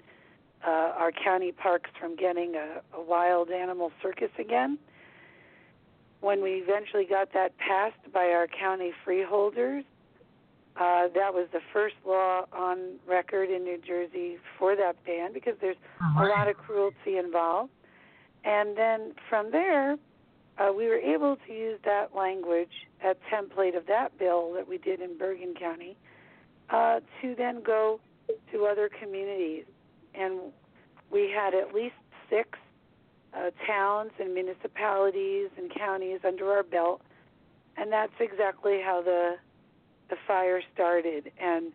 uh, 0.65 0.93
our 0.97 1.11
county 1.11 1.51
parks 1.51 1.91
from 1.99 2.15
getting 2.15 2.55
a, 2.55 2.81
a 2.97 3.03
wild 3.03 3.51
animal 3.51 3.91
circus 4.01 4.31
again. 4.39 4.79
When 6.21 6.41
we 6.41 6.53
eventually 6.53 7.05
got 7.05 7.33
that 7.33 7.57
passed 7.59 8.13
by 8.13 8.27
our 8.27 8.47
county 8.47 8.93
freeholders, 9.05 9.85
uh, 10.77 11.09
that 11.15 11.35
was 11.35 11.49
the 11.53 11.61
first 11.73 11.97
law 12.07 12.45
on 12.53 12.79
record 13.09 13.51
in 13.51 13.65
New 13.65 13.79
Jersey 13.85 14.39
for 14.57 14.77
that 14.77 14.97
ban 15.05 15.33
because 15.33 15.55
there's 15.61 15.77
a 16.19 16.25
lot 16.25 16.47
of 16.47 16.57
cruelty 16.57 17.19
involved. 17.19 17.73
And 18.45 18.77
then 18.77 19.15
from 19.29 19.51
there, 19.51 19.97
uh, 20.59 20.73
we 20.73 20.87
were 20.87 20.99
able 20.99 21.39
to 21.49 21.53
use 21.53 21.81
that 21.85 22.15
language, 22.15 22.87
that 23.03 23.19
template 23.33 23.77
of 23.77 23.87
that 23.87 24.17
bill 24.19 24.53
that 24.55 24.69
we 24.69 24.79
did 24.79 25.01
in 25.01 25.19
Bergen 25.19 25.55
County, 25.59 25.97
uh, 26.71 27.01
to 27.21 27.35
then 27.35 27.63
go 27.63 28.01
to 28.53 28.67
other 28.67 28.89
communities. 28.89 29.65
And 30.15 30.41
we 31.11 31.31
had 31.31 31.55
at 31.55 31.75
least 31.75 31.95
six 32.29 32.59
uh, 33.35 33.51
towns 33.67 34.11
and 34.19 34.35
municipalities 34.35 35.51
and 35.57 35.73
counties 35.73 36.21
under 36.25 36.51
our 36.51 36.63
belt, 36.63 37.03
and 37.77 37.93
that's 37.93 38.13
exactly 38.21 38.81
how 38.85 39.03
the 39.03 39.37
the 40.09 40.17
fire 40.27 40.61
started. 40.75 41.31
And 41.41 41.73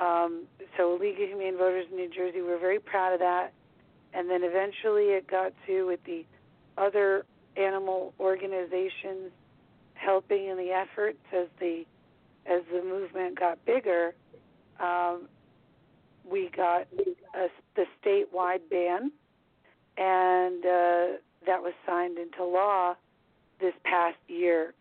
um, 0.00 0.44
so, 0.76 0.98
League 1.00 1.20
of 1.20 1.28
Humane 1.28 1.56
Voters 1.56 1.86
in 1.90 1.96
New 1.96 2.08
Jersey, 2.08 2.42
we're 2.42 2.58
very 2.58 2.80
proud 2.80 3.12
of 3.12 3.20
that. 3.20 3.52
And 4.12 4.28
then 4.28 4.42
eventually, 4.42 5.06
it 5.06 5.28
got 5.28 5.52
to 5.66 5.86
with 5.86 6.02
the 6.04 6.24
other 6.76 7.24
animal 7.56 8.14
organizations 8.18 9.30
helping 9.94 10.46
in 10.46 10.56
the 10.56 10.70
efforts 10.70 11.18
as 11.32 11.48
the 11.60 11.84
as 12.46 12.62
the 12.72 12.82
movement 12.82 13.38
got 13.38 13.64
bigger. 13.64 14.14
Um, 14.80 15.28
we 16.30 16.50
got 16.54 16.86
a, 17.34 17.48
the 17.74 17.84
statewide 18.02 18.60
ban, 18.70 19.10
and 19.96 20.64
uh, 20.64 21.18
that 21.46 21.62
was 21.62 21.72
signed 21.86 22.18
into 22.18 22.44
law 22.44 22.94
this 23.60 23.74
past 23.84 24.18
year, 24.28 24.74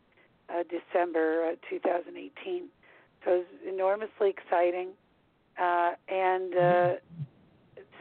uh, 0.50 0.64
December 0.64 1.52
uh, 1.52 1.56
2018. 1.70 2.64
So 3.26 3.32
it 3.32 3.38
was 3.38 3.46
enormously 3.68 4.30
exciting, 4.30 4.90
uh, 5.60 5.92
and 6.08 6.56
uh, 6.56 6.94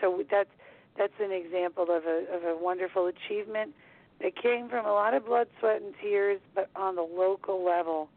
so 0.00 0.22
that's 0.30 0.50
that's 0.98 1.12
an 1.20 1.32
example 1.32 1.84
of 1.84 2.04
a 2.04 2.26
of 2.34 2.44
a 2.44 2.56
wonderful 2.60 3.06
achievement 3.06 3.74
that 4.20 4.40
came 4.40 4.68
from 4.68 4.86
a 4.86 4.92
lot 4.92 5.14
of 5.14 5.26
blood, 5.26 5.48
sweat, 5.60 5.82
and 5.82 5.94
tears, 6.00 6.40
but 6.54 6.70
on 6.74 6.96
the 6.96 7.02
local 7.02 7.64
level, 7.64 8.08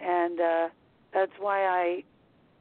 and 0.00 0.40
uh, 0.40 0.68
that's 1.12 1.32
why 1.38 1.64
I 1.64 2.04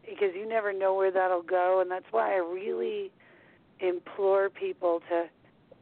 because 0.10 0.36
you 0.36 0.48
never 0.48 0.74
know 0.74 0.94
where 0.96 1.12
that'll 1.12 1.42
go, 1.42 1.80
and 1.82 1.90
that's 1.90 2.06
why 2.12 2.34
I 2.34 2.38
really 2.38 3.12
implore 3.80 4.50
people 4.50 5.02
to 5.10 5.26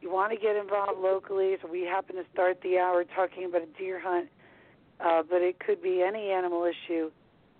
you 0.00 0.12
want 0.12 0.32
to 0.32 0.38
get 0.38 0.54
involved 0.54 1.00
locally. 1.00 1.56
So 1.60 1.68
we 1.68 1.82
happen 1.82 2.14
to 2.16 2.24
start 2.32 2.60
the 2.62 2.78
hour 2.78 3.04
talking 3.04 3.44
about 3.44 3.62
a 3.62 3.78
deer 3.78 4.00
hunt, 4.00 4.28
uh, 5.00 5.22
but 5.28 5.42
it 5.42 5.58
could 5.58 5.82
be 5.82 6.02
any 6.02 6.30
animal 6.30 6.64
issue. 6.64 7.10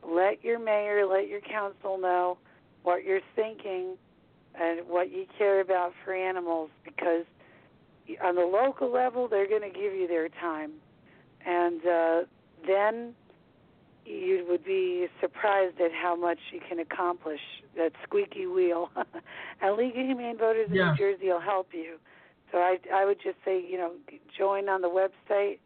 Let 0.06 0.44
your 0.44 0.60
mayor, 0.60 1.04
let 1.04 1.26
your 1.26 1.40
council 1.40 1.98
know 1.98 2.38
what 2.84 3.02
you're 3.02 3.20
thinking 3.34 3.96
and 4.54 4.86
what 4.86 5.10
you 5.10 5.26
care 5.36 5.60
about 5.60 5.92
for 6.04 6.14
animals, 6.14 6.70
because 6.84 7.24
on 8.22 8.36
the 8.36 8.42
local 8.42 8.90
level 8.90 9.26
they're 9.28 9.48
going 9.48 9.62
to 9.62 9.76
give 9.76 9.92
you 9.94 10.06
their 10.06 10.28
time, 10.28 10.72
and 11.44 11.84
uh, 11.84 12.20
then 12.66 13.14
you 14.08 14.44
would 14.48 14.64
be 14.64 15.06
surprised 15.20 15.80
at 15.80 15.92
how 15.92 16.16
much 16.16 16.38
you 16.52 16.60
can 16.66 16.78
accomplish. 16.78 17.40
That 17.76 17.92
squeaky 18.02 18.46
wheel. 18.46 18.90
and 19.62 19.76
League 19.76 19.96
of 19.96 20.06
Humane 20.06 20.38
Voters 20.38 20.68
in 20.68 20.76
New 20.90 20.96
Jersey 20.96 21.26
will 21.26 21.40
help 21.40 21.68
you. 21.72 21.96
So 22.50 22.58
I, 22.58 22.78
I 22.92 23.04
would 23.04 23.18
just 23.22 23.36
say, 23.44 23.62
you 23.62 23.76
know, 23.76 23.92
join 24.36 24.68
on 24.68 24.80
the 24.80 24.88
website, 24.88 25.58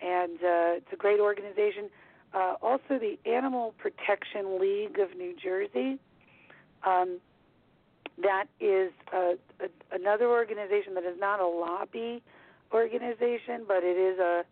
and 0.00 0.36
uh, 0.38 0.78
it's 0.78 0.92
a 0.92 0.96
great 0.96 1.20
organization. 1.20 1.88
Uh, 2.34 2.54
also, 2.60 2.98
the 2.98 3.18
Animal 3.24 3.74
Protection 3.78 4.60
League 4.60 4.98
of 4.98 5.16
New 5.16 5.34
Jersey. 5.42 5.98
Um, 6.84 7.20
that 8.22 8.46
is 8.60 8.92
a, 9.12 9.34
a, 9.60 9.68
another 9.92 10.26
organization 10.26 10.94
that 10.94 11.04
is 11.04 11.18
not 11.18 11.38
a 11.40 11.46
lobby 11.46 12.22
organization, 12.72 13.64
but 13.66 13.84
it 13.84 13.96
is 13.96 14.18
a 14.18 14.44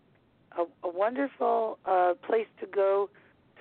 a, 0.59 0.87
a 0.87 0.91
wonderful 0.91 1.79
uh, 1.85 2.15
place 2.27 2.47
to 2.61 2.67
go 2.67 3.11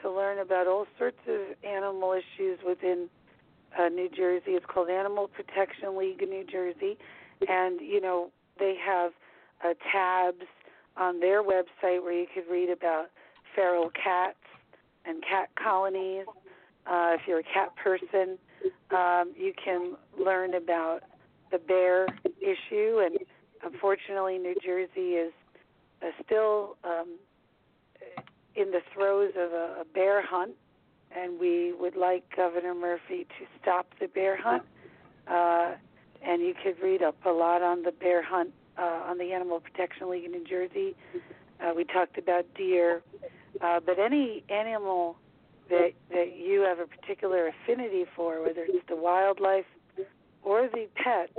to 0.04 0.12
learn 0.12 0.40
about 0.40 0.68
all 0.68 0.86
sorts 1.00 1.18
of 1.28 1.40
animal 1.64 2.14
issues 2.14 2.60
within 2.66 3.10
uh, 3.80 3.90
New 3.90 4.10
Jersey. 4.10 4.52
It's 4.52 4.66
called 4.66 4.90
Animal 4.90 5.30
Protection 5.30 5.98
League 5.98 6.22
of 6.22 6.30
New 6.30 6.44
Jersey, 6.44 6.98
and 7.48 7.82
you 7.82 8.00
know 8.00 8.30
they 8.60 8.76
have 8.86 9.14
uh, 9.66 9.74
tabs 9.92 10.46
on 10.98 11.20
their 11.20 11.42
website 11.42 12.04
where 12.04 12.14
you 12.14 12.28
could 12.32 12.44
read 12.52 12.70
about 12.70 13.08
feral 13.56 13.90
cats 13.92 14.38
and 15.06 15.24
cat 15.24 15.50
colonies. 15.56 16.26
Uh, 16.86 17.16
if 17.16 17.22
you're 17.26 17.40
a 17.40 17.44
cat 17.44 17.74
person, 17.82 18.38
um, 18.92 19.32
you 19.36 19.54
can 19.64 19.96
learn 20.20 20.54
about 20.54 21.02
the 21.52 21.58
bear 21.58 22.08
issue, 22.42 23.00
and 23.00 23.18
unfortunately, 23.64 24.38
New 24.38 24.56
Jersey 24.64 25.14
is 25.14 25.34
uh, 26.02 26.08
still 26.26 26.76
um, 26.84 27.18
in 28.56 28.72
the 28.72 28.82
throes 28.94 29.32
of 29.38 29.52
a, 29.52 29.82
a 29.82 29.86
bear 29.94 30.22
hunt, 30.26 30.54
and 31.16 31.40
we 31.40 31.74
would 31.74 31.96
like 31.96 32.24
Governor 32.36 32.74
Murphy 32.74 33.26
to 33.40 33.46
stop 33.62 33.88
the 34.00 34.08
bear 34.08 34.36
hunt. 34.36 34.64
Uh, 35.28 35.72
and 36.22 36.42
you 36.42 36.54
could 36.64 36.82
read 36.82 37.04
up 37.04 37.16
a 37.26 37.30
lot 37.30 37.62
on 37.62 37.84
the 37.84 37.92
bear 37.92 38.22
hunt 38.24 38.52
uh, 38.78 39.02
on 39.08 39.18
the 39.18 39.34
Animal 39.34 39.60
Protection 39.60 40.10
League 40.10 40.26
in 40.26 40.32
New 40.32 40.46
Jersey. 40.46 40.96
Uh, 41.62 41.72
we 41.76 41.84
talked 41.84 42.18
about 42.18 42.46
deer, 42.56 43.02
uh, 43.62 43.80
but 43.80 44.00
any 44.00 44.44
animal 44.50 45.18
that 45.70 45.94
that 46.10 46.36
you 46.36 46.62
have 46.62 46.80
a 46.80 46.88
particular 46.88 47.48
affinity 47.48 48.06
for, 48.16 48.42
whether 48.42 48.66
it's 48.68 48.88
the 48.90 48.96
wildlife 48.96 49.66
or 50.44 50.68
the 50.68 50.88
pet, 50.96 51.30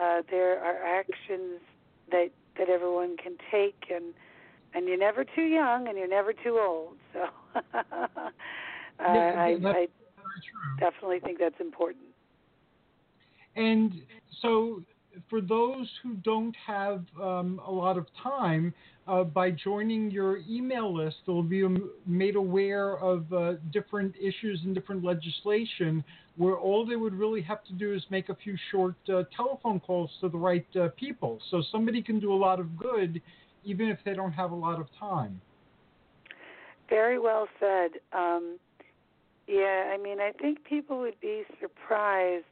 uh, 0.00 0.22
there 0.30 0.62
are 0.62 0.84
actions 0.84 1.60
that 2.10 2.30
that 2.56 2.68
everyone 2.68 3.16
can 3.16 3.36
take, 3.50 3.84
and 3.94 4.12
and 4.78 4.86
you're 4.86 4.96
never 4.96 5.24
too 5.24 5.42
young 5.42 5.88
and 5.88 5.98
you're 5.98 6.08
never 6.08 6.32
too 6.32 6.58
old. 6.60 6.96
So 8.98 9.04
uh, 9.04 9.10
I, 9.10 9.56
I 9.64 9.86
definitely 10.80 11.20
think 11.20 11.38
that's 11.38 11.60
important. 11.60 12.04
And 13.54 13.92
so, 14.42 14.82
for 15.30 15.40
those 15.40 15.88
who 16.02 16.14
don't 16.14 16.56
have 16.66 17.04
um, 17.22 17.60
a 17.64 17.70
lot 17.70 17.96
of 17.96 18.06
time, 18.20 18.74
uh, 19.06 19.22
by 19.22 19.52
joining 19.52 20.10
your 20.10 20.38
email 20.48 20.92
list, 20.92 21.18
they'll 21.26 21.44
be 21.44 21.64
made 22.06 22.34
aware 22.34 22.98
of 22.98 23.32
uh, 23.32 23.52
different 23.72 24.16
issues 24.16 24.60
and 24.64 24.74
different 24.74 25.04
legislation 25.04 26.02
where 26.36 26.56
all 26.56 26.84
they 26.84 26.96
would 26.96 27.14
really 27.14 27.42
have 27.42 27.62
to 27.64 27.72
do 27.74 27.94
is 27.94 28.02
make 28.10 28.30
a 28.30 28.34
few 28.34 28.56
short 28.72 28.96
uh, 29.08 29.22
telephone 29.36 29.78
calls 29.78 30.10
to 30.20 30.28
the 30.28 30.36
right 30.36 30.66
uh, 30.76 30.88
people. 30.96 31.38
So 31.52 31.62
somebody 31.70 32.02
can 32.02 32.18
do 32.18 32.32
a 32.32 32.36
lot 32.36 32.58
of 32.58 32.76
good 32.76 33.22
even 33.68 33.88
if 33.88 33.98
they 34.04 34.14
don't 34.14 34.32
have 34.32 34.50
a 34.50 34.54
lot 34.54 34.80
of 34.80 34.86
time. 34.98 35.40
Very 36.88 37.18
well 37.18 37.46
said. 37.60 37.90
Um, 38.12 38.58
yeah, 39.46 39.92
I 39.92 39.98
mean, 39.98 40.20
I 40.20 40.32
think 40.32 40.64
people 40.64 41.00
would 41.00 41.20
be 41.20 41.44
surprised, 41.60 42.44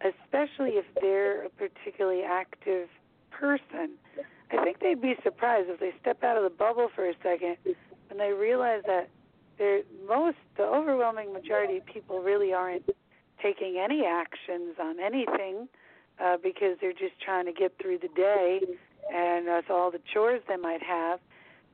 especially 0.00 0.70
if 0.70 0.84
they're 1.00 1.44
a 1.44 1.48
particularly 1.50 2.22
active 2.22 2.88
person. 3.30 3.90
I 4.50 4.62
think 4.62 4.80
they'd 4.80 5.00
be 5.00 5.14
surprised 5.22 5.68
if 5.70 5.80
they 5.80 5.92
step 6.00 6.22
out 6.22 6.36
of 6.36 6.42
the 6.42 6.50
bubble 6.50 6.88
for 6.94 7.08
a 7.08 7.14
second 7.22 7.56
and 8.10 8.20
they 8.20 8.32
realize 8.32 8.82
that 8.86 9.08
they're, 9.58 9.82
most, 10.06 10.36
the 10.56 10.64
overwhelming 10.64 11.32
majority 11.32 11.78
of 11.78 11.86
people 11.86 12.20
really 12.20 12.52
aren't 12.52 12.84
taking 13.42 13.78
any 13.82 14.04
actions 14.04 14.76
on 14.80 15.00
anything 15.00 15.68
uh, 16.22 16.36
because 16.42 16.76
they're 16.80 16.92
just 16.92 17.18
trying 17.24 17.46
to 17.46 17.52
get 17.52 17.72
through 17.80 17.98
the 17.98 18.08
day 18.14 18.60
and 19.12 19.46
so 19.66 19.74
all 19.74 19.90
the 19.90 20.00
chores 20.12 20.40
they 20.48 20.56
might 20.56 20.82
have. 20.82 21.20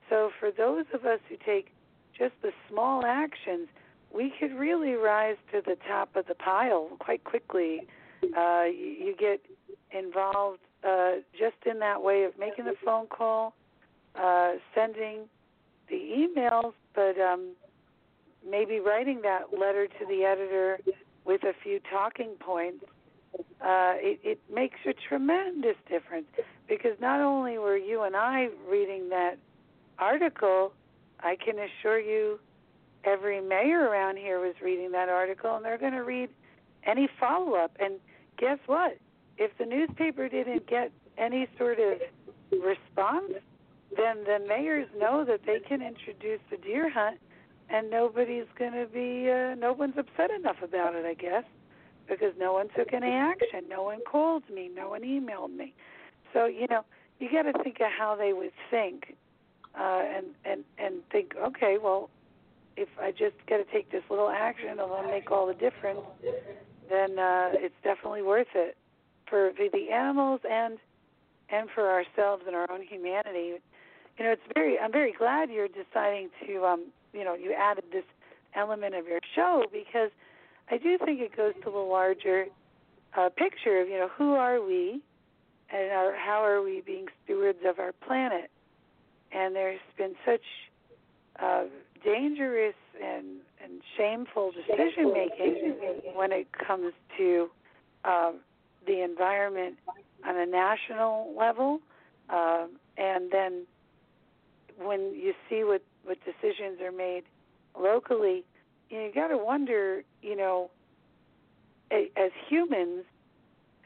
So 0.08 0.30
for 0.38 0.50
those 0.50 0.86
of 0.94 1.04
us 1.04 1.20
who 1.28 1.36
take 1.44 1.72
just 2.16 2.34
the 2.42 2.52
small 2.68 3.04
actions, 3.04 3.68
we 4.12 4.32
could 4.38 4.54
really 4.54 4.94
rise 4.94 5.36
to 5.52 5.60
the 5.64 5.76
top 5.86 6.16
of 6.16 6.26
the 6.26 6.34
pile 6.34 6.88
quite 6.98 7.24
quickly. 7.24 7.86
Uh, 8.36 8.64
you, 8.64 8.96
you 9.06 9.16
get 9.18 9.40
involved 9.92 10.60
uh, 10.86 11.16
just 11.38 11.56
in 11.66 11.78
that 11.80 12.02
way 12.02 12.24
of 12.24 12.38
making 12.38 12.64
the 12.64 12.74
phone 12.84 13.06
call, 13.06 13.54
uh, 14.16 14.52
sending 14.74 15.28
the 15.88 15.96
emails, 15.96 16.72
but 16.94 17.18
um, 17.20 17.50
maybe 18.48 18.80
writing 18.80 19.20
that 19.22 19.58
letter 19.58 19.86
to 19.86 20.06
the 20.08 20.24
editor 20.24 20.78
with 21.24 21.42
a 21.44 21.52
few 21.62 21.80
talking 21.90 22.30
points. 22.40 22.84
Uh, 23.60 23.94
it, 23.96 24.20
it 24.22 24.40
makes 24.52 24.78
a 24.86 24.92
tremendous 25.08 25.76
difference 25.88 26.26
because 26.68 26.92
not 27.00 27.20
only 27.20 27.58
were 27.58 27.76
you 27.76 28.02
and 28.02 28.14
I 28.14 28.48
reading 28.68 29.08
that 29.08 29.36
article, 29.98 30.72
I 31.20 31.36
can 31.36 31.56
assure 31.58 31.98
you 31.98 32.38
every 33.04 33.40
mayor 33.40 33.88
around 33.88 34.16
here 34.16 34.38
was 34.38 34.54
reading 34.62 34.92
that 34.92 35.08
article 35.08 35.56
and 35.56 35.64
they're 35.64 35.78
going 35.78 35.92
to 35.92 36.04
read 36.04 36.30
any 36.84 37.08
follow 37.18 37.54
up. 37.54 37.76
And 37.80 37.94
guess 38.38 38.58
what? 38.66 38.98
If 39.38 39.56
the 39.58 39.66
newspaper 39.66 40.28
didn't 40.28 40.68
get 40.68 40.92
any 41.16 41.48
sort 41.58 41.78
of 41.80 41.98
response, 42.52 43.32
then 43.96 44.24
the 44.24 44.38
mayors 44.46 44.88
know 44.96 45.24
that 45.24 45.40
they 45.46 45.58
can 45.58 45.82
introduce 45.82 46.40
the 46.50 46.56
deer 46.58 46.90
hunt 46.90 47.18
and 47.70 47.90
nobody's 47.90 48.46
going 48.58 48.72
to 48.72 48.86
be, 48.86 49.30
uh, 49.30 49.54
no 49.54 49.72
one's 49.72 49.98
upset 49.98 50.30
enough 50.30 50.62
about 50.62 50.94
it, 50.94 51.04
I 51.04 51.14
guess, 51.14 51.44
because 52.08 52.32
no 52.38 52.52
one 52.52 52.68
took 52.76 52.92
any 52.92 53.10
action. 53.12 53.64
No 53.68 53.82
one 53.82 54.00
called 54.10 54.44
me. 54.52 54.70
No 54.74 54.90
one 54.90 55.02
emailed 55.02 55.54
me. 55.54 55.74
So 56.32 56.46
you 56.46 56.66
know, 56.68 56.84
you 57.18 57.28
got 57.30 57.50
to 57.50 57.62
think 57.62 57.80
of 57.80 57.88
how 57.96 58.16
they 58.16 58.32
would 58.32 58.52
think, 58.70 59.16
uh, 59.78 60.02
and 60.16 60.26
and 60.44 60.64
and 60.78 60.96
think, 61.10 61.34
okay, 61.36 61.76
well, 61.82 62.10
if 62.76 62.88
I 63.00 63.10
just 63.10 63.34
got 63.48 63.58
to 63.58 63.64
take 63.64 63.90
this 63.90 64.02
little 64.08 64.30
action, 64.30 64.70
it'll 64.70 65.02
make 65.02 65.30
all 65.30 65.46
the 65.46 65.54
difference. 65.54 66.00
Then 66.88 67.18
uh, 67.18 67.50
it's 67.54 67.74
definitely 67.82 68.22
worth 68.22 68.48
it 68.54 68.76
for 69.28 69.52
the, 69.58 69.90
animals 69.92 70.40
and 70.48 70.78
and 71.50 71.68
for 71.74 71.90
ourselves 71.90 72.44
and 72.46 72.54
our 72.54 72.70
own 72.70 72.82
humanity. 72.82 73.58
You 74.18 74.24
know, 74.24 74.32
it's 74.32 74.42
very. 74.54 74.78
I'm 74.78 74.92
very 74.92 75.12
glad 75.12 75.50
you're 75.50 75.68
deciding 75.68 76.30
to. 76.46 76.64
Um, 76.64 76.86
you 77.12 77.24
know, 77.24 77.34
you 77.34 77.52
added 77.52 77.84
this 77.92 78.04
element 78.54 78.94
of 78.94 79.06
your 79.06 79.20
show 79.34 79.64
because 79.72 80.10
I 80.70 80.78
do 80.78 80.98
think 80.98 81.20
it 81.20 81.36
goes 81.36 81.54
to 81.64 81.70
the 81.70 81.78
larger 81.78 82.46
uh, 83.16 83.30
picture 83.30 83.80
of 83.80 83.88
you 83.88 83.98
know 83.98 84.08
who 84.08 84.34
are 84.34 84.60
we 84.60 85.00
and 85.70 85.92
our, 85.92 86.14
how 86.14 86.44
are 86.44 86.62
we 86.62 86.82
being 86.84 87.06
stewards 87.24 87.58
of 87.66 87.78
our 87.78 87.92
planet? 87.92 88.50
And 89.32 89.54
there's 89.54 89.80
been 89.96 90.14
such 90.24 90.40
uh, 91.38 91.64
dangerous 92.04 92.74
and, 93.02 93.26
and 93.62 93.82
shameful 93.96 94.52
decision 94.52 95.12
making 95.12 95.74
when 96.14 96.32
it 96.32 96.48
comes 96.52 96.92
to 97.18 97.50
uh, 98.04 98.32
the 98.86 99.02
environment 99.02 99.76
on 100.26 100.36
a 100.36 100.46
national 100.46 101.34
level, 101.38 101.80
uh, 102.30 102.66
and 102.96 103.30
then 103.30 103.66
when 104.78 105.12
you 105.14 105.34
see 105.48 105.64
what 105.64 105.82
what 106.04 106.18
decisions 106.24 106.80
are 106.80 106.92
made 106.92 107.24
locally, 107.78 108.44
you, 108.90 109.10
got 109.14 109.28
to 109.28 109.38
wonder, 109.38 110.02
you 110.22 110.36
know, 110.36 110.70
as 111.90 112.30
humans, 112.48 113.04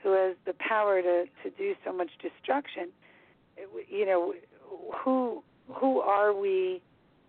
who 0.02 0.12
has 0.12 0.34
the 0.44 0.54
power 0.54 1.00
to 1.00 1.24
to 1.44 1.50
do 1.56 1.74
so 1.84 1.92
much 1.92 2.10
destruction 2.20 2.88
you 3.88 4.06
know 4.06 4.34
who 4.92 5.42
who 5.72 6.00
are 6.00 6.34
we 6.34 6.80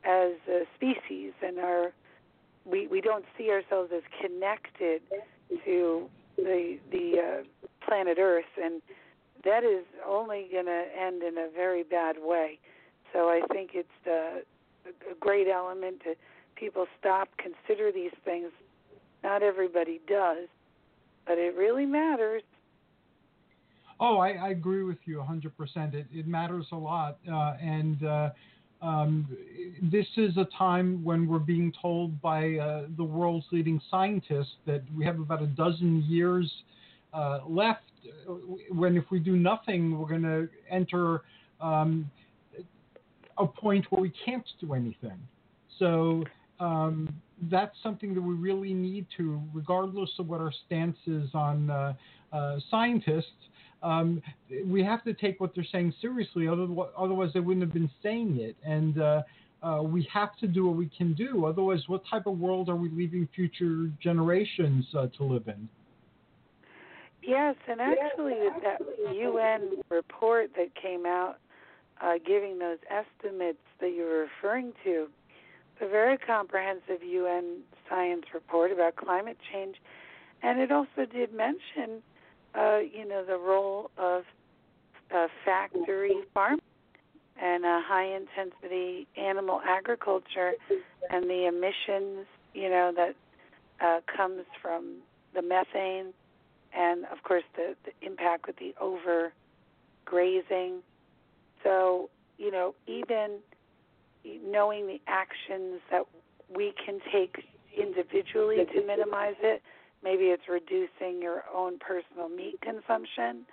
as 0.03 0.31
a 0.49 0.63
species 0.75 1.33
and 1.45 1.59
are 1.59 1.93
we 2.65 2.87
we 2.87 3.01
don't 3.01 3.25
see 3.37 3.49
ourselves 3.49 3.91
as 3.95 4.03
connected 4.21 5.01
to 5.65 6.09
the 6.37 6.77
the 6.91 7.19
uh, 7.19 7.85
planet 7.85 8.17
earth 8.19 8.45
and 8.61 8.81
that 9.43 9.63
is 9.63 9.83
only 10.07 10.47
going 10.51 10.65
to 10.65 10.85
end 10.97 11.21
in 11.21 11.37
a 11.37 11.49
very 11.53 11.83
bad 11.83 12.15
way. 12.21 12.57
So 13.11 13.29
i 13.29 13.41
think 13.51 13.71
it's 13.73 13.89
uh, 14.07 14.39
a 15.11 15.15
great 15.19 15.47
element 15.47 16.01
to 16.01 16.15
people 16.63 16.87
stop 16.97 17.27
consider 17.37 17.91
these 17.91 18.15
things 18.23 18.49
not 19.21 19.43
everybody 19.43 19.99
does 20.07 20.47
but 21.27 21.37
it 21.37 21.55
really 21.57 21.85
matters 21.85 22.41
Oh, 23.99 24.17
I, 24.17 24.31
I 24.31 24.49
agree 24.49 24.83
with 24.83 24.97
you 25.05 25.23
100%. 25.23 25.93
It, 25.93 26.07
it 26.11 26.27
matters 26.27 26.65
a 26.73 26.75
lot. 26.75 27.19
Uh, 27.31 27.53
and 27.61 28.03
uh, 28.03 28.29
um, 28.81 29.27
this 29.83 30.07
is 30.17 30.35
a 30.35 30.45
time 30.57 31.01
when 31.05 31.25
we're 31.25 31.39
being 31.39 31.71
told 31.81 32.19
by 32.19 32.55
uh, 32.55 32.87
the 32.97 33.03
world's 33.03 33.45
leading 33.51 33.79
scientists 33.89 34.55
that 34.65 34.81
we 34.97 35.05
have 35.05 35.19
about 35.19 35.41
a 35.41 35.47
dozen 35.47 36.03
years 36.07 36.51
uh, 37.13 37.41
left. 37.47 37.83
When, 38.69 38.97
if 38.97 39.05
we 39.09 39.19
do 39.19 39.37
nothing, 39.37 39.97
we're 39.97 40.09
going 40.09 40.23
to 40.23 40.49
enter 40.69 41.21
um, 41.61 42.09
a 43.37 43.45
point 43.45 43.85
where 43.89 44.01
we 44.01 44.11
can't 44.25 44.45
do 44.59 44.73
anything. 44.73 45.19
So, 45.79 46.23
um, 46.59 47.13
that's 47.49 47.75
something 47.81 48.13
that 48.13 48.21
we 48.21 48.35
really 48.35 48.73
need 48.73 49.05
to, 49.17 49.41
regardless 49.53 50.09
of 50.19 50.27
what 50.27 50.39
our 50.39 50.53
stance 50.65 50.97
is 51.07 51.29
on 51.33 51.69
uh, 51.69 51.93
uh, 52.31 52.59
scientists, 52.69 53.31
um, 53.81 54.21
we 54.65 54.83
have 54.83 55.03
to 55.03 55.13
take 55.13 55.41
what 55.41 55.53
they're 55.53 55.65
saying 55.71 55.93
seriously. 56.01 56.47
Otherwise, 56.47 57.31
they 57.33 57.41
wouldn't 57.41 57.65
have 57.65 57.73
been 57.73 57.91
saying 58.01 58.39
it. 58.39 58.55
And 58.65 58.99
uh, 59.01 59.21
uh, 59.61 59.81
we 59.83 60.07
have 60.11 60.37
to 60.37 60.47
do 60.47 60.67
what 60.67 60.77
we 60.77 60.89
can 60.97 61.13
do. 61.13 61.45
Otherwise, 61.45 61.81
what 61.87 62.03
type 62.09 62.25
of 62.27 62.39
world 62.39 62.69
are 62.69 62.75
we 62.75 62.89
leaving 62.89 63.27
future 63.35 63.89
generations 64.01 64.85
uh, 64.97 65.07
to 65.17 65.23
live 65.23 65.47
in? 65.47 65.67
Yes, 67.21 67.55
and 67.69 67.79
actually, 67.79 68.35
that 68.63 68.81
UN 69.15 69.77
report 69.89 70.51
that 70.57 70.75
came 70.75 71.05
out 71.05 71.37
uh, 72.01 72.13
giving 72.25 72.59
those 72.59 72.79
estimates 72.89 73.61
that 73.79 73.93
you 73.93 74.03
were 74.03 74.27
referring 74.27 74.73
to, 74.83 75.07
a 75.83 75.87
very 75.87 76.17
comprehensive 76.17 77.03
UN 77.03 77.59
science 77.89 78.23
report 78.33 78.71
about 78.71 78.95
climate 78.95 79.37
change, 79.51 79.75
and 80.41 80.59
it 80.59 80.71
also 80.71 81.05
did 81.11 81.33
mention 81.33 82.01
uh, 82.55 82.79
you 82.79 83.07
know, 83.07 83.23
the 83.25 83.37
role 83.37 83.89
of 83.97 84.23
uh, 85.13 85.27
factory 85.45 86.15
farming 86.33 86.59
and 87.41 87.65
uh, 87.65 87.81
high 87.81 88.15
intensity 88.15 89.07
animal 89.17 89.61
agriculture 89.67 90.53
and 91.09 91.25
the 91.25 91.47
emissions, 91.47 92.27
you 92.53 92.69
know, 92.69 92.91
that 92.95 93.15
uh, 93.81 93.99
comes 94.15 94.43
from 94.61 94.97
the 95.33 95.41
methane, 95.41 96.13
and 96.75 97.05
of 97.05 97.23
course 97.23 97.43
the, 97.55 97.75
the 97.85 97.91
impact 98.05 98.45
with 98.47 98.55
the 98.57 98.75
overgrazing. 98.81 100.79
So, 101.63 102.09
you 102.37 102.51
know, 102.51 102.75
even 102.87 103.39
knowing 104.45 104.87
the 104.87 105.01
actions 105.07 105.81
that 105.91 106.03
we 106.55 106.73
can 106.83 106.99
take 107.11 107.45
individually 107.77 108.57
to 108.73 108.85
minimize 108.85 109.35
it. 109.41 109.61
Maybe 110.03 110.25
it's 110.25 110.43
reducing 110.49 111.21
your 111.21 111.43
own 111.53 111.79
personal 111.79 112.29
meat 112.29 112.59
consumption. 112.61 113.45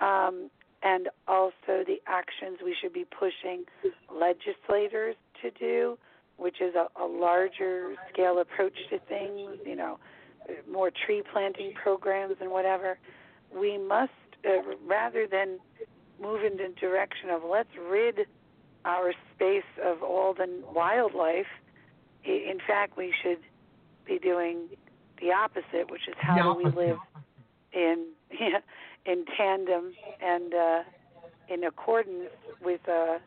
Um, 0.00 0.50
and 0.82 1.08
also 1.26 1.82
the 1.86 1.96
actions 2.06 2.58
we 2.62 2.76
should 2.80 2.92
be 2.92 3.04
pushing 3.04 3.64
legislators 4.12 5.16
to 5.42 5.50
do, 5.52 5.98
which 6.36 6.60
is 6.60 6.74
a, 6.74 6.88
a 7.02 7.06
larger 7.06 7.94
scale 8.12 8.38
approach 8.38 8.76
to 8.90 8.98
things, 9.08 9.58
you 9.64 9.76
know, 9.76 9.98
more 10.70 10.90
tree 11.06 11.22
planting 11.32 11.72
programs 11.82 12.36
and 12.40 12.50
whatever. 12.50 12.98
We 13.54 13.78
must, 13.78 14.12
uh, 14.44 14.76
rather 14.86 15.26
than 15.26 15.58
move 16.20 16.44
in 16.44 16.56
the 16.58 16.74
direction 16.78 17.30
of 17.30 17.42
let's 17.50 17.70
rid 17.88 18.26
our 18.84 19.12
space 19.34 19.62
of 19.82 20.02
all 20.02 20.34
the 20.34 20.48
wildlife, 20.72 21.46
in 22.24 22.58
fact, 22.66 22.96
we 22.96 23.14
should 23.22 23.38
be 24.04 24.18
doing 24.18 24.68
the 25.20 25.32
opposite, 25.32 25.90
which 25.90 26.08
is 26.08 26.14
how 26.18 26.54
do 26.54 26.64
we 26.64 26.70
live 26.70 26.98
in 27.72 28.06
in 29.06 29.24
tandem 29.36 29.92
and 30.20 30.54
uh, 30.54 30.82
in 31.48 31.64
accordance 31.64 32.30
with 32.62 32.86
uh, 32.88 33.18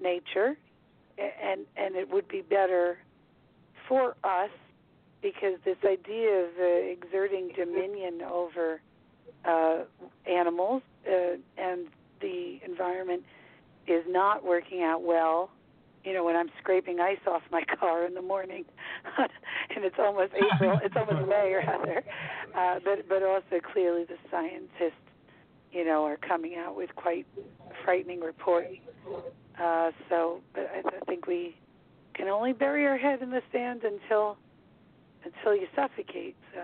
nature, 0.00 0.56
and 1.18 1.62
and 1.76 1.96
it 1.96 2.10
would 2.10 2.28
be 2.28 2.42
better 2.42 2.98
for 3.88 4.14
us 4.24 4.50
because 5.22 5.54
this 5.64 5.78
idea 5.84 6.44
of 6.44 6.50
uh, 6.60 6.64
exerting 6.64 7.50
dominion 7.56 8.22
over 8.22 8.80
uh, 9.44 9.78
animals 10.26 10.82
uh, 11.06 11.36
and 11.56 11.86
the 12.20 12.60
environment 12.64 13.24
is 13.90 14.04
not 14.08 14.44
working 14.44 14.82
out 14.82 15.02
well 15.02 15.50
you 16.04 16.14
know, 16.14 16.24
when 16.24 16.36
I'm 16.36 16.48
scraping 16.58 17.00
ice 17.00 17.18
off 17.26 17.42
my 17.50 17.62
car 17.80 18.06
in 18.06 18.14
the 18.14 18.22
morning, 18.22 18.64
and 19.18 19.84
it's 19.84 19.96
almost 19.98 20.32
April, 20.34 20.78
it's 20.82 20.94
almost 20.96 21.28
May 21.28 21.52
rather, 21.66 22.02
uh, 22.56 22.80
but 22.84 23.08
but 23.08 23.22
also 23.22 23.60
clearly 23.72 24.04
the 24.04 24.16
scientists, 24.30 25.04
you 25.70 25.84
know, 25.84 26.04
are 26.04 26.16
coming 26.16 26.56
out 26.56 26.76
with 26.76 26.94
quite 26.96 27.26
frightening 27.84 28.20
reports. 28.20 28.74
Uh, 29.62 29.90
so, 30.08 30.40
but 30.54 30.70
I, 30.74 30.88
I 30.88 31.04
think 31.06 31.26
we 31.26 31.56
can 32.14 32.28
only 32.28 32.52
bury 32.52 32.86
our 32.86 32.96
head 32.96 33.20
in 33.22 33.30
the 33.30 33.42
sand 33.52 33.82
until 33.84 34.38
until 35.24 35.54
you 35.54 35.66
suffocate. 35.74 36.36
So. 36.54 36.62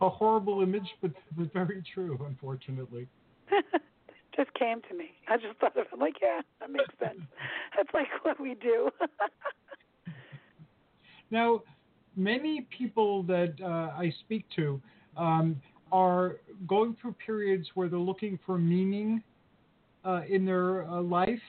A 0.00 0.08
horrible 0.10 0.62
image, 0.62 0.88
but, 1.00 1.12
but 1.36 1.52
very 1.52 1.82
true, 1.94 2.18
unfortunately. 2.26 3.06
Just 4.36 4.52
came 4.54 4.80
to 4.88 4.96
me. 4.96 5.10
I 5.28 5.36
just 5.36 5.58
thought 5.58 5.76
of 5.76 5.82
it. 5.82 5.88
I'm 5.92 6.00
like, 6.00 6.16
yeah, 6.22 6.40
that 6.60 6.70
makes 6.70 6.94
sense. 6.98 7.20
That's 7.76 7.88
like 7.94 8.08
what 8.22 8.40
we 8.40 8.54
do. 8.54 8.90
now, 11.30 11.62
many 12.16 12.66
people 12.76 13.22
that 13.24 13.54
uh, 13.62 13.98
I 13.98 14.12
speak 14.20 14.44
to 14.56 14.80
um, 15.16 15.60
are 15.92 16.36
going 16.66 16.96
through 17.00 17.14
periods 17.24 17.68
where 17.74 17.88
they're 17.88 17.98
looking 17.98 18.38
for 18.46 18.58
meaning 18.58 19.22
uh, 20.04 20.22
in 20.28 20.44
their 20.44 20.88
uh, 20.88 21.00
life. 21.00 21.40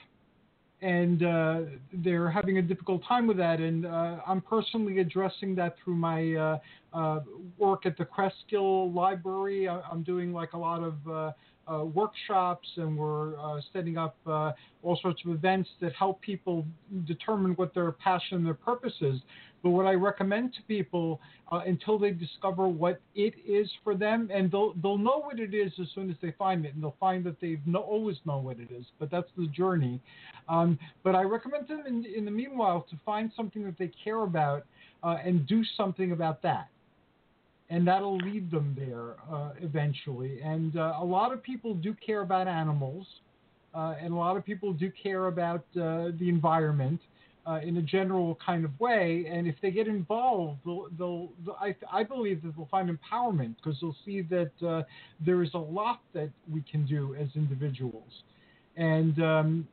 And 0.82 1.24
uh, 1.24 1.62
they're 1.94 2.32
having 2.32 2.58
a 2.58 2.62
difficult 2.62 3.04
time 3.08 3.28
with 3.28 3.38
that. 3.38 3.60
And 3.60 3.86
uh, 3.86 4.18
I'm 4.26 4.42
personally 4.42 4.98
addressing 4.98 5.54
that 5.56 5.76
through 5.84 5.96
my 5.96 6.60
uh, 6.94 7.20
work 7.60 7.86
at 7.86 8.00
the 8.00 8.06
Cresskill 8.06 8.92
Library. 8.92 9.68
I- 9.68 9.82
am 9.92 10.02
doing 10.02 10.34
like 10.34 10.54
a 10.54 10.58
lot 10.58 10.82
of 10.82 11.34
uh, 11.68 11.84
workshops 11.84 12.68
and 12.78 12.98
we're 12.98 13.40
uh, 13.40 13.62
setting 13.74 13.98
up 13.98 14.16
uh, 14.26 14.52
all 14.84 14.98
sorts 15.02 15.22
of 15.26 15.32
events 15.32 15.70
that 15.80 15.94
help 15.94 16.22
people 16.22 16.66
determine 17.06 17.52
what 17.54 17.74
their 17.74 17.92
passion 17.92 18.38
and 18.38 18.46
their 18.46 18.54
purpose 18.54 18.94
is. 19.02 19.20
But 19.64 19.70
what 19.72 19.86
I 19.86 19.94
recommend 19.94 20.54
to 20.56 20.62
people 20.64 21.20
uh, 21.52 21.62
until 21.68 22.00
they 22.00 22.12
discover 22.12 22.68
what 22.68 23.00
it 23.14 23.36
is 23.48 23.70
for 23.84 23.94
them, 23.94 24.30
and 24.34 24.52
they'll 24.52 24.74
they'll 24.82 24.98
know 24.98 25.20
what 25.20 25.40
it 25.40 25.54
is 25.54 25.72
as 25.80 25.88
soon 25.94 26.10
as 26.10 26.16
they 26.20 26.32
find 26.32 26.66
it, 26.66 26.74
and 26.74 26.82
they'll 26.82 26.96
find 27.00 27.24
that 27.26 27.40
they've 27.40 27.62
no, 27.68 27.80
always 27.80 28.18
known 28.26 28.44
what 28.44 28.60
it 28.60 28.72
is. 28.72 28.86
But 28.98 29.12
that's 29.12 29.30
the 29.38 29.46
journey. 29.48 30.02
Um, 30.50 30.80
but 31.04 31.14
I 31.14 31.22
recommend 31.22 31.68
them 31.68 31.84
in, 31.88 32.06
in 32.06 32.26
the 32.26 32.32
meanwhile 32.32 32.88
to 32.90 32.96
find 33.06 33.32
something 33.36 33.64
that 33.66 33.78
they 33.78 33.92
care 34.04 34.24
about 34.24 34.66
uh, 35.04 35.18
and 35.24 35.46
do 35.46 35.64
something 35.78 36.12
about 36.12 36.42
that 36.42 36.70
and 37.72 37.88
that'll 37.88 38.18
lead 38.18 38.52
them 38.52 38.76
there 38.78 39.16
uh, 39.34 39.52
eventually. 39.62 40.42
And 40.42 40.78
uh, 40.78 40.98
a 41.00 41.06
lot 41.06 41.32
of 41.32 41.42
people 41.42 41.74
do 41.74 41.96
care 42.06 42.22
about 42.22 42.48
animals, 42.48 43.08
uh, 43.74 43.96
and 44.00 44.12
a 44.14 44.16
lot 44.16 44.36
of 44.36 44.46
people 44.46 44.74
do 44.74 44.92
care 44.92 45.28
about 45.28 45.64
uh, 45.78 46.12
the 46.20 46.28
environment 46.28 47.00
uh, 47.48 47.60
in 47.64 47.78
a 47.78 47.82
general 47.82 48.38
kind 48.46 48.66
of 48.66 48.78
way. 48.80 49.26
And 49.32 49.48
if 49.48 49.56
they 49.62 49.72
get 49.72 49.88
involved, 49.88 50.60
they'll, 50.66 50.90
they'll, 50.98 51.30
I, 51.60 51.74
I, 51.92 52.04
believe 52.04 52.44
that 52.44 52.56
they'll 52.56 52.68
find 52.70 52.90
empowerment 52.90 53.56
because 53.56 53.80
they'll 53.80 53.96
see 54.06 54.22
that 54.24 54.52
uh, 54.68 54.84
there 55.26 55.42
is 55.42 55.50
a 55.54 55.58
lot 55.58 56.02
that 56.14 56.30
we 56.52 56.62
can 56.70 56.86
do 56.86 57.16
as 57.16 57.30
individuals. 57.36 58.24
And 58.76 59.22
um, 59.24 59.68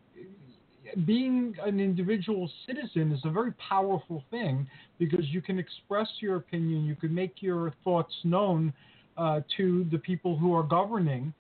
being 1.05 1.55
an 1.65 1.81
individual 1.81 2.51
citizen 2.67 3.13
is 3.13 3.21
a 3.25 3.31
very 3.31 3.53
powerful 3.53 4.23
thing 4.31 4.67
because 4.99 5.25
you 5.27 5.41
can 5.41 5.59
express 5.59 6.09
your 6.21 6.37
opinion, 6.37 6.85
you 6.85 6.95
can 6.95 7.15
make 7.15 7.37
your 7.41 7.75
thoughts 7.85 8.13
known 8.25 8.73
uh, 9.17 9.41
to 9.57 9.87
the 9.91 9.99
people 9.99 10.37
who 10.37 10.55
are 10.55 10.63
governing. 10.63 11.33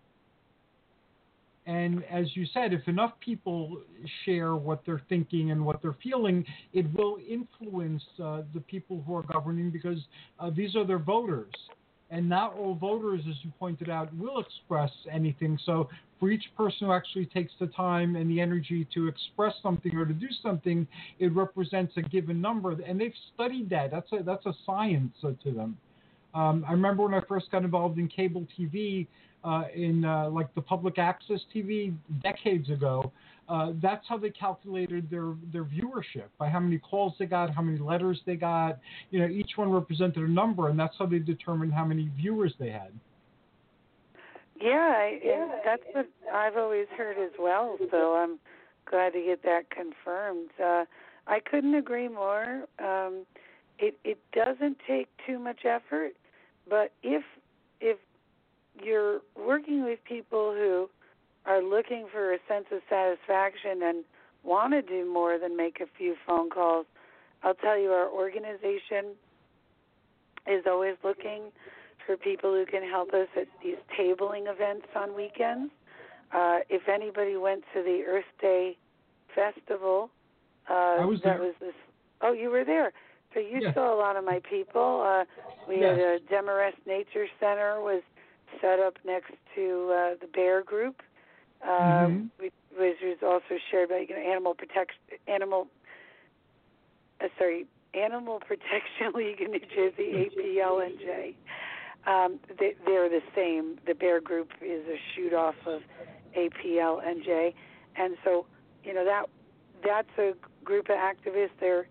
And 1.66 2.02
as 2.10 2.34
you 2.34 2.46
said, 2.54 2.72
if 2.72 2.88
enough 2.88 3.12
people 3.20 3.82
share 4.24 4.56
what 4.56 4.82
they're 4.86 5.02
thinking 5.08 5.50
and 5.50 5.64
what 5.64 5.82
they're 5.82 5.96
feeling, 6.02 6.44
it 6.72 6.86
will 6.94 7.18
influence 7.28 8.02
uh, 8.22 8.42
the 8.54 8.60
people 8.60 9.04
who 9.06 9.14
are 9.14 9.24
governing 9.24 9.70
because 9.70 9.98
uh, 10.40 10.50
these 10.50 10.74
are 10.74 10.86
their 10.86 10.98
voters 10.98 11.52
and 12.10 12.28
not 12.28 12.54
all 12.54 12.74
voters, 12.74 13.22
as 13.28 13.36
you 13.42 13.52
pointed 13.58 13.90
out, 13.90 14.14
will 14.16 14.40
express 14.40 14.90
anything. 15.10 15.58
So 15.64 15.88
for 16.18 16.30
each 16.30 16.44
person 16.56 16.86
who 16.86 16.92
actually 16.92 17.26
takes 17.26 17.52
the 17.60 17.66
time 17.68 18.16
and 18.16 18.30
the 18.30 18.40
energy 18.40 18.86
to 18.94 19.08
express 19.08 19.54
something 19.62 19.94
or 19.96 20.06
to 20.06 20.14
do 20.14 20.28
something, 20.42 20.86
it 21.18 21.32
represents 21.34 21.92
a 21.96 22.02
given 22.02 22.40
number, 22.40 22.72
and 22.72 23.00
they've 23.00 23.12
studied 23.34 23.70
that. 23.70 23.90
That's 23.90 24.10
a 24.12 24.22
that's 24.22 24.46
a 24.46 24.54
science 24.64 25.14
to 25.22 25.50
them. 25.50 25.76
Um, 26.34 26.64
I 26.68 26.72
remember 26.72 27.04
when 27.04 27.14
I 27.14 27.20
first 27.26 27.50
got 27.50 27.64
involved 27.64 27.98
in 27.98 28.08
cable 28.08 28.46
TV, 28.58 29.06
uh, 29.44 29.64
in 29.74 30.04
uh, 30.04 30.28
like 30.30 30.52
the 30.54 30.60
public 30.60 30.98
access 30.98 31.40
TV 31.54 31.94
decades 32.22 32.70
ago. 32.70 33.12
Uh, 33.48 33.72
that's 33.80 34.06
how 34.06 34.18
they 34.18 34.30
calculated 34.30 35.08
their 35.10 35.32
their 35.52 35.64
viewership 35.64 36.28
by 36.38 36.48
how 36.48 36.60
many 36.60 36.78
calls 36.78 37.14
they 37.18 37.24
got, 37.24 37.54
how 37.54 37.62
many 37.62 37.78
letters 37.78 38.20
they 38.26 38.36
got. 38.36 38.78
You 39.10 39.20
know, 39.20 39.26
each 39.26 39.52
one 39.56 39.70
represented 39.70 40.22
a 40.22 40.28
number, 40.28 40.68
and 40.68 40.78
that's 40.78 40.94
how 40.98 41.06
they 41.06 41.18
determined 41.18 41.72
how 41.72 41.86
many 41.86 42.10
viewers 42.14 42.52
they 42.58 42.70
had. 42.70 42.92
Yeah, 44.60 44.92
I, 44.96 45.20
and 45.24 45.50
that's 45.64 45.82
what 45.92 46.08
I've 46.32 46.56
always 46.56 46.88
heard 46.96 47.16
as 47.16 47.32
well. 47.38 47.78
So 47.90 48.16
I'm 48.16 48.38
glad 48.84 49.12
to 49.14 49.22
get 49.22 49.42
that 49.44 49.70
confirmed. 49.70 50.50
Uh, 50.62 50.84
I 51.26 51.40
couldn't 51.40 51.74
agree 51.74 52.08
more. 52.08 52.64
Um, 52.78 53.24
it 53.78 53.98
it 54.04 54.18
doesn't 54.32 54.78
take 54.86 55.08
too 55.26 55.38
much 55.38 55.64
effort, 55.64 56.12
but 56.68 56.92
if 57.02 57.22
if 57.80 57.98
you're 58.82 59.20
working 59.36 59.84
with 59.84 60.00
people 60.04 60.52
who 60.52 60.90
are 61.48 61.62
looking 61.62 62.06
for 62.12 62.32
a 62.34 62.38
sense 62.46 62.66
of 62.70 62.80
satisfaction 62.88 63.82
and 63.82 64.04
want 64.44 64.72
to 64.74 64.82
do 64.82 65.10
more 65.10 65.38
than 65.38 65.56
make 65.56 65.80
a 65.80 65.86
few 65.96 66.14
phone 66.26 66.50
calls, 66.50 66.86
I'll 67.42 67.54
tell 67.54 67.78
you 67.78 67.90
our 67.90 68.08
organization 68.08 69.16
is 70.46 70.64
always 70.66 70.94
looking 71.02 71.50
for 72.06 72.16
people 72.16 72.52
who 72.52 72.64
can 72.66 72.82
help 72.88 73.12
us 73.12 73.28
at 73.36 73.48
these 73.62 73.76
tabling 73.98 74.44
events 74.46 74.86
on 74.94 75.14
weekends. 75.16 75.72
Uh, 76.32 76.58
if 76.68 76.88
anybody 76.88 77.36
went 77.36 77.64
to 77.74 77.82
the 77.82 78.02
Earth 78.06 78.30
Day 78.40 78.76
festival, 79.34 80.10
uh, 80.68 81.06
was 81.06 81.20
that 81.24 81.38
there. 81.38 81.46
was 81.46 81.54
this. 81.60 81.74
Oh, 82.20 82.32
you 82.32 82.50
were 82.50 82.64
there. 82.64 82.92
So 83.34 83.40
you 83.40 83.60
Yes. 83.62 83.74
saw 83.74 83.94
a 83.94 83.98
lot 83.98 84.16
of 84.16 84.24
my 84.24 84.40
people. 84.40 85.02
Uh, 85.02 85.24
we 85.66 85.80
Yes. 85.80 85.96
had 85.96 85.98
a 85.98 86.20
Demarest 86.20 86.78
Nature 86.86 87.26
Center 87.40 87.80
was 87.80 88.02
set 88.60 88.80
up 88.80 88.98
next 89.04 89.32
to 89.54 89.90
uh, 89.92 90.14
the 90.20 90.26
Bear 90.32 90.62
Group, 90.62 91.02
uh, 91.62 92.08
Mhm. 92.08 92.30
which, 92.38 92.52
which 92.76 92.96
was 93.02 93.18
also 93.22 93.60
shared 93.70 93.88
by 93.88 94.06
you 94.08 94.14
know, 94.14 94.20
Animal 94.22 94.54
Protection 94.54 95.00
Animal. 95.26 95.68
Uh, 97.20 97.28
sorry, 97.38 97.66
Animal 97.94 98.40
Protection 98.40 99.12
League 99.14 99.40
in 99.40 99.50
New 99.50 99.60
Jersey, 99.74 100.30
APLNJ. 100.30 101.34
Um, 102.06 102.38
they, 102.58 102.74
they're 102.86 103.08
the 103.08 103.22
same. 103.34 103.78
The 103.86 103.94
Bear 103.94 104.20
Group 104.20 104.52
is 104.62 104.86
a 104.86 104.96
shoot 105.14 105.34
off 105.34 105.56
of 105.66 105.82
APLNJ, 106.36 107.54
and 107.96 108.16
so 108.24 108.46
you 108.84 108.94
know 108.94 109.04
that 109.04 109.26
that's 109.84 110.08
a 110.18 110.32
group 110.64 110.88
of 110.88 110.96
activists. 110.96 111.50
They're 111.60 111.86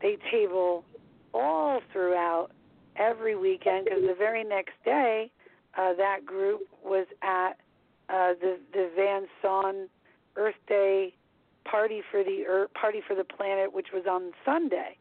they 0.00 0.18
table 0.30 0.84
all 1.32 1.80
throughout 1.92 2.50
every 2.96 3.36
weekend 3.36 3.84
because 3.86 4.02
the 4.02 4.14
very 4.18 4.44
next 4.44 4.74
day, 4.84 5.30
uh, 5.78 5.94
that 5.94 6.26
group 6.26 6.62
was 6.84 7.06
at 7.22 7.52
uh, 8.08 8.34
the 8.40 8.58
the 8.72 8.90
Van 8.96 9.26
Saun 9.42 9.88
Earth 10.36 10.54
Day 10.68 11.14
party 11.64 12.02
for 12.10 12.24
the 12.24 12.44
Earth, 12.46 12.72
party 12.74 13.00
for 13.06 13.14
the 13.14 13.24
planet, 13.24 13.72
which 13.72 13.88
was 13.92 14.04
on 14.08 14.32
Sunday. 14.44 14.96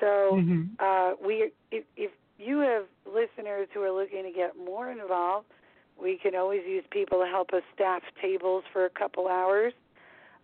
So 0.00 0.36
Mm-hmm. 0.36 0.62
uh, 0.78 1.14
we, 1.26 1.50
if, 1.72 1.84
if 1.96 2.10
you 2.38 2.58
have 2.60 2.84
listeners 3.06 3.68
who 3.74 3.82
are 3.82 3.90
looking 3.90 4.22
to 4.22 4.30
get 4.30 4.56
more 4.56 4.90
involved, 4.90 5.46
we 6.00 6.16
can 6.22 6.36
always 6.36 6.62
use 6.66 6.84
people 6.90 7.18
to 7.20 7.26
help 7.26 7.52
us 7.52 7.62
staff 7.74 8.02
tables 8.22 8.62
for 8.72 8.84
a 8.84 8.90
couple 8.90 9.26
hours, 9.26 9.72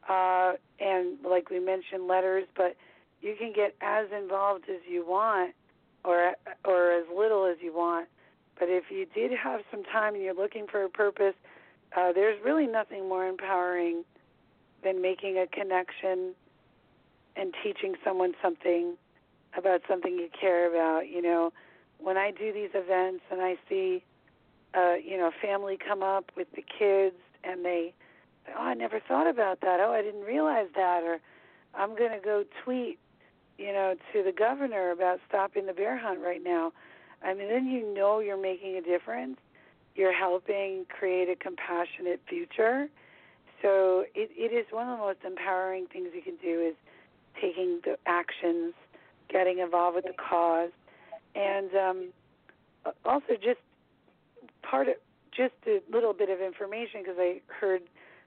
uh, 0.08 0.54
and 0.80 1.18
like 1.24 1.50
we 1.50 1.60
mentioned, 1.60 2.08
letters. 2.08 2.44
But 2.56 2.76
you 3.20 3.36
can 3.38 3.52
get 3.54 3.76
as 3.80 4.06
involved 4.10 4.64
as 4.68 4.80
you 4.90 5.06
want, 5.06 5.54
or 6.04 6.32
or 6.64 6.92
as 6.92 7.04
little 7.16 7.46
as 7.46 7.58
you 7.62 7.72
want. 7.72 8.08
But 8.58 8.68
if 8.68 8.84
you 8.90 9.06
did 9.14 9.30
have 9.32 9.60
some 9.70 9.84
time 9.84 10.14
and 10.14 10.22
you're 10.24 10.34
looking 10.34 10.66
for 10.66 10.82
a 10.82 10.88
purpose, 10.88 11.34
uh, 11.96 12.12
there's 12.12 12.38
really 12.44 12.66
nothing 12.66 13.08
more 13.08 13.26
empowering 13.26 14.04
than 14.82 15.00
making 15.00 15.38
a 15.38 15.46
connection 15.46 16.34
and 17.36 17.54
teaching 17.62 17.94
someone 18.04 18.34
something 18.42 18.96
about 19.56 19.82
something 19.88 20.14
you 20.14 20.28
care 20.38 20.68
about. 20.68 21.08
You 21.08 21.22
know, 21.22 21.52
when 21.98 22.16
I 22.16 22.30
do 22.30 22.52
these 22.52 22.70
events 22.74 23.24
and 23.30 23.40
I 23.40 23.56
see, 23.68 24.02
uh, 24.74 24.94
you 24.94 25.16
know, 25.16 25.28
a 25.28 25.46
family 25.46 25.76
come 25.76 26.02
up 26.02 26.30
with 26.36 26.48
the 26.54 26.62
kids 26.62 27.16
and 27.44 27.64
they, 27.64 27.94
oh, 28.56 28.62
I 28.62 28.74
never 28.74 29.00
thought 29.00 29.28
about 29.28 29.60
that. 29.60 29.80
Oh, 29.80 29.92
I 29.92 30.02
didn't 30.02 30.24
realize 30.24 30.68
that. 30.74 31.02
Or 31.02 31.20
I'm 31.74 31.96
going 31.96 32.12
to 32.12 32.20
go 32.24 32.44
tweet, 32.64 32.98
you 33.58 33.72
know, 33.72 33.94
to 34.12 34.22
the 34.22 34.32
governor 34.32 34.90
about 34.90 35.20
stopping 35.28 35.66
the 35.66 35.72
bear 35.72 35.96
hunt 35.96 36.20
right 36.20 36.42
now. 36.42 36.72
I 37.22 37.34
mean, 37.34 37.48
then 37.48 37.66
you 37.66 37.94
know 37.94 38.20
you're 38.20 38.40
making 38.40 38.76
a 38.76 38.82
difference. 38.82 39.38
You're 39.94 40.12
helping 40.12 40.86
create 40.88 41.28
a 41.28 41.36
compassionate 41.36 42.20
future. 42.28 42.88
So 43.62 44.04
it, 44.14 44.30
it 44.36 44.52
is 44.52 44.66
one 44.70 44.88
of 44.88 44.98
the 44.98 45.04
most 45.04 45.18
empowering 45.24 45.86
things 45.86 46.08
you 46.14 46.22
can 46.22 46.36
do 46.36 46.60
is 46.60 46.74
taking 47.40 47.80
the 47.84 47.96
actions, 48.06 48.74
getting 49.30 49.58
involved 49.58 49.96
with 49.96 50.04
the 50.04 50.12
cause, 50.12 50.70
and 51.34 51.74
um, 51.74 52.08
also 53.04 53.34
just 53.42 53.60
part 54.62 54.88
of 54.88 54.94
just 55.36 55.54
a 55.66 55.80
little 55.90 56.12
bit 56.12 56.30
of 56.30 56.40
information 56.40 57.00
because 57.02 57.16
I 57.18 57.40
heard 57.48 57.82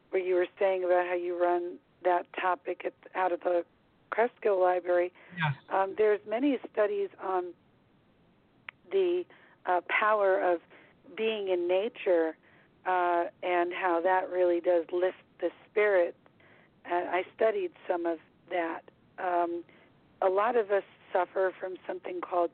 what 0.10 0.26
you 0.26 0.35
were 0.35 0.48
saying 0.60 0.84
about 0.84 1.06
how 1.07 1.15
you 1.15 1.41
run 1.41 1.77
that 2.03 2.26
topic 2.39 2.81
at, 2.85 2.94
out 3.15 3.31
of 3.31 3.41
the 3.41 3.64
Cresskill 4.11 4.61
Library. 4.61 5.11
Yes. 5.38 5.53
Um, 5.73 5.95
there's 5.98 6.19
many 6.27 6.57
studies 6.72 7.10
on 7.23 7.45
the 8.91 9.23
uh, 9.65 9.81
power 9.88 10.39
of 10.41 10.60
being 11.15 11.49
in 11.49 11.67
nature 11.67 12.35
uh, 12.85 13.25
and 13.43 13.73
how 13.73 14.01
that 14.01 14.29
really 14.29 14.59
does 14.59 14.85
lift 14.91 15.17
the 15.39 15.49
spirit. 15.69 16.15
And 16.85 17.09
I 17.09 17.23
studied 17.35 17.71
some 17.88 18.05
of 18.05 18.19
that. 18.49 18.81
Um, 19.19 19.63
a 20.21 20.29
lot 20.29 20.55
of 20.55 20.71
us 20.71 20.84
suffer 21.13 21.51
from 21.59 21.75
something 21.85 22.21
called 22.21 22.51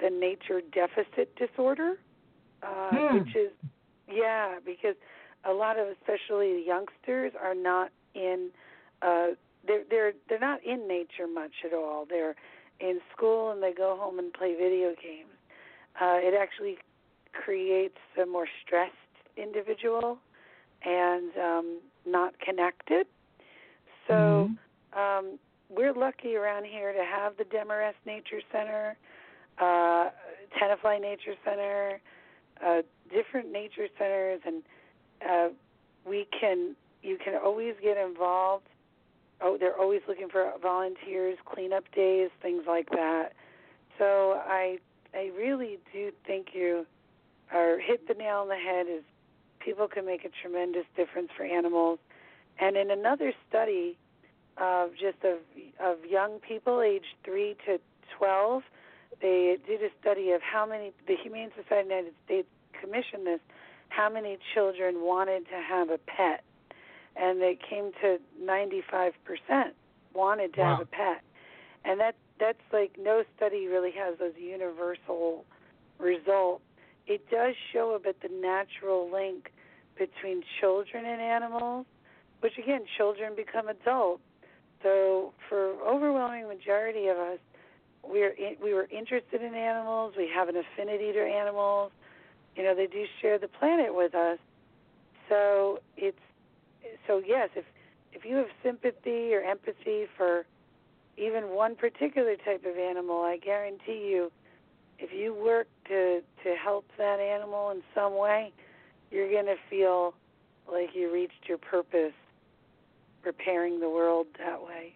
the 0.00 0.10
nature 0.10 0.60
deficit 0.60 1.36
disorder, 1.36 1.94
uh, 2.62 2.90
Hmm. 2.92 3.14
which 3.14 3.36
is 3.36 3.50
yeah, 4.12 4.58
because 4.64 4.96
a 5.44 5.52
lot 5.52 5.78
of 5.78 5.86
especially 5.88 6.54
the 6.54 6.64
youngsters 6.66 7.32
are 7.40 7.54
not 7.54 7.90
in 8.14 8.50
uh, 9.02 9.28
they're 9.66 9.84
they're 9.88 10.12
they're 10.28 10.40
not 10.40 10.64
in 10.64 10.88
nature 10.88 11.26
much 11.32 11.64
at 11.64 11.72
all. 11.72 12.06
They're 12.08 12.34
in 12.80 13.00
school 13.14 13.50
and 13.50 13.62
they 13.62 13.72
go 13.72 13.96
home 13.98 14.18
and 14.18 14.32
play 14.32 14.54
video 14.54 14.94
games. 15.02 15.30
Uh, 16.00 16.16
it 16.18 16.34
actually 16.34 16.78
creates 17.32 17.98
a 18.20 18.26
more 18.26 18.46
stressed 18.64 18.94
individual 19.36 20.18
and 20.84 21.30
um, 21.36 21.80
not 22.06 22.38
connected. 22.40 23.06
So 24.08 24.50
um, 24.98 25.38
we're 25.68 25.92
lucky 25.92 26.34
around 26.36 26.66
here 26.66 26.92
to 26.92 27.04
have 27.04 27.36
the 27.36 27.44
Demarest 27.44 27.96
Nature 28.06 28.40
Center, 28.50 28.96
uh, 29.58 30.10
Tenafly 30.58 31.00
Nature 31.00 31.34
Center, 31.44 32.00
uh, 32.64 32.82
different 33.12 33.52
nature 33.52 33.88
centers, 33.98 34.40
and 34.44 34.62
uh, 35.28 35.48
we 36.06 36.26
can 36.38 36.74
you 37.02 37.16
can 37.22 37.34
always 37.34 37.74
get 37.82 37.96
involved. 37.96 38.66
Oh, 39.40 39.56
they're 39.58 39.78
always 39.78 40.02
looking 40.06 40.28
for 40.28 40.52
volunteers, 40.60 41.38
cleanup 41.46 41.84
days, 41.94 42.28
things 42.42 42.64
like 42.66 42.90
that. 42.90 43.32
So 43.98 44.40
I 44.46 44.78
I 45.14 45.30
really 45.36 45.78
do 45.92 46.10
think 46.26 46.48
you 46.52 46.86
are 47.52 47.78
hit 47.78 48.06
the 48.08 48.14
nail 48.14 48.38
on 48.38 48.48
the 48.48 48.56
head. 48.56 48.86
Is 48.88 49.02
people 49.58 49.88
can 49.88 50.06
make 50.06 50.24
a 50.24 50.30
tremendous 50.42 50.84
difference 50.96 51.30
for 51.36 51.44
animals. 51.44 51.98
And 52.58 52.76
in 52.76 52.90
another 52.90 53.32
study 53.48 53.96
of 54.58 54.90
just 54.92 55.24
of 55.24 55.38
of 55.78 56.04
young 56.04 56.38
people 56.40 56.82
aged 56.82 57.14
three 57.24 57.56
to 57.66 57.78
twelve, 58.18 58.62
they 59.22 59.56
did 59.66 59.82
a 59.82 59.88
study 60.00 60.32
of 60.32 60.42
how 60.42 60.66
many 60.66 60.92
the 61.06 61.16
Humane 61.22 61.50
Society 61.56 61.82
of 61.82 61.88
the 61.88 61.94
United 61.94 62.14
States 62.24 62.48
commissioned 62.80 63.26
this, 63.26 63.40
how 63.88 64.08
many 64.08 64.38
children 64.54 65.02
wanted 65.02 65.46
to 65.48 65.56
have 65.56 65.90
a 65.90 65.98
pet, 65.98 66.42
and 67.16 67.40
they 67.40 67.56
came 67.68 67.92
to 68.02 68.18
ninety 68.40 68.82
five 68.90 69.12
percent 69.24 69.74
wanted 70.12 70.52
to 70.54 70.64
have 70.64 70.80
a 70.80 70.86
pet, 70.86 71.22
and 71.84 72.00
that 72.00 72.16
that's 72.38 72.58
like 72.72 72.92
no 72.98 73.22
study 73.36 73.66
really 73.68 73.92
has 73.92 74.18
those 74.18 74.32
universal 74.36 75.44
results. 75.98 76.62
It 77.10 77.28
does 77.28 77.56
show 77.72 77.96
a 77.96 77.98
bit 77.98 78.22
the 78.22 78.28
natural 78.28 79.10
link 79.10 79.50
between 79.98 80.44
children 80.60 81.04
and 81.04 81.20
animals, 81.20 81.84
which 82.38 82.52
again, 82.56 82.82
children 82.96 83.32
become 83.34 83.66
adults. 83.66 84.22
So 84.84 85.32
for 85.48 85.72
overwhelming 85.84 86.46
majority 86.46 87.08
of 87.08 87.16
us, 87.16 87.40
we're 88.04 88.30
in, 88.30 88.54
we 88.62 88.72
were 88.72 88.86
interested 88.92 89.42
in 89.42 89.54
animals. 89.54 90.14
We 90.16 90.30
have 90.32 90.48
an 90.48 90.54
affinity 90.56 91.10
to 91.12 91.20
animals. 91.20 91.90
You 92.54 92.62
know, 92.62 92.76
they 92.76 92.86
do 92.86 93.04
share 93.20 93.40
the 93.40 93.48
planet 93.48 93.92
with 93.92 94.14
us. 94.14 94.38
So 95.28 95.80
it's 95.96 96.16
so 97.08 97.20
yes, 97.26 97.48
if 97.56 97.64
if 98.12 98.24
you 98.24 98.36
have 98.36 98.50
sympathy 98.62 99.34
or 99.34 99.40
empathy 99.40 100.06
for 100.16 100.46
even 101.16 101.48
one 101.48 101.74
particular 101.74 102.36
type 102.36 102.64
of 102.64 102.78
animal, 102.78 103.22
I 103.22 103.36
guarantee 103.36 104.08
you, 104.12 104.30
if 105.00 105.10
you 105.12 105.34
work 105.34 105.66
to 105.88 106.20
to 106.44 106.54
help 106.62 106.86
that 106.98 107.18
animal 107.20 107.70
in 107.70 107.82
some 107.94 108.16
way, 108.16 108.52
you're 109.10 109.30
going 109.30 109.46
to 109.46 109.56
feel 109.68 110.14
like 110.70 110.90
you 110.94 111.12
reached 111.12 111.48
your 111.48 111.58
purpose, 111.58 112.12
repairing 113.24 113.80
the 113.80 113.88
world 113.88 114.26
that 114.38 114.60
way. 114.60 114.94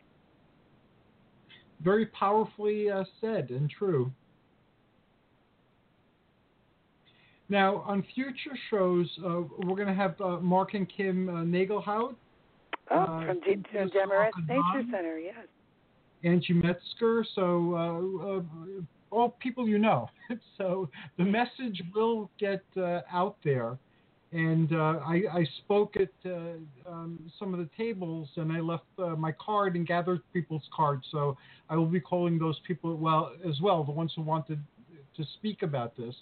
Very 1.83 2.07
powerfully 2.07 2.91
uh, 2.91 3.05
said 3.21 3.51
and 3.51 3.69
true. 3.71 4.11
Now, 7.51 7.85
on 7.87 8.03
future 8.15 8.57
shows, 8.71 9.07
uh, 9.19 9.43
we're 9.65 9.77
going 9.77 9.89
to 9.89 9.95
have 9.95 10.19
uh, 10.21 10.39
Mark 10.41 10.73
and 10.73 10.89
Kim 10.89 11.29
uh, 11.29 11.33
Nagelhout, 11.43 12.15
Oh, 12.91 12.97
Uh, 12.97 13.27
from 13.27 13.41
D- 13.41 13.45
Kim 13.55 13.65
from 13.73 13.89
Demarest 13.91 14.33
Nature 14.49 14.87
Center, 14.91 15.19
yes. 15.19 15.47
Angie 16.23 16.55
Metler, 16.55 17.25
so 17.35 17.75
uh, 17.75 18.39
uh, 18.39 18.83
all 19.15 19.31
people 19.31 19.69
you 19.69 19.79
know. 19.79 20.09
so 20.59 20.89
the 21.19 21.25
message 21.25 21.83
will 21.95 22.31
get 22.39 22.63
uh, 22.77 23.01
out 23.13 23.37
there. 23.45 23.79
And 24.33 24.73
uh, 24.73 24.99
I, 25.07 25.23
I 25.33 25.47
spoke 25.59 25.95
at 25.97 26.09
uh, 26.29 26.91
um, 26.91 27.21
some 27.39 27.55
of 27.55 27.61
the 27.61 27.69
tables, 27.77 28.29
and 28.35 28.51
I 28.53 28.59
left 28.59 28.83
uh, 28.99 29.11
my 29.11 29.31
card 29.33 29.77
and 29.77 29.87
gathered 29.87 30.23
people's 30.33 30.69
cards. 30.75 31.07
So 31.13 31.37
I 31.71 31.77
will 31.77 31.87
be 31.87 32.01
calling 32.01 32.37
those 32.37 32.59
people 32.67 32.97
well 32.97 33.31
as 33.49 33.61
well, 33.61 33.85
the 33.85 33.93
ones 33.93 34.13
who 34.17 34.23
wanted 34.23 34.59
to 35.17 35.25
speak 35.39 35.63
about 35.63 35.97
this. 35.97 36.17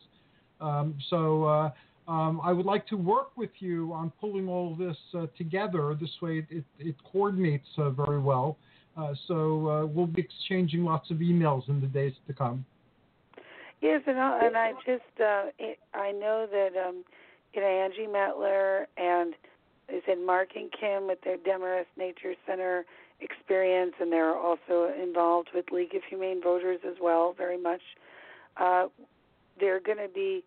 Um, 0.61 0.95
so 1.09 1.45
uh, 1.45 1.71
um, 2.07 2.43
I 2.45 2.53
would 2.53 2.67
like 2.67 2.87
to 2.89 2.97
work 2.97 3.31
with 3.35 3.51
you 3.61 3.95
on 3.95 4.13
pulling 4.21 4.47
all 4.47 4.75
this 4.75 4.97
uh, 5.15 5.27
together. 5.39 5.97
This 5.99 6.11
way, 6.21 6.47
it, 6.51 6.65
it 6.79 6.97
coordinates 7.11 7.69
very 7.79 8.21
well. 8.21 8.59
Uh, 8.97 9.15
so 9.27 9.69
uh, 9.69 9.87
we'll 9.87 10.07
be 10.07 10.21
exchanging 10.21 10.85
lots 10.85 11.11
of 11.11 11.19
emails 11.19 11.69
in 11.69 11.81
the 11.81 11.87
days 11.87 12.13
to 12.27 12.35
come. 12.35 12.65
Yes, 13.83 14.03
and 14.07 14.19
I, 14.19 14.47
and 14.47 14.57
I 14.57 14.73
just 14.87 15.21
uh, 15.21 15.51
it, 15.59 15.81
I 15.93 16.13
know 16.13 16.47
that 16.51 16.71
um, 16.81 17.05
you 17.53 17.61
know 17.61 17.67
Angie 17.67 18.07
Metler 18.07 18.87
and 18.97 19.35
they 19.89 20.01
said 20.07 20.19
Mark 20.25 20.51
and 20.55 20.71
Kim 20.73 21.09
with 21.09 21.21
their 21.23 21.37
Demarest 21.37 21.89
Nature 21.99 22.35
Center 22.47 22.87
experience, 23.21 23.95
and 24.01 24.13
they're 24.13 24.37
also 24.37 24.93
involved 25.01 25.49
with 25.53 25.73
League 25.73 25.97
of 25.97 26.03
Humane 26.09 26.41
Voters 26.41 26.79
as 26.87 26.95
well, 27.03 27.35
very 27.37 27.61
much. 27.61 27.81
Uh, 28.57 28.87
they're 29.59 29.81
going 29.81 29.99
to 29.99 30.09
be 30.09 30.45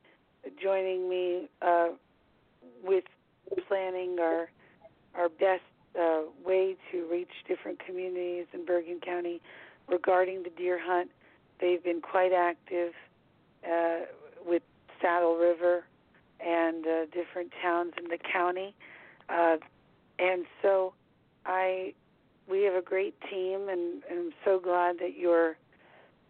joining 0.61 1.09
me 1.09 1.49
uh, 1.61 1.89
with 2.83 3.03
planning 3.67 4.17
our 4.19 4.49
our 5.13 5.27
best 5.27 5.61
uh, 5.99 6.21
way 6.45 6.77
to 6.91 7.05
reach 7.11 7.31
different 7.49 7.85
communities 7.85 8.45
in 8.53 8.65
Bergen 8.65 9.01
County 9.05 9.41
regarding 9.89 10.43
the 10.43 10.49
deer 10.51 10.79
hunt. 10.81 11.11
They've 11.59 11.83
been 11.83 12.01
quite 12.01 12.31
active 12.31 12.93
uh, 13.69 13.99
with 14.45 14.63
Saddle 15.01 15.35
River 15.37 15.85
and 16.39 16.85
uh, 16.85 17.05
different 17.13 17.51
towns 17.61 17.93
in 17.97 18.09
the 18.09 18.17
county, 18.17 18.75
uh, 19.29 19.57
and 20.19 20.45
so 20.61 20.93
I 21.45 21.93
we 22.47 22.63
have 22.63 22.75
a 22.75 22.81
great 22.81 23.15
team, 23.29 23.67
and, 23.69 24.03
and 24.09 24.19
I'm 24.19 24.33
so 24.43 24.59
glad 24.59 24.99
that 24.99 25.17
you're 25.17 25.57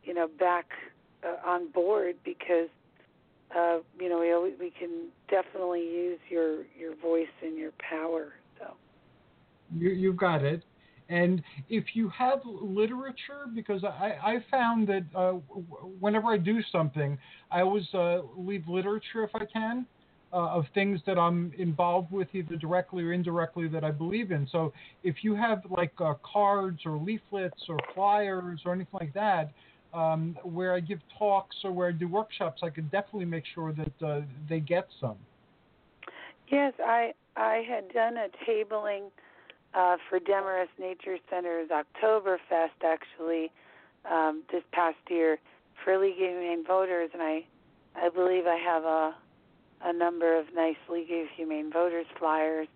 you 0.03 0.13
know 0.13 0.27
back 0.39 0.69
uh, 1.23 1.47
on 1.47 1.69
board 1.69 2.15
because 2.23 2.69
uh, 3.55 3.79
you 3.99 4.09
know 4.09 4.19
we 4.19 4.31
always, 4.31 4.53
we 4.59 4.71
can 4.71 5.07
definitely 5.29 5.81
use 5.81 6.19
your 6.29 6.63
your 6.77 6.95
voice 6.95 7.27
and 7.43 7.57
your 7.57 7.71
power. 7.77 8.33
So 8.59 8.73
you 9.75 9.89
you've 9.89 10.17
got 10.17 10.43
it. 10.43 10.63
And 11.09 11.43
if 11.69 11.95
you 11.95 12.09
have 12.09 12.39
literature, 12.45 13.45
because 13.53 13.83
I, 13.83 14.17
I 14.23 14.45
found 14.49 14.87
that 14.87 15.03
uh, 15.15 15.33
whenever 15.99 16.27
I 16.27 16.37
do 16.37 16.61
something, 16.71 17.17
I 17.51 17.61
always 17.61 17.85
uh, 17.93 18.21
leave 18.35 18.67
literature 18.67 19.23
if 19.23 19.31
I 19.35 19.45
can. 19.45 19.85
Uh, 20.33 20.49
of 20.49 20.65
things 20.73 20.99
that 21.05 21.17
I'm 21.17 21.53
involved 21.57 22.11
with, 22.11 22.27
either 22.33 22.57
directly 22.57 23.03
or 23.05 23.13
indirectly, 23.13 23.69
that 23.69 23.85
I 23.85 23.91
believe 23.91 24.31
in. 24.31 24.45
So 24.51 24.73
if 25.01 25.23
you 25.23 25.33
have 25.33 25.61
like 25.69 25.93
uh, 26.01 26.15
cards 26.29 26.79
or 26.85 26.97
leaflets 26.97 27.61
or 27.69 27.77
flyers 27.93 28.59
or 28.65 28.73
anything 28.73 28.99
like 28.99 29.13
that, 29.13 29.51
um, 29.93 30.37
where 30.43 30.73
I 30.73 30.81
give 30.81 30.99
talks 31.17 31.55
or 31.63 31.71
where 31.71 31.87
I 31.87 31.93
do 31.93 32.09
workshops, 32.09 32.63
I 32.63 32.69
can 32.69 32.85
definitely 32.89 33.25
make 33.25 33.45
sure 33.53 33.73
that 33.73 34.05
uh, 34.05 34.21
they 34.49 34.59
get 34.59 34.89
some. 34.99 35.15
Yes, 36.49 36.73
I 36.83 37.13
I 37.37 37.63
had 37.67 37.93
done 37.93 38.17
a 38.17 38.27
tabling 38.49 39.11
uh, 39.75 39.97
for 40.09 40.19
Demarest 40.19 40.69
Nature 40.79 41.17
Center's 41.29 41.69
Oktoberfest 41.69 42.83
actually 42.83 43.51
um, 44.09 44.43
this 44.51 44.63
past 44.71 44.97
year 45.09 45.37
for 45.83 45.97
League 45.97 46.13
of 46.13 46.17
Humane 46.17 46.63
Voters, 46.65 47.09
and 47.13 47.21
I 47.21 47.45
I 47.95 48.09
believe 48.09 48.45
I 48.47 48.57
have 48.57 48.83
a 48.83 49.15
a 49.83 49.93
number 49.93 50.37
of 50.37 50.45
nice 50.55 50.77
League 50.89 51.11
of 51.11 51.27
Humane 51.35 51.71
Voters 51.71 52.05
flyers. 52.17 52.67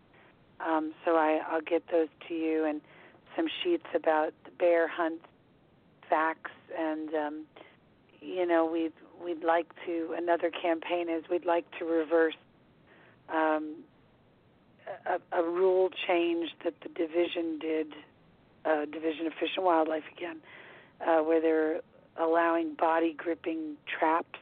Um, 0.60 0.94
so 1.06 1.16
I, 1.16 1.40
I'll 1.50 1.62
get 1.62 1.84
those 1.90 2.10
to 2.28 2.34
you 2.34 2.66
and 2.66 2.82
some 3.36 3.48
sheets 3.64 3.86
about 3.96 4.34
the 4.44 4.52
bear 4.52 4.88
hunt 4.88 5.22
facts 6.10 6.52
and 6.78 7.14
um, 7.14 7.46
you 8.20 8.46
know 8.46 8.66
we'd 8.66 8.92
we'd 9.24 9.44
like 9.44 9.68
to 9.86 10.14
another 10.18 10.52
campaign 10.52 11.08
is 11.10 11.24
we'd 11.30 11.46
like 11.46 11.66
to 11.78 11.86
reverse 11.86 12.36
um, 13.34 13.76
a, 15.06 15.40
a 15.40 15.44
rule 15.44 15.90
change 16.08 16.50
that 16.64 16.74
the 16.82 16.90
division 16.90 17.60
did, 17.60 17.88
uh, 18.66 18.86
Division 18.86 19.28
of 19.28 19.34
Fish 19.40 19.52
and 19.56 19.66
Wildlife 19.66 20.04
again, 20.16 20.38
uh, 21.06 21.20
where 21.20 21.42
they're 21.42 21.82
allowing 22.18 22.74
body 22.76 23.14
gripping 23.18 23.76
traps 23.88 24.40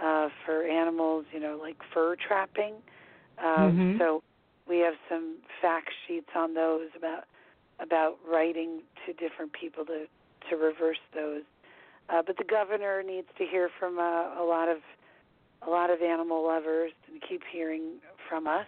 uh, 0.00 0.28
for 0.44 0.64
animals, 0.64 1.24
you 1.32 1.40
know, 1.40 1.58
like 1.60 1.76
fur 1.92 2.16
trapping. 2.16 2.74
Um, 3.38 3.46
mm-hmm. 3.46 3.98
So 3.98 4.22
we 4.68 4.78
have 4.78 4.94
some 5.08 5.36
fact 5.60 5.90
sheets 6.06 6.30
on 6.34 6.54
those 6.54 6.88
about 6.96 7.24
about 7.80 8.18
writing 8.30 8.82
to 9.06 9.12
different 9.14 9.52
people 9.52 9.84
to 9.86 10.06
to 10.48 10.56
reverse 10.56 11.00
those. 11.14 11.42
Uh, 12.08 12.22
but 12.26 12.36
the 12.36 12.44
governor 12.44 13.02
needs 13.02 13.28
to 13.38 13.46
hear 13.46 13.70
from 13.78 13.98
uh, 13.98 14.40
a 14.40 14.44
lot 14.44 14.68
of 14.68 14.78
a 15.66 15.70
lot 15.70 15.90
of 15.90 16.02
animal 16.02 16.44
lovers 16.44 16.92
and 17.10 17.22
keep 17.26 17.42
hearing 17.50 17.98
from 18.28 18.46
us 18.46 18.66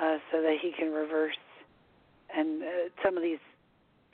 uh, 0.00 0.18
so 0.30 0.42
that 0.42 0.56
he 0.60 0.72
can 0.72 0.92
reverse 0.92 1.36
and 2.34 2.62
uh, 2.62 2.66
some 3.04 3.16
of 3.16 3.22
these 3.22 3.38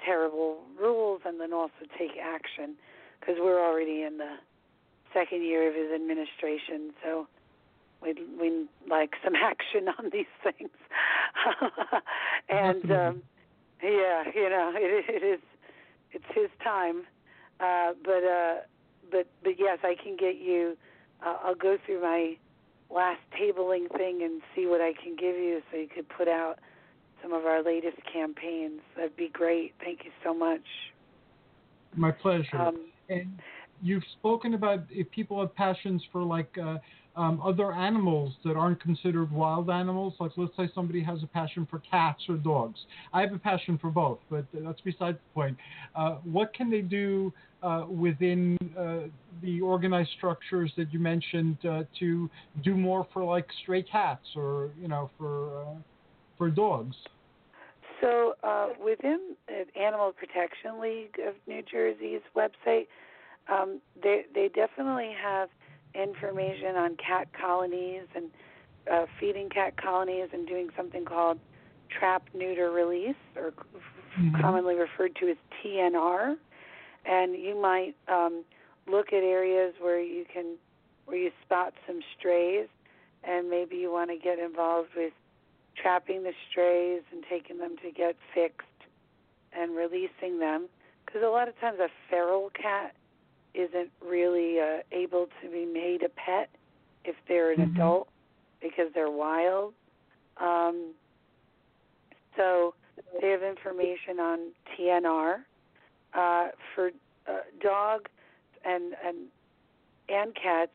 terrible 0.05 0.59
rules 0.81 1.21
and 1.25 1.41
then 1.41 1.53
also 1.53 1.87
take 1.99 2.13
action 2.23 2.75
because 3.21 3.37
we're 3.41 3.65
already 3.65 4.03
in 4.03 4.19
the 4.19 4.37
second 5.13 5.43
year 5.43 5.69
of 5.69 5.75
his 5.75 5.91
administration 5.93 6.93
so 7.03 7.27
we'd 8.03 8.19
we 8.41 8.67
like 8.89 9.15
some 9.25 9.35
action 9.43 9.89
on 9.99 10.11
these 10.13 10.33
things. 10.43 10.71
And 12.51 12.91
um 12.91 13.23
yeah 13.83 14.25
you 14.35 14.49
know 14.49 14.73
it 14.77 15.05
it 15.09 15.23
is 15.23 15.41
it's 16.13 16.25
his 16.35 16.51
time. 16.63 17.03
Uh 17.61 17.93
but 18.05 18.25
uh 18.25 18.55
but 19.11 19.27
but 19.43 19.59
yes 19.59 19.79
i 19.83 19.95
can 20.03 20.17
get 20.17 20.37
you 20.37 20.77
uh, 21.25 21.37
i'll 21.45 21.55
go 21.55 21.77
through 21.85 22.03
my 22.03 22.37
last 22.91 23.21
tabling 23.39 23.89
thing 23.97 24.23
and 24.23 24.41
see 24.55 24.67
what 24.67 24.81
I 24.81 24.93
can 24.93 25.15
give 25.17 25.37
you 25.37 25.61
so 25.71 25.79
you 25.79 25.89
could 25.89 26.09
put 26.09 26.29
out 26.29 26.59
some 27.23 27.33
of 27.33 27.45
our 27.45 27.63
latest 27.63 27.99
campaigns. 28.11 28.81
That'd 28.97 29.17
be 29.17 29.29
great. 29.29 29.75
Thank 29.81 30.05
you 30.05 30.11
so 30.25 30.33
much. 30.33 30.63
My 31.95 32.11
pleasure. 32.11 32.57
Um, 32.57 32.87
and 33.09 33.39
you've 33.83 34.05
spoken 34.19 34.55
about 34.55 34.81
if 34.91 35.11
people 35.11 35.41
have 35.41 35.55
passions 35.55 36.03
for 36.13 36.23
like 36.23 36.57
uh, 36.59 36.79
um, 37.19 37.43
other 37.45 37.73
animals 37.73 38.33
that 38.45 38.57
aren't 38.57 38.81
considered 38.81 39.31
wild 39.33 39.69
animals. 39.69 40.15
Like 40.21 40.31
let's 40.37 40.57
say 40.57 40.71
somebody 40.75 41.03
has 41.03 41.23
a 41.25 41.27
passion 41.27 41.67
for 41.69 41.81
cats 41.81 42.23
or 42.29 42.37
dogs. 42.37 42.79
I 43.13 43.21
have 43.23 43.33
a 43.33 43.39
passion 43.39 43.77
for 43.77 43.91
both, 43.91 44.21
but 44.31 44.47
that's 44.55 44.81
besides 44.83 45.19
the 45.19 45.35
point. 45.35 45.57
Uh, 45.97 46.17
what 46.23 46.55
can 46.55 46.71
they 46.71 46.81
do 46.81 47.33
uh, 47.63 47.87
within 47.89 48.57
uh, 48.79 49.09
the 49.43 49.61
organized 49.61 50.11
structures 50.17 50.73
that 50.77 50.93
you 50.93 51.01
mentioned 51.01 51.59
uh, 51.69 51.83
to 51.99 52.31
do 52.63 52.77
more 52.77 53.05
for 53.13 53.25
like 53.25 53.47
stray 53.63 53.83
cats 53.83 54.27
or 54.37 54.71
you 54.81 54.87
know 54.87 55.11
for 55.19 55.63
uh, 55.63 55.75
for 56.39 56.51
dogs? 56.51 56.95
So 58.01 58.35
uh, 58.45 58.69
within 58.83 59.35
Animal 59.75 60.13
Protection 60.13 60.81
League 60.81 61.17
of 61.27 61.35
New 61.49 61.63
Jersey's 61.69 62.23
website, 62.37 62.87
um, 63.53 63.81
they 64.01 64.23
they 64.33 64.49
definitely 64.55 65.13
have 65.21 65.49
information 65.95 66.77
on 66.77 66.97
cat 66.97 67.29
colonies 67.39 68.03
and 68.15 68.31
uh, 68.91 69.07
feeding 69.21 69.49
cat 69.49 69.77
colonies 69.77 70.29
and 70.33 70.47
doing 70.47 70.69
something 70.77 71.05
called 71.05 71.39
trap 71.91 72.23
neuter 72.35 72.71
release, 72.71 73.17
or 73.37 73.53
mm-hmm. 73.53 74.41
commonly 74.41 74.75
referred 74.75 75.15
to 75.17 75.29
as 75.29 75.37
TNR. 75.65 76.37
And 77.07 77.35
you 77.35 77.61
might 77.61 77.95
um, 78.09 78.45
look 78.87 79.09
at 79.09 79.23
areas 79.23 79.75
where 79.81 80.01
you 80.01 80.25
can 80.33 80.57
where 81.07 81.17
you 81.17 81.31
spot 81.43 81.73
some 81.87 82.01
strays, 82.19 82.69
and 83.25 83.49
maybe 83.49 83.77
you 83.77 83.91
want 83.91 84.11
to 84.11 84.17
get 84.17 84.39
involved 84.39 84.91
with 84.95 85.13
trapping 85.75 86.23
the 86.23 86.33
strays 86.51 87.03
and 87.13 87.25
taking 87.31 87.59
them 87.59 87.77
to 87.83 87.91
get 87.91 88.17
fixed 88.35 88.67
and 89.59 89.75
releasing 89.75 90.39
them. 90.39 90.69
Because 91.07 91.23
a 91.25 91.31
lot 91.31 91.49
of 91.49 91.59
times 91.61 91.79
a 91.81 91.89
feral 92.11 92.51
cat 92.51 92.95
isn't 93.55 93.91
really 94.05 94.61
uh, 94.61 94.83
able 94.93 95.29
to 95.43 95.51
be 95.51 95.65
made 95.65 96.03
a 96.03 96.09
pet 96.09 96.51
if 97.05 97.17
they're 97.27 97.53
an 97.53 97.59
mm-hmm. 97.59 97.77
adult 97.77 98.09
because 98.61 98.87
they're 98.95 99.11
wild. 99.11 99.73
Um, 100.41 100.93
so 102.37 102.75
they 103.21 103.29
have 103.29 103.43
information 103.43 104.21
on 104.21 104.39
TNR 104.77 105.37
uh, 106.15 106.49
for 106.75 106.91
uh, 107.29 107.33
dogs 107.61 108.11
and 108.65 108.95
and 109.05 109.17
and 110.09 110.35
cats. 110.35 110.71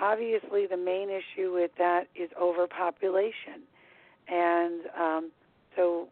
Obviously, 0.00 0.66
the 0.66 0.76
main 0.76 1.08
issue 1.10 1.52
with 1.52 1.70
that 1.78 2.08
is 2.14 2.30
overpopulation, 2.40 3.62
and 4.28 4.80
um, 4.98 5.30
so 5.76 6.08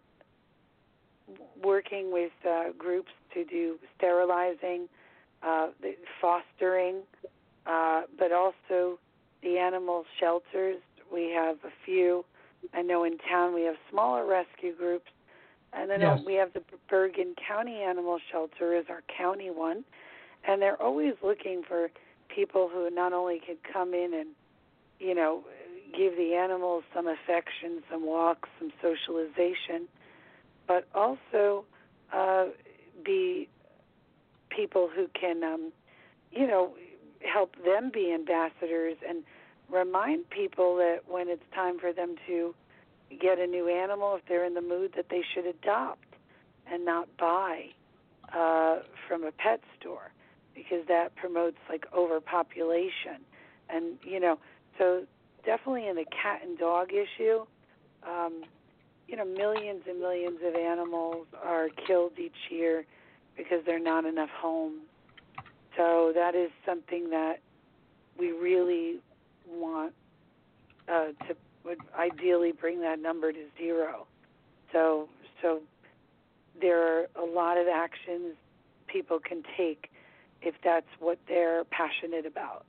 working 1.63 2.13
with 2.13 2.33
uh, 2.49 2.73
groups 2.77 3.11
to 3.35 3.45
do 3.45 3.79
sterilizing 3.97 4.89
uh, 5.43 5.69
the 5.81 5.95
fostering, 6.21 6.97
uh, 7.67 8.03
but 8.19 8.33
also 8.33 8.99
the 9.43 9.59
animal 9.59 10.05
shelters. 10.19 10.79
We 11.13 11.31
have 11.31 11.57
a 11.65 11.73
few. 11.85 12.25
I 12.75 12.83
know 12.83 13.05
in 13.05 13.19
town 13.19 13.55
we 13.55 13.63
have 13.63 13.77
smaller 13.91 14.27
rescue 14.27 14.75
groups, 14.77 15.11
and 15.73 15.91
then 15.91 16.01
yes. 16.01 16.21
we 16.27 16.35
have 16.35 16.53
the 16.53 16.63
Bergen 16.89 17.35
County 17.47 17.77
Animal 17.83 18.19
Shelter 18.31 18.77
is 18.77 18.85
our 18.89 19.03
county 19.17 19.51
one, 19.51 19.85
and 20.47 20.61
they're 20.61 20.81
always 20.81 21.15
looking 21.23 21.63
for 21.67 21.91
people 22.29 22.69
who 22.73 22.91
not 22.91 23.13
only 23.13 23.41
can 23.45 23.57
come 23.73 23.95
in 23.95 24.13
and, 24.15 24.29
you 24.99 25.15
know, 25.15 25.43
give 25.97 26.17
the 26.17 26.35
animals 26.35 26.85
some 26.95 27.07
affection, 27.09 27.83
some 27.91 28.07
walks, 28.07 28.49
some 28.59 28.73
socialization, 28.81 29.89
but 30.69 30.87
also 30.95 31.65
uh, 32.13 32.47
people 34.71 34.89
who 34.95 35.09
can, 35.19 35.43
um, 35.43 35.73
you 36.31 36.47
know, 36.47 36.75
help 37.21 37.55
them 37.65 37.91
be 37.93 38.13
ambassadors 38.15 38.97
and 39.07 39.25
remind 39.69 40.29
people 40.31 40.77
that 40.77 41.01
when 41.09 41.29
it's 41.29 41.43
time 41.55 41.79
for 41.79 41.93
them 41.93 42.15
to 42.27 42.55
get 43.21 43.39
a 43.39 43.47
new 43.47 43.69
animal, 43.69 44.15
if 44.15 44.23
they're 44.29 44.45
in 44.45 44.55
the 44.55 44.61
mood, 44.61 44.93
that 44.95 45.07
they 45.11 45.23
should 45.35 45.45
adopt 45.45 46.07
and 46.71 46.85
not 46.85 47.09
buy 47.19 47.67
uh, 48.33 48.79
from 49.09 49.25
a 49.25 49.33
pet 49.33 49.61
store 49.79 50.13
because 50.55 50.87
that 50.87 51.15
promotes 51.17 51.59
like 51.69 51.87
overpopulation. 51.93 53.19
And, 53.69 53.99
you 54.03 54.21
know, 54.21 54.39
so 54.79 55.05
definitely 55.45 55.89
in 55.89 55.97
the 55.97 56.05
cat 56.05 56.43
and 56.45 56.57
dog 56.57 56.91
issue, 56.93 57.45
um, 58.07 58.45
you 59.09 59.17
know, 59.17 59.25
millions 59.25 59.83
and 59.89 59.99
millions 59.99 60.39
of 60.45 60.55
animals 60.55 61.27
are 61.43 61.69
killed 61.87 62.13
each 62.19 62.51
year 62.51 62.85
because 63.37 63.65
there 63.67 63.77
are 63.77 63.81
not 63.81 64.05
enough 64.05 64.31
homes. 64.31 64.83
So 65.77 66.13
that 66.15 66.35
is 66.35 66.51
something 66.67 67.11
that 67.11 67.41
we 68.19 68.33
really 68.33 68.97
want 69.49 69.93
uh, 70.89 71.07
to 71.29 71.37
would 71.65 71.79
ideally 71.99 72.53
bring 72.53 72.81
that 72.81 72.99
number 72.99 73.33
to 73.33 73.45
zero. 73.59 74.07
So 74.73 75.09
so 75.43 75.61
there 76.61 76.83
are 76.83 77.07
a 77.17 77.25
lot 77.25 77.59
of 77.59 77.67
actions 77.69 78.35
people 78.87 79.19
can 79.19 79.43
take 79.57 79.91
if 80.43 80.55
that's 80.65 80.87
what 80.99 81.19
they're 81.29 81.65
passionate 81.65 82.27
about. 82.27 82.65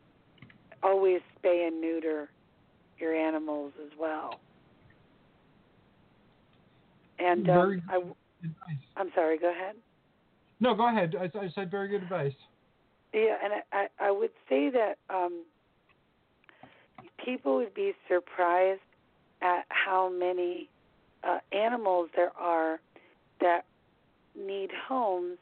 Always 0.83 1.21
spay 1.41 1.67
and 1.67 1.79
neuter 1.79 2.29
your 2.99 3.15
animals 3.15 3.73
as 3.83 3.91
well. 3.99 4.39
And 7.19 7.49
um, 7.49 7.81
I, 7.89 8.01
I'm 8.97 9.11
sorry. 9.15 9.37
Go 9.37 9.51
ahead. 9.51 9.75
No, 10.61 10.75
go 10.75 10.87
ahead. 10.87 11.15
I, 11.19 11.23
I 11.37 11.49
said 11.53 11.69
very 11.69 11.89
good 11.89 12.03
advice. 12.03 12.33
Yeah, 13.13 13.35
and 13.43 13.53
I, 13.73 13.87
I 13.99 14.11
would 14.11 14.29
say 14.47 14.69
that 14.69 14.99
um, 15.09 15.43
people 17.23 17.57
would 17.57 17.73
be 17.73 17.93
surprised 18.07 18.79
at 19.41 19.65
how 19.69 20.09
many 20.09 20.69
uh, 21.23 21.39
animals 21.51 22.09
there 22.15 22.31
are 22.39 22.79
that 23.41 23.65
need 24.37 24.69
homes 24.87 25.37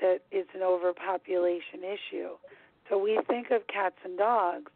that 0.00 0.20
it's 0.30 0.50
an 0.54 0.62
overpopulation 0.62 1.84
issue. 1.84 2.30
So 2.88 2.98
we 2.98 3.20
think 3.28 3.50
of 3.52 3.66
cats 3.68 3.96
and 4.04 4.18
dogs, 4.18 4.70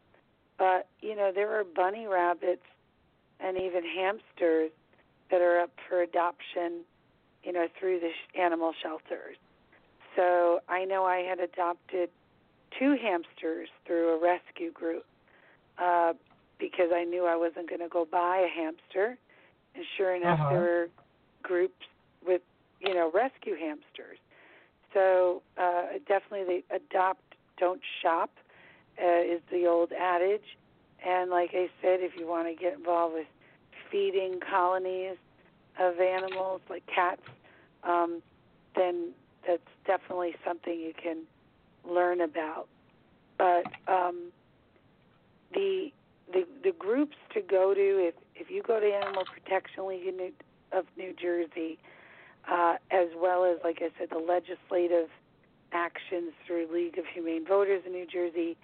but 0.57 0.87
you 1.01 1.15
know 1.15 1.31
there 1.35 1.59
are 1.59 1.63
bunny 1.65 2.07
rabbits 2.07 2.63
and 3.41 3.57
even 3.57 3.83
hamsters 3.83 4.71
that 5.29 5.41
are 5.41 5.59
up 5.59 5.71
for 5.89 6.01
adoption, 6.01 6.85
you 7.43 7.51
know, 7.51 7.67
through 7.77 7.99
the 7.99 8.09
sh- 8.09 8.39
animal 8.39 8.71
shelters. 8.81 9.35
So 10.15 10.59
I 10.69 10.85
know 10.85 11.05
I 11.05 11.17
had 11.17 11.39
adopted 11.39 12.09
two 12.77 12.95
hamsters 13.01 13.69
through 13.85 14.15
a 14.15 14.21
rescue 14.21 14.71
group 14.71 15.05
uh, 15.77 16.13
because 16.59 16.89
I 16.93 17.03
knew 17.03 17.25
I 17.25 17.35
wasn't 17.35 17.69
going 17.69 17.81
to 17.81 17.89
go 17.89 18.05
buy 18.05 18.37
a 18.37 18.47
hamster. 18.49 19.17
And 19.75 19.85
sure 19.97 20.15
enough, 20.15 20.39
Uh-huh. 20.39 20.49
there 20.49 20.61
were 20.61 20.87
groups 21.43 21.85
with, 22.25 22.41
you 22.79 22.93
know, 22.93 23.11
rescue 23.13 23.55
hamsters. 23.55 24.17
So 24.93 25.41
uh, 25.57 25.99
definitely, 26.07 26.63
the 26.69 26.75
adopt, 26.75 27.21
don't 27.57 27.81
shop 28.01 28.31
uh, 29.01 29.21
is 29.21 29.41
the 29.51 29.67
old 29.67 29.91
adage. 29.91 30.57
And 31.05 31.29
like 31.29 31.51
I 31.53 31.69
said, 31.81 31.99
if 32.01 32.17
you 32.17 32.27
want 32.27 32.47
to 32.47 32.55
get 32.55 32.73
involved 32.77 33.15
with 33.15 33.27
feeding 33.91 34.39
colonies 34.39 35.17
of 35.79 35.99
animals 35.99 36.61
like 36.69 36.83
cats, 36.87 37.21
um, 37.83 38.21
then 38.75 39.11
that's 39.47 39.61
definitely 39.85 40.35
something 40.45 40.79
you 40.79 40.93
can 41.01 41.19
learn 41.89 42.21
about. 42.21 42.67
But 43.37 43.65
um, 43.87 44.31
the 45.53 45.91
the 46.31 46.45
the 46.63 46.71
groups 46.71 47.15
to 47.33 47.41
go 47.41 47.73
to 47.73 48.07
if 48.07 48.15
if 48.35 48.49
you 48.49 48.63
go 48.63 48.79
to 48.79 48.85
Animal 48.85 49.23
Protection 49.25 49.87
League 49.87 50.33
of 50.71 50.85
New 50.97 51.13
Jersey, 51.13 51.77
uh, 52.49 52.75
as 52.91 53.07
well 53.17 53.45
as 53.45 53.57
like 53.63 53.81
I 53.81 53.89
said, 53.97 54.09
the 54.11 54.19
legislative 54.19 55.09
actions 55.71 56.31
through 56.45 56.67
League 56.71 56.97
of 56.97 57.05
Humane 57.13 57.45
Voters 57.45 57.83
in 57.85 57.91
New 57.91 58.07
Jersey, 58.07 58.57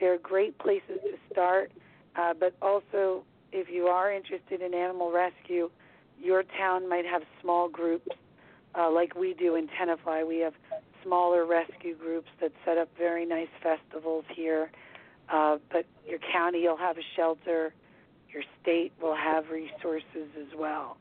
they're 0.00 0.18
great 0.18 0.58
places 0.58 0.98
to 1.02 1.18
start. 1.30 1.70
Uh, 2.16 2.32
but 2.38 2.54
also, 2.62 3.24
if 3.52 3.68
you 3.68 3.86
are 3.86 4.12
interested 4.12 4.62
in 4.62 4.72
animal 4.72 5.12
rescue, 5.12 5.70
your 6.20 6.42
town 6.42 6.88
might 6.88 7.04
have 7.04 7.22
small 7.40 7.68
groups, 7.68 8.08
uh, 8.78 8.90
like 8.90 9.14
we 9.14 9.34
do 9.34 9.54
in 9.54 9.68
Tenafly. 9.68 10.26
We 10.26 10.38
have 10.40 10.54
smaller 11.02 11.46
rescue 11.46 11.96
groups 11.96 12.28
that 12.40 12.52
set 12.64 12.78
up 12.78 12.88
very 12.98 13.26
nice 13.26 13.48
festivals 13.62 14.24
here. 14.34 14.70
Uh, 15.32 15.58
but 15.72 15.86
your 16.06 16.18
county 16.32 16.66
will 16.66 16.76
have 16.76 16.98
a 16.98 17.04
shelter, 17.16 17.72
your 18.32 18.42
state 18.60 18.92
will 19.00 19.16
have 19.16 19.48
resources 19.50 20.28
as 20.38 20.58
well. 20.58 20.96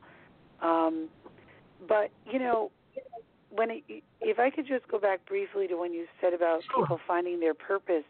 Um, 0.62 1.10
but 1.88 2.12
you 2.32 2.40
know, 2.40 2.72
when 3.50 3.70
it, 3.72 3.84
if 4.22 4.40
I 4.40 4.50
could 4.50 4.68
just 4.68 4.88
go 4.88 5.00
back 5.00 5.26
briefly 5.26 5.68
to 5.68 5.76
when 5.76 5.94
you 5.94 6.06
said 6.22 6.34
about 6.34 6.62
people 6.76 7.00
finding 7.08 7.40
their 7.40 7.54
purpose, 7.54 8.06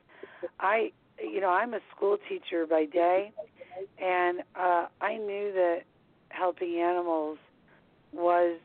I 0.59 0.91
you 1.19 1.41
know 1.41 1.49
I'm 1.49 1.73
a 1.73 1.79
school 1.95 2.17
teacher 2.29 2.67
by 2.67 2.85
day, 2.85 3.31
and 3.99 4.41
uh, 4.55 4.85
I 5.01 5.17
knew 5.17 5.51
that 5.53 5.79
helping 6.29 6.79
animals 6.79 7.39
was 8.11 8.59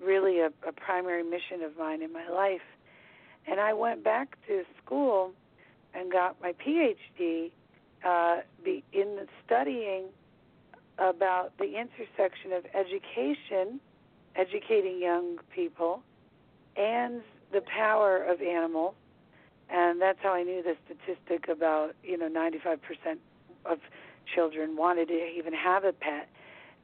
really 0.00 0.40
a, 0.40 0.50
a 0.66 0.72
primary 0.72 1.22
mission 1.22 1.62
of 1.62 1.76
mine 1.76 2.02
in 2.02 2.12
my 2.12 2.28
life, 2.28 2.62
and 3.46 3.60
I 3.60 3.72
went 3.72 4.04
back 4.04 4.36
to 4.46 4.64
school 4.84 5.32
and 5.94 6.12
got 6.12 6.36
my 6.40 6.52
PhD 6.52 7.50
uh, 8.04 8.40
in 8.64 9.16
the 9.16 9.26
studying 9.44 10.04
about 10.98 11.56
the 11.58 11.78
intersection 11.78 12.52
of 12.52 12.64
education, 12.74 13.80
educating 14.36 15.00
young 15.00 15.38
people, 15.54 16.02
and 16.76 17.22
the 17.52 17.62
power 17.62 18.22
of 18.22 18.40
animals. 18.40 18.94
And 19.70 20.00
that's 20.00 20.18
how 20.22 20.32
I 20.32 20.42
knew 20.42 20.62
the 20.62 20.76
statistic 20.86 21.48
about, 21.48 21.94
you 22.02 22.16
know, 22.16 22.28
95% 22.28 22.78
of 23.66 23.78
children 24.34 24.76
wanted 24.76 25.08
to 25.08 25.26
even 25.36 25.52
have 25.52 25.84
a 25.84 25.92
pet. 25.92 26.28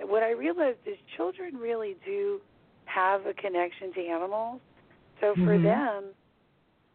What 0.01 0.23
I 0.23 0.31
realized 0.33 0.79
is 0.87 0.97
children 1.17 1.57
really 1.57 1.97
do 2.05 2.41
have 2.87 3.27
a 3.27 3.35
connection 3.35 3.93
to 3.95 4.07
animals. 4.07 4.61
So 5.21 5.35
for 5.45 5.59
Mhm. 5.59 5.63
them, 5.63 6.15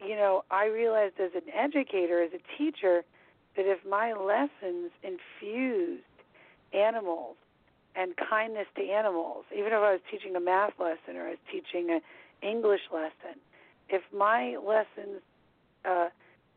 you 0.00 0.16
know, 0.16 0.44
I 0.50 0.66
realized 0.66 1.20
as 1.20 1.34
an 1.34 1.50
educator, 1.52 2.22
as 2.22 2.32
a 2.32 2.40
teacher, 2.56 3.04
that 3.56 3.66
if 3.66 3.84
my 3.84 4.12
lessons 4.12 4.92
infused 5.02 6.04
animals 6.72 7.36
and 7.94 8.16
kindness 8.16 8.66
to 8.76 8.88
animals, 8.88 9.44
even 9.52 9.72
if 9.72 9.78
I 9.78 9.92
was 9.92 10.00
teaching 10.10 10.36
a 10.36 10.40
math 10.40 10.78
lesson 10.78 11.16
or 11.16 11.26
I 11.26 11.30
was 11.30 11.38
teaching 11.50 11.90
an 11.90 12.00
English 12.42 12.82
lesson, 12.92 13.40
if 13.88 14.02
my 14.12 14.56
lessons 14.56 15.20
uh, 15.84 16.08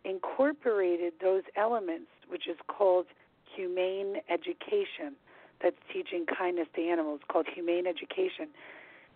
incorporated 0.06 1.14
those 1.22 1.44
elements, 1.56 2.12
which 2.28 2.48
is 2.48 2.58
called 2.68 3.08
humane 3.56 4.18
education, 4.30 5.16
that's 5.62 5.78
teaching 5.92 6.26
kindness 6.26 6.68
to 6.76 6.82
animals, 6.88 7.22
called 7.28 7.48
humane 7.54 7.88
education. 7.88 8.50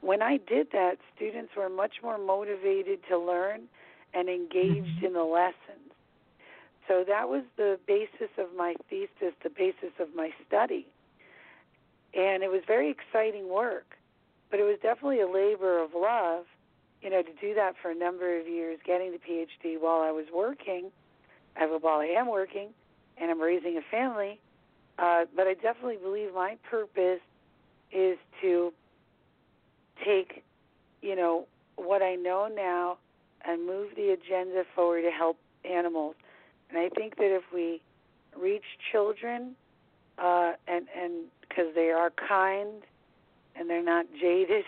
When 0.01 0.21
I 0.21 0.37
did 0.37 0.67
that, 0.71 0.97
students 1.15 1.51
were 1.55 1.69
much 1.69 1.95
more 2.03 2.17
motivated 2.17 2.99
to 3.09 3.17
learn 3.17 3.63
and 4.13 4.29
engaged 4.29 5.03
in 5.03 5.13
the 5.13 5.23
lessons. 5.23 5.91
So 6.87 7.03
that 7.07 7.27
was 7.27 7.43
the 7.57 7.77
basis 7.85 8.31
of 8.37 8.47
my 8.55 8.75
thesis, 8.89 9.33
the 9.43 9.49
basis 9.49 9.91
of 9.99 10.07
my 10.15 10.31
study. 10.47 10.87
And 12.13 12.43
it 12.43 12.49
was 12.49 12.61
very 12.65 12.89
exciting 12.89 13.49
work, 13.49 13.97
but 14.49 14.59
it 14.59 14.63
was 14.63 14.77
definitely 14.81 15.19
a 15.19 15.27
labor 15.27 15.83
of 15.83 15.91
love, 15.93 16.45
you 17.01 17.09
know, 17.09 17.21
to 17.21 17.33
do 17.41 17.53
that 17.55 17.75
for 17.81 17.91
a 17.91 17.95
number 17.95 18.39
of 18.39 18.47
years, 18.47 18.79
getting 18.85 19.11
the 19.11 19.19
PhD 19.19 19.79
while 19.79 20.01
I 20.01 20.11
was 20.11 20.25
working, 20.33 20.91
I 21.57 21.65
while 21.65 21.99
I 21.99 22.05
am 22.05 22.29
working, 22.29 22.69
and 23.17 23.29
I'm 23.29 23.41
raising 23.41 23.77
a 23.77 23.81
family. 23.91 24.39
Uh, 24.97 25.25
but 25.35 25.47
I 25.47 25.53
definitely 25.53 25.97
believe 25.97 26.33
my 26.33 26.57
purpose 26.69 27.19
is 27.91 28.17
to 28.41 28.73
take, 30.03 30.43
you 31.01 31.15
know, 31.15 31.45
what 31.75 32.01
I 32.01 32.15
know 32.15 32.47
now 32.53 32.97
and 33.45 33.65
move 33.65 33.89
the 33.95 34.09
agenda 34.09 34.63
forward 34.75 35.03
to 35.03 35.11
help 35.11 35.37
animals. 35.63 36.15
And 36.69 36.79
I 36.79 36.89
think 36.89 37.17
that 37.17 37.33
if 37.33 37.43
we 37.53 37.81
reach 38.35 38.63
children, 38.91 39.55
uh, 40.17 40.53
and 40.67 40.87
and 40.95 41.25
because 41.41 41.73
they 41.75 41.91
are 41.91 42.11
kind 42.11 42.83
and 43.55 43.69
they're 43.69 43.83
not 43.83 44.05
jaded, 44.19 44.65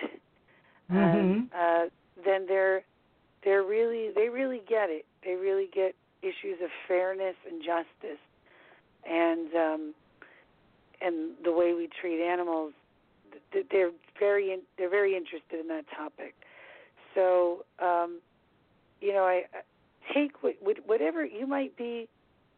Mhm. 0.92 1.52
uh, 1.54 1.58
uh, 1.58 1.90
then 2.24 2.46
they're 2.48 2.84
they're 3.44 3.64
really 3.64 4.12
they 4.12 4.30
really 4.30 4.62
get 4.68 4.90
it. 4.90 5.06
They 5.24 5.36
really 5.36 5.68
get 5.68 5.96
issues 6.22 6.62
of 6.62 6.70
fairness 6.88 7.36
and 7.48 7.62
justice, 7.64 8.20
and 9.06 9.56
um, 9.56 9.96
and 11.02 11.36
the 11.44 11.52
way 11.52 11.74
we 11.74 11.88
treat 11.88 12.22
animals. 12.22 12.74
Th- 13.52 13.68
They're 13.72 13.92
very 14.20 14.52
in, 14.52 14.62
they're 14.78 14.90
very 14.90 15.16
interested 15.16 15.60
in 15.60 15.68
that 15.70 15.86
topic. 15.96 16.36
So 17.16 17.66
um, 17.80 18.20
you 19.02 19.14
know, 19.14 19.24
I 19.26 19.44
take 20.14 20.44
what, 20.44 20.56
what- 20.62 20.86
whatever 20.86 21.26
you 21.26 21.48
might 21.48 21.76
be 21.78 22.08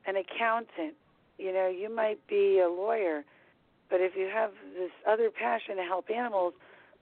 an 0.06 0.16
accountant, 0.16 0.96
you 1.38 1.52
know, 1.54 1.68
you 1.68 1.94
might 1.94 2.26
be 2.28 2.60
a 2.60 2.70
lawyer, 2.70 3.24
but 3.90 4.02
if 4.02 4.16
you 4.16 4.28
have 4.34 4.52
this 4.76 4.92
other 5.08 5.30
passion 5.30 5.78
to 5.78 5.84
help 5.84 6.10
animals, 6.10 6.54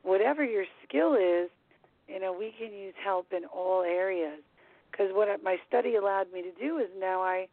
whatever 0.03 0.43
your 0.43 0.65
skill 0.87 1.13
is, 1.13 1.49
you 2.07 2.19
know, 2.19 2.33
we 2.33 2.51
can 2.57 2.73
use 2.73 2.95
help 3.03 3.31
in 3.31 3.45
all 3.45 3.83
areas. 3.83 4.41
Because 4.91 5.13
what 5.13 5.27
my 5.43 5.57
study 5.67 5.95
allowed 5.95 6.31
me 6.33 6.41
to 6.41 6.51
do 6.59 6.77
is 6.79 6.87
now 6.99 7.21
I 7.21 7.47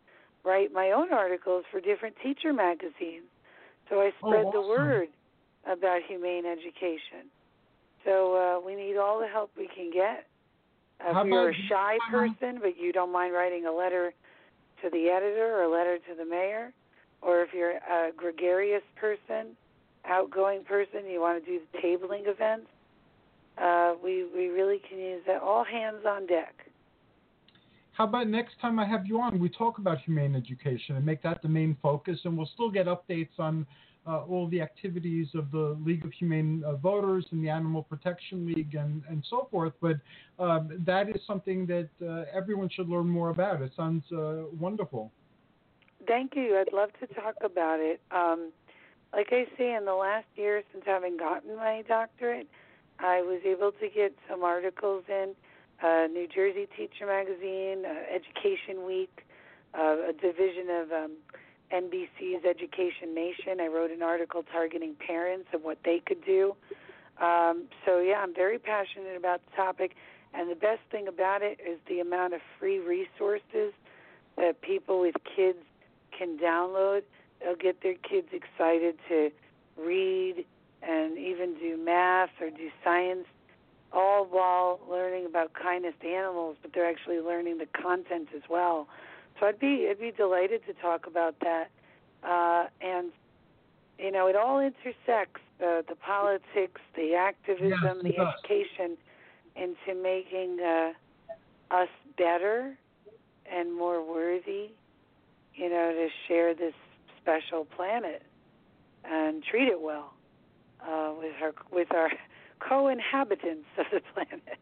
write 0.45 0.73
my 0.73 0.91
own 0.91 1.13
articles 1.13 1.65
for 1.71 1.81
different 1.81 2.17
teacher 2.23 2.53
magazines. 2.53 3.29
So 3.91 4.01
I 4.01 4.13
Oh, 4.23 4.27
spread 4.27 4.47
the 4.53 4.63
word 4.63 5.09
about 5.71 6.01
humane 6.07 6.45
education. 6.47 7.29
So 8.05 8.37
uh, 8.37 8.67
we 8.67 8.75
need 8.75 8.97
all 8.97 9.19
the 9.19 9.27
help 9.27 9.51
we 9.57 9.69
can 9.75 9.91
get. 9.91 10.27
Uh, 11.01 11.21
if 11.21 11.27
you're 11.27 11.51
a 11.51 11.55
shy 11.69 11.99
person, 12.11 12.59
but 12.61 12.79
you 12.81 12.93
don't 12.93 13.13
mind 13.13 13.35
writing 13.35 13.67
a 13.67 13.73
letter 13.73 14.15
to 14.83 14.91
the 14.91 15.09
editor 15.09 15.55
or 15.57 15.65
a 15.65 15.71
letter 15.71 15.99
to 15.99 16.15
the 16.17 16.25
mayor, 16.25 16.73
or 17.21 17.43
if 17.43 17.51
you're 17.53 17.73
a 17.73 18.13
gregarious 18.17 18.83
person, 18.97 19.57
outgoing 20.07 20.65
person, 20.65 21.01
you 21.11 21.21
want 21.21 21.45
to 21.45 21.51
do 21.51 21.61
the 21.73 21.79
tabling 21.79 22.27
events, 22.27 22.69
uh, 23.59 23.95
we 24.03 24.27
we 24.35 24.49
really 24.49 24.81
can 24.89 24.99
use 24.99 25.23
that. 25.27 25.43
All 25.43 25.65
hands 25.65 26.05
on 26.07 26.27
deck. 26.27 26.55
How 27.93 28.05
about 28.05 28.29
next 28.29 28.61
time 28.61 28.79
I 28.79 28.87
have 28.87 29.07
you 29.07 29.21
on, 29.21 29.39
we 29.39 29.49
talk 29.49 29.79
about 29.79 29.99
humane 30.01 30.37
education 30.37 30.97
and 30.97 31.05
make 31.05 31.23
that 31.23 31.41
the 31.41 31.49
main 31.49 31.77
focus, 31.83 32.19
and 32.25 32.37
we'll 32.37 32.51
still 32.53 32.71
get 32.71 32.87
updates 32.87 33.39
on 33.39 33.67
uh, 34.07 34.23
all 34.23 34.49
the 34.49 34.61
activities 34.61 35.29
of 35.35 35.51
the 35.51 35.77
League 35.85 36.05
of 36.05 36.13
Humane 36.13 36.63
uh, 36.65 36.77
Voters 36.77 37.27
and 37.33 37.43
the 37.43 37.49
Animal 37.49 37.83
Protection 37.83 38.47
League 38.47 38.75
and, 38.75 39.03
and 39.09 39.25
so 39.29 39.49
forth. 39.51 39.73
But 39.81 39.97
um, 40.39 40.71
that 40.87 41.09
is 41.09 41.21
something 41.27 41.67
that 41.67 41.89
uh, 42.03 42.25
everyone 42.33 42.69
should 42.69 42.89
learn 42.89 43.09
more 43.09 43.31
about. 43.31 43.63
It 43.63 43.73
sounds 43.77 44.05
uh, 44.13 44.45
wonderful. 44.59 45.11
Thank 46.07 46.37
you. 46.37 46.57
I'd 46.57 46.73
love 46.73 46.91
to 47.01 47.07
talk 47.15 47.35
about 47.43 47.81
it. 47.81 48.01
Um, 48.13 48.53
like 49.13 49.29
I 49.33 49.47
say, 49.59 49.75
in 49.75 49.85
the 49.85 49.95
last 49.95 50.27
year 50.37 50.63
since 50.73 50.85
having 50.87 51.17
gotten 51.17 51.57
my 51.57 51.83
doctorate, 51.89 52.49
I 52.99 53.23
was 53.23 53.41
able 53.45 53.73
to 53.73 53.89
get 53.89 54.15
some 54.31 54.45
articles 54.45 55.05
in 55.09 55.35
uh, 55.83 56.07
New 56.07 56.29
Jersey 56.29 56.69
Teacher 56.77 57.07
Magazine, 57.07 57.85
uh, 57.85 58.15
Education 58.15 58.87
Week, 58.87 59.25
a 59.75 60.13
division 60.21 60.71
of 60.71 60.93
um, 60.93 61.13
NBC's 61.73 62.45
Education 62.45 63.15
Nation. 63.15 63.61
I 63.61 63.67
wrote 63.67 63.91
an 63.91 64.03
article 64.03 64.43
targeting 64.43 64.95
parents 64.95 65.49
and 65.53 65.63
what 65.63 65.79
they 65.85 66.01
could 66.05 66.25
do. 66.25 66.55
Um, 67.21 67.65
so, 67.85 68.01
yeah, 68.01 68.21
I'm 68.21 68.35
very 68.35 68.59
passionate 68.59 69.17
about 69.17 69.41
the 69.47 69.57
topic. 69.57 69.97
And 70.35 70.51
the 70.51 70.55
best 70.55 70.81
thing 70.91 71.09
about 71.09 71.43
it 71.43 71.59
is 71.67 71.79
the 71.89 72.01
amount 72.01 72.35
of 72.35 72.41
free 72.59 72.79
resources 72.79 73.73
that 74.37 74.61
people 74.61 75.01
with 75.01 75.15
kids 75.35 75.59
can 76.17 76.39
download. 76.39 77.03
They'll 77.41 77.57
get 77.57 77.83
their 77.83 77.95
kids 77.95 78.29
excited 78.33 78.97
to 79.09 79.31
read 79.77 80.45
and 80.83 81.19
even 81.19 81.55
do 81.59 81.77
math 81.77 82.31
or 82.41 82.51
do 82.51 82.71
science, 82.85 83.27
all 83.93 84.27
while 84.27 84.81
learning 84.91 85.27
about 85.27 85.53
kindness 85.55 85.95
to 86.03 86.09
animals, 86.09 86.57
but 86.61 86.73
they're 86.73 86.89
actually 86.89 87.21
learning 87.21 87.59
the 87.59 87.67
content 87.67 88.29
as 88.35 88.43
well. 88.49 88.89
So 89.39 89.47
I'd 89.47 89.59
be 89.59 89.87
I'd 89.91 90.01
be 90.01 90.13
delighted 90.13 90.63
to 90.67 90.73
talk 90.75 91.07
about 91.07 91.37
that. 91.41 91.71
Uh, 92.23 92.67
and 92.81 93.13
you 93.99 94.11
know, 94.11 94.27
it 94.27 94.37
all 94.37 94.61
intersects 94.61 95.41
the 95.59 95.85
the 95.89 95.97
politics, 95.97 96.81
the 96.97 97.15
activism, 97.15 97.73
Yes, 97.83 97.97
the 98.03 98.13
does. 98.13 98.35
education 98.43 98.97
into 99.55 100.01
making 100.03 100.59
uh, 100.61 100.93
us 101.75 101.89
better 102.19 102.77
and 103.51 103.75
more 103.75 104.07
worthy, 104.07 104.71
you 105.55 105.71
know, 105.71 105.93
to 105.93 106.09
share 106.29 106.55
this 106.55 106.75
special 107.23 107.65
planet 107.65 108.23
and 109.05 109.43
treat 109.43 109.69
it 109.69 109.81
well 109.81 110.13
uh, 110.87 111.13
with 111.19 111.33
our 111.43 111.53
with 111.73 111.89
our 111.95 112.11
co-inhabitants 112.61 113.67
of 113.79 113.87
the 113.93 114.01
planet. 114.15 114.59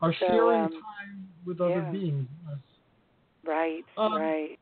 Our 0.00 0.12
So, 0.20 0.26
sharing 0.26 0.64
um, 0.64 0.70
time 0.70 1.28
with 1.44 1.60
other 1.60 1.70
yeah. 1.70 1.90
beings. 1.92 2.26
Right, 3.46 3.84
Um, 3.96 4.14
right. 4.14 4.58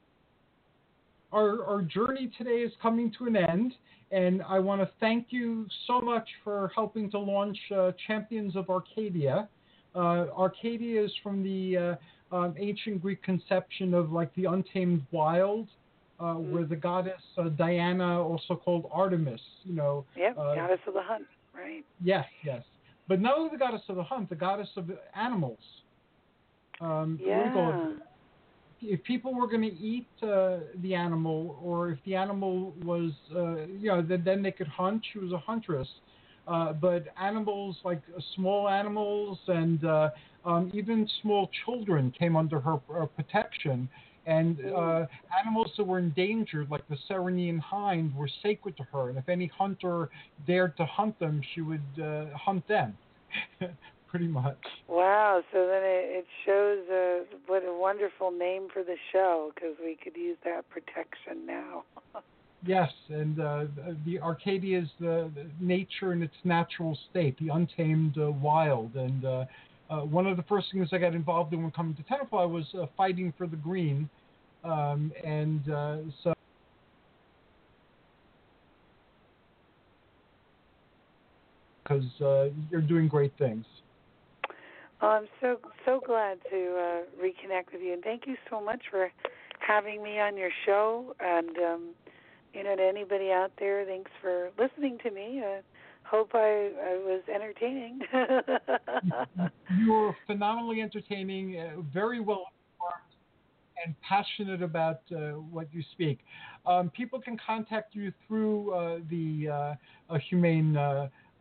our, 1.32 1.65
our 1.65 1.82
journey 1.82 2.31
today 2.36 2.61
is 2.62 2.73
coming 2.82 3.11
to 3.19 3.27
an 3.27 3.36
end, 3.36 3.74
and 4.11 4.43
I 4.43 4.59
want 4.59 4.81
to 4.82 4.90
thank 5.01 5.28
you 5.31 5.66
so 5.86 6.01
much 6.01 6.28
for 6.43 6.70
helping 6.74 7.11
to 7.12 7.19
launch 7.19 7.59
uh, 7.74 7.93
Champions 8.06 8.56
of 8.56 8.69
Arcadia. 8.69 9.48
Uh, 9.94 10.27
Arcadia 10.36 11.02
is 11.02 11.12
from 11.23 11.43
the 11.43 11.97
uh, 12.32 12.36
um, 12.36 12.55
ancient 12.59 13.01
Greek 13.01 13.23
conception 13.23 13.94
of 13.94 14.12
like 14.12 14.35
the 14.35 14.44
untamed 14.44 15.06
wild, 15.12 15.69
uh, 16.20 16.35
where 16.35 16.65
the 16.65 16.77
goddess 16.77 17.23
uh, 17.39 17.48
Diana, 17.51 18.23
also 18.23 18.55
called 18.55 18.89
Artemis, 18.93 19.40
you 19.65 19.74
know. 19.74 20.05
Yep, 20.16 20.36
uh, 20.36 20.55
goddess 20.55 20.81
of 20.86 20.94
the 20.94 21.02
hunt. 21.02 21.24
Right. 21.55 21.85
Yes, 22.02 22.27
yes. 22.44 22.62
But 23.09 23.20
not 23.20 23.39
only 23.39 23.51
the 23.51 23.59
goddess 23.59 23.82
of 23.89 23.97
the 23.97 24.02
hunt, 24.02 24.28
the 24.28 24.35
goddess 24.35 24.69
of 24.77 24.90
animals. 25.15 25.59
Um, 26.81 27.20
what 27.23 27.43
do 27.43 27.48
you 27.48 27.52
call 27.52 27.70
it? 27.70 27.73
Yeah. 27.73 28.05
If 28.80 29.02
people 29.05 29.34
were 29.34 29.46
going 29.46 29.62
to 29.62 29.76
eat 29.76 30.06
uh, 30.22 30.59
the 30.82 30.94
animal, 30.94 31.59
or 31.62 31.90
if 31.90 31.98
the 32.05 32.14
animal 32.14 32.74
was, 32.82 33.12
uh, 33.34 33.66
you 33.66 33.88
know, 33.88 34.02
then, 34.02 34.22
then 34.24 34.42
they 34.42 34.52
could 34.52 34.68
hunt. 34.68 35.02
She 35.12 35.18
was 35.18 35.32
a 35.32 35.38
huntress. 35.38 35.88
Uh, 36.46 36.74
but 36.74 37.06
animals 37.20 37.76
like 37.84 38.02
uh, 38.14 38.20
small 38.34 38.68
animals 38.68 39.38
and 39.48 39.84
uh, 39.84 40.10
um, 40.44 40.70
even 40.74 41.09
small 41.22 41.48
children 41.64 42.12
came 42.18 42.36
under 42.36 42.60
her 42.60 42.78
uh, 42.94 43.06
protection. 43.06 43.88
And 44.26 44.59
animals 45.38 45.70
that 45.76 45.84
were 45.84 45.98
endangered, 45.98 46.70
like 46.70 46.88
the 46.88 46.96
Ceryneian 47.10 47.60
hind, 47.60 48.16
were 48.16 48.28
sacred 48.42 48.74
to 48.78 48.82
her. 48.84 49.10
And 49.10 49.18
if 49.18 49.28
any 49.28 49.48
hunter 49.48 50.09
dared 50.46 50.78
to 50.78 50.86
hunt 50.86 51.18
them, 51.18 51.42
she 51.55 51.60
would 51.60 51.82
hunt 52.34 52.66
them, 52.66 52.96
pretty 54.15 54.28
much. 54.28 54.62
Wow. 54.86 55.43
So 55.53 55.66
then 55.66 55.82
it, 55.82 56.23
it 56.23 56.27
shows 56.47 56.89
uh, 56.89 57.36
what 57.49 57.65
a 57.65 57.77
wonderful 57.77 58.31
name 58.31 58.69
for 58.73 58.85
the 58.85 58.95
show 59.12 59.51
because 59.53 59.74
we 59.82 59.97
could 59.97 60.15
use 60.16 60.36
that 60.45 60.70
protection 60.70 61.45
now. 61.45 61.82
Yes, 62.66 62.91
and 63.11 63.39
uh, 63.41 63.66
the 64.07 64.19
Arcadia 64.20 64.81
is 64.81 64.89
the, 64.99 65.31
the 65.35 65.45
nature 65.61 66.15
in 66.15 66.23
its 66.23 66.32
natural 66.45 66.99
state, 67.11 67.39
the 67.39 67.51
untamed 67.51 68.16
uh, 68.16 68.31
wild. 68.31 68.95
And 68.95 69.23
uh, 69.23 69.45
uh, 69.91 70.01
one 70.01 70.27
of 70.27 70.39
the 70.39 70.45
first 70.45 70.69
things 70.73 70.89
I 70.91 70.97
got 70.97 71.15
involved 71.15 71.53
in 71.53 71.61
when 71.61 71.73
coming 71.73 71.95
to 71.97 72.03
Tenafly 72.05 72.49
was 72.49 72.65
uh, 72.73 72.86
fighting 72.97 73.35
for 73.36 73.47
the 73.47 73.57
green. 73.57 74.09
Um, 74.65 75.12
and 75.23 75.70
uh, 75.70 75.97
so 76.23 76.32
because 81.85 82.05
uh, 82.23 82.47
you're 82.70 82.81
doing 82.81 83.09
great 83.09 83.36
things. 83.36 83.66
Well, 85.05 85.12
I'm 85.12 85.28
so 85.39 85.59
so 85.85 86.01
glad 86.01 86.39
to 86.51 86.56
uh, 86.56 87.22
reconnect 87.22 87.74
with 87.74 87.82
you, 87.82 87.93
and 87.93 88.02
thank 88.02 88.26
you 88.26 88.36
so 88.48 88.59
much 88.59 88.81
for 88.90 89.12
having 89.59 90.02
me 90.02 90.18
on 90.18 90.35
your 90.35 90.48
show. 90.64 91.14
And 91.20 91.59
um, 91.59 91.89
you 92.55 92.64
know, 92.64 92.74
to 92.74 92.82
anybody 92.82 93.31
out 93.31 93.52
there, 93.59 93.85
thanks 93.85 94.10
for 94.22 94.48
listening 94.59 94.97
to 95.02 95.10
me. 95.10 95.43
I 95.44 95.60
hope 96.05 96.31
I, 96.32 96.39
I 96.39 96.94
was 97.05 97.20
entertaining. 97.32 98.01
You 99.76 99.93
were 99.93 100.16
phenomenally 100.26 100.81
entertaining, 100.81 101.59
uh, 101.59 101.81
very 101.93 102.20
well 102.20 102.47
informed, 102.72 103.14
and 103.85 103.94
passionate 104.01 104.62
about 104.62 105.01
uh, 105.14 105.32
what 105.32 105.66
you 105.72 105.82
speak. 105.93 106.20
Um, 106.64 106.89
people 106.90 107.20
can 107.20 107.36
contact 107.44 107.94
you 107.94 108.12
through 108.26 108.72
uh, 108.72 108.98
the 109.10 109.48
uh, 109.48 110.14
uh, 110.14 110.18
Humane 110.31 110.76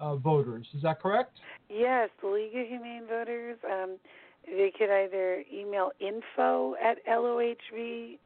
uh, 0.03 0.15
Voters. 0.17 0.67
Is 0.75 0.81
that 0.83 0.99
correct? 1.01 1.39
yes, 1.69 2.09
the 2.21 2.27
League 2.27 2.55
of 2.55 2.67
Humane 2.67 3.07
Voters. 3.07 3.57
Um, 3.65 3.97
they 4.45 4.71
could 4.77 4.89
either 4.89 5.43
email 5.51 5.91
info 5.99 6.75
at 6.83 6.97
lohvnj.org 7.07 8.19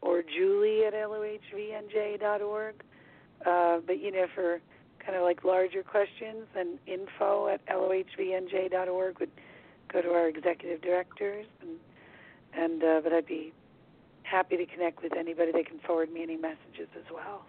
or 0.00 0.22
julie 0.22 0.84
at 0.86 0.94
lohvnj.org. 0.94 2.74
Uh, 3.46 3.78
but, 3.86 4.00
you 4.00 4.10
know, 4.10 4.26
for 4.34 4.60
kind 5.04 5.16
of 5.16 5.22
like 5.22 5.44
larger 5.44 5.82
questions, 5.82 6.46
then 6.54 6.78
info 6.86 7.48
at 7.48 7.64
lohvnj.org 7.66 9.20
would 9.20 9.30
go 9.92 10.00
to 10.00 10.08
our 10.08 10.28
executive 10.28 10.80
directors. 10.80 11.46
And, 11.60 11.78
and 12.54 12.82
uh, 12.82 13.00
But 13.04 13.12
I'd 13.12 13.26
be 13.26 13.52
happy 14.22 14.56
to 14.56 14.66
connect 14.66 15.02
with 15.02 15.14
anybody. 15.16 15.52
They 15.52 15.62
can 15.64 15.78
forward 15.80 16.10
me 16.12 16.22
any 16.22 16.36
messages 16.36 16.88
as 16.96 17.04
well. 17.12 17.44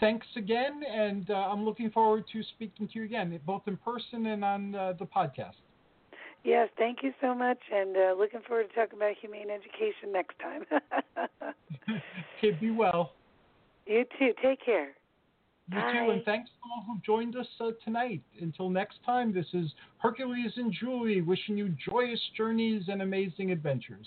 Thanks 0.00 0.26
again, 0.36 0.80
and 0.90 1.30
uh, 1.30 1.34
I'm 1.34 1.64
looking 1.64 1.90
forward 1.90 2.24
to 2.32 2.42
speaking 2.54 2.88
to 2.88 2.98
you 2.98 3.04
again, 3.04 3.38
both 3.44 3.62
in 3.66 3.76
person 3.76 4.26
and 4.26 4.42
on 4.42 4.74
uh, 4.74 4.94
the 4.98 5.04
podcast. 5.04 5.60
Yes, 6.42 6.70
thank 6.78 7.02
you 7.02 7.12
so 7.20 7.34
much, 7.34 7.58
and 7.70 7.94
uh, 7.94 8.14
looking 8.18 8.40
forward 8.48 8.68
to 8.70 8.74
talking 8.74 8.96
about 8.96 9.14
humane 9.20 9.48
education 9.50 10.12
next 10.12 10.38
time. 10.38 10.64
Okay, 12.38 12.52
be 12.52 12.70
well. 12.70 13.12
you 13.86 14.04
too. 14.18 14.32
Take 14.42 14.64
care. 14.64 14.94
You 15.70 15.80
Bye. 15.80 15.92
too, 15.92 16.10
and 16.10 16.24
thanks 16.24 16.48
to 16.50 16.70
all 16.70 16.84
who 16.86 17.00
joined 17.04 17.36
us 17.36 17.46
uh, 17.60 17.72
tonight. 17.84 18.22
Until 18.40 18.70
next 18.70 18.98
time, 19.04 19.32
this 19.34 19.46
is 19.52 19.70
Hercules 19.98 20.52
and 20.56 20.72
Julie 20.72 21.20
wishing 21.20 21.56
you 21.56 21.74
joyous 21.90 22.20
journeys 22.36 22.84
and 22.88 23.02
amazing 23.02 23.50
adventures. 23.52 24.06